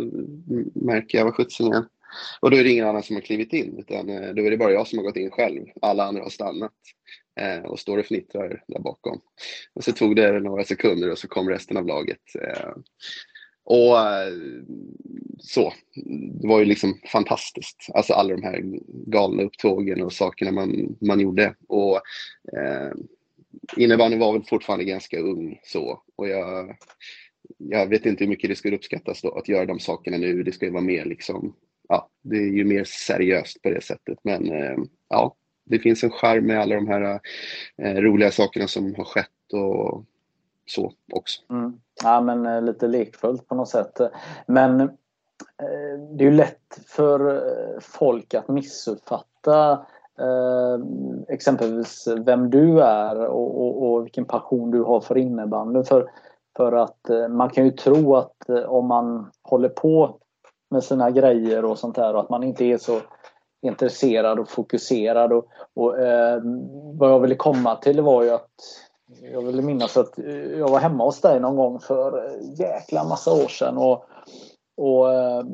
märker 0.74 1.18
jag 1.18 1.24
vad 1.24 1.34
sjuttsingen. 1.34 1.84
Och 2.40 2.50
då 2.50 2.56
är 2.56 2.64
det 2.64 2.70
ingen 2.70 2.86
annan 2.86 3.02
som 3.02 3.16
har 3.16 3.20
klivit 3.20 3.52
in, 3.52 3.78
utan 3.78 4.08
eh, 4.08 4.30
då 4.34 4.42
är 4.42 4.50
det 4.50 4.56
bara 4.56 4.72
jag 4.72 4.86
som 4.86 4.98
har 4.98 5.04
gått 5.04 5.16
in 5.16 5.30
själv. 5.30 5.66
Alla 5.82 6.04
andra 6.04 6.22
har 6.22 6.30
stannat 6.30 6.72
eh, 7.40 7.62
och 7.62 7.78
står 7.78 7.98
och 7.98 8.06
fnittrar 8.06 8.62
där 8.68 8.80
bakom. 8.80 9.20
Och 9.74 9.84
så 9.84 9.92
tog 9.92 10.16
det 10.16 10.40
några 10.40 10.64
sekunder 10.64 11.10
och 11.10 11.18
så 11.18 11.28
kom 11.28 11.48
resten 11.48 11.76
av 11.76 11.86
laget. 11.86 12.34
Eh, 12.42 12.72
och 13.64 13.98
eh, 13.98 14.32
så, 15.38 15.72
det 16.40 16.48
var 16.48 16.58
ju 16.58 16.64
liksom 16.64 16.98
fantastiskt. 17.12 17.86
Alltså 17.94 18.12
alla 18.12 18.36
de 18.36 18.42
här 18.42 18.62
galna 19.06 19.42
upptågen 19.42 20.02
och 20.02 20.12
sakerna 20.12 20.52
man, 20.52 20.96
man 21.00 21.20
gjorde. 21.20 21.54
Och 21.68 21.96
eh, 22.58 22.92
innebandyn 23.76 24.20
var 24.20 24.32
väl 24.32 24.42
fortfarande 24.42 24.84
ganska 24.84 25.18
ung 25.18 25.60
så. 25.64 26.02
Och 26.16 26.28
jag, 26.28 26.76
jag 27.58 27.86
vet 27.86 28.06
inte 28.06 28.24
hur 28.24 28.28
mycket 28.30 28.50
det 28.50 28.56
skulle 28.56 28.76
uppskattas 28.76 29.22
då, 29.22 29.38
att 29.38 29.48
göra 29.48 29.66
de 29.66 29.80
sakerna 29.80 30.16
nu. 30.16 30.42
Det 30.42 30.52
ska 30.52 30.66
ju 30.66 30.72
vara 30.72 30.82
mer 30.82 31.04
liksom, 31.04 31.54
ja, 31.90 32.08
det 32.22 32.36
är 32.36 32.50
ju 32.50 32.64
mer 32.64 32.84
seriöst 32.84 33.62
på 33.62 33.70
det 33.70 33.84
sättet. 33.84 34.18
Men 34.22 34.52
eh, 34.52 34.76
ja, 35.08 35.34
det 35.64 35.78
finns 35.78 36.04
en 36.04 36.10
charm 36.10 36.46
med 36.46 36.60
alla 36.60 36.74
de 36.74 36.88
här 36.88 37.20
eh, 37.76 37.94
roliga 37.94 38.30
sakerna 38.30 38.68
som 38.68 38.94
har 38.94 39.04
skett 39.04 39.52
och 39.52 40.04
så 40.66 40.92
också. 41.12 41.42
Mm. 41.50 41.80
Ja, 42.02 42.20
men 42.20 42.46
eh, 42.46 42.62
lite 42.62 42.86
lekfullt 42.86 43.48
på 43.48 43.54
något 43.54 43.68
sätt. 43.68 44.00
Men 44.46 44.80
eh, 44.80 45.98
det 46.12 46.24
är 46.24 46.30
ju 46.30 46.36
lätt 46.36 46.80
för 46.86 47.36
eh, 47.36 47.80
folk 47.80 48.34
att 48.34 48.48
missuppfatta 48.48 49.72
eh, 50.20 50.78
exempelvis 51.28 52.08
vem 52.26 52.50
du 52.50 52.82
är 52.82 53.26
och, 53.26 53.60
och, 53.60 53.92
och, 53.92 54.04
vilken 54.04 54.24
passion 54.24 54.70
du 54.70 54.82
har 54.82 55.00
för 55.00 55.18
innebandy. 55.18 55.82
För, 55.82 56.10
för 56.56 56.72
att 56.72 57.10
eh, 57.10 57.28
man 57.28 57.50
kan 57.50 57.64
ju 57.64 57.70
tro 57.70 58.16
att 58.16 58.48
eh, 58.48 58.62
om 58.62 58.86
man 58.86 59.30
håller 59.42 59.68
på 59.68 60.19
med 60.70 60.84
sina 60.84 61.10
grejer 61.10 61.64
och 61.64 61.78
sånt 61.78 61.96
där 61.96 62.14
och 62.14 62.20
att 62.20 62.30
man 62.30 62.42
inte 62.42 62.64
är 62.64 62.78
så 62.78 63.00
intresserad 63.62 64.38
och 64.38 64.48
fokuserad. 64.48 65.32
Och, 65.32 65.46
och 65.74 65.98
eh, 65.98 66.42
vad 66.94 67.10
jag 67.10 67.20
ville 67.20 67.34
komma 67.34 67.76
till 67.76 68.00
var 68.00 68.22
ju 68.22 68.30
att 68.30 68.50
jag 69.32 69.42
vill 69.42 69.62
minnas 69.62 69.96
att 69.96 70.18
eh, 70.18 70.58
jag 70.58 70.68
var 70.68 70.78
hemma 70.78 71.04
hos 71.04 71.20
dig 71.20 71.40
någon 71.40 71.56
gång 71.56 71.80
för 71.80 72.26
eh, 72.26 72.60
jäkla 72.60 73.04
massa 73.04 73.32
år 73.32 73.48
sedan. 73.48 73.78
Och, 73.78 74.04
och 74.76 75.12
eh, 75.12 75.44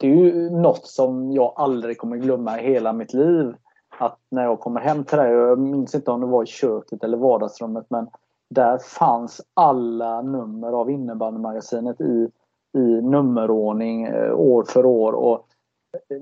det 0.00 0.06
är 0.06 0.16
ju 0.16 0.50
något 0.50 0.86
som 0.86 1.32
jag 1.32 1.52
aldrig 1.56 1.98
kommer 1.98 2.16
glömma 2.16 2.60
i 2.60 2.66
hela 2.66 2.92
mitt 2.92 3.12
liv. 3.12 3.54
Att 3.98 4.18
när 4.30 4.42
jag 4.42 4.60
kommer 4.60 4.80
hem 4.80 5.04
till 5.04 5.18
dig, 5.18 5.30
jag 5.30 5.58
minns 5.58 5.94
inte 5.94 6.10
om 6.10 6.20
det 6.20 6.26
var 6.26 6.42
i 6.42 6.46
köket 6.46 7.04
eller 7.04 7.16
vardagsrummet 7.16 7.86
men 7.88 8.08
där 8.50 8.78
fanns 8.78 9.40
alla 9.54 10.22
nummer 10.22 10.72
av 10.72 10.90
innebandymagasinet 10.90 12.00
i, 12.00 12.30
i 12.74 13.00
nummerordning 13.02 14.04
eh, 14.04 14.34
år 14.34 14.64
för 14.68 14.86
år. 14.86 15.12
Och 15.12 15.46
eh, 15.92 16.20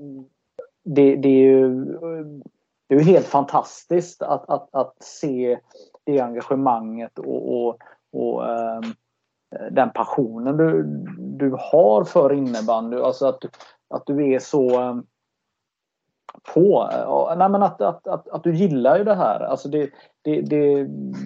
det, 0.83 1.15
det, 1.15 1.29
är 1.29 1.43
ju, 1.43 1.81
eh, 1.93 2.25
det 2.89 2.95
är 2.95 2.99
helt 2.99 3.25
fantastiskt 3.25 4.21
att, 4.21 4.49
att, 4.49 4.69
att 4.71 5.03
se 5.03 5.59
det 6.05 6.19
engagemanget 6.19 7.19
och, 7.19 7.53
och, 7.53 7.77
och 8.13 8.49
ähm, 8.49 8.83
den 9.71 9.89
passionen 9.89 10.57
du, 10.57 10.83
du 11.17 11.55
har 11.59 12.03
för 12.03 12.33
innebandy. 12.33 12.97
Alltså 12.97 13.25
att, 13.25 13.43
att 13.89 14.05
du 14.05 14.33
är 14.33 14.39
så 14.39 14.79
ehm, 14.79 15.05
på. 16.53 16.89
Nej, 17.37 17.49
men 17.49 17.63
att, 17.63 17.81
att, 17.81 18.07
att, 18.07 18.27
att, 18.29 18.43
du 18.43 18.55
gillar 18.55 18.97
ju 18.97 19.03
det 19.03 19.15
här. 19.15 19.39
Alltså 19.39 19.69
det, 19.69 19.89
det, 20.21 20.41
det, 20.41 20.83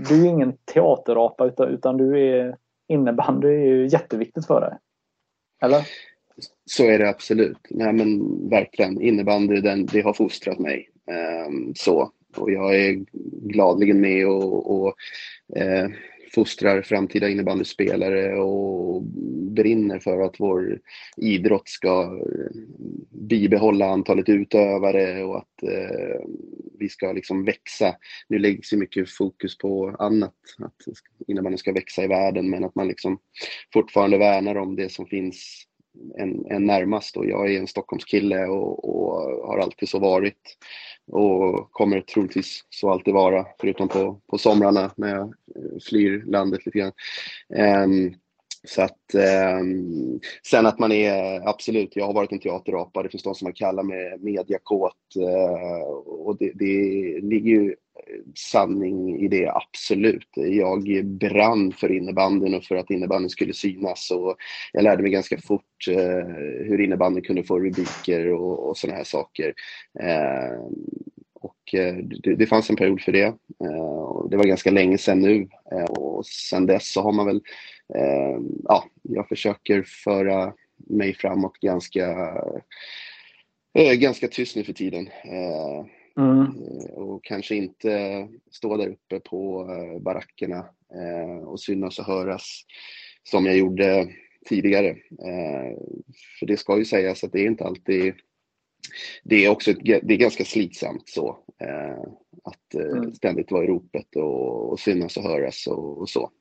du 0.09 0.25
är 0.25 0.29
ingen 0.29 0.57
teaterapa 0.73 1.45
utan, 1.45 1.67
utan 1.67 1.97
du 1.97 2.29
är 2.29 2.57
innebandy 2.87 3.47
är 3.47 3.65
ju 3.65 3.87
jätteviktigt 3.87 4.47
för 4.47 4.61
dig. 4.61 4.77
Eller? 5.61 5.87
Så 6.65 6.85
är 6.85 6.99
det 6.99 7.09
absolut. 7.09 7.57
Nej 7.69 7.93
men 7.93 8.49
verkligen. 8.49 9.01
Innebandy 9.01 9.61
den, 9.61 9.85
det 9.85 10.01
har 10.01 10.13
fostrat 10.13 10.59
mig. 10.59 10.89
Um, 11.47 11.73
så. 11.75 12.11
Och 12.35 12.51
jag 12.51 12.75
är 12.75 13.05
gladligen 13.47 14.01
med 14.01 14.27
och, 14.27 14.81
och 14.81 14.95
eh, 15.55 15.89
fostrar 16.33 16.81
framtida 16.81 17.29
innebandyspelare 17.29 18.35
och 18.35 19.03
brinner 19.51 19.99
för 19.99 20.21
att 20.21 20.39
vår 20.39 20.79
idrott 21.17 21.69
ska 21.69 22.01
eh, 22.03 22.61
bibehålla 23.09 23.85
antalet 23.85 24.29
utövare 24.29 25.23
och 25.23 25.37
att 25.37 25.63
eh, 25.63 26.21
vi 26.79 26.89
ska 26.89 27.11
liksom 27.11 27.45
växa. 27.45 27.95
Nu 28.27 28.39
läggs 28.39 28.73
ju 28.73 28.77
mycket 28.77 29.09
fokus 29.09 29.57
på 29.57 29.95
annat, 29.99 30.35
att 30.59 30.75
innebandyn 31.27 31.57
ska 31.57 31.73
växa 31.73 32.03
i 32.03 32.07
världen 32.07 32.49
men 32.49 32.63
att 32.63 32.75
man 32.75 32.87
liksom 32.87 33.19
fortfarande 33.73 34.17
värnar 34.17 34.55
om 34.55 34.75
det 34.75 34.91
som 34.91 35.05
finns 35.05 35.66
en, 36.17 36.45
en 36.45 36.65
närmast 36.65 37.17
och 37.17 37.25
jag 37.25 37.53
är 37.53 37.59
en 37.59 37.67
Stockholmskille 37.67 38.45
och, 38.45 38.89
och 38.89 39.47
har 39.47 39.57
alltid 39.57 39.89
så 39.89 39.99
varit 39.99 40.57
och 41.11 41.71
kommer 41.71 42.01
troligtvis 42.01 42.65
så 42.69 42.89
alltid 42.89 43.13
vara, 43.13 43.45
förutom 43.59 43.87
på, 43.87 44.21
på 44.27 44.37
somrarna 44.37 44.91
när 44.97 45.15
jag 45.15 45.25
eh, 45.27 45.79
flyr 45.89 46.23
landet 46.25 46.65
lite 46.65 46.77
grann. 46.77 46.91
Um, 47.83 48.13
så 48.63 48.81
att 48.81 49.13
eh, 49.13 49.59
sen 50.49 50.65
att 50.65 50.79
man 50.79 50.91
är, 50.91 51.47
absolut, 51.49 51.95
jag 51.95 52.05
har 52.05 52.13
varit 52.13 52.31
en 52.31 52.39
teaterapa, 52.39 53.03
det 53.03 53.09
finns 53.09 53.23
de 53.23 53.35
som 53.35 53.45
man 53.45 53.53
kallar 53.53 53.83
mig 53.83 54.17
mediakåt 54.19 55.15
eh, 55.15 55.87
och 56.05 56.37
det, 56.37 56.51
det 56.55 57.19
ligger 57.21 57.51
ju 57.51 57.75
sanning 58.35 59.19
i 59.19 59.27
det, 59.27 59.49
absolut. 59.49 60.27
Jag 60.35 61.05
brann 61.05 61.71
för 61.71 61.91
innebandyn 61.91 62.53
och 62.53 62.63
för 62.63 62.75
att 62.75 62.91
innebandyn 62.91 63.29
skulle 63.29 63.53
synas 63.53 64.11
och 64.11 64.35
jag 64.73 64.83
lärde 64.83 65.03
mig 65.03 65.11
ganska 65.11 65.37
fort 65.37 65.87
eh, 65.89 66.27
hur 66.65 66.81
innebandyn 66.81 67.23
kunde 67.23 67.43
få 67.43 67.59
rubriker 67.59 68.33
och, 68.33 68.69
och 68.69 68.77
sådana 68.77 68.97
här 68.97 69.03
saker. 69.03 69.53
Eh, 69.99 70.61
och 71.33 71.73
eh, 71.73 71.95
det, 71.95 72.35
det, 72.35 72.45
fanns 72.45 72.69
en 72.69 72.75
period 72.75 73.01
för 73.01 73.11
det. 73.11 73.33
Eh, 73.63 73.81
och 73.81 74.29
det 74.29 74.37
var 74.37 74.43
ganska 74.43 74.71
länge 74.71 74.97
sedan 74.97 75.19
nu 75.19 75.47
eh, 75.71 75.83
och 75.83 76.25
sedan 76.25 76.65
dess 76.65 76.91
så 76.93 77.01
har 77.01 77.11
man 77.11 77.25
väl, 77.25 77.41
eh, 77.95 78.39
ja, 78.63 78.83
jag 79.01 79.27
försöker 79.27 79.83
föra 79.83 80.53
mig 80.89 81.13
framåt 81.13 81.57
ganska 81.57 82.33
eh, 83.73 83.93
ganska 83.93 84.27
tyst 84.27 84.55
nu 84.55 84.63
för 84.63 84.73
tiden. 84.73 85.07
Eh, 85.07 85.85
Mm. 86.17 86.41
Eh, 86.41 86.93
och 86.93 87.23
kanske 87.23 87.55
inte 87.55 88.27
stå 88.51 88.77
där 88.77 88.87
uppe 88.87 89.19
på 89.19 89.69
eh, 89.71 90.01
barackerna 90.01 90.65
eh, 90.93 91.43
och 91.43 91.59
synas 91.59 91.99
och 91.99 92.05
höras 92.05 92.61
som 93.23 93.45
jag 93.45 93.57
gjorde 93.57 94.07
tidigare. 94.45 94.97
För 96.39 96.45
det 96.45 96.57
ska 96.57 96.77
ju 96.77 96.85
sägas 96.85 97.23
att 97.23 97.31
det 97.31 97.39
är 97.39 97.47
inte 97.47 97.63
alltid 97.63 98.13
det 99.23 99.45
är 99.45 99.49
också 99.49 99.71
ett, 99.71 99.79
det 99.83 100.13
är 100.13 100.17
ganska 100.17 100.45
slitsamt 100.45 101.09
så. 101.09 101.39
att 102.43 102.73
mm. 102.73 103.13
ständigt 103.13 103.51
vara 103.51 103.63
i 103.63 103.67
ropet 103.67 104.15
och, 104.15 104.71
och 104.71 104.79
synas 104.79 105.17
och 105.17 105.23
höras 105.23 105.67
och, 105.67 105.97
och 105.97 106.09
så 106.09 106.31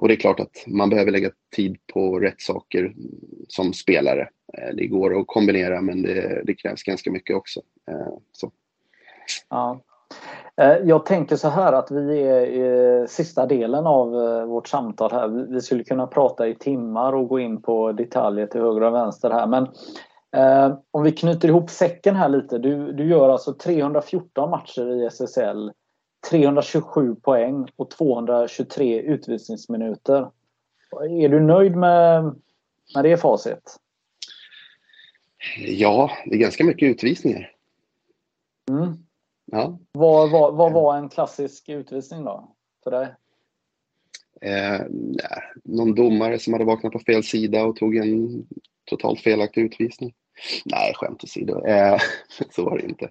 och 0.00 0.08
det 0.08 0.14
är 0.14 0.16
klart 0.16 0.40
att 0.40 0.64
man 0.66 0.90
behöver 0.90 1.12
lägga 1.12 1.30
tid 1.56 1.76
på 1.92 2.18
rätt 2.18 2.40
saker 2.40 2.94
som 3.48 3.72
spelare. 3.72 4.28
Eh, 4.58 4.74
det 4.74 4.86
går 4.86 5.20
att 5.20 5.26
kombinera 5.26 5.80
men 5.80 6.02
det, 6.02 6.42
det 6.44 6.54
krävs 6.54 6.82
ganska 6.82 7.10
mycket 7.10 7.36
också. 7.36 7.60
Eh, 7.90 8.14
så. 8.32 8.50
Ja. 9.50 9.80
Eh, 10.56 10.76
jag 10.76 11.06
tänker 11.06 11.36
så 11.36 11.48
här 11.48 11.72
att 11.72 11.90
vi 11.90 12.22
är 12.22 12.46
i 12.46 13.08
sista 13.08 13.46
delen 13.46 13.86
av 13.86 14.10
vårt 14.48 14.68
samtal 14.68 15.10
här. 15.12 15.28
Vi 15.28 15.60
skulle 15.60 15.84
kunna 15.84 16.06
prata 16.06 16.48
i 16.48 16.54
timmar 16.54 17.12
och 17.12 17.28
gå 17.28 17.38
in 17.40 17.62
på 17.62 17.92
detaljer 17.92 18.46
till 18.46 18.60
höger 18.60 18.82
och 18.82 18.94
vänster 18.94 19.30
här. 19.30 19.46
Men 19.46 19.68
om 20.90 21.02
vi 21.02 21.12
knyter 21.12 21.48
ihop 21.48 21.70
säcken 21.70 22.16
här 22.16 22.28
lite. 22.28 22.58
Du, 22.58 22.92
du 22.92 23.08
gör 23.08 23.28
alltså 23.28 23.54
314 23.54 24.50
matcher 24.50 25.02
i 25.02 25.06
SSL. 25.06 25.72
327 26.30 27.14
poäng 27.14 27.68
och 27.76 27.90
223 27.90 29.00
utvisningsminuter. 29.00 30.30
Är 31.10 31.28
du 31.28 31.40
nöjd 31.40 31.76
med, 31.76 32.24
med 32.94 33.04
det 33.04 33.16
facit? 33.16 33.76
Ja, 35.58 36.10
det 36.26 36.34
är 36.34 36.38
ganska 36.38 36.64
mycket 36.64 36.88
utvisningar. 36.88 37.52
Mm. 38.70 39.04
Ja. 39.44 39.78
Vad, 39.92 40.30
vad, 40.30 40.54
vad 40.54 40.72
var 40.72 40.96
en 40.96 41.08
klassisk 41.08 41.68
utvisning 41.68 42.24
då 42.24 42.54
för 42.84 42.90
dig? 42.90 43.14
Eh, 44.40 44.80
någon 45.64 45.94
domare 45.94 46.38
som 46.38 46.52
hade 46.52 46.64
vaknat 46.64 46.92
på 46.92 46.98
fel 46.98 47.24
sida 47.24 47.64
och 47.64 47.76
tog 47.76 47.96
en 47.96 48.46
totalt 48.84 49.20
felaktig 49.20 49.62
utvisning. 49.62 50.14
Nej, 50.64 50.92
skämt 50.94 51.24
åsido. 51.24 51.66
Eh, 51.66 51.98
så 52.50 52.64
var 52.64 52.78
det 52.78 52.84
inte. 52.84 53.04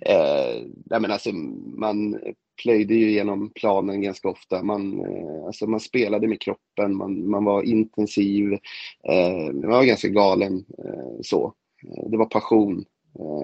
Eh, 0.00 0.66
nej, 0.84 1.00
men 1.00 1.10
alltså, 1.10 1.32
man 1.76 2.20
plöjde 2.62 2.94
ju 2.94 3.10
genom 3.10 3.50
planen 3.50 4.02
ganska 4.02 4.28
ofta. 4.28 4.62
Man, 4.62 5.00
eh, 5.00 5.46
alltså, 5.46 5.66
man 5.66 5.80
spelade 5.80 6.28
med 6.28 6.40
kroppen, 6.40 6.96
man, 6.96 7.30
man 7.30 7.44
var 7.44 7.62
intensiv. 7.62 8.52
Eh, 9.08 9.52
man 9.52 9.70
var 9.70 9.84
ganska 9.84 10.08
galen. 10.08 10.64
Eh, 10.78 11.20
så. 11.22 11.52
Det 12.06 12.16
var 12.16 12.26
passion. 12.26 12.84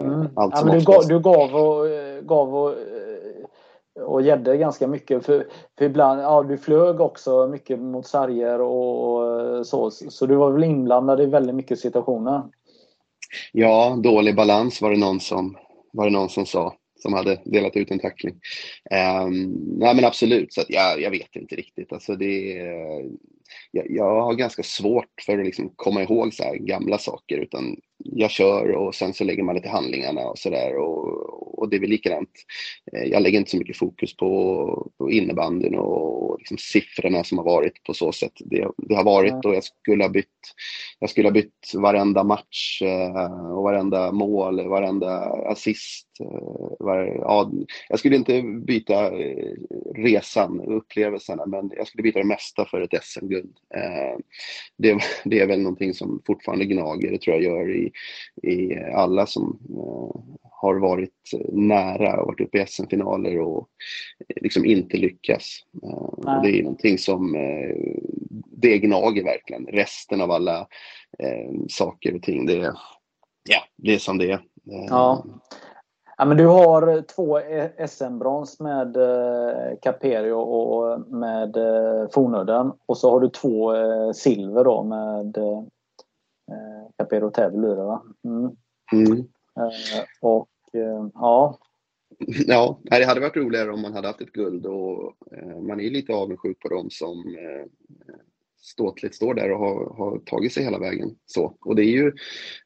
Mm. 0.00 0.28
Allt 0.36 0.54
ja, 0.56 0.64
men 0.64 0.78
du, 0.78 0.84
gav, 0.84 1.08
du 1.08 1.20
gav 1.20 1.54
och, 1.54 1.86
gav 2.22 2.56
och 2.56 2.74
och 4.06 4.22
gäddor 4.22 4.54
ganska 4.54 4.86
mycket. 4.86 5.26
För, 5.26 5.46
för 5.78 5.84
ibland, 5.84 6.20
ja 6.20 6.42
du 6.42 6.58
flög 6.58 7.00
också 7.00 7.46
mycket 7.46 7.78
mot 7.78 8.06
sarger 8.06 8.60
och 8.60 9.66
så. 9.66 9.90
Så 9.90 10.26
du 10.26 10.36
var 10.36 10.50
väl 10.50 10.64
inblandad 10.64 11.20
i 11.20 11.26
väldigt 11.26 11.54
mycket 11.54 11.78
situationer? 11.78 12.42
Ja, 13.52 13.98
dålig 14.02 14.36
balans 14.36 14.82
var 14.82 14.90
det 14.90 14.98
någon 14.98 15.20
som, 15.20 15.56
var 15.92 16.04
det 16.04 16.12
någon 16.12 16.28
som 16.28 16.46
sa 16.46 16.74
som 16.98 17.12
hade 17.12 17.40
delat 17.44 17.76
ut 17.76 17.90
en 17.90 17.98
tackling. 17.98 18.34
Um, 19.24 19.52
nej 19.78 19.94
men 19.94 20.04
absolut, 20.04 20.52
så 20.52 20.60
att 20.60 20.70
jag, 20.70 21.00
jag 21.00 21.10
vet 21.10 21.36
inte 21.36 21.56
riktigt. 21.56 21.92
Alltså 21.92 22.16
det, 22.16 22.54
jag, 23.70 23.90
jag 23.90 24.20
har 24.20 24.34
ganska 24.34 24.62
svårt 24.62 25.22
för 25.26 25.38
att 25.38 25.46
liksom 25.46 25.72
komma 25.76 26.02
ihåg 26.02 26.34
så 26.34 26.54
gamla 26.60 26.98
saker 26.98 27.38
utan 27.38 27.76
jag 28.04 28.30
kör 28.30 28.70
och 28.70 28.94
sen 28.94 29.14
så 29.14 29.24
lägger 29.24 29.42
man 29.42 29.54
det 29.54 29.60
till 29.60 29.70
handlingarna 29.70 30.20
och 30.20 30.38
sådär. 30.38 30.76
Och, 30.76 31.58
och 31.58 31.68
det 31.68 31.76
är 31.76 31.80
väl 31.80 31.90
likadant. 31.90 32.30
Eh, 32.92 33.04
jag 33.04 33.22
lägger 33.22 33.38
inte 33.38 33.50
så 33.50 33.56
mycket 33.56 33.76
fokus 33.76 34.16
på, 34.16 34.90
på 34.98 35.10
innebandyn 35.10 35.74
och, 35.74 36.30
och 36.30 36.38
liksom 36.38 36.58
siffrorna 36.58 37.24
som 37.24 37.38
har 37.38 37.44
varit 37.44 37.82
på 37.84 37.94
så 37.94 38.12
sätt. 38.12 38.32
Det, 38.38 38.68
det 38.76 38.94
har 38.94 39.04
varit 39.04 39.44
och 39.44 39.54
jag 39.54 39.64
skulle 39.64 40.04
ha 40.04 40.08
bytt, 40.08 40.26
jag 40.98 41.10
skulle 41.10 41.28
ha 41.28 41.32
bytt 41.32 41.72
varenda 41.74 42.24
match 42.24 42.82
eh, 42.82 43.50
och 43.50 43.62
varenda 43.62 44.12
mål, 44.12 44.68
varenda 44.68 45.18
assist. 45.26 46.06
Eh, 46.20 46.76
var, 46.78 46.98
ja, 47.20 47.50
jag 47.88 47.98
skulle 47.98 48.16
inte 48.16 48.42
byta 48.42 49.10
resan, 49.94 50.60
upplevelserna, 50.60 51.46
men 51.46 51.70
jag 51.76 51.86
skulle 51.86 52.02
byta 52.02 52.18
det 52.18 52.24
mesta 52.24 52.64
för 52.64 52.80
ett 52.80 53.04
SM-guld. 53.04 53.56
Det, 54.76 54.98
det 55.24 55.40
är 55.40 55.46
väl 55.46 55.60
någonting 55.60 55.94
som 55.94 56.22
fortfarande 56.26 56.64
gnager, 56.64 57.10
det 57.10 57.18
tror 57.18 57.36
jag 57.36 57.44
gör 57.44 57.70
i 57.70 57.87
i, 58.42 58.76
alla 58.94 59.26
som 59.26 59.58
eh, 59.70 60.38
har 60.50 60.74
varit 60.74 61.30
nära 61.52 62.20
och 62.20 62.26
varit 62.26 62.40
uppe 62.40 62.62
i 62.62 62.66
SM-finaler 62.66 63.40
och 63.40 63.68
liksom 64.36 64.64
inte 64.64 64.96
lyckas. 64.96 65.44
Eh, 65.82 65.88
och 65.88 66.42
det 66.42 66.58
är 66.58 66.62
någonting 66.62 66.98
som 66.98 67.34
eh, 67.34 67.76
det 68.46 68.78
gnager 68.78 69.24
verkligen. 69.24 69.66
Resten 69.66 70.20
av 70.20 70.30
alla 70.30 70.66
saker 71.68 72.14
och 72.14 72.22
ting, 72.22 72.46
det 72.46 72.52
är, 72.52 72.72
ja, 73.48 73.60
det 73.76 73.94
är 73.94 73.98
som 73.98 74.18
det 74.18 74.30
är. 74.30 74.40
Ja. 74.64 75.24
Ja, 76.18 76.24
men 76.24 76.36
du 76.36 76.46
har 76.46 77.02
två 77.02 77.40
SM-brons 77.88 78.60
med 78.60 78.96
Caperio 79.82 80.32
och 80.32 81.00
med 81.10 81.54
Fornudden. 82.12 82.72
Och 82.86 82.98
så 82.98 83.10
har 83.10 83.20
du 83.20 83.28
två 83.28 83.72
silver 84.12 84.64
då 84.64 84.82
med 84.82 85.38
Capero 86.96 87.30
Täby 87.30 87.58
blir 87.58 87.76
det 87.76 87.84
va? 87.84 88.02
Mm. 88.24 88.56
Mm. 88.92 89.18
Eh, 89.56 90.04
och 90.20 90.48
eh, 90.72 91.08
ja. 91.14 91.58
Ja, 92.46 92.80
det 92.82 93.04
hade 93.04 93.20
varit 93.20 93.36
roligare 93.36 93.72
om 93.72 93.82
man 93.82 93.92
hade 93.92 94.06
haft 94.06 94.20
ett 94.20 94.32
guld 94.32 94.66
och 94.66 95.14
eh, 95.32 95.60
man 95.60 95.80
är 95.80 95.90
lite 95.90 96.12
avundsjuk 96.12 96.58
på 96.60 96.68
dem 96.68 96.90
som 96.90 97.36
ståtligt 98.60 99.14
står 99.14 99.34
där 99.34 99.52
och 99.52 99.58
har, 99.58 99.94
har 99.94 100.18
tagit 100.18 100.52
sig 100.52 100.64
hela 100.64 100.78
vägen. 100.78 101.16
Så. 101.26 101.54
Och 101.60 101.76
det 101.76 101.82
är 101.82 101.92
ju 101.92 102.12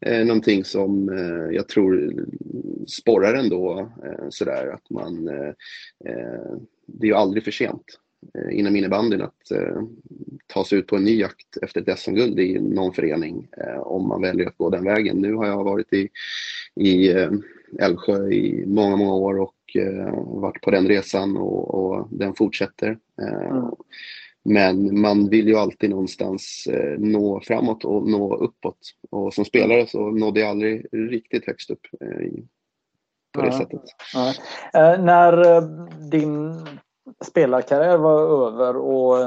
eh, 0.01 0.27
någonting 0.27 0.65
som 0.65 1.09
eh, 1.09 1.57
jag 1.57 1.69
tror 1.69 2.25
sporrar 2.87 3.35
ändå 3.35 3.79
eh, 4.05 4.27
sådär 4.31 4.67
att 4.67 4.91
man 4.91 5.29
eh, 5.29 5.53
det 6.87 7.07
är 7.07 7.09
ju 7.09 7.15
aldrig 7.15 7.45
för 7.45 7.51
sent 7.51 7.85
Eh, 7.85 8.02
inom 8.51 8.77
innebandyn 8.77 9.23
att 9.23 9.51
eh, 9.51 9.83
ta 10.47 10.65
sig 10.65 10.79
ut 10.79 10.87
på 10.87 10.97
en 10.97 11.05
ny 11.05 11.21
jakt 11.21 11.57
efter 11.63 11.81
ett 11.81 11.99
SM-guld 11.99 12.41
i 12.41 12.61
någon 12.61 12.93
förening 12.93 13.49
eh, 13.57 13.79
om 13.79 14.09
man 14.09 14.23
väljer 14.23 14.47
att 14.47 14.57
gå 14.57 14.71
den 14.71 14.85
vägen. 14.85 15.17
Nu 15.17 15.35
har 15.35 15.47
jag 15.47 15.65
varit 15.65 15.93
i, 15.93 16.09
i 16.75 17.13
eh, 17.13 17.31
Älvsjö 17.79 18.29
i 18.29 18.65
många, 18.67 18.97
många 18.97 19.15
år 19.15 19.41
och 19.41 19.57
eh, 19.75 20.25
varit 20.27 20.61
på 20.61 20.71
den 20.71 20.89
resan 20.89 21.37
och, 21.37 21.75
och 21.75 22.09
den 22.11 22.35
fortsätter. 22.35 22.99
Eh, 23.23 23.51
mm. 23.51 23.71
Men 24.45 25.01
man 25.01 25.29
vill 25.29 25.49
ju 25.49 25.57
alltid 25.57 25.91
någonstans 25.91 26.67
eh, 26.71 26.99
nå 26.99 27.41
framåt 27.41 27.85
och 27.85 28.09
nå 28.09 28.37
uppåt. 28.37 28.79
Och 29.11 29.35
som 29.35 29.45
spelare 29.45 29.87
så 29.87 30.11
nådde 30.11 30.41
jag 30.41 30.49
aldrig 30.49 30.87
riktigt 30.93 31.47
högst 31.47 31.71
upp 31.71 31.87
på 33.33 33.41
det 33.41 33.47
ja. 33.47 33.59
sättet. 33.59 33.83
Ja. 34.15 34.35
när 34.97 35.61
din 36.11 36.55
spelarkarriär 37.25 37.97
var 37.97 38.47
över 38.47 38.77
och 38.77 39.21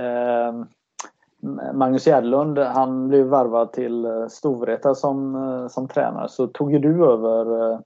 eh, 0.00 0.64
Magnus 1.72 2.06
Gärdlund 2.06 2.58
han 2.58 3.08
blev 3.08 3.26
varvad 3.26 3.72
till 3.72 4.04
eh, 4.04 4.26
Storvreta 4.26 4.94
som, 4.94 5.34
eh, 5.34 5.68
som 5.68 5.88
tränare 5.88 6.28
så 6.28 6.46
tog 6.46 6.72
ju 6.72 6.78
du 6.78 7.04
över 7.04 7.70
eh, 7.70 7.78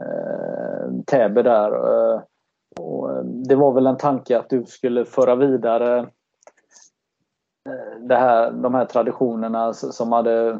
eh 0.00 0.90
Täby 1.06 1.42
där. 1.42 1.72
Och 2.80 3.24
det 3.24 3.54
var 3.54 3.72
väl 3.72 3.86
en 3.86 3.96
tanke 3.96 4.38
att 4.38 4.50
du 4.50 4.64
skulle 4.64 5.04
föra 5.04 5.34
vidare 5.34 6.06
det 8.00 8.16
här, 8.16 8.50
de 8.50 8.74
här 8.74 8.84
traditionerna 8.84 9.72
som 9.72 10.12
hade 10.12 10.58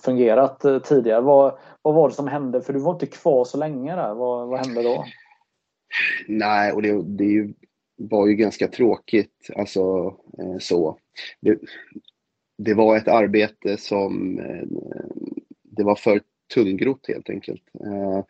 fungerat 0.00 0.64
tidigare. 0.84 1.20
Vad, 1.20 1.52
vad 1.82 1.94
var 1.94 2.08
det 2.08 2.14
som 2.14 2.28
hände? 2.28 2.60
För 2.60 2.72
du 2.72 2.78
var 2.78 2.92
inte 2.92 3.06
kvar 3.06 3.44
så 3.44 3.58
länge 3.58 3.96
där. 3.96 4.14
Vad, 4.14 4.48
vad 4.48 4.66
hände 4.66 4.82
då? 4.82 5.04
Nej, 6.26 6.72
och 6.72 6.82
det, 6.82 7.02
det 7.02 7.54
var 7.96 8.26
ju 8.26 8.34
ganska 8.34 8.68
tråkigt. 8.68 9.50
Alltså 9.56 10.14
eh, 10.38 10.58
så. 10.58 10.98
Det, 11.40 11.58
det, 12.58 12.74
var 12.74 12.96
ett 12.96 13.08
arbete 13.08 13.76
som 13.76 14.38
eh, 14.38 14.66
det 15.62 15.84
var 15.84 15.96
för 15.96 16.20
tungrot 16.54 17.08
helt 17.08 17.30
enkelt. 17.30 17.62
Eh, 17.84 18.24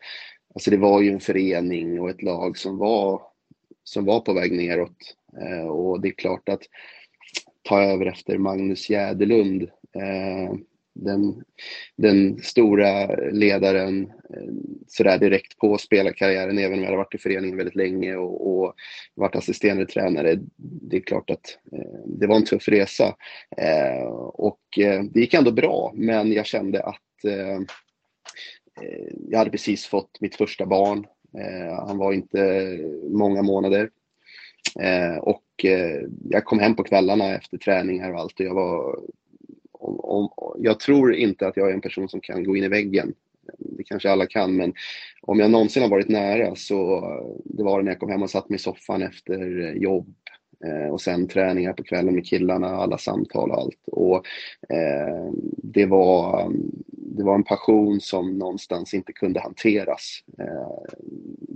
alltså 0.53 0.71
det 0.71 0.77
var 0.77 1.01
ju 1.01 1.11
en 1.11 1.19
förening 1.19 1.99
och 1.99 2.09
ett 2.09 2.21
lag 2.21 2.57
som 2.57 2.77
var, 2.77 3.21
som 3.83 4.05
var 4.05 4.19
på 4.19 4.33
väg 4.33 4.51
neråt. 4.51 5.15
Eh, 5.41 5.67
och 5.67 6.01
det 6.01 6.07
är 6.07 6.13
klart 6.13 6.49
att 6.49 6.61
ta 7.61 7.83
över 7.83 8.05
efter 8.05 8.37
Magnus 8.37 8.89
Jäderlund 8.89 9.63
eh, 9.95 10.53
den, 10.93 11.43
den 11.95 12.39
stora 12.39 13.15
ledaren 13.31 14.03
eh, 14.03 14.53
sådär 14.87 15.17
direkt 15.17 15.57
på 15.57 15.77
spelarkarriären, 15.77 16.57
även 16.57 16.73
om 16.73 16.79
jag 16.79 16.85
hade 16.85 16.97
varit 16.97 17.15
i 17.15 17.17
föreningen 17.17 17.57
väldigt 17.57 17.75
länge 17.75 18.15
och, 18.15 18.63
och 18.63 18.73
varit 19.15 19.35
assisterande 19.35 19.85
tränare. 19.85 20.39
Det 20.57 20.97
är 20.97 21.01
klart 21.01 21.29
att 21.29 21.57
eh, 21.71 21.99
det 22.05 22.27
var 22.27 22.35
en 22.35 22.45
tuff 22.45 22.67
resa. 22.67 23.15
Eh, 23.57 24.03
och 24.33 24.79
eh, 24.79 25.03
det 25.03 25.19
gick 25.19 25.33
ändå 25.33 25.51
bra, 25.51 25.91
men 25.95 26.31
jag 26.31 26.45
kände 26.45 26.83
att 26.83 27.25
eh, 27.25 27.55
eh 28.81 29.13
jag 29.29 29.37
hade 29.37 29.51
precis 29.51 29.85
fått 29.85 30.21
mitt 30.21 30.35
första 30.35 30.65
barn. 30.65 31.05
Eh, 31.37 31.85
han 31.87 31.97
var 31.97 32.13
inte 32.13 32.77
många 33.09 33.41
månader. 33.41 33.89
och 35.21 35.45
jag 36.29 36.45
kom 36.45 36.59
hem 36.59 36.75
på 36.75 36.83
kvällarna 36.83 37.35
efter 37.35 37.57
träningar 37.57 38.13
och 38.13 38.19
allt 38.19 38.39
och 38.39 38.45
jag 38.45 38.53
var 38.53 38.99
om, 40.11 40.29
jag 40.57 40.79
tror 40.79 41.13
inte 41.13 41.47
att 41.47 41.57
jag 41.57 41.69
är 41.69 41.73
en 41.73 41.81
person 41.81 42.09
som 42.09 42.21
kan 42.21 42.43
gå 42.43 42.55
in 42.55 42.63
i 42.63 42.67
väggen. 42.67 43.13
Det 43.57 43.83
kanske 43.83 44.11
alla 44.11 44.25
kan, 44.25 44.55
men 44.55 44.73
om 45.21 45.39
jag 45.39 45.51
någonsin 45.51 45.83
har 45.83 45.89
varit 45.89 46.09
nära 46.09 46.55
så 46.55 47.01
det 47.45 47.63
var 47.63 47.81
när 47.81 47.91
jag 47.91 47.99
kom 47.99 48.09
hem 48.09 48.23
och 48.23 48.29
satt 48.29 48.49
mig 48.49 48.55
i 48.55 48.59
soffan 48.59 49.01
efter 49.01 49.61
eh, 49.61 49.81
jobb 49.81 50.13
eh, 50.65 50.91
och 50.91 51.01
sen 51.01 51.27
träningar 51.27 51.73
på 51.73 51.83
kvällen 51.83 52.15
med 52.15 52.25
killarna, 52.25 52.67
alla 52.67 52.97
samtal 52.97 53.51
och 53.51 53.57
allt. 53.57 53.87
Och, 53.91 54.15
eh, 54.69 55.31
det, 55.57 55.85
var, 55.85 56.51
det 57.17 57.23
var 57.23 57.35
en 57.35 57.43
passion 57.43 58.01
som 58.01 58.37
någonstans 58.37 58.93
inte 58.93 59.13
kunde 59.13 59.39
hanteras. 59.39 60.23
Eh, 60.39 60.95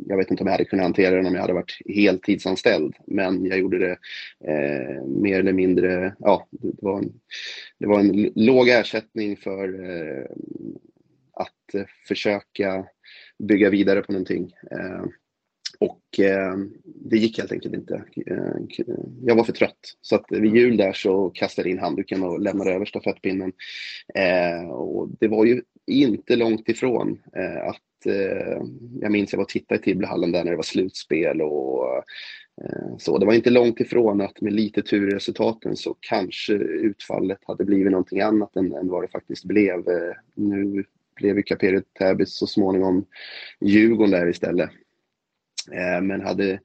jag 0.07 0.17
vet 0.17 0.31
inte 0.31 0.43
om 0.43 0.47
jag 0.47 0.53
hade 0.53 0.65
kunnat 0.65 0.83
hantera 0.83 1.15
den 1.15 1.25
om 1.25 1.33
jag 1.33 1.41
hade 1.41 1.53
varit 1.53 1.77
heltidsanställd, 1.85 2.95
men 3.07 3.45
jag 3.45 3.59
gjorde 3.59 3.79
det 3.79 3.97
eh, 4.51 5.03
mer 5.03 5.39
eller 5.39 5.53
mindre, 5.53 6.15
ja, 6.19 6.47
det 6.51 6.81
var 6.81 6.97
en, 6.97 7.13
det 7.77 7.87
var 7.87 7.99
en 7.99 8.31
låg 8.35 8.69
ersättning 8.69 9.37
för 9.37 9.89
eh, 9.89 10.25
att 11.33 11.73
eh, 11.73 11.85
försöka 12.07 12.85
bygga 13.39 13.69
vidare 13.69 14.01
på 14.01 14.11
någonting. 14.11 14.53
Eh, 14.71 15.05
och 15.79 16.19
eh, 16.19 16.55
det 16.83 17.17
gick 17.17 17.37
helt 17.37 17.51
enkelt 17.51 17.73
inte. 17.73 18.03
Eh, 18.27 18.83
jag 19.25 19.35
var 19.35 19.43
för 19.43 19.53
trött. 19.53 19.93
Så 20.01 20.15
att 20.15 20.25
vid 20.29 20.55
jul 20.55 20.77
där 20.77 20.93
så 20.93 21.29
kastade 21.29 21.69
jag 21.69 21.75
in 21.75 21.81
handduken 21.81 22.23
och 22.23 22.41
lämnade 22.41 22.71
över 22.71 22.85
stafettpinnen. 22.85 23.53
Eh, 24.15 24.69
och 24.69 25.09
det 25.19 25.27
var 25.27 25.45
ju 25.45 25.61
inte 25.87 26.35
långt 26.35 26.69
ifrån 26.69 27.19
eh, 27.35 27.67
att 27.67 28.05
eh, 28.05 28.63
jag 29.01 29.11
minns 29.11 29.33
jag 29.33 29.37
var 29.37 29.43
och 29.43 29.49
tittade 29.49 29.79
i 29.79 29.83
Tibblehallen 29.83 30.31
där 30.31 30.43
när 30.43 30.51
det 30.51 30.57
var 30.57 30.63
slutspel 30.63 31.41
och 31.41 31.97
eh, 32.61 32.97
så. 32.97 33.17
Det 33.17 33.25
var 33.25 33.33
inte 33.33 33.49
långt 33.49 33.79
ifrån 33.79 34.21
att 34.21 34.41
med 34.41 34.53
lite 34.53 34.81
tur 34.81 35.09
i 35.09 35.15
resultaten 35.15 35.75
så 35.75 35.95
kanske 35.99 36.53
utfallet 36.53 37.39
hade 37.47 37.65
blivit 37.65 37.91
någonting 37.91 38.21
annat 38.21 38.55
än, 38.55 38.73
än 38.73 38.87
vad 38.87 39.03
det 39.03 39.07
faktiskt 39.07 39.45
blev. 39.45 39.89
Eh, 39.89 40.15
nu 40.35 40.83
blev 41.15 41.37
ju 41.37 41.43
Caperi 41.43 41.81
Täby 41.99 42.25
så 42.25 42.47
småningom 42.47 43.05
Djurgården 43.61 44.11
där 44.11 44.29
istället. 44.29 44.69
Eh, 45.71 46.01
men 46.01 46.21
hade, 46.21 46.59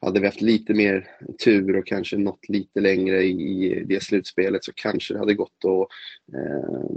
hade 0.00 0.20
vi 0.20 0.26
haft 0.26 0.40
lite 0.40 0.74
mer 0.74 1.08
tur 1.44 1.76
och 1.76 1.86
kanske 1.86 2.16
nått 2.16 2.48
lite 2.48 2.80
längre 2.80 3.22
i 3.22 3.84
det 3.86 4.02
slutspelet 4.02 4.64
så 4.64 4.72
kanske 4.74 5.14
det 5.14 5.20
hade 5.20 5.34
gått 5.34 5.64
att 5.64 5.88
eh, 6.36 6.90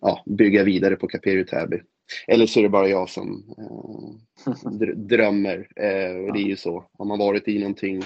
ja, 0.00 0.22
bygga 0.26 0.64
vidare 0.64 0.96
på 0.96 1.08
Caperi 1.08 1.44
Täby. 1.44 1.80
eller 2.26 2.46
så 2.46 2.58
är 2.58 2.62
det 2.62 2.68
bara 2.68 2.88
jag 2.88 3.10
som 3.10 3.54
eh, 3.58 4.88
drömmer. 4.96 5.68
Eh, 5.76 6.16
och 6.16 6.32
det 6.32 6.40
är 6.40 6.48
ju 6.48 6.56
så. 6.56 6.90
Har 6.98 7.04
man 7.04 7.18
varit 7.18 7.48
i 7.48 7.58
någonting 7.58 8.02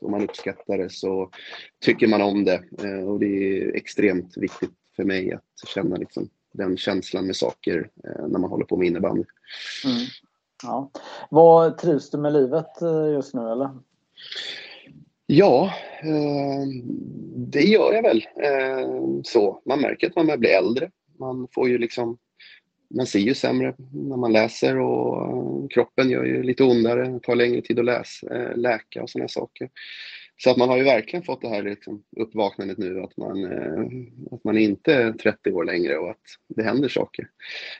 och 0.00 0.10
man 0.10 0.22
uppskattar 0.22 0.78
det 0.78 0.90
så 0.90 1.30
tycker 1.84 2.06
man 2.06 2.22
om 2.22 2.44
det. 2.44 2.64
Eh, 2.82 3.08
och 3.08 3.20
det 3.20 3.26
är 3.26 3.76
extremt 3.76 4.36
viktigt 4.36 4.70
för 4.96 5.04
mig 5.04 5.32
att 5.32 5.68
känna 5.74 5.96
liksom, 5.96 6.28
den 6.52 6.76
känslan 6.76 7.26
med 7.26 7.36
saker 7.36 7.90
eh, 8.04 8.28
när 8.28 8.38
man 8.38 8.50
håller 8.50 8.64
på 8.64 8.76
med 8.76 8.86
innebandy. 8.86 9.24
Mm. 9.84 10.06
Ja. 10.62 10.90
Vad 11.30 11.78
Trivs 11.78 12.10
du 12.10 12.18
med 12.18 12.32
livet 12.32 12.82
eh, 12.82 13.12
just 13.12 13.34
nu 13.34 13.40
eller? 13.40 13.70
Ja, 15.26 15.74
eh, 16.02 16.66
det 17.36 17.62
gör 17.62 17.92
jag 17.92 18.02
väl. 18.02 18.26
Eh, 18.36 18.88
så, 19.24 19.62
man 19.64 19.80
märker 19.80 20.06
att 20.06 20.16
man 20.16 20.26
börjar 20.26 20.38
bli 20.38 20.50
äldre. 20.50 20.90
Man 21.18 21.48
får 21.54 21.68
ju 21.68 21.78
liksom 21.78 22.18
man 22.94 23.06
ser 23.06 23.18
ju 23.18 23.34
sämre 23.34 23.74
när 23.92 24.16
man 24.16 24.32
läser 24.32 24.76
och 24.78 25.70
kroppen 25.70 26.10
gör 26.10 26.24
ju 26.24 26.42
lite 26.42 26.64
ondare, 26.64 27.08
det 27.08 27.20
tar 27.20 27.34
längre 27.34 27.62
tid 27.62 27.78
att 27.78 27.84
läsa, 27.84 28.26
läka 28.54 29.02
och 29.02 29.10
sådana 29.10 29.28
saker. 29.28 29.70
Så 30.42 30.50
att 30.50 30.56
man 30.56 30.68
har 30.68 30.76
ju 30.76 30.84
verkligen 30.84 31.22
fått 31.22 31.40
det 31.40 31.48
här 31.48 31.62
liksom 31.62 32.02
uppvaknandet 32.16 32.78
nu 32.78 33.00
att 33.00 33.16
man, 33.16 33.44
eh, 33.44 33.84
att 34.30 34.44
man 34.44 34.58
inte 34.58 34.94
är 34.94 35.12
30 35.12 35.52
år 35.52 35.64
längre 35.64 35.98
och 35.98 36.10
att 36.10 36.22
det 36.48 36.62
händer 36.62 36.88
saker. 36.88 37.28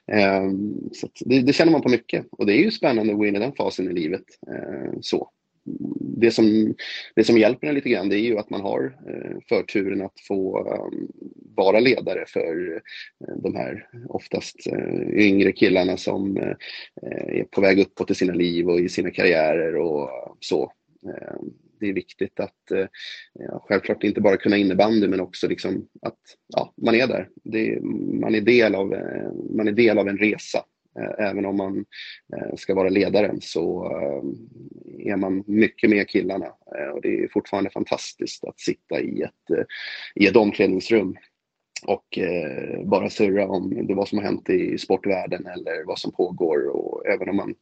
Ehm, 0.06 0.74
så 0.92 1.08
det, 1.20 1.40
det, 1.42 1.52
känner 1.52 1.72
man 1.72 1.82
på 1.82 1.88
mycket 1.88 2.26
och 2.30 2.46
det 2.46 2.52
är 2.52 2.62
ju 2.64 2.70
spännande 2.70 3.12
att 3.12 3.18
gå 3.18 3.26
in 3.26 3.36
i 3.36 3.38
den 3.38 3.52
fasen 3.52 3.90
i 3.90 3.92
livet. 3.92 4.24
Eh, 4.48 4.92
så 5.00 5.30
det 6.00 6.30
som, 6.30 6.74
det 7.14 7.24
som 7.24 7.38
hjälper 7.38 7.66
en 7.66 7.74
lite 7.74 7.88
grann 7.88 8.08
det 8.08 8.16
är 8.16 8.24
ju 8.24 8.38
att 8.38 8.50
man 8.50 8.60
har 8.60 8.96
eh, 9.08 9.38
förturen 9.48 10.02
att 10.02 10.20
få 10.28 10.68
ehm, 10.68 11.08
vara 11.56 11.80
ledare 11.80 12.24
för 12.26 12.82
de 13.42 13.54
här 13.54 13.88
oftast 14.08 14.56
yngre 15.12 15.52
killarna 15.52 15.96
som 15.96 16.36
är 17.02 17.44
på 17.44 17.60
väg 17.60 17.78
uppåt 17.78 18.10
i 18.10 18.14
sina 18.14 18.34
liv 18.34 18.68
och 18.68 18.80
i 18.80 18.88
sina 18.88 19.10
karriärer 19.10 19.76
och 19.76 20.10
så. 20.40 20.72
Ehm, 21.04 21.52
det 21.80 21.88
är 21.88 21.92
viktigt 21.92 22.40
att 22.40 22.70
eh, 22.70 22.86
ja, 23.32 23.64
självklart 23.68 24.04
inte 24.04 24.20
bara 24.20 24.36
kunna 24.36 24.56
innebandy 24.56 25.08
men 25.08 25.20
också 25.20 25.48
liksom 25.48 25.88
att 26.02 26.18
ja, 26.48 26.74
man 26.76 26.94
är 26.94 27.06
där. 27.06 27.28
Det, 27.44 27.80
man, 28.20 28.34
är 28.34 28.40
del 28.40 28.74
av, 28.74 28.94
eh, 28.94 29.32
man 29.56 29.68
är 29.68 29.72
del 29.72 29.98
av 29.98 30.08
en 30.08 30.18
resa. 30.18 30.64
Eh, 30.98 31.26
även 31.28 31.46
om 31.46 31.56
man 31.56 31.84
ska 32.56 32.74
vara 32.74 32.88
ledaren 32.88 33.40
så 33.40 33.84
är 34.98 35.16
man 35.16 35.44
mycket 35.46 35.90
med 35.90 36.08
killarna. 36.08 36.46
Och 36.94 37.02
det 37.02 37.18
är 37.18 37.28
fortfarande 37.28 37.70
fantastiskt 37.70 38.44
att 38.44 38.60
sitta 38.60 39.00
i 39.00 39.22
ett, 39.22 39.68
i 40.14 40.26
ett 40.26 40.36
omklädningsrum 40.36 41.16
och 41.86 42.18
bara 42.84 43.10
surra 43.10 43.48
om 43.48 43.86
det 43.86 43.94
vad 43.94 44.08
som 44.08 44.18
har 44.18 44.24
hänt 44.24 44.50
i 44.50 44.78
sportvärlden 44.78 45.46
eller 45.46 45.84
vad 45.86 45.98
som 45.98 46.12
pågår. 46.12 46.68
Och 46.68 47.06
även 47.06 47.28
om 47.28 47.36
man 47.36 47.54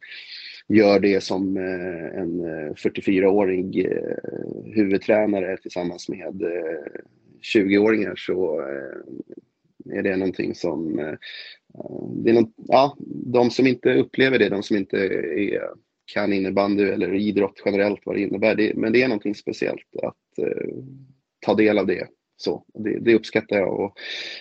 gör 0.69 1.01
det 1.01 1.21
som 1.21 1.57
eh, 1.57 2.21
en 2.21 2.41
eh, 2.41 2.73
44-årig 2.73 3.87
eh, 3.87 4.73
huvudtränare 4.75 5.57
tillsammans 5.57 6.09
med 6.09 6.43
20-åringar 7.55 8.15
så 8.17 8.61
är 9.93 10.03
det 10.03 10.17
någonting 10.17 10.55
som 10.55 10.97
det 12.25 12.31
är 12.31 12.35
något, 12.35 12.55
ja, 12.57 12.97
de 13.27 13.51
som 13.51 13.67
inte 13.67 13.95
upplever 13.95 14.39
det, 14.39 14.49
de 14.49 14.63
som 14.63 14.77
inte 14.77 14.99
är, 14.99 15.63
kan 16.15 16.33
innebandy 16.33 16.85
eller 16.85 17.15
idrott 17.15 17.63
generellt 17.65 18.01
vad 18.05 18.17
det 18.17 18.23
innebär, 18.23 18.55
det, 18.55 18.75
men 18.77 18.93
det 18.93 19.03
är 19.03 19.09
någonting 19.09 19.35
speciellt 19.35 19.97
att 20.03 20.47
ta 21.47 21.55
del 21.55 21.79
av 21.79 21.87
det. 21.87 22.09
Så, 22.41 22.65
det, 22.75 22.99
det 23.01 23.15
uppskattar 23.15 23.57
jag. 23.57 23.81
Och, 23.81 23.99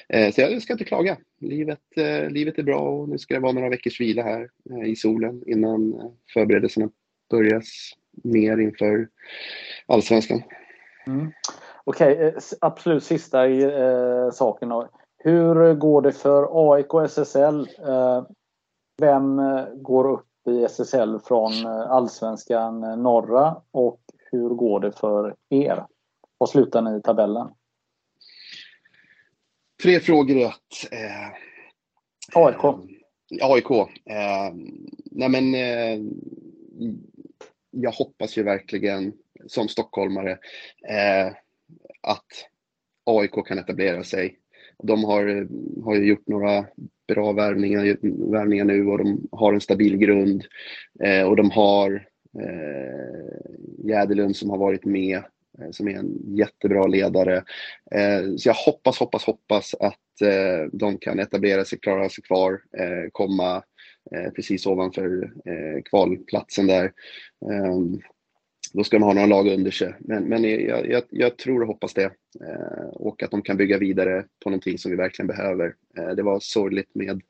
eh, 0.09 0.31
så 0.31 0.41
jag 0.41 0.61
ska 0.61 0.73
inte 0.73 0.85
klaga. 0.85 1.17
Livet, 1.39 1.79
eh, 1.95 2.29
livet 2.29 2.59
är 2.59 2.63
bra 2.63 2.79
och 2.79 3.09
nu 3.09 3.17
ska 3.17 3.33
det 3.33 3.39
vara 3.39 3.51
några 3.51 3.69
veckors 3.69 4.01
vila 4.01 4.23
här 4.23 4.49
eh, 4.69 4.89
i 4.89 4.95
solen 4.95 5.43
innan 5.45 5.93
eh, 5.93 6.11
förberedelserna 6.33 6.89
börjas 7.29 7.93
mer 8.23 8.57
inför 8.57 9.07
allsvenskan. 9.85 10.43
Mm. 11.07 11.31
Okej, 11.83 12.17
eh, 12.17 12.27
okay, 12.27 12.41
absolut 12.61 13.03
sista 13.03 13.47
eh, 13.47 14.31
saken. 14.31 14.71
Hur 15.17 15.73
går 15.73 16.01
det 16.01 16.11
för 16.11 16.73
AIK 16.73 16.93
och 16.93 17.03
SSL? 17.05 17.67
Eh, 17.87 18.23
vem 18.97 19.39
eh, 19.39 19.65
går 19.75 20.11
upp 20.11 20.27
i 20.49 20.63
SSL 20.63 21.19
från 21.19 21.65
Allsvenskan 21.67 22.81
norra 23.03 23.55
och 23.71 23.99
hur 24.31 24.49
går 24.49 24.79
det 24.79 24.91
för 24.91 25.35
er? 25.49 25.85
Var 26.37 26.47
slutar 26.47 26.81
ni 26.81 26.97
i 26.97 27.01
tabellen? 27.01 27.47
Tre 29.83 29.99
frågor 29.99 30.37
i 30.37 30.43
ett. 30.43 30.91
Eh, 30.91 31.27
AIK. 32.33 32.63
Eh, 33.41 33.49
AIK. 33.49 33.71
Eh, 34.05 34.53
nej 35.11 35.29
men 35.29 35.55
eh, 35.55 35.99
jag 37.71 37.91
hoppas 37.91 38.37
ju 38.37 38.43
verkligen 38.43 39.13
som 39.47 39.67
stockholmare 39.67 40.37
att 42.01 42.25
AIK 43.05 43.47
kan 43.47 43.59
etablera 43.59 44.03
sig 44.03 44.39
de 44.83 45.03
har, 45.03 45.47
har 45.83 45.95
ju 45.95 46.07
gjort 46.07 46.27
några 46.27 46.65
bra 47.07 47.31
värvningar, 47.31 47.97
värvningar 48.31 48.65
nu 48.65 48.87
och 48.87 48.97
de 48.97 49.27
har 49.31 49.53
en 49.53 49.61
stabil 49.61 49.97
grund. 49.97 50.45
Eh, 51.03 51.27
och 51.27 51.35
de 51.35 51.51
har 51.51 52.07
eh, 52.41 53.89
Jäderlund 53.89 54.35
som 54.35 54.49
har 54.49 54.57
varit 54.57 54.85
med, 54.85 55.17
eh, 55.17 55.23
Eh, 55.61 55.71
som 55.71 55.87
är 55.87 55.93
en 55.93 56.35
jättebra 56.35 56.87
ledare. 56.87 57.43
Eh, 57.91 58.35
så 58.37 58.49
jag 58.49 58.53
hoppas, 58.53 58.99
hoppas, 58.99 59.23
hoppas 59.23 59.75
att 59.79 60.21
eh, 60.21 60.69
de 60.71 60.97
kan 60.97 61.19
etablera 61.19 61.65
sig, 61.65 61.79
klara 61.79 62.09
sig 62.09 62.23
kvar, 62.23 62.61
komma 63.11 63.63
precis 64.35 64.65
ovanför 64.65 65.31
kvalplatsen 65.89 66.67
där. 66.67 66.91
Ehm, 67.51 67.99
då 68.73 68.83
ska 68.83 68.97
de 68.97 69.03
ha 69.03 69.13
några 69.13 69.27
lag 69.27 69.47
under 69.47 69.71
sig. 69.71 69.93
Men, 69.99 70.23
men 70.23 70.43
jag, 70.43 70.89
jag, 70.89 71.03
jag 71.09 71.37
tror 71.37 71.61
och 71.61 71.67
hoppas 71.67 71.93
det. 71.93 72.11
Och 72.93 73.23
att 73.23 73.31
de 73.31 73.41
kan 73.41 73.57
bygga 73.57 73.77
vidare 73.77 74.25
på 74.43 74.49
någonting 74.49 74.77
som 74.77 74.91
vi 74.91 74.97
verkligen 74.97 75.27
behöver. 75.27 75.75
Det 76.15 76.23
var 76.23 76.39
sorgligt 76.39 76.95
med, 76.95 77.21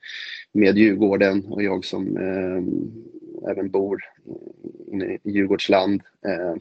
med 0.54 0.78
Djurgården 0.78 1.46
och 1.46 1.64
jag 1.64 1.86
som 1.86 2.18
ehm, 2.18 2.92
även 3.50 3.72
bor 3.72 4.04
inne 4.88 5.06
i 5.06 5.20
Djurgårdsland 5.24 6.02
eh, 6.28 6.56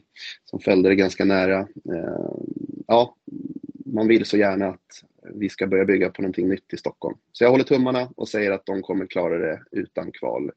som 0.45 0.59
följde 0.59 0.89
det 0.89 0.95
ganska 0.95 1.25
nära. 1.25 1.59
Eh, 1.93 2.29
ja, 2.87 3.15
man 3.85 4.07
vill 4.07 4.25
så 4.25 4.37
gärna 4.37 4.67
att 4.67 5.03
vi 5.33 5.49
ska 5.49 5.67
börja 5.67 5.85
bygga 5.85 6.09
på 6.09 6.21
någonting 6.21 6.49
nytt 6.49 6.73
i 6.73 6.77
Stockholm. 6.77 7.17
Så 7.31 7.43
jag 7.43 7.51
håller 7.51 7.63
tummarna 7.63 8.09
och 8.15 8.27
säger 8.27 8.51
att 8.51 8.65
de 8.65 8.81
kommer 8.81 9.05
klara 9.05 9.37
det 9.37 9.61
utan 9.71 10.11
kval. 10.11 10.51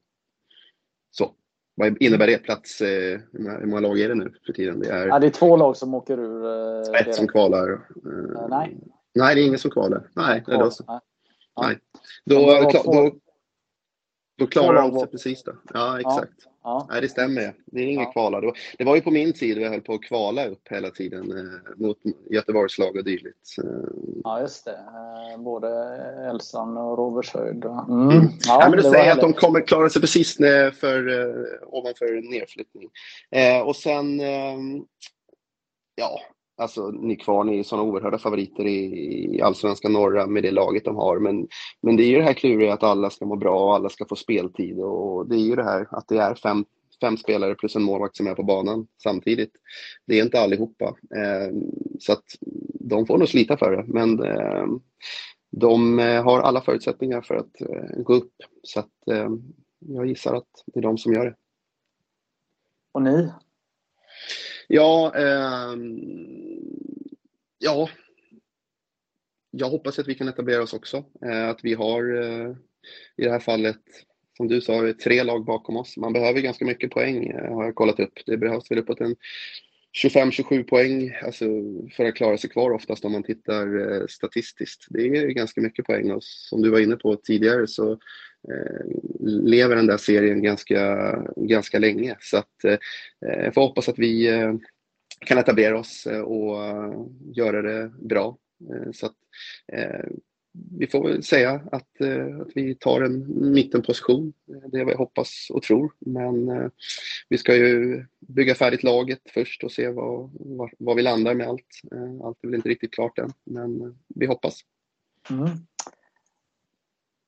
Så. 1.11 1.31
Vad 1.75 2.01
innebär 2.01 2.27
det? 2.27 2.37
Plats, 2.37 2.81
eh, 2.81 3.19
hur 3.33 3.65
många 3.65 3.79
lag 3.79 3.99
är 3.99 4.09
det 4.09 4.15
nu 4.15 4.33
för 4.45 4.53
tiden? 4.53 4.79
Det 4.79 4.89
är, 4.89 5.07
ja, 5.07 5.19
det 5.19 5.27
är 5.27 5.31
två 5.31 5.57
lag 5.57 5.77
som 5.77 5.93
åker 5.93 6.17
ur. 6.19 6.45
Eh, 6.45 7.01
ett 7.01 7.15
som 7.15 7.27
kvalar. 7.27 7.71
Eh, 7.71 8.47
nej. 8.49 8.77
Nej, 9.13 9.35
det 9.35 9.41
är 9.41 9.45
ingen 9.45 9.59
som 9.59 9.71
kvalar. 9.71 10.09
Nej, 10.15 10.43
det 10.45 10.53
är 10.53 10.57
då 10.57 10.71
så. 10.71 10.83
Nej. 10.87 10.99
Nej. 11.61 11.77
Då, 12.25 12.35
då, 12.83 13.15
då, 14.45 14.47
klarar 14.47 14.81
de 14.81 14.99
sig 14.99 15.07
precis 15.07 15.43
då. 15.43 15.51
Ja, 15.73 15.99
exakt. 15.99 16.33
Ja. 16.43 16.51
Ja. 16.63 16.87
Nej, 16.89 17.01
det 17.01 17.09
stämmer. 17.09 17.53
Det 17.65 17.81
är 17.81 17.85
inget 17.85 18.05
ja. 18.05 18.11
kvala. 18.11 18.53
Det 18.77 18.83
var 18.83 18.95
ju 18.95 19.01
på 19.01 19.11
min 19.11 19.33
tid 19.33 19.57
vi 19.57 19.67
höll 19.67 19.81
på 19.81 19.93
att 19.93 20.03
kvala 20.03 20.47
upp 20.47 20.67
hela 20.69 20.89
tiden 20.89 21.31
eh, 21.37 21.85
mot 21.85 21.97
Göteborgslag 22.29 22.95
och 22.95 23.03
dylikt. 23.03 23.55
Ja, 24.23 24.41
just 24.41 24.65
det. 24.65 24.71
Eh, 24.71 25.41
både 25.41 25.69
Elsan 26.29 26.77
och 26.77 26.97
Rovershöjd. 26.97 27.65
Mm. 27.65 28.09
Mm. 28.09 28.27
Ja, 28.47 28.61
ja, 28.61 28.69
men 28.69 28.77
du 28.77 28.83
säger 28.83 29.11
att 29.11 29.21
de 29.21 29.33
kommer 29.33 29.61
klara 29.61 29.89
sig 29.89 30.01
precis 30.01 30.37
för, 30.79 31.19
eh, 31.19 31.67
ovanför 31.67 32.31
nedflyttning. 32.31 32.89
Eh, 33.31 33.61
och 33.61 33.75
sen, 33.75 34.19
eh, 34.19 34.57
ja, 35.95 36.19
Alltså, 36.57 36.91
ni 36.91 37.15
kvar, 37.15 37.43
ni 37.43 37.59
är 37.59 37.63
sådana 37.63 37.89
oerhörda 37.89 38.17
favoriter 38.17 38.67
i, 38.67 39.35
i 39.35 39.41
allsvenska 39.41 39.89
norra 39.89 40.27
med 40.27 40.43
det 40.43 40.51
laget 40.51 40.85
de 40.85 40.95
har. 40.95 41.19
Men, 41.19 41.47
men 41.81 41.97
det 41.97 42.03
är 42.03 42.07
ju 42.07 42.17
det 42.17 42.23
här 42.23 42.33
kluriga 42.33 42.73
att 42.73 42.83
alla 42.83 43.09
ska 43.09 43.25
må 43.25 43.35
bra 43.35 43.65
och 43.65 43.75
alla 43.75 43.89
ska 43.89 44.05
få 44.05 44.15
speltid. 44.15 44.79
Och 44.79 45.29
det 45.29 45.35
är 45.35 45.45
ju 45.45 45.55
det 45.55 45.63
här 45.63 45.87
att 45.91 46.07
det 46.07 46.17
är 46.17 46.35
fem, 46.35 46.65
fem 47.01 47.17
spelare 47.17 47.55
plus 47.55 47.75
en 47.75 47.83
målvakt 47.83 48.17
som 48.17 48.27
är 48.27 48.35
på 48.35 48.43
banan 48.43 48.87
samtidigt. 49.03 49.51
Det 50.05 50.19
är 50.19 50.23
inte 50.23 50.41
allihopa. 50.41 50.85
Eh, 51.15 51.55
så 51.99 52.13
att 52.13 52.25
de 52.79 53.05
får 53.05 53.17
nog 53.17 53.29
slita 53.29 53.57
för 53.57 53.71
det. 53.71 53.83
Men 53.87 54.23
eh, 54.23 54.65
de 55.51 55.99
eh, 55.99 56.23
har 56.23 56.39
alla 56.39 56.61
förutsättningar 56.61 57.21
för 57.21 57.35
att 57.35 57.61
eh, 57.61 58.03
gå 58.03 58.13
upp. 58.13 58.33
Så 58.63 58.79
att 58.79 59.07
eh, 59.11 59.29
jag 59.79 60.05
gissar 60.05 60.35
att 60.35 60.63
det 60.65 60.79
är 60.79 60.83
de 60.83 60.97
som 60.97 61.13
gör 61.13 61.25
det. 61.25 61.35
Och 62.91 63.01
ni? 63.01 63.31
Ja, 64.73 65.13
eh, 65.15 65.75
ja. 67.59 67.89
Jag 69.51 69.69
hoppas 69.69 69.99
att 69.99 70.07
vi 70.07 70.15
kan 70.15 70.27
etablera 70.27 70.63
oss 70.63 70.73
också. 70.73 71.03
Eh, 71.25 71.49
att 71.49 71.59
vi 71.63 71.73
har 71.73 72.21
eh, 72.21 72.49
i 73.17 73.23
det 73.23 73.31
här 73.31 73.39
fallet, 73.39 73.77
som 74.37 74.47
du 74.47 74.61
sa, 74.61 74.93
tre 75.03 75.23
lag 75.23 75.45
bakom 75.45 75.77
oss. 75.77 75.97
Man 75.97 76.13
behöver 76.13 76.41
ganska 76.41 76.65
mycket 76.65 76.91
poäng 76.91 77.29
eh, 77.29 77.53
har 77.53 77.65
jag 77.65 77.75
kollat 77.75 77.99
upp. 77.99 78.13
Det 78.25 78.37
behövs 78.37 78.71
väl 78.71 78.79
uppåt 78.79 79.01
en 79.01 79.15
25-27 80.03 80.63
poäng 80.63 81.17
alltså 81.23 81.45
för 81.95 82.05
att 82.05 82.15
klara 82.15 82.37
sig 82.37 82.49
kvar 82.49 82.71
oftast 82.71 83.05
om 83.05 83.11
man 83.11 83.23
tittar 83.23 83.91
eh, 83.91 84.05
statistiskt. 84.07 84.85
Det 84.89 85.07
är 85.07 85.27
ganska 85.27 85.61
mycket 85.61 85.85
poäng 85.85 86.11
och 86.11 86.23
som 86.23 86.61
du 86.61 86.69
var 86.69 86.79
inne 86.79 86.95
på 86.95 87.15
tidigare 87.15 87.67
så 87.67 87.99
Eh, 88.49 88.85
lever 89.19 89.75
den 89.75 89.87
där 89.87 89.97
serien 89.97 90.43
ganska, 90.43 91.15
ganska 91.35 91.79
länge. 91.79 92.15
Så 92.19 92.37
att, 92.37 92.63
eh, 92.63 92.77
jag 93.19 93.53
får 93.53 93.61
hoppas 93.61 93.89
att 93.89 93.99
vi 93.99 94.27
eh, 94.27 94.53
kan 95.25 95.37
etablera 95.37 95.79
oss 95.79 96.07
och 96.25 96.57
göra 97.35 97.61
det 97.61 97.91
bra. 97.99 98.37
Så 98.93 99.05
att, 99.05 99.15
vi 100.77 100.87
får 100.87 101.07
väl 101.07 101.23
säga 101.23 101.51
att, 101.71 102.01
att 102.41 102.51
vi 102.55 102.75
tar 102.75 103.01
en 103.01 103.51
mittenposition. 103.53 104.33
Det 104.45 104.79
är 104.79 104.83
vad 104.83 104.93
jag 104.93 104.97
hoppas 104.97 105.47
och 105.49 105.63
tror. 105.63 105.93
Men 105.99 106.49
vi 107.29 107.37
ska 107.37 107.55
ju 107.55 108.05
bygga 108.19 108.55
färdigt 108.55 108.83
laget 108.83 109.21
först 109.33 109.63
och 109.63 109.71
se 109.71 109.89
vad, 109.89 110.31
vad, 110.33 110.69
vad 110.77 110.95
vi 110.95 111.01
landar 111.01 111.33
med 111.33 111.47
allt. 111.47 111.81
Allt 112.23 112.43
är 112.43 112.47
väl 112.47 112.55
inte 112.55 112.69
riktigt 112.69 112.93
klart 112.93 113.19
än, 113.19 113.33
men 113.43 113.99
vi 114.15 114.25
hoppas. 114.25 114.61
Mm. 115.29 115.49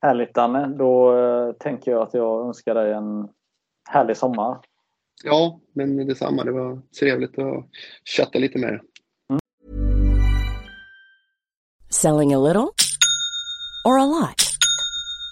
Härligt 0.04 0.34
Danne, 0.34 0.66
då 0.66 1.18
eh, 1.18 1.52
tänker 1.52 1.90
jag 1.90 2.02
att 2.02 2.14
jag 2.14 2.46
önskar 2.46 2.74
dig 2.74 2.92
en 2.92 3.28
härlig 3.90 4.16
sommar. 4.16 4.58
Ja, 5.24 5.60
men 5.72 6.06
detsamma. 6.06 6.44
Det 6.44 6.52
var 6.52 6.82
trevligt 7.00 7.38
att 7.38 7.64
chatta 8.16 8.38
lite 8.38 8.58
med 8.58 8.68
dig. 8.68 8.80
Mm. 9.30 9.40
Selling 11.90 12.34
a 12.34 12.38
little 12.38 12.68
or 13.84 13.98
a 13.98 14.06
lot? 14.06 14.43